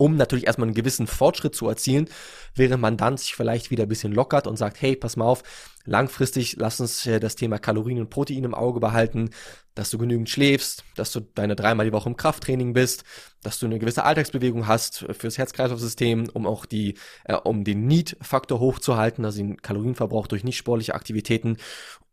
um 0.02 0.16
natürlich 0.16 0.48
erstmal 0.48 0.68
einen 0.68 0.74
gewissen 0.74 1.06
Fortschritt 1.06 1.54
zu 1.54 1.70
erzielen, 1.70 2.10
während 2.56 2.82
man 2.82 2.98
dann 2.98 3.18
sich 3.18 3.36
vielleicht 3.36 3.70
wieder 3.70 3.84
ein 3.84 3.90
bisschen 3.90 4.12
lockert 4.12 4.48
und 4.48 4.58
sagt, 4.58 4.82
hey, 4.82 4.96
pass 4.96 5.16
mal 5.16 5.26
auf, 5.26 5.44
langfristig 5.86 6.56
lass 6.58 6.80
uns 6.82 7.06
äh, 7.06 7.20
das 7.20 7.36
Thema 7.36 7.60
Kalorien 7.60 8.00
und 8.00 8.10
Protein 8.10 8.44
im 8.44 8.56
Auge 8.56 8.80
behalten, 8.80 9.30
dass 9.76 9.92
du 9.92 10.00
genügend 10.00 10.28
schläfst, 10.28 10.86
dass 10.96 11.12
du 11.12 11.20
deine 11.20 11.56
dreimal 11.56 11.86
die 11.86 11.92
Woche 11.92 12.10
im 12.10 12.18
Krafttraining 12.18 12.74
bist, 12.74 13.04
dass 13.44 13.60
du 13.60 13.68
eine 13.68 13.78
gewisse 13.78 14.04
Alltagsbewegung 14.04 14.66
hast 14.66 15.06
fürs 15.12 15.38
Herz-Kreislauf-System, 15.38 16.30
um 16.34 16.48
auch 16.48 16.66
die, 16.66 16.98
äh, 17.26 17.36
um 17.36 17.64
den 17.64 17.86
Need-Faktor 17.86 18.60
hochzuhalten, 18.60 19.24
also 19.24 19.38
den 19.38 19.62
Kalorienverbrauch 19.62 20.26
durch 20.26 20.44
nicht 20.44 20.58
sportliche 20.58 20.96
Aktivitäten. 20.96 21.58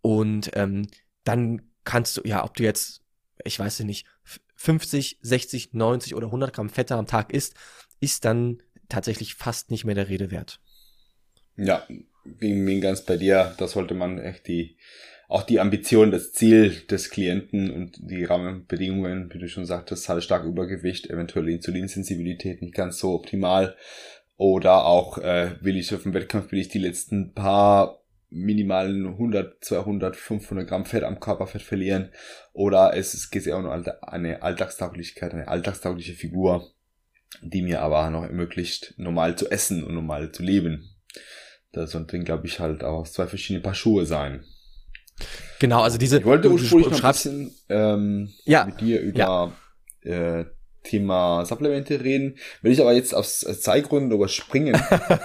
Und 0.03 0.51
ähm, 0.53 0.89
dann 1.24 1.62
kannst 1.84 2.18
du, 2.18 2.20
ja, 2.26 2.45
ob 2.45 2.55
du 2.55 2.64
jetzt, 2.64 3.01
ich 3.45 3.59
weiß 3.59 3.80
nicht, 3.80 4.05
50, 4.59 5.19
60, 5.23 5.73
90 5.73 6.15
oder 6.17 6.27
100 6.27 6.53
Gramm 6.53 6.69
Fette 6.69 6.97
am 6.97 7.07
Tag 7.07 7.33
isst, 7.33 7.55
ist 8.01 8.25
dann 8.25 8.61
tatsächlich 8.89 9.35
fast 9.35 9.71
nicht 9.71 9.85
mehr 9.85 9.95
der 9.95 10.09
Rede 10.09 10.33
wert. 10.33 10.61
Ja, 11.57 11.87
bin, 12.25 12.65
bin 12.65 12.81
ganz 12.81 13.03
bei 13.03 13.17
dir. 13.17 13.55
Da 13.57 13.69
sollte 13.69 13.95
man 13.95 14.19
echt 14.19 14.49
die, 14.49 14.77
auch 15.29 15.45
die 15.45 15.61
Ambition, 15.61 16.11
das 16.11 16.33
Ziel 16.33 16.71
des 16.91 17.11
Klienten 17.11 17.71
und 17.71 17.99
die 18.01 18.25
Rahmenbedingungen, 18.25 19.33
wie 19.33 19.39
du 19.39 19.49
schon 19.49 19.65
sagtest, 19.65 20.09
halt 20.09 20.25
stark 20.25 20.45
Übergewicht, 20.45 21.09
eventuell 21.09 21.49
Insulinsensibilität 21.49 22.61
nicht 22.61 22.75
ganz 22.75 22.99
so 22.99 23.15
optimal. 23.15 23.77
Oder 24.37 24.87
auch, 24.87 25.19
äh, 25.19 25.53
will 25.61 25.77
ich 25.77 25.95
auf 25.95 26.03
dem 26.03 26.15
Wettkampf, 26.15 26.51
will 26.51 26.61
ich 26.61 26.69
die 26.69 26.79
letzten 26.79 27.33
paar 27.33 28.03
minimalen 28.31 29.07
100, 29.07 29.64
200, 29.64 30.16
500 30.16 30.68
Gramm 30.68 30.85
Fett 30.85 31.05
am 31.05 31.20
Körperfett 31.20 31.62
verlieren. 31.62 32.11
Oder 32.53 32.97
es 32.97 33.31
geht 33.31 33.47
ja 33.47 33.57
auch 33.57 33.62
nur 33.62 33.72
eine 34.03 34.43
Alltagstauglichkeit, 34.43 35.33
eine 35.33 35.49
alltagstaugliche 35.49 36.14
Figur, 36.14 36.70
die 37.43 37.62
mir 37.62 37.81
aber 37.81 38.11
noch 38.11 38.24
ermöglicht, 38.24 38.95
normal 38.97 39.37
zu 39.37 39.51
essen 39.51 39.85
und 39.85 39.95
normal 39.95 40.33
zu 40.33 40.43
leben. 40.43 40.91
Das 41.72 41.93
sollte, 41.93 42.18
glaube 42.20 42.47
ich, 42.47 42.61
halt 42.61 42.83
auch 42.83 43.07
zwei 43.07 43.26
verschiedene 43.26 43.62
Paar 43.62 43.74
Schuhe 43.74 44.07
sein. 44.07 44.45
Genau, 45.59 45.83
also 45.83 45.99
diese. 45.99 46.18
Ich 46.18 46.24
wollte 46.24 46.51
ursprünglich 46.51 46.91
noch 46.91 47.05
ein 47.05 47.12
bisschen 47.12 47.55
ähm, 47.68 48.33
ja, 48.45 48.64
mit 48.64 48.81
dir 48.81 49.01
über 49.01 49.53
ja. 50.05 50.41
äh, 50.41 50.47
Thema 50.85 51.45
Supplemente 51.45 52.03
reden. 52.03 52.39
Wenn 52.62 52.72
ich 52.72 52.81
aber 52.81 52.93
jetzt 52.93 53.14
aus 53.14 53.41
Zeitgründen 53.41 54.12
überspringen. 54.12 54.81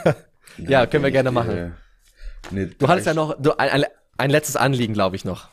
ja, 0.57 0.85
können 0.87 1.03
wir 1.03 1.11
gerne 1.11 1.31
machen. 1.31 1.75
Äh, 2.51 2.67
du 2.77 2.87
hattest 2.87 3.07
ja 3.07 3.13
noch 3.13 3.39
du, 3.41 3.57
ein, 3.57 3.85
ein 4.17 4.29
letztes 4.29 4.55
Anliegen, 4.55 4.93
glaube 4.93 5.15
ich, 5.15 5.25
noch. 5.25 5.49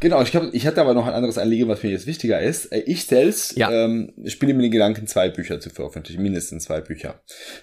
Genau, 0.00 0.22
ich, 0.22 0.30
glaub, 0.30 0.54
ich 0.54 0.64
hatte 0.64 0.80
aber 0.80 0.94
noch 0.94 1.06
ein 1.06 1.12
anderes 1.12 1.38
Anliegen, 1.38 1.66
was 1.66 1.82
mir 1.82 1.90
jetzt 1.90 2.06
wichtiger 2.06 2.40
ist. 2.40 2.66
Äh, 2.66 2.80
ich 2.86 3.06
selbst 3.06 3.56
ja. 3.56 3.70
ähm, 3.70 4.12
spiele 4.26 4.54
mir 4.54 4.62
den 4.62 4.70
Gedanken, 4.70 5.08
zwei 5.08 5.28
Bücher 5.28 5.58
zu 5.58 5.70
veröffentlichen, 5.70 6.22
mindestens 6.22 6.64
zwei 6.64 6.80
Bücher. 6.80 7.20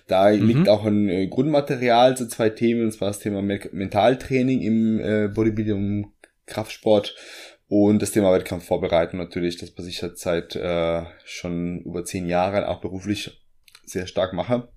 Da 0.08 0.32
mhm. 0.32 0.48
liegt 0.48 0.70
auch 0.70 0.86
ein 0.86 1.08
äh, 1.08 1.28
Grundmaterial 1.28 2.18
zu 2.18 2.28
zwei 2.28 2.50
Themen, 2.50 2.84
und 2.84 2.92
zwar 2.92 3.08
das 3.10 3.20
Thema 3.20 3.42
Me 3.42 3.60
Mentaltraining 3.72 4.62
im 4.62 5.00
äh, 5.00 5.28
Bodybuilding, 5.30 6.12
Kraftsport 6.46 7.16
und 7.68 8.02
das 8.02 8.12
Thema 8.12 8.34
Wettkampfvorbereitung 8.34 9.18
natürlich, 9.18 9.58
das 9.58 9.74
was 9.78 9.88
ich 9.88 10.04
seit 10.16 10.56
äh, 10.56 11.04
schon 11.24 11.80
über 11.80 12.04
zehn 12.04 12.28
Jahren 12.28 12.66
auch 12.66 12.82
beruflich 12.82 13.42
sehr 13.86 14.08
stark 14.08 14.34
mache 14.34 14.68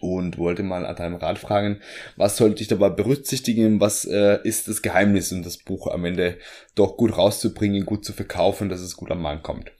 und 0.00 0.38
wollte 0.38 0.62
mal 0.62 0.86
an 0.86 0.96
deinem 0.96 1.16
Rat 1.16 1.38
fragen, 1.38 1.80
was 2.16 2.36
sollte 2.36 2.62
ich 2.62 2.68
dabei 2.68 2.90
berücksichtigen, 2.90 3.80
was 3.80 4.04
äh, 4.04 4.38
ist 4.44 4.68
das 4.68 4.82
Geheimnis, 4.82 5.32
um 5.32 5.42
das 5.42 5.58
Buch 5.58 5.86
am 5.88 6.04
Ende 6.04 6.38
doch 6.74 6.96
gut 6.96 7.16
rauszubringen, 7.16 7.86
gut 7.86 8.04
zu 8.04 8.12
verkaufen, 8.12 8.68
dass 8.68 8.80
es 8.80 8.96
gut 8.96 9.10
am 9.10 9.22
Mann 9.22 9.42
kommt. 9.42 9.72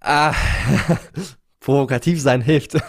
Ah, 0.00 0.34
provokativ 1.62 2.20
sein 2.20 2.42
hilft. 2.42 2.76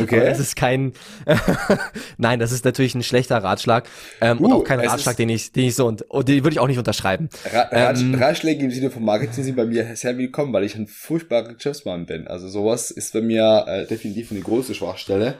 Okay. 0.00 0.20
es 0.20 0.38
ist 0.38 0.56
kein, 0.56 0.94
nein, 2.16 2.38
das 2.38 2.52
ist 2.52 2.64
natürlich 2.64 2.94
ein 2.94 3.02
schlechter 3.02 3.36
Ratschlag 3.38 3.86
ähm, 4.20 4.40
uh, 4.40 4.44
und 4.44 4.52
auch 4.52 4.64
kein 4.64 4.80
Ratschlag, 4.80 5.16
den 5.16 5.28
ich, 5.28 5.52
den 5.52 5.66
ich 5.66 5.74
so 5.74 5.86
und, 5.86 6.02
und 6.02 6.28
den 6.28 6.42
würde 6.42 6.54
ich 6.54 6.58
auch 6.58 6.66
nicht 6.66 6.78
unterschreiben. 6.78 7.28
Ra 7.52 7.68
ähm, 7.72 8.14
Ratschläge 8.14 8.64
im 8.64 8.70
Sinne 8.70 8.90
von 8.90 9.04
Marketing 9.04 9.44
sind 9.44 9.56
bei 9.56 9.66
mir 9.66 9.94
sehr 9.96 10.16
willkommen, 10.16 10.52
weil 10.52 10.64
ich 10.64 10.76
ein 10.76 10.86
furchtbarer 10.86 11.52
Geschäftsmann 11.54 12.06
bin. 12.06 12.26
Also 12.26 12.48
sowas 12.48 12.90
ist 12.90 13.12
bei 13.12 13.20
mir 13.20 13.64
äh, 13.68 13.86
definitiv 13.86 14.30
eine 14.30 14.40
große 14.40 14.74
Schwachstelle. 14.74 15.34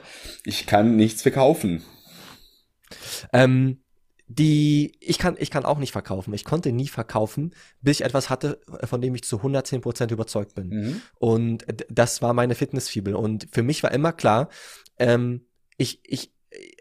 Ich 0.45 0.67
kann 0.67 0.95
nichts 0.95 1.23
verkaufen. 1.23 1.83
Ähm, 3.33 3.80
die 4.33 4.93
ich 5.01 5.17
kann 5.17 5.35
ich 5.37 5.51
kann 5.51 5.65
auch 5.65 5.77
nicht 5.77 5.91
verkaufen. 5.91 6.33
Ich 6.33 6.45
konnte 6.45 6.71
nie 6.71 6.87
verkaufen, 6.87 7.51
bis 7.81 7.99
ich 7.99 8.05
etwas 8.05 8.29
hatte, 8.29 8.61
von 8.85 9.01
dem 9.01 9.13
ich 9.13 9.23
zu 9.23 9.37
110 9.37 9.81
Prozent 9.81 10.11
überzeugt 10.11 10.55
bin. 10.55 10.69
Mhm. 10.69 11.01
Und 11.19 11.65
das 11.89 12.21
war 12.21 12.33
meine 12.33 12.55
Fitnessfibel. 12.55 13.13
Und 13.13 13.47
für 13.51 13.61
mich 13.61 13.83
war 13.83 13.91
immer 13.91 14.13
klar, 14.13 14.49
ähm, 14.99 15.45
ich 15.77 15.99
ich 16.03 16.31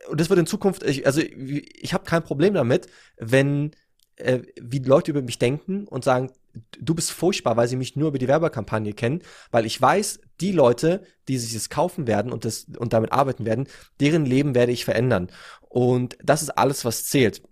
und 0.08 0.20
das 0.20 0.30
wird 0.30 0.38
in 0.38 0.46
Zukunft, 0.46 0.84
ich, 0.84 1.06
also 1.06 1.20
ich, 1.20 1.82
ich 1.82 1.92
habe 1.92 2.04
kein 2.04 2.22
Problem 2.22 2.54
damit, 2.54 2.86
wenn 3.16 3.72
äh, 4.16 4.42
wie 4.60 4.78
Leute 4.78 5.10
über 5.10 5.22
mich 5.22 5.38
denken 5.38 5.86
und 5.88 6.04
sagen, 6.04 6.30
du 6.78 6.94
bist 6.94 7.12
furchtbar, 7.12 7.56
weil 7.56 7.68
sie 7.68 7.76
mich 7.76 7.96
nur 7.96 8.08
über 8.08 8.18
die 8.18 8.28
Werbekampagne 8.28 8.92
kennen, 8.92 9.22
weil 9.50 9.66
ich 9.66 9.80
weiß, 9.80 10.20
die 10.40 10.52
Leute, 10.52 11.04
die 11.28 11.38
sich 11.38 11.52
das 11.52 11.68
kaufen 11.68 12.06
werden 12.06 12.32
und 12.32 12.44
das 12.44 12.66
und 12.76 12.92
damit 12.92 13.12
arbeiten 13.12 13.44
werden, 13.44 13.68
deren 14.00 14.24
Leben 14.24 14.54
werde 14.54 14.72
ich 14.72 14.84
verändern. 14.84 15.30
Und 15.70 16.18
das 16.22 16.42
ist 16.42 16.50
alles, 16.50 16.84
was 16.84 17.06
zählt. 17.06 17.42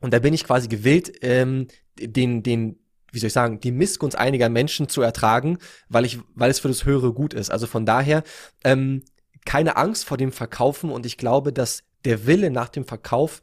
Und 0.00 0.12
da 0.12 0.18
bin 0.18 0.34
ich 0.34 0.44
quasi 0.44 0.68
gewillt, 0.68 1.12
ähm, 1.22 1.68
den, 1.98 2.42
den, 2.42 2.80
wie 3.12 3.18
soll 3.20 3.28
ich 3.28 3.32
sagen, 3.32 3.60
die 3.60 3.70
Missgunst 3.70 4.18
einiger 4.18 4.48
Menschen 4.48 4.88
zu 4.88 5.00
ertragen, 5.00 5.58
weil 5.88 6.04
ich, 6.04 6.18
weil 6.34 6.50
es 6.50 6.58
für 6.58 6.68
das 6.68 6.84
höhere 6.84 7.12
Gut 7.12 7.32
ist. 7.32 7.50
Also 7.50 7.66
von 7.66 7.86
daher 7.86 8.24
ähm, 8.64 9.02
keine 9.46 9.76
Angst 9.76 10.04
vor 10.04 10.16
dem 10.16 10.32
Verkaufen 10.32 10.90
und 10.90 11.06
ich 11.06 11.16
glaube, 11.16 11.52
dass 11.52 11.84
der 12.04 12.26
Wille 12.26 12.50
nach 12.50 12.68
dem 12.68 12.84
Verkauf 12.84 13.40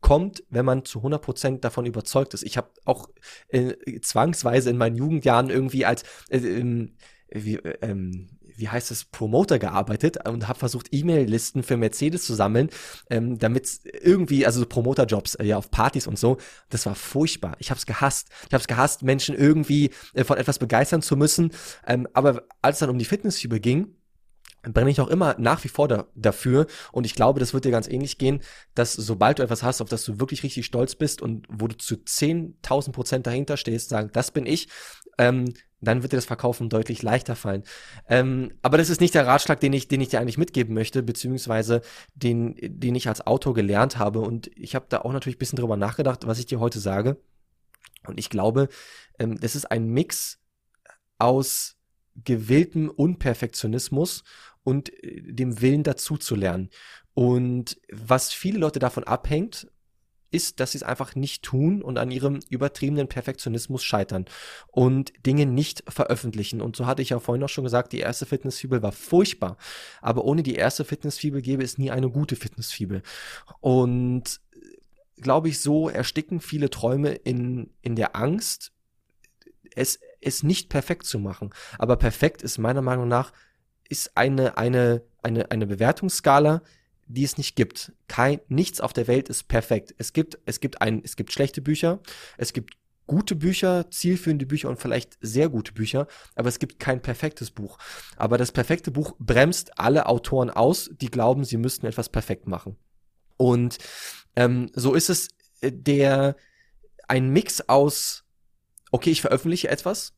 kommt, 0.00 0.42
wenn 0.50 0.64
man 0.64 0.84
zu 0.84 1.00
100% 1.00 1.60
davon 1.60 1.86
überzeugt 1.86 2.34
ist. 2.34 2.42
Ich 2.42 2.56
habe 2.56 2.70
auch 2.84 3.08
äh, 3.48 3.74
zwangsweise 4.00 4.70
in 4.70 4.76
meinen 4.76 4.96
Jugendjahren 4.96 5.50
irgendwie 5.50 5.86
als 5.86 6.02
äh, 6.28 6.38
ähm, 6.38 6.96
wie, 7.28 7.56
ähm, 7.56 8.35
wie 8.56 8.68
heißt 8.68 8.90
es, 8.90 9.04
Promoter 9.04 9.58
gearbeitet 9.58 10.28
und 10.28 10.48
habe 10.48 10.58
versucht, 10.58 10.88
E-Mail-Listen 10.90 11.62
für 11.62 11.76
Mercedes 11.76 12.24
zu 12.24 12.34
sammeln, 12.34 12.70
ähm, 13.10 13.38
damit 13.38 13.80
irgendwie, 14.02 14.46
also 14.46 14.60
so 14.60 14.66
Promoter-Jobs 14.66 15.36
äh, 15.36 15.44
ja 15.44 15.56
auf 15.56 15.70
Partys 15.70 16.06
und 16.06 16.18
so. 16.18 16.38
Das 16.70 16.86
war 16.86 16.94
furchtbar. 16.94 17.56
Ich 17.58 17.70
habe 17.70 17.78
es 17.78 17.86
gehasst. 17.86 18.28
Ich 18.46 18.52
habe 18.52 18.60
es 18.60 18.68
gehasst, 18.68 19.02
Menschen 19.02 19.34
irgendwie 19.34 19.90
äh, 20.14 20.24
von 20.24 20.38
etwas 20.38 20.58
begeistern 20.58 21.02
zu 21.02 21.16
müssen. 21.16 21.52
Ähm, 21.86 22.08
aber 22.12 22.42
als 22.62 22.76
es 22.76 22.80
dann 22.80 22.90
um 22.90 22.98
die 22.98 23.04
Fitnessfieber 23.04 23.58
ging, 23.58 23.96
brenne 24.72 24.90
ich 24.90 25.00
auch 25.00 25.08
immer 25.08 25.36
nach 25.38 25.62
wie 25.64 25.68
vor 25.68 25.88
da, 25.88 26.06
dafür. 26.14 26.66
Und 26.92 27.06
ich 27.06 27.14
glaube, 27.14 27.40
das 27.40 27.54
wird 27.54 27.64
dir 27.64 27.70
ganz 27.70 27.88
ähnlich 27.88 28.18
gehen, 28.18 28.40
dass 28.74 28.92
sobald 28.92 29.38
du 29.38 29.42
etwas 29.42 29.62
hast, 29.62 29.80
auf 29.80 29.88
das 29.88 30.04
du 30.04 30.18
wirklich 30.18 30.42
richtig 30.42 30.66
stolz 30.66 30.94
bist 30.94 31.22
und 31.22 31.46
wo 31.48 31.68
du 31.68 31.76
zu 31.76 31.96
10.000 31.96 32.92
Prozent 32.92 33.26
dahinter 33.26 33.56
stehst, 33.56 33.88
sagen, 33.88 34.10
das 34.12 34.30
bin 34.30 34.46
ich, 34.46 34.68
ähm, 35.18 35.52
dann 35.80 36.02
wird 36.02 36.12
dir 36.12 36.16
das 36.16 36.24
Verkaufen 36.24 36.68
deutlich 36.68 37.02
leichter 37.02 37.36
fallen. 37.36 37.62
Ähm, 38.08 38.52
aber 38.62 38.78
das 38.78 38.90
ist 38.90 39.00
nicht 39.00 39.14
der 39.14 39.26
Ratschlag, 39.26 39.60
den 39.60 39.72
ich, 39.72 39.88
den 39.88 40.00
ich 40.00 40.08
dir 40.08 40.20
eigentlich 40.20 40.38
mitgeben 40.38 40.74
möchte, 40.74 41.02
beziehungsweise 41.02 41.82
den, 42.14 42.56
den 42.60 42.94
ich 42.94 43.08
als 43.08 43.26
Autor 43.26 43.54
gelernt 43.54 43.98
habe. 43.98 44.20
Und 44.20 44.50
ich 44.56 44.74
habe 44.74 44.86
da 44.88 45.00
auch 45.00 45.12
natürlich 45.12 45.36
ein 45.36 45.40
bisschen 45.40 45.58
drüber 45.58 45.76
nachgedacht, 45.76 46.26
was 46.26 46.38
ich 46.38 46.46
dir 46.46 46.60
heute 46.60 46.80
sage. 46.80 47.18
Und 48.06 48.18
ich 48.18 48.30
glaube, 48.30 48.68
ähm, 49.18 49.38
das 49.38 49.54
ist 49.56 49.70
ein 49.70 49.88
Mix 49.88 50.40
aus 51.18 51.76
gewilltem 52.24 52.88
Unperfektionismus 52.88 54.24
und 54.62 54.92
äh, 55.02 55.22
dem 55.32 55.60
Willen 55.60 55.82
dazu 55.82 56.16
zu 56.16 56.34
lernen. 56.34 56.70
Und 57.14 57.80
was 57.90 58.32
viele 58.32 58.58
Leute 58.58 58.78
davon 58.78 59.04
abhängt, 59.04 59.70
ist, 60.36 60.60
dass 60.60 60.72
sie 60.72 60.78
es 60.78 60.82
einfach 60.82 61.14
nicht 61.14 61.42
tun 61.42 61.82
und 61.82 61.98
an 61.98 62.10
ihrem 62.10 62.40
übertriebenen 62.50 63.08
Perfektionismus 63.08 63.82
scheitern 63.82 64.26
und 64.68 65.12
Dinge 65.24 65.46
nicht 65.46 65.82
veröffentlichen. 65.88 66.60
Und 66.60 66.76
so 66.76 66.86
hatte 66.86 67.02
ich 67.02 67.10
ja 67.10 67.18
vorhin 67.18 67.42
auch 67.42 67.48
schon 67.48 67.64
gesagt, 67.64 67.92
die 67.92 68.00
erste 68.00 68.26
Fitnessfibel 68.26 68.82
war 68.82 68.92
furchtbar. 68.92 69.56
Aber 70.02 70.24
ohne 70.24 70.42
die 70.42 70.54
erste 70.54 70.84
Fitnessfibel 70.84 71.40
gäbe 71.40 71.64
es 71.64 71.78
nie 71.78 71.90
eine 71.90 72.10
gute 72.10 72.36
Fitnessfibel. 72.36 73.02
Und 73.60 74.40
glaube 75.16 75.48
ich, 75.48 75.60
so 75.60 75.88
ersticken 75.88 76.40
viele 76.40 76.68
Träume 76.68 77.12
in, 77.12 77.70
in 77.80 77.96
der 77.96 78.14
Angst, 78.14 78.72
es, 79.74 79.98
es 80.20 80.42
nicht 80.42 80.68
perfekt 80.68 81.06
zu 81.06 81.18
machen. 81.18 81.50
Aber 81.78 81.96
perfekt 81.96 82.42
ist 82.42 82.58
meiner 82.58 82.82
Meinung 82.82 83.08
nach, 83.08 83.32
ist 83.88 84.16
eine, 84.16 84.58
eine, 84.58 85.02
eine, 85.22 85.50
eine 85.50 85.66
Bewertungsskala, 85.66 86.62
die 87.06 87.24
es 87.24 87.38
nicht 87.38 87.56
gibt. 87.56 87.92
Kein, 88.08 88.40
nichts 88.48 88.80
auf 88.80 88.92
der 88.92 89.06
Welt 89.06 89.28
ist 89.28 89.48
perfekt. 89.48 89.94
Es 89.98 90.12
gibt, 90.12 90.38
es 90.44 90.60
gibt 90.60 90.82
ein, 90.82 91.02
es 91.04 91.16
gibt 91.16 91.32
schlechte 91.32 91.60
Bücher, 91.60 92.00
es 92.36 92.52
gibt 92.52 92.76
gute 93.06 93.36
Bücher, 93.36 93.90
zielführende 93.90 94.46
Bücher 94.46 94.68
und 94.68 94.80
vielleicht 94.80 95.16
sehr 95.20 95.48
gute 95.48 95.72
Bücher, 95.72 96.08
aber 96.34 96.48
es 96.48 96.58
gibt 96.58 96.80
kein 96.80 97.00
perfektes 97.00 97.50
Buch. 97.50 97.78
Aber 98.16 98.36
das 98.36 98.52
perfekte 98.52 98.90
Buch 98.90 99.14
bremst 99.18 99.78
alle 99.78 100.06
Autoren 100.06 100.50
aus, 100.50 100.90
die 101.00 101.10
glauben, 101.10 101.44
sie 101.44 101.56
müssten 101.56 101.86
etwas 101.86 102.08
perfekt 102.08 102.48
machen. 102.48 102.76
Und 103.36 103.78
ähm, 104.34 104.70
so 104.74 104.94
ist 104.94 105.08
es 105.08 105.28
äh, 105.60 105.70
der 105.72 106.36
ein 107.08 107.28
Mix 107.30 107.60
aus, 107.68 108.24
okay, 108.90 109.10
ich 109.10 109.20
veröffentliche 109.20 109.68
etwas, 109.68 110.15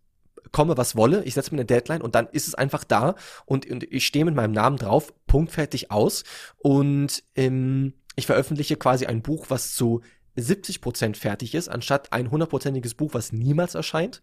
komme, 0.52 0.76
was 0.76 0.96
wolle, 0.96 1.24
ich 1.24 1.34
setze 1.34 1.52
mir 1.52 1.60
eine 1.60 1.66
Deadline 1.66 2.02
und 2.02 2.14
dann 2.14 2.28
ist 2.32 2.48
es 2.48 2.54
einfach 2.54 2.84
da 2.84 3.14
und, 3.46 3.68
und 3.70 3.84
ich 3.84 4.06
stehe 4.06 4.24
mit 4.24 4.34
meinem 4.34 4.52
Namen 4.52 4.76
drauf, 4.76 5.12
punktfertig 5.26 5.90
aus 5.90 6.24
und 6.58 7.22
ähm, 7.34 7.94
ich 8.16 8.26
veröffentliche 8.26 8.76
quasi 8.76 9.06
ein 9.06 9.22
Buch, 9.22 9.46
was 9.48 9.74
zu 9.74 10.02
70 10.40 10.80
Prozent 10.80 11.16
fertig 11.16 11.54
ist, 11.54 11.68
anstatt 11.68 12.12
ein 12.12 12.30
hundertprozentiges 12.30 12.94
Buch, 12.94 13.14
was 13.14 13.32
niemals 13.32 13.74
erscheint. 13.74 14.20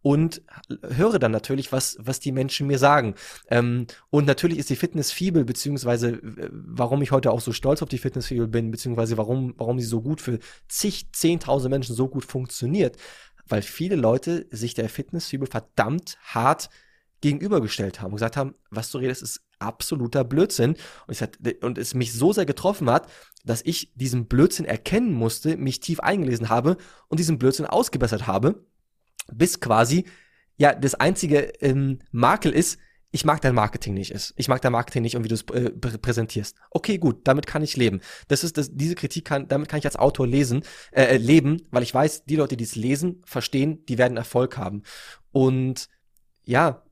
Und 0.00 0.42
höre 0.82 1.18
dann 1.18 1.32
natürlich, 1.32 1.72
was, 1.72 1.96
was 2.00 2.20
die 2.20 2.32
Menschen 2.32 2.66
mir 2.66 2.78
sagen. 2.78 3.14
Ähm, 3.50 3.86
und 4.10 4.26
natürlich 4.26 4.58
ist 4.58 4.70
die 4.70 4.76
Fitnessfibel, 4.76 5.44
beziehungsweise 5.44 6.20
warum 6.22 7.02
ich 7.02 7.10
heute 7.10 7.32
auch 7.32 7.40
so 7.40 7.52
stolz 7.52 7.82
auf 7.82 7.88
die 7.88 7.98
Fitnessfibel 7.98 8.46
bin, 8.46 8.70
beziehungsweise 8.70 9.18
warum, 9.18 9.54
warum 9.56 9.78
sie 9.78 9.86
so 9.86 10.00
gut 10.00 10.20
für 10.20 10.38
zig, 10.68 11.12
zehntausend 11.12 11.70
Menschen 11.70 11.94
so 11.94 12.08
gut 12.08 12.24
funktioniert, 12.24 12.96
weil 13.48 13.62
viele 13.62 13.96
Leute 13.96 14.46
sich 14.50 14.74
der 14.74 14.88
Fitnessfibel 14.88 15.48
verdammt 15.48 16.18
hart 16.22 16.70
gegenübergestellt 17.20 18.00
haben 18.00 18.12
und 18.12 18.16
gesagt 18.16 18.36
haben, 18.36 18.54
was 18.70 18.90
du 18.90 18.98
redest, 18.98 19.22
ist 19.22 19.42
absoluter 19.58 20.24
Blödsinn. 20.24 20.76
Und, 21.06 21.12
ich 21.12 21.22
hatte, 21.22 21.38
und 21.62 21.78
es 21.78 21.94
mich 21.94 22.12
so 22.12 22.32
sehr 22.32 22.46
getroffen 22.46 22.90
hat, 22.90 23.08
dass 23.44 23.62
ich 23.64 23.92
diesen 23.94 24.26
Blödsinn 24.26 24.64
erkennen 24.64 25.12
musste, 25.12 25.56
mich 25.56 25.80
tief 25.80 26.00
eingelesen 26.00 26.48
habe 26.48 26.76
und 27.08 27.18
diesen 27.18 27.38
Blödsinn 27.38 27.66
ausgebessert 27.66 28.26
habe, 28.26 28.64
bis 29.32 29.60
quasi, 29.60 30.04
ja, 30.56 30.74
das 30.74 30.94
einzige 30.94 31.40
ähm, 31.60 31.98
Makel 32.10 32.52
ist, 32.52 32.78
ich 33.10 33.24
mag 33.24 33.40
dein 33.40 33.54
Marketing 33.54 33.94
nicht 33.94 34.10
ist. 34.10 34.34
Ich 34.36 34.48
mag 34.48 34.60
dein 34.60 34.72
Marketing 34.72 35.02
nicht 35.02 35.16
und 35.16 35.24
wie 35.24 35.28
du 35.28 35.34
es 35.34 35.42
äh, 35.54 35.70
präsentierst. 35.70 36.56
Okay, 36.70 36.98
gut, 36.98 37.26
damit 37.26 37.46
kann 37.46 37.62
ich 37.62 37.76
leben. 37.76 38.00
Das 38.28 38.44
ist 38.44 38.58
das, 38.58 38.70
diese 38.72 38.94
Kritik 38.94 39.24
kann, 39.24 39.48
damit 39.48 39.68
kann 39.68 39.78
ich 39.78 39.86
als 39.86 39.96
Autor 39.96 40.26
lesen, 40.26 40.62
äh, 40.92 41.04
äh 41.04 41.16
leben, 41.16 41.62
weil 41.70 41.82
ich 41.82 41.94
weiß, 41.94 42.24
die 42.24 42.36
Leute, 42.36 42.56
die 42.56 42.64
es 42.64 42.76
lesen, 42.76 43.22
verstehen, 43.24 43.84
die 43.86 43.96
werden 43.96 44.18
Erfolg 44.18 44.58
haben. 44.58 44.82
Und 45.32 45.88
ja, 46.44 46.82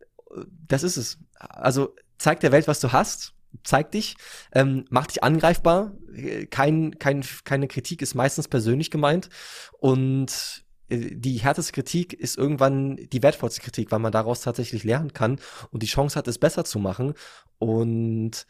das 0.67 0.83
ist 0.83 0.97
es. 0.97 1.19
Also 1.39 1.95
zeig 2.19 2.41
der 2.41 2.53
Welt, 2.53 2.67
was 2.67 2.81
du 2.81 2.93
hast, 2.93 3.35
zeig 3.63 3.91
dich, 3.91 4.17
ähm, 4.53 4.85
mach 4.91 5.07
dich 5.07 5.23
angreifbar. 5.23 5.93
Kein, 6.51 6.99
kein, 6.99 7.25
keine 7.45 7.69
Kritik 7.69 8.01
ist 8.01 8.15
meistens 8.15 8.49
persönlich 8.49 8.91
gemeint 8.91 9.29
und 9.79 10.31
äh, 10.31 10.66
die 10.89 11.39
härteste 11.39 11.73
Kritik 11.73 12.13
ist 12.13 12.39
irgendwann 12.39 12.97
die 12.97 13.23
wertvollste 13.23 13.61
Kritik, 13.61 13.91
weil 13.91 13.99
man 13.99 14.13
daraus 14.13 14.41
tatsächlich 14.41 14.85
lernen 14.85 15.13
kann 15.13 15.41
und 15.71 15.83
die 15.83 15.89
Chance 15.89 16.17
hat, 16.17 16.29
es 16.29 16.39
besser 16.39 16.65
zu 16.65 16.79
machen. 16.79 17.15
Und, 17.59 18.47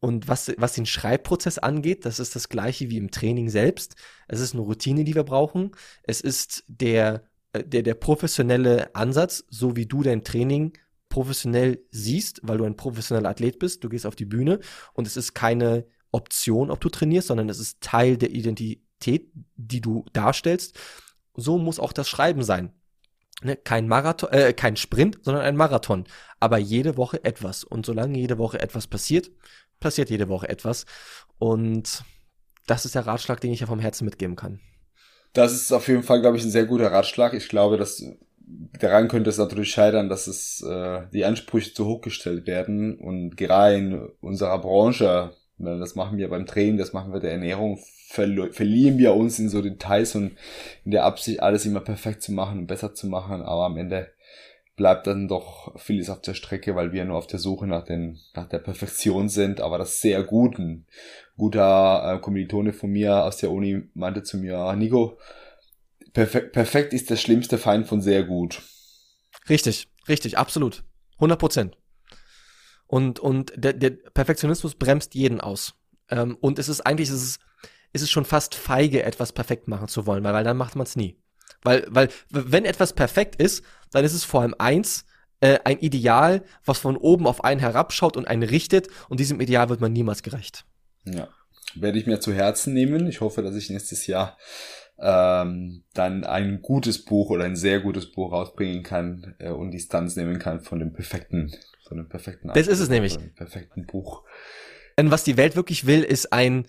und 0.00 0.28
was, 0.28 0.52
was 0.58 0.74
den 0.74 0.86
Schreibprozess 0.86 1.58
angeht, 1.58 2.04
das 2.04 2.18
ist 2.18 2.36
das 2.36 2.48
gleiche 2.48 2.90
wie 2.90 2.98
im 2.98 3.10
Training 3.10 3.48
selbst. 3.48 3.96
Es 4.28 4.40
ist 4.40 4.52
eine 4.52 4.62
Routine, 4.62 5.04
die 5.04 5.14
wir 5.14 5.24
brauchen. 5.24 5.72
Es 6.02 6.20
ist 6.20 6.64
der, 6.68 7.24
äh, 7.52 7.64
der, 7.64 7.82
der 7.82 7.94
professionelle 7.94 8.94
Ansatz, 8.94 9.44
so 9.48 9.76
wie 9.76 9.86
du 9.86 10.02
dein 10.02 10.24
Training 10.24 10.74
professionell 11.08 11.82
siehst, 11.90 12.40
weil 12.42 12.58
du 12.58 12.64
ein 12.64 12.76
professioneller 12.76 13.30
Athlet 13.30 13.58
bist. 13.58 13.84
Du 13.84 13.88
gehst 13.88 14.04
auf 14.04 14.16
die 14.16 14.26
Bühne 14.26 14.60
und 14.92 15.06
es 15.06 15.16
ist 15.16 15.32
keine 15.32 15.86
Option, 16.10 16.70
ob 16.70 16.80
du 16.80 16.88
trainierst, 16.90 17.28
sondern 17.28 17.48
es 17.48 17.58
ist 17.58 17.80
Teil 17.80 18.16
der 18.16 18.30
Identität, 18.30 19.30
die 19.56 19.80
du 19.80 20.04
darstellst. 20.12 20.78
So 21.34 21.58
muss 21.58 21.78
auch 21.78 21.92
das 21.92 22.08
Schreiben 22.08 22.42
sein. 22.42 22.72
Ne? 23.42 23.56
Kein 23.56 23.88
Marathon, 23.88 24.30
äh, 24.32 24.52
kein 24.52 24.76
Sprint, 24.76 25.18
sondern 25.22 25.44
ein 25.44 25.56
Marathon. 25.56 26.04
Aber 26.40 26.58
jede 26.58 26.96
Woche 26.96 27.24
etwas. 27.24 27.64
Und 27.64 27.86
solange 27.86 28.18
jede 28.18 28.38
Woche 28.38 28.60
etwas 28.60 28.86
passiert, 28.86 29.30
passiert 29.80 30.10
jede 30.10 30.28
Woche 30.28 30.48
etwas. 30.48 30.86
Und 31.38 32.04
das 32.66 32.84
ist 32.84 32.94
der 32.94 33.06
Ratschlag, 33.06 33.40
den 33.40 33.52
ich 33.52 33.60
ja 33.60 33.66
vom 33.66 33.80
Herzen 33.80 34.04
mitgeben 34.04 34.36
kann. 34.36 34.60
Das 35.32 35.52
ist 35.52 35.72
auf 35.72 35.88
jeden 35.88 36.04
Fall, 36.04 36.20
glaube 36.20 36.36
ich, 36.36 36.44
ein 36.44 36.50
sehr 36.50 36.66
guter 36.66 36.92
Ratschlag. 36.92 37.34
Ich 37.34 37.48
glaube, 37.48 37.76
dass 37.76 38.02
daran 38.78 39.08
könnte 39.08 39.30
es 39.30 39.38
natürlich 39.38 39.70
scheitern, 39.70 40.08
dass 40.08 40.26
es 40.26 40.62
äh, 40.62 41.02
die 41.12 41.24
Ansprüche 41.24 41.72
zu 41.74 41.86
hoch 41.86 42.00
gestellt 42.00 42.46
werden 42.46 42.98
und 42.98 43.36
gerade 43.36 43.76
in 43.76 44.08
unserer 44.20 44.60
Branche, 44.60 45.32
ne, 45.58 45.78
das 45.78 45.94
machen 45.94 46.18
wir 46.18 46.28
beim 46.28 46.46
Training, 46.46 46.76
das 46.76 46.92
machen 46.92 47.12
wir 47.12 47.20
der 47.20 47.32
Ernährung, 47.32 47.78
verli 48.14 48.52
verlieren 48.52 48.98
wir 48.98 49.14
uns 49.14 49.38
in 49.38 49.48
so 49.48 49.62
Details 49.62 50.14
und 50.14 50.36
in 50.84 50.90
der 50.90 51.04
Absicht, 51.04 51.40
alles 51.40 51.66
immer 51.66 51.80
perfekt 51.80 52.22
zu 52.22 52.32
machen 52.32 52.60
und 52.60 52.66
besser 52.66 52.94
zu 52.94 53.06
machen, 53.06 53.42
aber 53.42 53.66
am 53.66 53.76
Ende 53.76 54.10
bleibt 54.76 55.06
dann 55.06 55.28
doch 55.28 55.78
vieles 55.78 56.10
auf 56.10 56.20
der 56.20 56.34
Strecke, 56.34 56.74
weil 56.74 56.92
wir 56.92 57.04
nur 57.04 57.16
auf 57.16 57.28
der 57.28 57.38
Suche 57.38 57.66
nach, 57.66 57.84
den, 57.84 58.18
nach 58.34 58.48
der 58.48 58.58
Perfektion 58.58 59.28
sind, 59.28 59.60
aber 59.60 59.78
das 59.78 60.00
sehr 60.00 60.22
gut. 60.24 60.58
Ein 60.58 60.86
guter 61.36 62.14
äh, 62.16 62.20
Kommilitone 62.20 62.72
von 62.72 62.90
mir 62.90 63.24
aus 63.24 63.36
der 63.36 63.52
Uni 63.52 63.84
meinte 63.94 64.24
zu 64.24 64.36
mir, 64.36 64.74
Nico, 64.74 65.16
Perfekt, 66.14 66.52
perfekt 66.52 66.92
ist 66.92 67.10
der 67.10 67.16
schlimmste 67.16 67.58
Feind 67.58 67.88
von 67.88 68.00
sehr 68.00 68.22
gut. 68.22 68.62
Richtig, 69.48 69.88
richtig, 70.08 70.38
absolut. 70.38 70.84
100 71.16 71.38
Prozent. 71.38 71.76
Und, 72.86 73.18
und 73.18 73.52
der, 73.56 73.72
der 73.72 73.90
Perfektionismus 73.90 74.76
bremst 74.76 75.16
jeden 75.16 75.40
aus. 75.40 75.74
Ähm, 76.08 76.36
und 76.40 76.60
es 76.60 76.68
ist 76.68 76.82
eigentlich, 76.82 77.08
es 77.08 77.22
ist, 77.22 77.40
es 77.94 78.02
ist 78.02 78.10
schon 78.10 78.24
fast 78.24 78.54
feige, 78.54 79.04
etwas 79.04 79.32
perfekt 79.32 79.68
machen 79.68 79.88
zu 79.88 80.04
wollen, 80.04 80.24
weil, 80.24 80.34
weil 80.34 80.44
dann 80.44 80.56
macht 80.56 80.76
man 80.76 80.84
es 80.84 80.96
nie. 80.96 81.16
Weil, 81.62 81.86
weil, 81.88 82.08
wenn 82.28 82.66
etwas 82.66 82.92
perfekt 82.92 83.40
ist, 83.40 83.64
dann 83.92 84.04
ist 84.04 84.12
es 84.12 84.24
vor 84.24 84.42
allem 84.42 84.54
eins, 84.58 85.06
äh, 85.40 85.60
ein 85.64 85.78
Ideal, 85.78 86.42
was 86.64 86.78
von 86.78 86.96
oben 86.96 87.26
auf 87.26 87.44
einen 87.44 87.60
herabschaut 87.60 88.16
und 88.16 88.26
einen 88.26 88.42
richtet, 88.42 88.88
und 89.08 89.20
diesem 89.20 89.40
Ideal 89.40 89.68
wird 89.68 89.80
man 89.80 89.92
niemals 89.92 90.22
gerecht. 90.22 90.66
Ja. 91.04 91.28
Werde 91.76 91.98
ich 91.98 92.06
mir 92.06 92.20
zu 92.20 92.32
Herzen 92.32 92.74
nehmen. 92.74 93.06
Ich 93.06 93.20
hoffe, 93.20 93.42
dass 93.42 93.54
ich 93.54 93.70
nächstes 93.70 94.06
Jahr 94.06 94.36
ähm, 94.98 95.84
dann 95.94 96.24
ein 96.24 96.62
gutes 96.62 97.04
Buch 97.04 97.30
oder 97.30 97.44
ein 97.44 97.56
sehr 97.56 97.80
gutes 97.80 98.10
Buch 98.12 98.32
rausbringen 98.32 98.82
kann 98.82 99.34
äh, 99.38 99.50
und 99.50 99.70
Distanz 99.70 100.16
nehmen 100.16 100.38
kann 100.38 100.60
von 100.60 100.78
dem 100.78 100.92
perfekten, 100.92 101.54
von 101.86 101.96
dem 101.96 102.08
perfekten. 102.08 102.50
Das 102.54 102.66
ist 102.66 102.80
es 102.80 102.88
nämlich. 102.88 103.18
perfekten 103.34 103.86
Buch. 103.86 104.24
Denn 104.98 105.10
was 105.10 105.24
die 105.24 105.36
Welt 105.36 105.56
wirklich 105.56 105.86
will, 105.86 106.02
ist 106.02 106.32
ein 106.32 106.66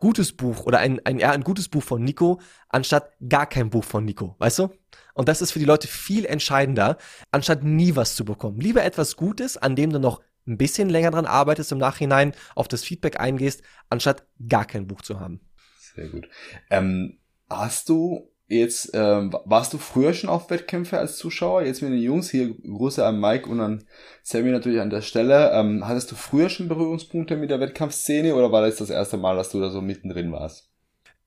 gutes 0.00 0.32
Buch 0.32 0.64
oder 0.64 0.78
ein, 0.78 1.04
ein, 1.06 1.18
ja, 1.18 1.30
ein 1.30 1.44
gutes 1.44 1.68
Buch 1.68 1.82
von 1.82 2.02
Nico, 2.02 2.40
anstatt 2.68 3.12
gar 3.28 3.46
kein 3.46 3.70
Buch 3.70 3.84
von 3.84 4.04
Nico, 4.04 4.34
weißt 4.38 4.58
du? 4.58 4.70
Und 5.14 5.28
das 5.28 5.42
ist 5.42 5.52
für 5.52 5.58
die 5.58 5.64
Leute 5.64 5.86
viel 5.86 6.24
entscheidender, 6.24 6.96
anstatt 7.30 7.62
nie 7.62 7.94
was 7.94 8.16
zu 8.16 8.24
bekommen. 8.24 8.60
Lieber 8.60 8.82
etwas 8.82 9.16
Gutes, 9.16 9.56
an 9.56 9.76
dem 9.76 9.90
du 9.90 10.00
noch 10.00 10.20
ein 10.46 10.56
bisschen 10.56 10.88
länger 10.88 11.12
dran 11.12 11.26
arbeitest, 11.26 11.70
im 11.70 11.78
Nachhinein 11.78 12.32
auf 12.56 12.66
das 12.66 12.82
Feedback 12.82 13.20
eingehst, 13.20 13.62
anstatt 13.88 14.26
gar 14.48 14.64
kein 14.64 14.86
Buch 14.86 15.02
zu 15.02 15.20
haben. 15.20 15.40
Sehr 15.78 16.08
gut. 16.08 16.28
Ähm, 16.70 17.20
Hast 17.50 17.88
du 17.88 18.29
jetzt, 18.50 18.90
ähm, 18.94 19.34
warst 19.44 19.72
du 19.72 19.78
früher 19.78 20.12
schon 20.12 20.28
auf 20.28 20.50
Wettkämpfe 20.50 20.98
als 20.98 21.16
Zuschauer? 21.16 21.62
Jetzt 21.62 21.82
mit 21.82 21.92
den 21.92 21.98
Jungs, 21.98 22.30
hier 22.30 22.54
Grüße 22.54 23.04
an 23.04 23.20
Mike 23.20 23.48
und 23.48 23.60
an 23.60 23.84
Sammy 24.22 24.50
natürlich 24.50 24.80
an 24.80 24.90
der 24.90 25.02
Stelle. 25.02 25.52
Ähm, 25.52 25.86
hattest 25.86 26.10
du 26.10 26.16
früher 26.16 26.48
schon 26.48 26.68
Berührungspunkte 26.68 27.36
mit 27.36 27.50
der 27.50 27.60
Wettkampfszene 27.60 28.34
oder 28.34 28.52
war 28.52 28.62
das 28.62 28.76
das 28.76 28.90
erste 28.90 29.16
Mal, 29.16 29.36
dass 29.36 29.50
du 29.50 29.60
da 29.60 29.70
so 29.70 29.80
mittendrin 29.80 30.32
warst? 30.32 30.68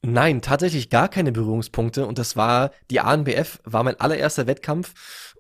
Nein, 0.06 0.42
tatsächlich 0.42 0.90
gar 0.90 1.08
keine 1.08 1.32
Berührungspunkte 1.32 2.06
und 2.06 2.20
das 2.20 2.36
war, 2.36 2.72
die 2.92 3.00
ANBF 3.00 3.62
war 3.64 3.84
mein 3.84 3.98
allererster 3.98 4.48
Wettkampf 4.48 4.94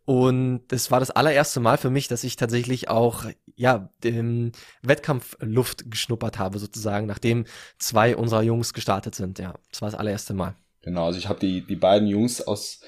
und 0.05 0.61
das 0.69 0.89
war 0.89 1.01
das 1.01 1.11
allererste 1.11 1.59
Mal 1.59 1.77
für 1.77 1.89
mich, 1.89 2.07
dass 2.07 2.23
ich 2.23 2.37
tatsächlich 2.37 2.89
auch, 2.89 3.25
ja, 3.55 3.89
dem 4.05 4.53
Wettkampfluft 4.81 5.91
geschnuppert 5.91 6.39
habe 6.39 6.59
sozusagen, 6.59 7.07
nachdem 7.07 7.45
zwei 7.77 8.15
unserer 8.15 8.41
Jungs 8.41 8.73
gestartet 8.73 9.15
sind, 9.15 9.37
ja. 9.37 9.53
Das 9.69 9.81
war 9.81 9.89
das 9.89 9.99
allererste 9.99 10.33
Mal. 10.33 10.55
Genau, 10.83 11.05
also 11.05 11.17
ich 11.17 11.29
habe 11.29 11.39
die, 11.39 11.65
die 11.65 11.75
beiden 11.75 12.07
Jungs 12.07 12.41
aus 12.41 12.81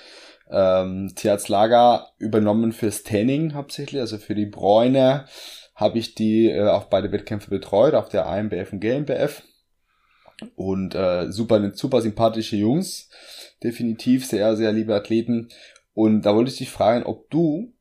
ähm, 0.51 1.13
Tierarzt 1.15 1.49
Lager 1.49 2.09
übernommen 2.19 2.71
fürs 2.71 3.03
Training 3.03 3.53
hauptsächlich, 3.53 4.01
also 4.01 4.17
für 4.17 4.35
die 4.35 4.45
Bräune 4.45 5.25
habe 5.75 5.97
ich 5.97 6.15
die 6.15 6.49
äh, 6.49 6.67
auf 6.67 6.89
beide 6.89 7.11
Wettkämpfe 7.11 7.49
betreut, 7.49 7.93
auf 7.93 8.09
der 8.09 8.27
AMBF 8.27 8.73
und 8.73 8.79
GmbF. 8.79 9.43
Und 10.55 10.95
äh, 10.95 11.31
super, 11.31 11.73
super 11.73 12.01
sympathische 12.01 12.57
Jungs, 12.57 13.09
definitiv 13.63 14.25
sehr, 14.25 14.55
sehr 14.57 14.73
liebe 14.73 14.93
Athleten. 14.93 15.47
Und 15.93 16.23
da 16.23 16.35
wollte 16.35 16.51
ich 16.51 16.57
dich 16.57 16.69
fragen, 16.69 17.05
ob 17.05 17.29
du 17.29 17.73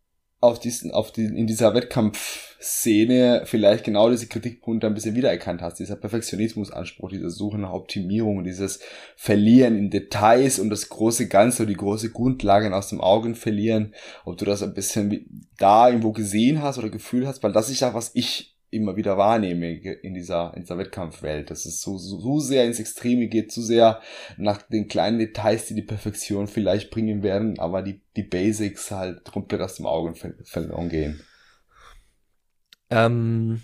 auf 0.45 0.59
diesen, 0.59 0.91
auf 0.93 1.11
die, 1.11 1.25
in 1.25 1.47
dieser 1.47 1.75
Wettkampfszene 1.75 3.43
vielleicht 3.47 3.85
genau 3.85 4.11
diese 4.11 4.27
Kritikpunkte 4.27 4.87
ein 4.87 4.95
bisschen 4.95 5.15
wiedererkannt 5.15 5.63
hast. 5.63 5.79
Dieser 5.79 5.97
Perfektionismusanspruch, 5.97 7.09
diese 7.09 7.31
Suche 7.31 7.59
nach 7.59 7.73
Optimierung, 7.73 8.45
dieses 8.45 8.81
Verlieren 9.17 9.77
in 9.77 9.91
Details 9.91 10.59
und 10.59 10.71
das 10.71 10.89
große 10.89 11.29
Ganze 11.29 11.63
und 11.63 11.69
die 11.69 11.75
große 11.75 12.11
Grundlagen 12.11 12.75
aus 12.75 12.89
dem 12.89 13.01
Augen 13.01 13.35
verlieren. 13.35 13.95
Ob 14.25 14.37
du 14.37 14.45
das 14.45 14.63
ein 14.63 14.75
bisschen 14.75 15.49
da 15.59 15.89
irgendwo 15.89 16.13
gesehen 16.13 16.63
hast 16.63 16.79
oder 16.79 16.91
Gefühl 16.91 17.27
hast, 17.27 17.43
weil 17.43 17.53
das 17.53 17.71
ist 17.71 17.81
ja, 17.81 17.95
was 17.95 18.11
ich 18.15 18.54
immer 18.75 18.97
wieder 18.97 19.17
wahrnehme 19.17 19.73
in 19.73 20.15
dieser, 20.15 20.53
in 20.55 20.63
dieser 20.63 20.79
Wettkampfwelt, 20.79 21.51
dass 21.51 21.65
es 21.65 21.81
so, 21.81 21.97
so, 21.97 22.19
so 22.19 22.41
sehr 22.41 22.65
ins 22.65 22.81
Extreme 22.81 23.29
geht, 23.29 23.53
zu 23.53 23.63
sehr 23.63 24.01
nach 24.37 24.63
den 24.63 24.89
kleinen 24.89 25.19
Details, 25.19 25.67
die 25.67 25.75
die 25.75 25.83
Perfektion 25.83 26.47
vielleicht 26.47 26.91
bringen 26.91 27.23
werden, 27.23 27.59
aber 27.59 27.83
die, 27.83 28.01
die 28.17 28.23
Basics 28.23 28.91
halt 28.91 29.25
komplett 29.25 29.61
aus 29.61 29.77
dem 29.77 29.87
Auge 29.87 30.15
verloren 30.45 30.89
gehen. 30.89 31.21
Ähm, 32.91 33.63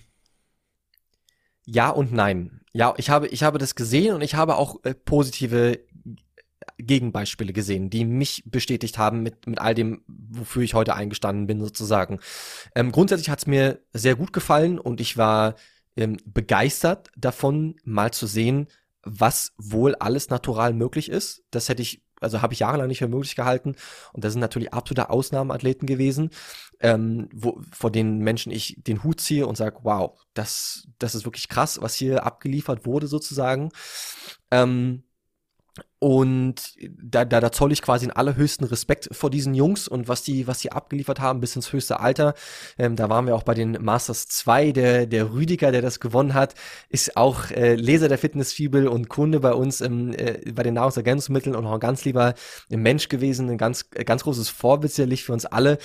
ja 1.64 1.90
und 1.90 2.12
nein. 2.12 2.60
Ja, 2.72 2.94
ich 2.96 3.10
habe, 3.10 3.26
ich 3.28 3.42
habe 3.42 3.58
das 3.58 3.74
gesehen 3.74 4.14
und 4.14 4.22
ich 4.22 4.34
habe 4.34 4.56
auch 4.56 4.82
äh, 4.84 4.94
positive 4.94 5.80
Gegenbeispiele 6.82 7.52
gesehen, 7.52 7.90
die 7.90 8.04
mich 8.04 8.42
bestätigt 8.46 8.98
haben 8.98 9.22
mit, 9.22 9.46
mit 9.46 9.60
all 9.60 9.74
dem, 9.74 10.02
wofür 10.06 10.62
ich 10.62 10.74
heute 10.74 10.94
eingestanden 10.94 11.46
bin, 11.46 11.60
sozusagen. 11.60 12.20
Ähm, 12.74 12.92
grundsätzlich 12.92 13.30
hat 13.30 13.40
es 13.40 13.46
mir 13.46 13.80
sehr 13.92 14.16
gut 14.16 14.32
gefallen 14.32 14.78
und 14.78 15.00
ich 15.00 15.16
war 15.16 15.54
ähm, 15.96 16.18
begeistert 16.24 17.10
davon, 17.16 17.76
mal 17.84 18.12
zu 18.12 18.26
sehen, 18.26 18.68
was 19.02 19.52
wohl 19.56 19.94
alles 19.94 20.28
natural 20.30 20.72
möglich 20.72 21.10
ist. 21.10 21.42
Das 21.50 21.68
hätte 21.68 21.82
ich, 21.82 22.02
also 22.20 22.42
habe 22.42 22.52
ich 22.52 22.60
jahrelang 22.60 22.88
nicht 22.88 22.98
für 22.98 23.08
möglich 23.08 23.34
gehalten. 23.34 23.74
Und 24.12 24.24
das 24.24 24.32
sind 24.32 24.40
natürlich 24.40 24.72
absolute 24.74 25.10
Ausnahmeathleten 25.10 25.86
gewesen, 25.86 26.30
ähm, 26.80 27.28
wo, 27.32 27.60
vor 27.72 27.90
denen 27.90 28.18
Menschen 28.18 28.52
ich 28.52 28.76
den 28.78 29.02
Hut 29.02 29.20
ziehe 29.20 29.46
und 29.46 29.56
sage, 29.56 29.78
wow, 29.82 30.18
das, 30.34 30.86
das 30.98 31.14
ist 31.14 31.24
wirklich 31.24 31.48
krass, 31.48 31.80
was 31.80 31.94
hier 31.94 32.24
abgeliefert 32.24 32.86
wurde 32.86 33.06
sozusagen. 33.06 33.70
Ähm, 34.50 35.04
und 36.00 36.54
da, 36.98 37.26
da, 37.26 37.40
da 37.40 37.52
zoll 37.52 37.72
ich 37.72 37.82
quasi 37.82 38.06
den 38.06 38.16
allerhöchsten 38.16 38.66
Respekt 38.66 39.10
vor 39.12 39.28
diesen 39.28 39.52
Jungs 39.52 39.86
und 39.86 40.08
was 40.08 40.22
die, 40.22 40.46
was 40.46 40.60
die 40.60 40.72
abgeliefert 40.72 41.20
haben 41.20 41.40
bis 41.40 41.54
ins 41.54 41.74
höchste 41.74 42.00
Alter. 42.00 42.32
Ähm, 42.78 42.96
da 42.96 43.10
waren 43.10 43.26
wir 43.26 43.36
auch 43.36 43.42
bei 43.42 43.52
den 43.52 43.76
Masters 43.82 44.26
2. 44.28 44.72
Der, 44.72 45.04
der 45.04 45.30
Rüdiger, 45.34 45.72
der 45.72 45.82
das 45.82 46.00
gewonnen 46.00 46.32
hat, 46.32 46.54
ist 46.88 47.18
auch 47.18 47.50
äh, 47.50 47.74
Leser 47.74 48.08
der 48.08 48.16
Fitnessfibel 48.16 48.88
und 48.88 49.10
Kunde 49.10 49.40
bei 49.40 49.52
uns 49.52 49.82
im, 49.82 50.14
äh, 50.14 50.40
bei 50.54 50.62
den 50.62 50.72
Nahrungsergänzungsmitteln 50.72 51.54
und 51.54 51.66
auch 51.66 51.74
ein 51.74 51.80
ganz 51.80 52.02
lieber 52.06 52.32
Mensch 52.70 53.10
gewesen, 53.10 53.50
ein 53.50 53.58
ganz, 53.58 53.90
ganz 53.90 54.22
großes 54.22 54.48
Vorbild 54.48 54.94
sicherlich 54.94 55.24
für 55.24 55.34
uns 55.34 55.44
alle, 55.44 55.76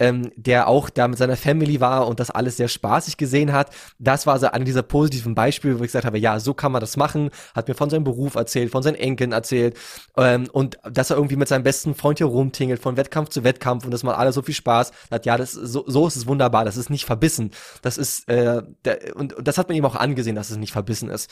ähm, 0.00 0.32
der 0.36 0.68
auch 0.68 0.88
da 0.88 1.08
mit 1.08 1.18
seiner 1.18 1.36
Family 1.36 1.78
war 1.78 2.08
und 2.08 2.20
das 2.20 2.30
alles 2.30 2.56
sehr 2.56 2.68
spaßig 2.68 3.18
gesehen 3.18 3.52
hat. 3.52 3.68
Das 3.98 4.26
war 4.26 4.38
so 4.38 4.46
einer 4.46 4.64
dieser 4.64 4.82
positiven 4.82 5.34
Beispiele, 5.34 5.78
wo 5.78 5.84
ich 5.84 5.88
gesagt 5.88 6.06
habe, 6.06 6.18
ja, 6.18 6.40
so 6.40 6.54
kann 6.54 6.72
man 6.72 6.80
das 6.80 6.96
machen. 6.96 7.28
Hat 7.54 7.68
mir 7.68 7.74
von 7.74 7.90
seinem 7.90 8.04
Beruf 8.04 8.34
erzählt, 8.34 8.70
von 8.70 8.82
seinen 8.82 8.94
Enkeln 8.94 9.32
erzählt 9.32 9.57
erzählt. 9.58 9.76
Ähm, 10.16 10.48
und 10.52 10.78
dass 10.90 11.10
er 11.10 11.16
irgendwie 11.16 11.36
mit 11.36 11.48
seinem 11.48 11.62
besten 11.62 11.94
Freund 11.94 12.18
hier 12.18 12.26
rumtingelt, 12.26 12.80
von 12.80 12.96
Wettkampf 12.96 13.30
zu 13.30 13.44
Wettkampf 13.44 13.84
und 13.84 13.90
das 13.90 14.02
macht 14.02 14.18
alle 14.18 14.32
so 14.32 14.42
viel 14.42 14.54
Spaß. 14.54 14.92
Hat, 15.10 15.26
ja, 15.26 15.36
das, 15.36 15.52
so, 15.52 15.84
so 15.86 16.06
ist 16.06 16.16
es 16.16 16.26
wunderbar, 16.26 16.64
das 16.64 16.76
ist 16.76 16.90
nicht 16.90 17.04
verbissen. 17.04 17.50
Das 17.82 17.98
ist, 17.98 18.28
äh, 18.28 18.62
der, 18.84 19.16
und, 19.16 19.34
und 19.34 19.46
das 19.46 19.58
hat 19.58 19.68
man 19.68 19.76
ihm 19.76 19.84
auch 19.84 19.96
angesehen, 19.96 20.36
dass 20.36 20.50
es 20.50 20.56
nicht 20.56 20.72
verbissen 20.72 21.08
ist. 21.08 21.30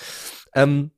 Ähm, 0.54 0.90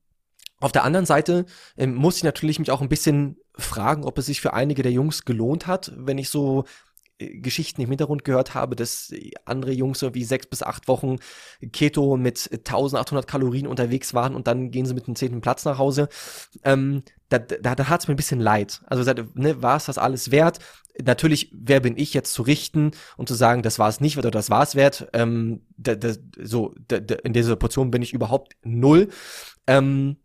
auf 0.61 0.73
der 0.73 0.85
anderen 0.85 1.07
Seite 1.07 1.47
ähm, 1.77 1.95
muss 1.95 2.17
ich 2.17 2.25
natürlich 2.25 2.59
mich 2.59 2.73
auch 2.73 2.81
ein 2.81 2.89
bisschen 2.89 3.37
fragen, 3.57 4.05
ob 4.05 4.19
es 4.19 4.27
sich 4.27 4.41
für 4.41 4.55
einige 4.55 4.83
der 4.83 4.93
Jungs 4.93 5.25
gelohnt 5.25 5.67
hat, 5.67 5.93
wenn 5.97 6.19
ich 6.19 6.31
so 6.31 6.65
Geschichten 7.19 7.81
im 7.81 7.89
Hintergrund 7.89 8.25
gehört 8.25 8.55
habe, 8.55 8.77
dass 8.77 9.13
andere 9.45 9.73
Jungs 9.73 9.99
so 9.99 10.15
wie 10.15 10.25
sechs 10.25 10.47
bis 10.47 10.63
acht 10.63 10.87
Wochen 10.87 11.17
Keto 11.73 12.17
mit 12.17 12.49
1800 12.53 13.27
Kalorien 13.27 13.67
unterwegs 13.67 14.15
waren 14.15 14.35
und 14.35 14.47
dann 14.47 14.71
gehen 14.71 14.87
sie 14.87 14.95
mit 14.95 15.07
dem 15.07 15.17
zehnten 15.17 15.41
Platz 15.41 15.65
nach 15.65 15.79
Hause. 15.79 16.09
Ähm, 16.63 17.03
da 17.29 17.39
da, 17.39 17.75
da 17.75 17.89
hat 17.89 18.01
es 18.01 18.09
mir 18.09 18.15
ein 18.15 18.17
bisschen 18.17 18.41
leid. 18.41 18.83
Also 18.87 19.11
ne, 19.35 19.63
war 19.63 19.77
es 19.77 19.87
das 19.87 19.99
alles 19.99 20.31
wert? 20.31 20.61
Natürlich, 21.03 21.53
wer 21.55 21.81
bin 21.81 21.97
ich 21.97 22.15
jetzt 22.15 22.33
zu 22.33 22.43
richten 22.43 22.93
und 23.17 23.29
zu 23.29 23.35
sagen, 23.35 23.63
das 23.63 23.79
war 23.79 23.89
es 23.89 24.01
nicht 24.01 24.17
wert 24.17 24.27
oder 24.27 24.39
das 24.39 24.51
war 24.51 24.63
es 24.63 24.75
wert? 24.75 25.09
Ähm, 25.13 25.63
da, 25.77 25.95
da, 25.95 26.13
so 26.43 26.75
da, 26.87 27.01
da, 27.01 27.17
in 27.17 27.33
dieser 27.33 27.51
Situation 27.51 27.91
bin 27.91 28.03
ich 28.03 28.13
überhaupt 28.13 28.57
null. 28.63 29.09
Ähm, 29.67 30.17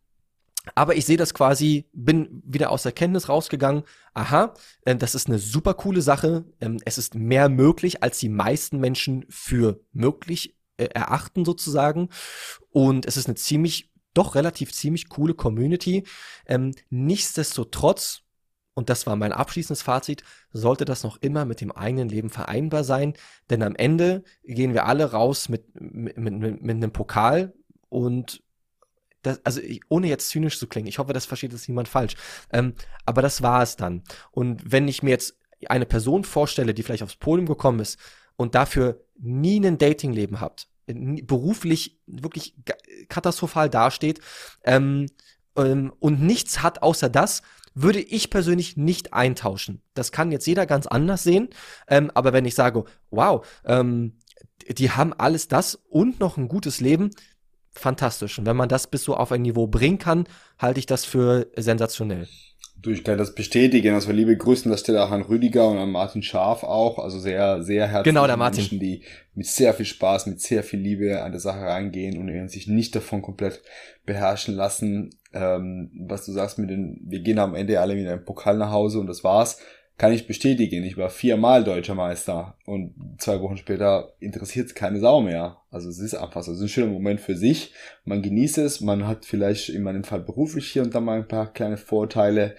aber 0.76 0.96
ich 0.96 1.06
sehe 1.06 1.18
das 1.18 1.34
quasi, 1.34 1.86
bin 1.94 2.42
wieder 2.46 2.72
aus 2.72 2.84
der 2.84 2.94
Kenntnis 2.94 3.28
rausgegangen. 3.28 3.84
Aha, 4.14 4.54
äh, 4.86 4.96
das 4.96 5.16
ist 5.16 5.28
eine 5.28 5.40
super 5.40 5.74
coole 5.74 6.02
Sache. 6.02 6.46
Ähm, 6.62 6.80
es 6.86 6.98
ist 6.98 7.16
mehr 7.16 7.50
möglich, 7.50 8.02
als 8.02 8.20
die 8.20 8.30
meisten 8.30 8.80
Menschen 8.80 9.26
für 9.30 9.82
möglich 9.92 10.56
äh, 10.78 10.86
erachten 10.86 11.44
sozusagen. 11.44 12.10
Und 12.70 13.06
es 13.06 13.18
ist 13.18 13.28
eine 13.28 13.36
ziemlich, 13.36 13.92
doch 14.14 14.36
relativ 14.36 14.72
ziemlich 14.72 15.10
coole 15.10 15.34
Community. 15.34 16.06
Ähm, 16.46 16.72
nichtsdestotrotz, 16.90 18.22
und 18.74 18.90
das 18.90 19.06
war 19.06 19.18
mein 19.18 19.34
abschließendes 19.34 19.82
Fazit, 19.82 20.24
sollte 20.52 20.86
das 20.86 21.04
noch 21.04 21.18
immer 21.18 21.44
mit 21.44 21.60
dem 21.60 21.74
eigenen 21.74 22.08
Leben 22.08 22.30
vereinbar 22.30 22.86
sein. 22.86 23.16
Denn 23.50 23.64
am 23.64 23.76
Ende 23.76 24.24
gehen 24.46 24.74
wir 24.74 24.86
alle 24.86 25.12
raus 25.12 25.50
mit, 25.50 25.66
mit, 25.80 26.18
mit, 26.18 26.62
mit 26.64 26.76
einem 26.78 26.92
Pokal 26.92 27.54
und 27.90 28.42
das, 29.24 29.44
also 29.44 29.62
ich, 29.62 29.82
ohne 29.90 30.08
jetzt 30.08 30.30
zynisch 30.30 30.60
zu 30.60 30.68
klingen, 30.68 30.88
ich 30.88 31.00
hoffe, 31.00 31.14
das 31.14 31.26
versteht 31.26 31.52
jetzt 31.52 31.68
niemand 31.68 31.88
falsch. 31.88 32.16
Ähm, 32.52 32.74
aber 33.06 33.22
das 33.22 33.42
war 33.42 33.64
es 33.64 33.76
dann. 33.76 34.04
Und 34.32 34.72
wenn 34.72 34.88
ich 34.88 35.02
mir 35.02 35.12
jetzt 35.12 35.38
eine 35.68 35.86
Person 35.86 36.24
vorstelle, 36.24 36.74
die 36.74 36.84
vielleicht 36.84 37.04
aufs 37.04 37.16
Podium 37.16 37.48
gekommen 37.48 37.80
ist 37.80 37.98
und 38.36 38.54
dafür 38.56 39.02
nie 39.18 39.66
ein 39.66 39.78
Datingleben 39.78 40.40
hat, 40.40 40.68
beruflich 40.86 42.00
wirklich 42.06 42.56
katastrophal 43.08 43.70
dasteht 43.70 44.20
ähm, 44.66 45.08
ähm, 45.56 45.94
und 46.00 46.22
nichts 46.22 46.62
hat 46.62 46.82
außer 46.82 47.10
das, 47.10 47.42
würde 47.74 48.02
ich 48.02 48.30
persönlich 48.30 48.78
nicht 48.78 49.14
eintauschen. 49.14 49.82
Das 49.94 50.12
kann 50.12 50.32
jetzt 50.32 50.46
jeder 50.46 50.66
ganz 50.66 50.86
anders 50.86 51.24
sehen, 51.24 51.50
ähm, 51.88 52.12
aber 52.14 52.34
wenn 52.34 52.46
ich 52.46 52.56
sage, 52.56 52.84
wow, 53.10 53.46
ähm, 53.66 54.18
die 54.68 54.92
haben 54.92 55.14
alles 55.14 55.48
das 55.48 55.76
und 55.76 56.20
noch 56.20 56.38
ein 56.38 56.48
gutes 56.48 56.80
Leben, 56.82 57.12
fantastisch. 57.74 58.40
Und 58.40 58.46
wenn 58.46 58.56
man 58.56 58.70
das 58.70 58.88
bis 58.88 59.04
so 59.04 59.16
auf 59.16 59.32
ein 59.32 59.42
Niveau 59.42 59.68
bringen 59.68 59.98
kann, 59.98 60.26
halte 60.60 60.80
ich 60.80 60.86
das 60.86 61.06
für 61.06 61.48
sensationell. 61.56 62.28
Du, 62.82 62.90
ich 62.90 63.06
kann 63.06 63.18
das 63.18 63.34
bestätigen. 63.34 63.94
Also 63.94 64.12
liebe 64.12 64.36
Grüßen 64.36 64.70
das 64.70 64.82
steht 64.82 64.98
auch 64.98 65.12
an 65.12 65.22
Rüdiger 65.22 65.70
und 65.70 65.78
an 65.78 65.92
Martin 65.92 66.22
Scharf 66.22 66.64
auch. 66.64 67.00
Also 67.00 67.18
sehr, 67.18 67.64
sehr 67.64 67.88
herzliche 67.88 68.14
genau, 68.14 68.28
der 68.28 68.36
Martin. 68.36 68.60
Menschen, 68.60 68.80
die 68.80 69.04
mit 69.36 69.48
sehr 69.48 69.74
viel 69.74 69.86
Spaß, 69.86 70.26
mit 70.26 70.42
sehr 70.42 70.64
viel 70.64 70.82
Liebe 70.82 71.22
an 71.24 71.32
der 71.32 71.40
Sache 71.40 71.62
reingehen 71.62 72.18
und 72.18 72.50
sich 72.50 72.68
nicht 72.68 72.94
davon 72.94 73.22
komplett 73.22 73.62
beherrschen 74.06 74.56
lassen. 74.56 75.12
Ähm, 75.32 75.92
was 76.08 76.26
du 76.26 76.34
sagst 76.34 76.60
mit 76.60 76.70
den, 76.70 77.00
wir 77.06 77.22
gehen 77.22 77.40
am 77.40 77.56
Ende 77.56 77.80
alle 77.80 77.96
mit 77.96 78.06
einem 78.06 78.26
Pokal 78.26 78.58
nach 78.58 78.72
Hause 78.72 79.00
und 79.00 79.08
das 79.08 79.24
war's 79.24 79.60
kann 79.98 80.12
ich 80.12 80.28
bestätigen. 80.28 80.84
Ich 80.84 80.98
war 80.98 81.10
viermal 81.10 81.64
deutscher 81.64 81.96
Meister 81.96 82.58
und 82.66 82.94
zwei 83.20 83.40
Wochen 83.42 83.58
später 83.58 84.14
interessiert 84.20 84.68
es 84.68 84.76
keine 84.76 85.00
Sau 85.00 85.22
mehr. 85.22 85.58
Also 85.70 85.90
es 85.90 86.00
ist 86.00 86.16
einfach 86.16 86.44
so. 86.44 86.52
Es 86.52 86.58
ist 86.58 86.64
ein 86.64 86.70
schöner 86.70 86.92
Moment 86.92 87.22
für 87.22 87.36
sich. 87.36 87.74
Man 88.04 88.22
genießt 88.22 88.58
es. 88.58 88.82
Man 88.82 89.08
hat 89.08 89.26
vielleicht 89.26 89.70
in 89.70 89.84
meinem 89.84 90.04
Fall 90.04 90.22
beruflich 90.22 90.72
hier 90.72 90.82
und 90.82 90.96
da 90.96 91.00
mal 91.00 91.18
ein 91.18 91.28
paar 91.28 91.54
kleine 91.54 91.78
Vorteile. 91.78 92.56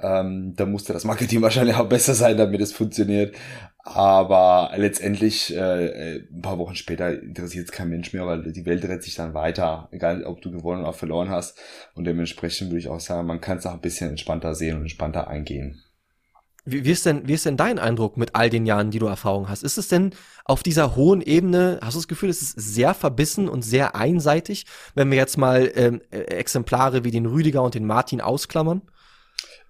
Ähm, 0.00 0.54
da 0.56 0.66
musste 0.66 0.92
das 0.92 1.04
Marketing 1.04 1.40
wahrscheinlich 1.42 1.76
auch 1.76 1.88
besser 1.88 2.14
sein, 2.14 2.36
damit 2.36 2.60
es 2.60 2.72
funktioniert. 2.72 3.36
Aber 3.84 4.72
letztendlich, 4.76 5.54
äh, 5.54 6.18
ein 6.30 6.42
paar 6.42 6.58
Wochen 6.58 6.76
später 6.76 7.20
interessiert 7.20 7.66
es 7.66 7.72
kein 7.72 7.88
Mensch 7.88 8.12
mehr, 8.12 8.26
weil 8.26 8.52
die 8.52 8.66
Welt 8.66 8.84
dreht 8.84 9.02
sich 9.02 9.16
dann 9.16 9.34
weiter, 9.34 9.88
egal 9.90 10.24
ob 10.24 10.40
du 10.40 10.52
gewonnen 10.52 10.82
oder 10.82 10.92
verloren 10.92 11.30
hast. 11.30 11.58
Und 11.94 12.04
dementsprechend 12.04 12.70
würde 12.70 12.78
ich 12.78 12.88
auch 12.88 13.00
sagen, 13.00 13.26
man 13.26 13.40
kann 13.40 13.58
es 13.58 13.66
auch 13.66 13.74
ein 13.74 13.80
bisschen 13.80 14.10
entspannter 14.10 14.54
sehen 14.54 14.76
und 14.76 14.82
entspannter 14.82 15.28
eingehen. 15.28 15.82
Wie, 16.64 16.84
wie, 16.84 16.90
ist 16.90 17.06
denn, 17.06 17.26
wie 17.26 17.34
ist 17.34 17.44
denn 17.44 17.56
dein 17.56 17.78
Eindruck 17.78 18.16
mit 18.16 18.34
all 18.34 18.48
den 18.48 18.66
Jahren, 18.66 18.90
die 18.90 19.00
du 19.00 19.06
Erfahrung 19.06 19.48
hast? 19.48 19.64
Ist 19.64 19.78
es 19.78 19.88
denn 19.88 20.14
auf 20.44 20.62
dieser 20.62 20.94
hohen 20.94 21.20
Ebene, 21.20 21.80
hast 21.82 21.94
du 21.94 21.98
das 21.98 22.08
Gefühl, 22.08 22.30
es 22.30 22.42
ist 22.42 22.52
sehr 22.52 22.94
verbissen 22.94 23.48
und 23.48 23.62
sehr 23.62 23.96
einseitig, 23.96 24.66
wenn 24.94 25.10
wir 25.10 25.18
jetzt 25.18 25.38
mal 25.38 25.72
ähm, 25.74 26.00
äh, 26.10 26.18
Exemplare 26.18 27.02
wie 27.04 27.10
den 27.10 27.26
Rüdiger 27.26 27.62
und 27.62 27.74
den 27.74 27.86
Martin 27.86 28.20
ausklammern? 28.20 28.82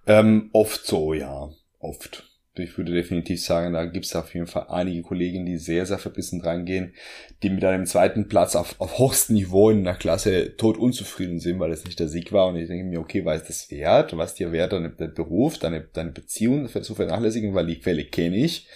Ähm, 0.05 0.49
oft 0.53 0.85
so, 0.85 1.13
ja. 1.13 1.49
Oft 1.79 2.23
ich 2.55 2.77
würde 2.77 2.91
definitiv 2.91 3.43
sagen, 3.43 3.73
da 3.73 3.85
gibt 3.85 4.05
es 4.05 4.15
auf 4.15 4.33
jeden 4.33 4.45
Fall 4.45 4.67
einige 4.69 5.01
Kollegen, 5.01 5.45
die 5.45 5.57
sehr, 5.57 5.87
sehr 5.87 5.97
verbissen 5.97 6.41
reingehen, 6.41 6.93
die 7.41 7.49
mit 7.49 7.65
einem 7.65 7.87
zweiten 7.87 8.27
Platz 8.27 8.55
auf, 8.55 8.79
auf 8.79 8.99
hochstem 8.99 9.35
Niveau 9.35 9.71
in 9.71 9.83
der 9.83 9.95
Klasse 9.95 10.55
tot 10.55 10.77
unzufrieden 10.77 11.39
sind, 11.39 11.59
weil 11.59 11.71
es 11.71 11.83
nicht 11.83 11.99
der 11.99 12.09
Sieg 12.09 12.31
war. 12.31 12.47
Und 12.47 12.57
ich 12.57 12.67
denke 12.67 12.85
mir, 12.85 12.99
okay, 12.99 13.25
was 13.25 13.41
ist 13.41 13.49
das 13.49 13.71
wert? 13.71 14.15
Was 14.15 14.35
dir 14.35 14.51
wert, 14.51 14.71
dein, 14.71 14.93
dein 14.97 15.13
Beruf, 15.15 15.57
deine, 15.57 15.81
deine 15.93 16.11
Beziehung 16.11 16.67
zu 16.67 16.93
vernachlässigen, 16.93 17.55
weil 17.55 17.65
die 17.65 17.79
Quelle 17.79 18.05
kenne 18.05 18.37
ich, 18.37 18.67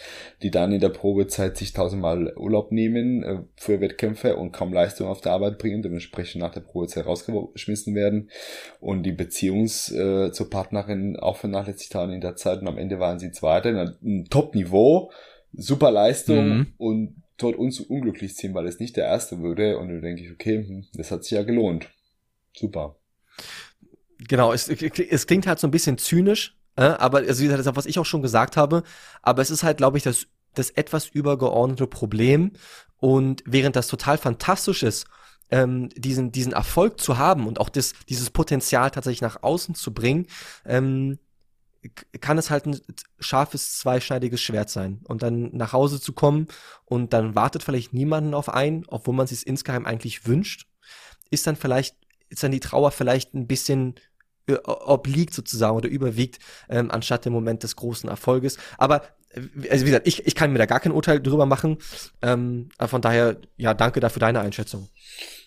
die 0.41 0.49
dann 0.49 0.71
in 0.71 0.79
der 0.79 0.89
Probezeit 0.89 1.55
sich 1.57 1.73
tausendmal 1.73 2.33
Urlaub 2.35 2.71
nehmen 2.71 3.23
äh, 3.23 3.39
für 3.57 3.79
Wettkämpfe 3.79 4.37
und 4.37 4.53
kaum 4.53 4.73
Leistung 4.73 5.07
auf 5.07 5.21
der 5.21 5.33
Arbeit 5.33 5.59
bringen, 5.59 5.83
dementsprechend 5.83 6.41
nach 6.41 6.51
der 6.51 6.61
Probezeit 6.61 7.05
rausgeschmissen 7.05 7.93
werden 7.93 8.31
und 8.79 9.03
die 9.03 9.11
Beziehungs 9.11 9.91
äh, 9.91 10.31
zur 10.31 10.49
Partnerin 10.49 11.15
auch 11.15 11.37
vernachlässigt 11.37 11.93
haben 11.93 12.11
in 12.11 12.21
der 12.21 12.35
Zeit 12.35 12.61
und 12.61 12.67
am 12.67 12.79
Ende 12.79 12.99
waren 12.99 13.19
sie 13.19 13.31
Zweite 13.31 13.66
hatte 13.75 13.97
ein 14.03 14.25
Top-Niveau, 14.29 15.11
super 15.53 15.91
Leistung 15.91 16.49
mhm. 16.49 16.67
und 16.77 17.23
dort 17.37 17.55
uns 17.55 17.79
unglücklich 17.79 18.35
ziehen, 18.35 18.53
weil 18.53 18.67
es 18.67 18.79
nicht 18.79 18.97
der 18.97 19.05
erste 19.05 19.41
würde. 19.41 19.77
Und 19.77 19.89
dann 19.89 20.01
denke 20.01 20.23
ich, 20.23 20.31
okay, 20.31 20.65
hm, 20.65 20.85
das 20.93 21.11
hat 21.11 21.23
sich 21.23 21.31
ja 21.31 21.43
gelohnt. 21.43 21.89
Super. 22.55 22.95
Genau, 24.19 24.51
es, 24.51 24.67
es 24.67 25.27
klingt 25.27 25.45
halt 25.45 25.59
so 25.59 25.67
ein 25.67 25.71
bisschen 25.71 25.97
zynisch, 25.97 26.57
äh, 26.75 26.81
aber 26.81 27.19
also, 27.19 27.47
das 27.47 27.59
ist 27.59 27.67
auch, 27.67 27.75
was 27.75 27.85
ich 27.85 27.99
auch 27.99 28.05
schon 28.05 28.21
gesagt 28.21 28.57
habe, 28.57 28.83
aber 29.21 29.41
es 29.41 29.51
ist 29.51 29.63
halt, 29.63 29.77
glaube 29.77 29.97
ich, 29.97 30.03
das, 30.03 30.27
das 30.55 30.71
etwas 30.71 31.07
übergeordnete 31.07 31.85
Problem. 31.87 32.53
Und 32.99 33.43
während 33.45 33.75
das 33.75 33.87
total 33.87 34.17
fantastisch 34.17 34.81
ist, 34.81 35.05
ähm, 35.51 35.89
diesen, 35.89 36.31
diesen 36.31 36.53
Erfolg 36.53 36.99
zu 36.99 37.17
haben 37.17 37.47
und 37.47 37.59
auch 37.59 37.69
das, 37.69 37.93
dieses 38.09 38.31
Potenzial 38.31 38.89
tatsächlich 38.91 39.21
nach 39.21 39.43
außen 39.43 39.75
zu 39.75 39.93
bringen, 39.93 40.27
ähm, 40.65 41.19
kann 42.19 42.37
es 42.37 42.49
halt 42.49 42.65
ein 42.65 42.79
scharfes, 43.19 43.77
zweischneidiges 43.77 44.41
Schwert 44.41 44.69
sein. 44.69 45.01
Und 45.03 45.23
dann 45.23 45.55
nach 45.55 45.73
Hause 45.73 45.99
zu 45.99 46.13
kommen 46.13 46.47
und 46.85 47.13
dann 47.13 47.35
wartet 47.35 47.63
vielleicht 47.63 47.93
niemanden 47.93 48.33
auf 48.33 48.49
einen, 48.49 48.85
obwohl 48.87 49.15
man 49.15 49.27
sich 49.27 49.45
insgeheim 49.45 49.85
eigentlich 49.85 50.25
wünscht, 50.25 50.67
ist 51.29 51.47
dann 51.47 51.55
vielleicht, 51.55 51.95
ist 52.29 52.43
dann 52.43 52.51
die 52.51 52.59
Trauer 52.59 52.91
vielleicht 52.91 53.33
ein 53.33 53.47
bisschen 53.47 53.95
äh, 54.47 54.57
obliegt 54.65 55.33
sozusagen 55.33 55.75
oder 55.75 55.89
überwiegt, 55.89 56.39
ähm, 56.69 56.91
anstatt 56.91 57.25
dem 57.25 57.33
Moment 57.33 57.63
des 57.63 57.75
großen 57.75 58.09
Erfolges. 58.09 58.57
Aber 58.77 59.03
äh, 59.29 59.69
also 59.69 59.85
wie 59.85 59.89
gesagt, 59.89 60.07
ich, 60.07 60.25
ich 60.25 60.35
kann 60.35 60.51
mir 60.51 60.59
da 60.59 60.65
gar 60.65 60.79
kein 60.79 60.91
Urteil 60.91 61.21
drüber 61.21 61.45
machen. 61.45 61.77
Ähm, 62.21 62.69
von 62.79 63.01
daher, 63.01 63.37
ja, 63.57 63.73
danke 63.73 63.99
dafür 63.99 64.19
deine 64.21 64.39
Einschätzung. 64.39 64.89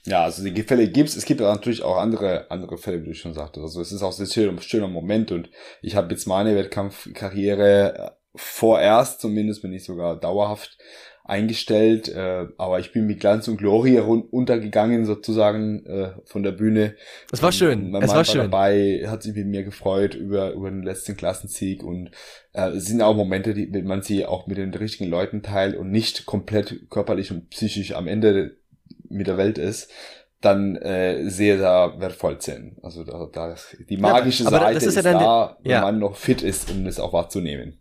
Ja, 0.07 0.25
also 0.25 0.43
die 0.43 0.63
Fälle 0.63 0.89
gibt's. 0.89 1.17
Es 1.17 1.25
gibt 1.25 1.41
natürlich 1.41 1.83
auch 1.83 1.99
andere, 1.99 2.51
andere 2.51 2.79
Fälle, 2.79 3.03
wie 3.03 3.09
du 3.09 3.15
schon 3.15 3.35
sagtest. 3.35 3.63
Also 3.63 3.81
es 3.81 3.93
ist 3.93 4.03
auch 4.03 4.19
ein 4.19 4.27
schöner, 4.27 4.61
schöner 4.61 4.89
Moment 4.89 5.31
und 5.33 5.51
ich 5.83 5.97
habe 5.97 6.13
jetzt 6.13 6.27
meine 6.27 6.55
Wettkampfkarriere 6.57 7.99
äh, 7.99 8.11
vorerst, 8.35 9.21
zumindest 9.21 9.63
bin 9.63 9.73
ich 9.73 9.85
sogar 9.85 10.19
dauerhaft 10.19 10.79
eingestellt, 11.25 12.09
äh, 12.09 12.47
aber 12.59 12.81
ich 12.81 12.93
bin 12.93 13.07
mit 13.07 13.21
Glanz 13.21 13.47
und 13.47 13.59
Glorie 13.59 13.99
untergegangen 13.99 15.05
sozusagen 15.05 15.87
äh, 15.87 16.13
von 16.25 16.43
der 16.43 16.51
Bühne. 16.51 16.97
Es 17.31 17.43
war 17.43 17.53
schön. 17.53 17.91
Mein 17.91 18.03
es 18.03 18.09
Mann 18.09 18.17
war 18.17 18.25
schön. 18.25 18.43
dabei, 18.43 19.05
hat 19.07 19.23
sich 19.23 19.35
mit 19.35 19.47
mir 19.47 19.63
gefreut 19.63 20.15
über 20.15 20.53
über 20.53 20.71
den 20.71 20.83
letzten 20.83 21.17
Klassensieg 21.17 21.85
und 21.85 22.11
äh, 22.53 22.71
es 22.71 22.87
sind 22.87 23.01
auch 23.01 23.15
Momente, 23.15 23.55
die 23.55 23.67
man 23.83 24.03
sie 24.03 24.27
auch 24.27 24.49
mit 24.49 24.59
den 24.59 24.75
richtigen 24.75 25.09
Leuten 25.09 25.43
teilt 25.43 25.77
und 25.77 25.91
nicht 25.91 26.27
komplett 26.27 26.91
körperlich 26.91 27.31
und 27.31 27.49
psychisch 27.51 27.95
am 27.95 28.09
Ende 28.09 28.57
mit 29.11 29.27
der 29.27 29.37
Welt 29.37 29.59
ist 29.59 29.91
dann 30.41 30.77
äh, 30.77 31.29
sehr, 31.29 31.59
sehr 31.59 31.95
wertvoll 31.99 32.41
sind. 32.41 32.83
Also 32.83 33.05
da, 33.05 33.29
da 33.31 33.55
die 33.89 33.99
magische 33.99 34.45
ja, 34.45 34.51
Seite 34.51 34.87
ist, 34.87 34.95
ja 34.95 35.01
ist 35.01 35.05
da, 35.05 35.59
wenn 35.63 35.71
ja. 35.71 35.81
man 35.83 35.99
noch 35.99 36.17
fit 36.17 36.43
ist, 36.43 36.71
um 36.71 36.85
das 36.85 36.99
auch 36.99 37.13
wahrzunehmen. 37.13 37.81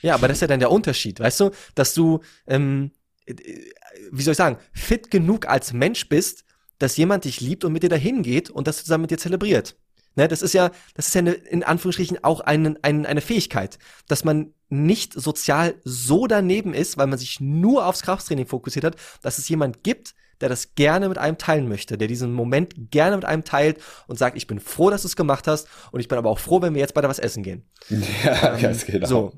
Ja, 0.00 0.14
aber 0.14 0.28
das 0.28 0.38
ist 0.38 0.42
ja 0.42 0.46
dann 0.46 0.60
der 0.60 0.70
Unterschied, 0.70 1.20
weißt 1.20 1.40
du, 1.40 1.50
dass 1.74 1.94
du, 1.94 2.20
ähm, 2.46 2.92
wie 3.26 4.22
soll 4.22 4.32
ich 4.32 4.38
sagen, 4.38 4.58
fit 4.72 5.10
genug 5.10 5.46
als 5.48 5.72
Mensch 5.72 6.08
bist, 6.08 6.44
dass 6.78 6.96
jemand 6.96 7.24
dich 7.24 7.40
liebt 7.40 7.64
und 7.64 7.72
mit 7.72 7.82
dir 7.82 7.88
dahin 7.88 8.22
geht 8.22 8.50
und 8.50 8.66
das 8.66 8.78
zusammen 8.78 9.02
mit 9.02 9.10
dir 9.10 9.18
zelebriert. 9.18 9.76
Ne, 10.16 10.28
das 10.28 10.42
ist 10.42 10.54
ja, 10.54 10.70
das 10.94 11.08
ist 11.08 11.14
ja 11.14 11.20
eine, 11.20 11.32
in 11.32 11.64
Anführungsstrichen 11.64 12.22
auch 12.22 12.40
eine, 12.40 12.76
eine, 12.82 13.08
eine 13.08 13.20
Fähigkeit, 13.20 13.78
dass 14.06 14.24
man 14.24 14.54
nicht 14.68 15.12
sozial 15.12 15.74
so 15.84 16.26
daneben 16.26 16.72
ist, 16.72 16.96
weil 16.96 17.06
man 17.06 17.18
sich 17.18 17.40
nur 17.40 17.86
aufs 17.86 18.02
Krafttraining 18.02 18.46
fokussiert 18.46 18.84
hat, 18.84 18.96
dass 19.22 19.38
es 19.38 19.48
jemand 19.48 19.82
gibt, 19.82 20.14
der 20.40 20.48
das 20.48 20.74
gerne 20.74 21.08
mit 21.08 21.18
einem 21.18 21.38
teilen 21.38 21.68
möchte, 21.68 21.96
der 21.96 22.08
diesen 22.08 22.32
Moment 22.32 22.90
gerne 22.90 23.16
mit 23.16 23.24
einem 23.24 23.44
teilt 23.44 23.80
und 24.06 24.18
sagt, 24.18 24.36
ich 24.36 24.46
bin 24.46 24.60
froh, 24.60 24.90
dass 24.90 25.02
du 25.02 25.08
es 25.08 25.16
gemacht 25.16 25.46
hast 25.46 25.68
und 25.92 26.00
ich 26.00 26.08
bin 26.08 26.18
aber 26.18 26.30
auch 26.30 26.38
froh, 26.38 26.60
wenn 26.60 26.74
wir 26.74 26.80
jetzt 26.80 26.94
beide 26.94 27.08
was 27.08 27.18
essen 27.18 27.42
gehen. 27.42 27.68
Ja, 28.24 28.54
ähm, 28.54 28.62
ganz 28.62 28.84
genau. 28.84 29.06
So. 29.06 29.32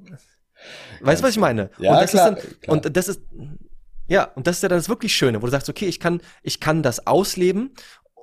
Weißt 1.01 1.21
du, 1.21 1.25
was 1.25 1.31
ich 1.31 1.39
meine? 1.41 1.71
Ja, 1.79 1.93
und 1.93 2.01
das 2.03 2.11
klar, 2.11 2.37
ist 2.37 2.45
dann, 2.45 2.61
klar. 2.61 2.77
und 2.77 2.97
das 2.97 3.09
ist, 3.09 3.21
ja, 4.09 4.25
und 4.25 4.47
das 4.47 4.57
ist 4.57 4.63
ja 4.63 4.69
dann 4.69 4.79
das 4.79 4.89
wirklich 4.89 5.15
Schöne, 5.15 5.43
wo 5.43 5.47
du 5.47 5.53
sagst, 5.53 5.69
okay, 5.69 5.87
ich 5.87 6.01
kann, 6.01 6.21
ich 6.43 6.61
kann 6.61 6.83
das 6.83 7.07
ausleben 7.07 7.75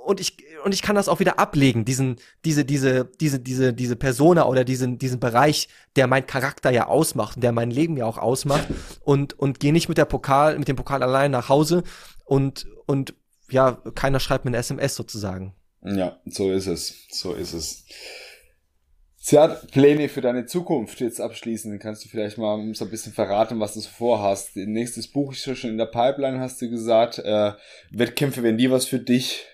und 0.04 0.20
ich, 0.20 0.38
und 0.64 0.74
ich 0.74 0.82
kann 0.82 0.96
das 0.96 1.08
auch 1.08 1.20
wieder 1.20 1.40
ablegen, 1.40 1.86
diesen, 1.86 2.18
diese, 2.46 2.66
diese, 2.66 3.06
diese, 3.06 3.40
diese, 3.40 3.74
diese 3.74 3.96
Persona 3.96 4.46
oder 4.46 4.64
diesen, 4.64 4.98
diesen 4.98 5.20
Bereich, 5.20 5.70
der 5.96 6.08
mein 6.08 6.28
Charakter 6.28 6.72
ja 6.72 6.88
ausmacht 6.88 7.42
der 7.42 7.52
mein 7.52 7.72
Leben 7.72 7.98
ja 7.98 8.06
auch 8.06 8.18
ausmacht 8.18 8.68
und, 9.02 9.38
und 9.40 9.60
gehe 9.60 9.74
nicht 9.74 9.90
mit 9.90 9.98
der 9.98 10.06
Pokal, 10.06 10.60
mit 10.60 10.68
dem 10.68 10.76
Pokal 10.76 11.04
allein 11.04 11.32
nach 11.32 11.50
Hause 11.50 11.84
und, 12.26 12.68
und, 12.86 13.14
ja, 13.50 13.82
keiner 13.96 14.20
schreibt 14.20 14.46
mir 14.46 14.50
eine 14.50 14.58
SMS 14.58 14.96
sozusagen. 14.96 15.54
Ja, 15.84 16.20
so 16.26 16.52
ist 16.52 16.68
es, 16.68 17.08
so 17.12 17.34
ist 17.34 17.54
es. 17.54 17.86
Hat 19.32 19.72
Pläne 19.72 20.10
für 20.10 20.22
deine 20.22 20.46
Zukunft 20.46 21.00
jetzt 21.00 21.22
abschließen. 21.22 21.78
Kannst 21.80 22.04
du 22.04 22.10
vielleicht 22.10 22.38
mal 22.38 22.74
so 22.74 22.86
ein 22.86 22.92
bisschen 22.92 23.14
verraten, 23.14 23.60
was 23.60 23.74
du 23.74 23.80
so 23.80 23.90
vorhast? 23.90 24.56
Nächstes 24.56 25.08
Buch 25.08 25.32
ist 25.34 25.58
schon 25.58 25.72
in 25.72 25.78
der 25.78 25.86
Pipeline, 25.86 26.40
hast 26.40 26.62
du 26.62 26.70
gesagt. 26.70 27.20
Äh, 27.20 27.54
Wettkämpfe 27.92 28.44
wären 28.44 28.58
die 28.58 28.72
was 28.72 28.86
für 28.86 29.00
dich? 29.00 29.46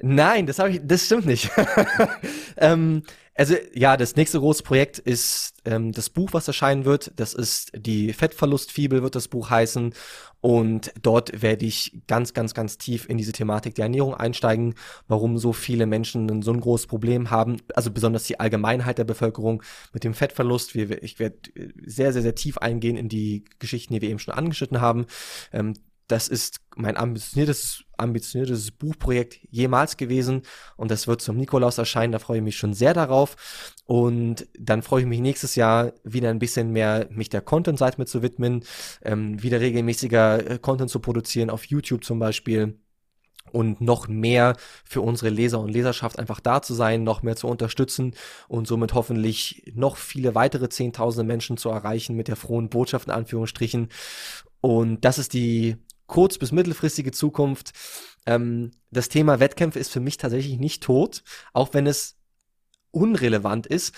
Nein, 0.00 0.46
das 0.46 0.58
habe 0.58 0.70
ich, 0.70 0.80
das 0.82 1.06
stimmt 1.06 1.26
nicht. 1.26 1.50
ähm, 2.56 3.02
also 3.38 3.54
ja, 3.72 3.96
das 3.96 4.16
nächste 4.16 4.40
große 4.40 4.64
Projekt 4.64 4.98
ist 4.98 5.54
ähm, 5.64 5.92
das 5.92 6.10
Buch, 6.10 6.30
was 6.32 6.48
erscheinen 6.48 6.84
wird. 6.84 7.12
Das 7.14 7.34
ist 7.34 7.70
die 7.72 8.12
Fettverlustfibel, 8.12 9.02
wird 9.02 9.14
das 9.14 9.28
Buch 9.28 9.48
heißen. 9.48 9.94
Und 10.40 10.92
dort 11.00 11.40
werde 11.40 11.64
ich 11.64 12.00
ganz, 12.08 12.34
ganz, 12.34 12.52
ganz 12.52 12.78
tief 12.78 13.08
in 13.08 13.16
diese 13.16 13.30
Thematik 13.30 13.76
der 13.76 13.84
Ernährung 13.84 14.14
einsteigen, 14.14 14.74
warum 15.06 15.38
so 15.38 15.52
viele 15.52 15.86
Menschen 15.86 16.42
so 16.42 16.52
ein 16.52 16.60
großes 16.60 16.88
Problem 16.88 17.30
haben, 17.30 17.58
also 17.74 17.92
besonders 17.92 18.24
die 18.24 18.40
Allgemeinheit 18.40 18.98
der 18.98 19.04
Bevölkerung 19.04 19.62
mit 19.92 20.02
dem 20.02 20.14
Fettverlust. 20.14 20.74
Ich 20.74 21.20
werde 21.20 21.36
sehr, 21.84 22.12
sehr, 22.12 22.22
sehr 22.22 22.34
tief 22.34 22.58
eingehen 22.58 22.96
in 22.96 23.08
die 23.08 23.44
Geschichten, 23.60 23.94
die 23.94 24.00
wir 24.00 24.10
eben 24.10 24.18
schon 24.18 24.34
angeschnitten 24.34 24.80
haben. 24.80 25.06
Ähm, 25.52 25.74
das 26.08 26.28
ist 26.28 26.60
mein 26.74 26.96
ambitioniertes, 26.96 27.84
ambitioniertes 27.96 28.70
Buchprojekt 28.70 29.40
jemals 29.50 29.96
gewesen 29.96 30.42
und 30.76 30.90
das 30.90 31.06
wird 31.06 31.20
zum 31.20 31.36
Nikolaus 31.36 31.78
erscheinen. 31.78 32.12
Da 32.12 32.18
freue 32.18 32.38
ich 32.38 32.44
mich 32.44 32.56
schon 32.56 32.72
sehr 32.74 32.94
darauf. 32.94 33.36
Und 33.84 34.46
dann 34.58 34.82
freue 34.82 35.02
ich 35.02 35.06
mich 35.06 35.20
nächstes 35.20 35.54
Jahr 35.54 35.92
wieder 36.04 36.30
ein 36.30 36.38
bisschen 36.38 36.72
mehr 36.72 37.08
mich 37.10 37.28
der 37.28 37.42
Content-Seite 37.42 37.98
mit 37.98 38.08
zu 38.08 38.22
widmen, 38.22 38.64
ähm, 39.02 39.42
wieder 39.42 39.60
regelmäßiger 39.60 40.50
äh, 40.50 40.58
Content 40.58 40.90
zu 40.90 41.00
produzieren 41.00 41.50
auf 41.50 41.64
YouTube 41.64 42.04
zum 42.04 42.18
Beispiel 42.18 42.78
und 43.52 43.80
noch 43.80 44.08
mehr 44.08 44.56
für 44.84 45.00
unsere 45.00 45.30
Leser 45.30 45.60
und 45.60 45.70
Leserschaft 45.70 46.18
einfach 46.18 46.40
da 46.40 46.62
zu 46.62 46.74
sein, 46.74 47.02
noch 47.02 47.22
mehr 47.22 47.36
zu 47.36 47.48
unterstützen 47.48 48.14
und 48.46 48.66
somit 48.66 48.94
hoffentlich 48.94 49.72
noch 49.74 49.96
viele 49.96 50.34
weitere 50.34 50.68
Zehntausende 50.68 51.26
Menschen 51.26 51.56
zu 51.56 51.70
erreichen 51.70 52.16
mit 52.16 52.28
der 52.28 52.36
frohen 52.36 52.68
Botschaft 52.68 53.08
in 53.08 53.14
Anführungsstrichen. 53.14 53.88
Und 54.60 55.04
das 55.04 55.18
ist 55.18 55.32
die 55.32 55.76
kurz- 56.08 56.38
bis 56.38 56.50
mittelfristige 56.50 57.12
Zukunft. 57.12 57.72
Ähm, 58.26 58.72
das 58.90 59.08
Thema 59.08 59.38
Wettkämpfe 59.38 59.78
ist 59.78 59.92
für 59.92 60.00
mich 60.00 60.16
tatsächlich 60.16 60.58
nicht 60.58 60.82
tot, 60.82 61.22
auch 61.52 61.72
wenn 61.74 61.86
es 61.86 62.16
unrelevant 62.90 63.66
ist. 63.66 63.94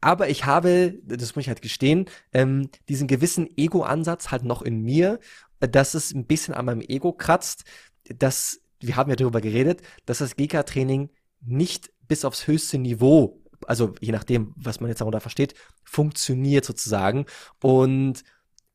Aber 0.00 0.28
ich 0.28 0.46
habe, 0.46 0.94
das 1.04 1.34
muss 1.34 1.42
ich 1.42 1.48
halt 1.48 1.62
gestehen, 1.62 2.06
ähm, 2.32 2.70
diesen 2.88 3.08
gewissen 3.08 3.48
Ego-Ansatz 3.56 4.30
halt 4.30 4.44
noch 4.44 4.62
in 4.62 4.82
mir, 4.82 5.18
dass 5.60 5.94
es 5.94 6.14
ein 6.14 6.26
bisschen 6.26 6.54
an 6.54 6.66
meinem 6.66 6.80
Ego 6.80 7.12
kratzt, 7.12 7.64
dass, 8.04 8.60
wir 8.80 8.96
haben 8.96 9.10
ja 9.10 9.16
darüber 9.16 9.40
geredet, 9.40 9.82
dass 10.04 10.18
das 10.18 10.36
GK-Training 10.36 11.10
nicht 11.40 11.90
bis 12.06 12.24
aufs 12.24 12.46
höchste 12.46 12.78
Niveau, 12.78 13.42
also 13.66 13.94
je 14.00 14.12
nachdem, 14.12 14.52
was 14.56 14.80
man 14.80 14.90
jetzt 14.90 15.00
darunter 15.00 15.20
versteht, 15.20 15.54
funktioniert 15.82 16.64
sozusagen. 16.64 17.26
Und 17.62 18.22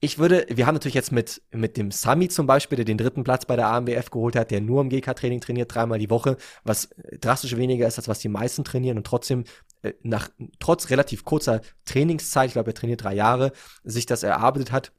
ich 0.03 0.17
würde, 0.17 0.47
wir 0.49 0.65
haben 0.65 0.73
natürlich 0.73 0.95
jetzt 0.95 1.11
mit, 1.11 1.43
mit 1.51 1.77
dem 1.77 1.91
Sami 1.91 2.27
zum 2.27 2.47
Beispiel, 2.47 2.75
der 2.75 2.85
den 2.85 2.97
dritten 2.97 3.23
Platz 3.23 3.45
bei 3.45 3.55
der 3.55 3.67
AMWF 3.67 4.09
geholt 4.09 4.35
hat, 4.35 4.49
der 4.49 4.59
nur 4.59 4.81
im 4.81 4.89
GK-Training 4.89 5.41
trainiert, 5.41 5.73
dreimal 5.73 5.99
die 5.99 6.09
Woche, 6.09 6.37
was 6.63 6.89
drastisch 7.19 7.55
weniger 7.55 7.87
ist, 7.87 7.99
als 7.99 8.07
was 8.07 8.17
die 8.17 8.27
meisten 8.27 8.63
trainieren 8.63 8.97
und 8.97 9.05
trotzdem 9.05 9.43
äh, 9.83 9.93
nach, 10.01 10.29
trotz 10.59 10.89
relativ 10.89 11.23
kurzer 11.23 11.61
Trainingszeit, 11.85 12.47
ich 12.47 12.53
glaube, 12.53 12.71
er 12.71 12.73
trainiert 12.73 13.03
drei 13.03 13.13
Jahre, 13.13 13.51
sich 13.83 14.07
das 14.07 14.23
erarbeitet 14.23 14.71
hat, 14.71 14.91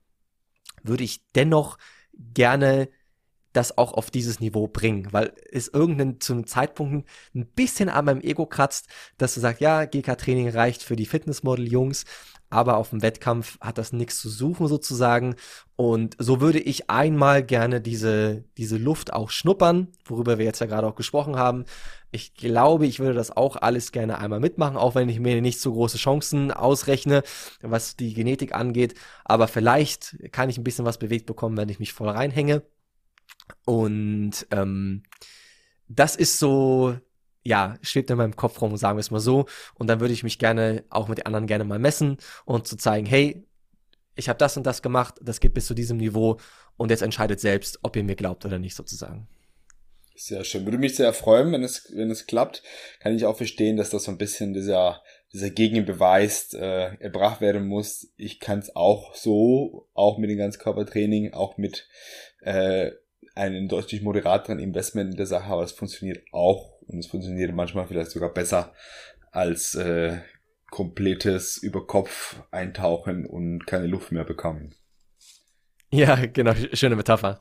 würde 0.85 1.03
ich 1.03 1.27
dennoch 1.33 1.79
gerne 2.13 2.89
das 3.53 3.77
auch 3.77 3.93
auf 3.93 4.11
dieses 4.11 4.41
Niveau 4.41 4.69
bringen, 4.69 5.09
weil 5.13 5.33
es 5.51 5.69
irgendeinen 5.69 6.21
zu 6.21 6.33
einem 6.33 6.47
Zeitpunkt 6.47 7.09
ein 7.35 7.47
bisschen 7.47 7.89
an 7.89 8.05
meinem 8.05 8.21
Ego 8.21 8.47
kratzt, 8.47 8.89
dass 9.19 9.35
du 9.35 9.41
sagst, 9.41 9.61
ja, 9.61 9.85
GK-Training 9.85 10.49
reicht 10.49 10.83
für 10.83 10.97
die 10.97 11.07
Fitnessmodel-Jungs, 11.07 12.05
aber 12.53 12.77
auf 12.77 12.91
dem 12.91 13.01
Wettkampf 13.01 13.59
hat 13.63 13.79
das 13.79 13.95
nichts 13.95 14.21
zu 14.21 14.29
suchen 14.29 14.69
sozusagen. 14.69 15.37
Und 15.75 16.17
so 16.19 16.43
würde 16.43 16.61
ich 16.61 16.91
einmal 16.91 17.43
gerne 17.43 17.81
diese, 17.81 18.45
diese 18.59 18.77
Luft 18.77 19.15
auch 19.15 19.31
schnuppern, 19.31 19.89
worüber 20.05 20.37
wir 20.37 20.45
jetzt 20.45 20.61
ja 20.61 20.67
gerade 20.67 20.87
auch 20.87 20.95
gesprochen 20.95 21.37
haben. 21.37 21.65
Ich 22.11 22.35
glaube, 22.35 22.87
ich 22.87 23.01
würde 23.01 23.15
das 23.15 23.35
auch 23.35 23.57
alles 23.57 23.91
gerne 23.91 24.19
einmal 24.19 24.39
mitmachen, 24.39 24.77
auch 24.77 24.95
wenn 24.95 25.09
ich 25.09 25.19
mir 25.19 25.41
nicht 25.41 25.61
so 25.61 25.73
große 25.73 25.97
Chancen 25.97 26.51
ausrechne, 26.51 27.23
was 27.63 27.97
die 27.97 28.13
Genetik 28.13 28.55
angeht. 28.55 28.97
Aber 29.25 29.49
vielleicht 29.49 30.19
kann 30.31 30.51
ich 30.51 30.59
ein 30.59 30.65
bisschen 30.65 30.85
was 30.85 30.99
bewegt 30.99 31.25
bekommen, 31.25 31.57
wenn 31.57 31.71
ich 31.71 31.79
mich 31.79 31.95
voll 31.95 32.11
reinhänge. 32.11 32.63
Und 33.65 34.47
ähm, 34.51 35.05
das 35.89 36.17
ist 36.17 36.39
so 36.39 36.99
ja, 37.45 37.77
schwebt 37.83 38.11
in 38.11 38.17
meinem 38.17 38.37
Kopf 38.37 38.61
rum, 38.61 38.77
sagen 38.77 38.97
wir 38.97 39.01
es 39.01 39.11
mal 39.11 39.21
so. 39.21 39.47
Und 39.75 39.89
dann 39.89 40.01
würde 40.01 40.15
ich 40.15 40.23
mich 40.23 40.39
gerne 40.39 40.85
auch 40.91 41.09
mit 41.09 41.19
den 41.19 41.27
anderen 41.27 41.47
gerne 41.47 41.65
mal 41.65 41.79
messen 41.79 42.19
und 42.45 42.67
zu 42.67 42.77
zeigen, 42.77 43.07
hey, 43.07 43.45
ich 44.15 44.29
habe 44.29 44.39
das 44.39 44.57
und 44.57 44.65
das 44.65 44.83
gemacht, 44.83 45.15
das 45.23 45.41
geht 45.41 45.55
bis 45.55 45.67
zu 45.67 45.75
diesem 45.75 45.97
Niveau 45.97 46.39
und 46.77 46.91
jetzt 46.91 47.03
entscheidet 47.03 47.41
selbst, 47.41 47.79
ob 47.83 47.97
ihr 47.97 48.05
mir 48.05 48.17
glaubt 48.17 48.45
oder 48.45 48.59
nicht 48.59 48.75
sozusagen. 48.75 49.29
Sehr 50.15 50.45
schön. 50.45 50.65
Würde 50.67 50.79
mich 50.79 50.95
sehr 50.95 51.13
freuen, 51.15 51.53
wenn 51.53 51.65
es, 51.65 51.91
wenn 51.95 52.11
es 52.11 52.27
klappt. 52.27 52.63
Kann 53.01 53.17
ich 53.17 53.25
auch 53.25 53.37
verstehen, 53.37 53.77
dass 53.77 53.91
das 53.91 54.05
so 54.05 54.11
ein 54.11 54.19
bisschen 54.19 54.53
dieser, 54.53 55.03
dieser 55.33 55.51
Gegenbeweis 55.51 56.53
äh, 56.53 56.97
erbracht 57.01 57.41
werden 57.41 57.67
muss. 57.67 58.13
Ich 58.17 58.39
kann 58.39 58.59
es 58.59 58.77
auch 58.77 59.15
so, 59.15 59.89
auch 59.95 60.19
mit 60.19 60.31
dem 60.31 60.39
Ganzkörpertraining, 60.39 61.33
auch 61.33 61.57
mit 61.57 61.89
äh, 62.41 62.93
einem 63.35 63.69
deutlich 63.69 64.03
moderateren 64.03 64.59
Investment 64.59 65.13
in 65.13 65.17
der 65.17 65.27
Sache, 65.27 65.51
aber 65.51 65.63
es 65.63 65.73
funktioniert 65.73 66.23
auch 66.33 66.81
und 66.87 66.99
es 66.99 67.07
funktioniert 67.07 67.55
manchmal 67.55 67.87
vielleicht 67.87 68.11
sogar 68.11 68.33
besser 68.33 68.73
als 69.31 69.75
äh, 69.75 70.19
komplettes 70.71 71.59
über 71.59 71.87
Kopf 71.87 72.43
eintauchen 72.51 73.27
und 73.27 73.67
keine 73.67 73.87
Luft 73.87 74.13
mehr 74.13 74.25
bekommen. 74.25 74.75
Ja, 75.91 76.17
genau, 76.27 76.55
schöne 76.73 76.97
Metapher. 76.97 77.41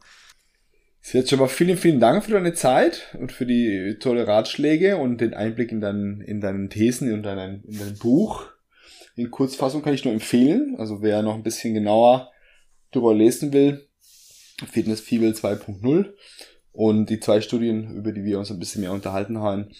Jetzt 1.04 1.30
schon 1.30 1.40
mal 1.40 1.48
vielen, 1.48 1.78
vielen 1.78 2.00
Dank 2.00 2.24
für 2.26 2.34
deine 2.34 2.54
Zeit 2.54 3.16
und 3.20 3.32
für 3.32 3.46
die 3.46 3.98
tolle 4.00 4.28
Ratschläge 4.28 4.98
und 4.98 5.20
den 5.20 5.34
Einblick 5.34 5.72
in, 5.72 5.82
deinen, 5.82 6.22
in 6.22 6.42
deinen 6.42 6.70
Thesen 6.70 7.12
und 7.14 7.24
dein, 7.24 7.64
in 7.64 7.80
dein 7.80 7.98
Buch. 7.98 8.46
In 9.16 9.32
Kurzfassung 9.32 9.82
kann 9.82 9.94
ich 9.94 10.06
nur 10.06 10.14
empfehlen. 10.14 10.76
Also 10.78 11.02
wer 11.02 11.24
noch 11.24 11.34
ein 11.34 11.44
bisschen 11.44 11.74
genauer 11.74 12.32
darüber 12.92 13.16
lesen 13.16 13.52
will, 13.52 13.88
Fitness 14.68 15.02
Fibel 15.02 15.32
2.0 15.32 16.14
und 16.72 17.10
die 17.10 17.20
zwei 17.20 17.42
Studien, 17.42 17.96
über 17.96 18.12
die 18.12 18.24
wir 18.24 18.40
uns 18.40 18.52
ein 18.52 18.60
bisschen 18.60 18.82
mehr 18.82 18.92
unterhalten 18.92 19.40
haben, 19.40 19.72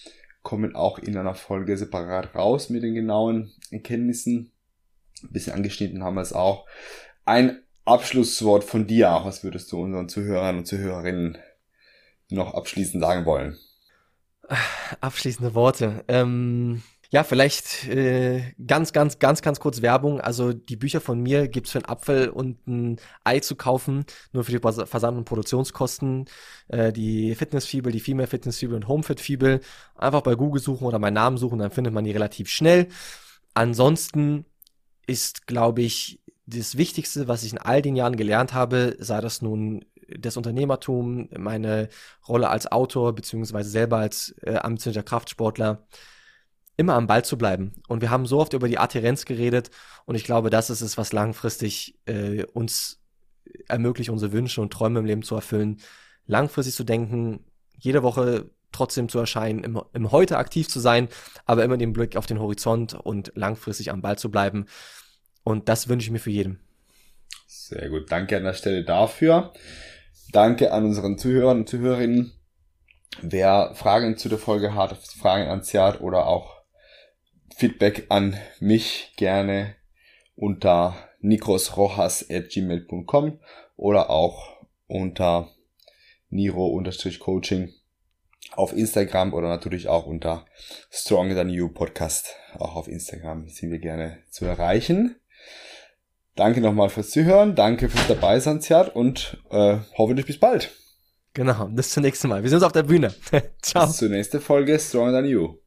kommen 0.44 0.76
auch 0.76 1.00
in 1.00 1.18
einer 1.18 1.36
Folge 1.36 1.78
separat 1.78 2.36
raus 2.36 2.70
mit 2.70 2.84
den 2.84 2.96
genauen 2.96 3.52
Erkenntnissen. 3.70 4.52
Ein 5.24 5.32
bisschen 5.32 5.54
angeschnitten 5.54 6.04
haben 6.04 6.16
wir 6.16 6.22
es 6.22 6.34
auch. 6.34 6.66
Ein 7.26 7.62
Abschlusswort 7.86 8.64
von 8.64 8.88
dir 8.88 9.12
auch. 9.12 9.26
Was 9.26 9.44
würdest 9.44 9.72
du 9.72 9.82
unseren 9.82 10.10
Zuhörern 10.10 10.58
und 10.58 10.66
Zuhörerinnen 10.66 11.38
noch 12.30 12.54
abschließend 12.54 13.02
sagen 13.02 13.26
wollen? 13.26 13.58
Abschließende 15.00 15.54
Worte. 15.54 16.04
Ähm, 16.08 16.82
ja, 17.14 17.26
vielleicht 17.26 17.88
äh, 17.90 18.54
ganz, 18.66 18.94
ganz, 18.94 19.20
ganz, 19.20 19.42
ganz 19.42 19.60
kurz 19.60 19.82
Werbung. 19.82 20.22
Also 20.22 20.54
die 20.54 20.78
Bücher 20.78 21.02
von 21.02 21.20
mir 21.20 21.50
gibt's 21.50 21.72
für 21.72 21.80
einen 21.80 21.90
Apfel 21.90 22.30
und 22.30 22.66
ein 22.68 23.02
Ei 23.26 23.42
zu 23.42 23.58
kaufen, 23.58 24.06
nur 24.32 24.46
für 24.46 24.52
die 24.54 24.60
Versand- 24.60 25.18
und 25.18 25.26
Produktionskosten. 25.26 26.26
Äh, 26.70 26.94
die 26.94 27.36
Fitnessfibel, 27.36 27.92
die 27.92 28.00
Female 28.00 28.28
Fitnessfibel 28.28 28.78
und 28.78 28.88
Homefit-Fibel. 28.88 29.60
Einfach 29.96 30.22
bei 30.22 30.36
Google 30.36 30.62
suchen 30.62 30.88
oder 30.88 31.00
meinen 31.00 31.16
Namen 31.16 31.38
suchen, 31.38 31.60
dann 31.60 31.72
findet 31.72 31.94
man 31.94 32.06
die 32.06 32.12
relativ 32.12 32.50
schnell. 32.50 32.88
Ansonsten 33.54 34.46
ist, 35.06 35.48
glaube 35.48 35.82
ich, 35.82 36.22
das 36.46 36.78
Wichtigste, 36.78 37.28
was 37.28 37.44
ich 37.44 37.52
in 37.52 37.58
all 37.58 37.82
den 37.82 37.98
Jahren 37.98 38.16
gelernt 38.16 38.54
habe, 38.54 38.96
sei 39.00 39.20
das 39.20 39.42
nun 39.42 39.84
das 40.18 40.38
Unternehmertum, 40.38 41.28
meine 41.38 41.90
Rolle 42.28 42.50
als 42.50 42.72
Autor, 42.72 43.14
beziehungsweise 43.14 43.70
selber 43.70 43.98
als 43.98 44.34
äh, 44.44 44.56
ambitionierter 44.56 45.04
Kraftsportler, 45.04 45.86
immer 46.78 46.96
am 46.96 47.08
Ball 47.08 47.24
zu 47.24 47.38
bleiben. 47.38 47.74
Und 47.88 48.02
wir 48.02 48.10
haben 48.10 48.26
so 48.26 48.40
oft 48.40 48.54
über 48.54 48.68
die 48.68 48.78
Adherenz 48.78 49.26
geredet 49.26 49.70
und 50.06 50.16
ich 50.16 50.24
glaube, 50.24 50.50
das 50.50 50.70
ist 50.70 50.82
es, 50.82 50.98
was 50.98 51.14
langfristig 51.14 51.96
äh, 52.06 52.44
uns 52.54 53.00
ermöglicht, 53.68 54.10
unsere 54.10 54.32
Wünsche 54.32 54.62
und 54.62 54.72
Träume 54.72 55.00
im 55.00 55.06
Leben 55.06 55.24
zu 55.24 55.36
erfüllen. 55.36 55.80
Langfristig 56.26 56.76
zu 56.76 56.84
denken, 56.84 57.46
jede 57.78 58.04
Woche 58.04 58.50
trotzdem 58.72 59.10
zu 59.10 59.20
erscheinen, 59.20 59.64
im, 59.64 59.82
im 59.94 60.12
Heute 60.12 60.38
aktiv 60.38 60.70
zu 60.70 60.80
sein, 60.80 61.10
aber 61.46 61.64
immer 61.64 61.78
den 61.78 61.94
Blick 61.94 62.16
auf 62.16 62.26
den 62.26 62.40
Horizont 62.40 62.94
und 62.94 63.32
langfristig 63.36 63.92
am 63.92 64.02
Ball 64.02 64.18
zu 64.18 64.32
bleiben. 64.32 64.66
Und 65.44 65.68
das 65.70 65.90
wünsche 65.90 66.06
ich 66.06 66.12
mir 66.12 66.20
für 66.20 66.32
jeden. 66.32 66.60
Sehr 67.48 67.90
gut. 67.90 68.12
Danke 68.12 68.38
an 68.38 68.44
der 68.44 68.54
Stelle 68.54 68.84
dafür. 68.84 69.54
Danke 70.32 70.72
an 70.72 70.86
unseren 70.86 71.18
Zuhörern 71.18 71.60
und 71.60 71.70
Zuhörerinnen. 71.70 72.34
Wer 73.22 73.74
Fragen 73.76 74.18
zu 74.18 74.30
der 74.30 74.38
Folge 74.38 74.74
hat, 74.74 74.98
Fragen 74.98 75.50
an 75.50 75.64
Ziad 75.64 76.00
oder 76.00 76.28
auch 76.28 76.61
Feedback 77.62 78.08
an 78.10 78.36
mich 78.60 79.14
gerne 79.18 79.76
unter 80.36 80.96
nikrosrojas.gmail.com 81.20 83.40
oder 83.76 84.10
auch 84.10 84.66
unter 84.88 85.52
niro-coaching 86.32 87.72
auf 88.54 88.74
Instagram 88.74 89.36
oder 89.36 89.48
natürlich 89.48 89.88
auch 89.88 90.08
unter 90.08 90.48
Stronger 90.90 91.36
Than 91.36 91.50
You 91.50 91.70
Podcast. 91.70 92.36
Auch 92.58 92.76
auf 92.76 92.88
Instagram 92.88 93.48
sind 93.48 93.70
wir 93.70 93.78
gerne 93.78 94.24
zu 94.32 94.46
erreichen. 94.46 95.18
Danke 96.36 96.62
nochmal 96.62 96.90
fürs 96.90 97.12
Zuhören, 97.12 97.54
danke 97.54 97.90
fürs 97.90 98.08
dabei 98.08 98.40
sein, 98.40 98.60
Ziad, 98.60 98.96
und 98.96 99.38
äh, 99.52 99.78
hoffentlich 100.00 100.26
bis 100.26 100.40
bald. 100.40 100.72
Genau, 101.36 101.68
bis 101.68 101.92
zum 101.92 102.02
nächsten 102.02 102.28
Mal. 102.28 102.42
Wir 102.42 102.50
sehen 102.50 102.58
uns 102.58 102.66
auf 102.66 102.72
der 102.72 102.82
Bühne. 102.82 103.14
Ciao. 103.62 103.86
Bis 103.86 103.98
zur 103.98 104.10
nächsten 104.10 104.42
Folge 104.42 104.80
Stronger 104.80 105.12
Than 105.12 105.26
You. 105.26 105.62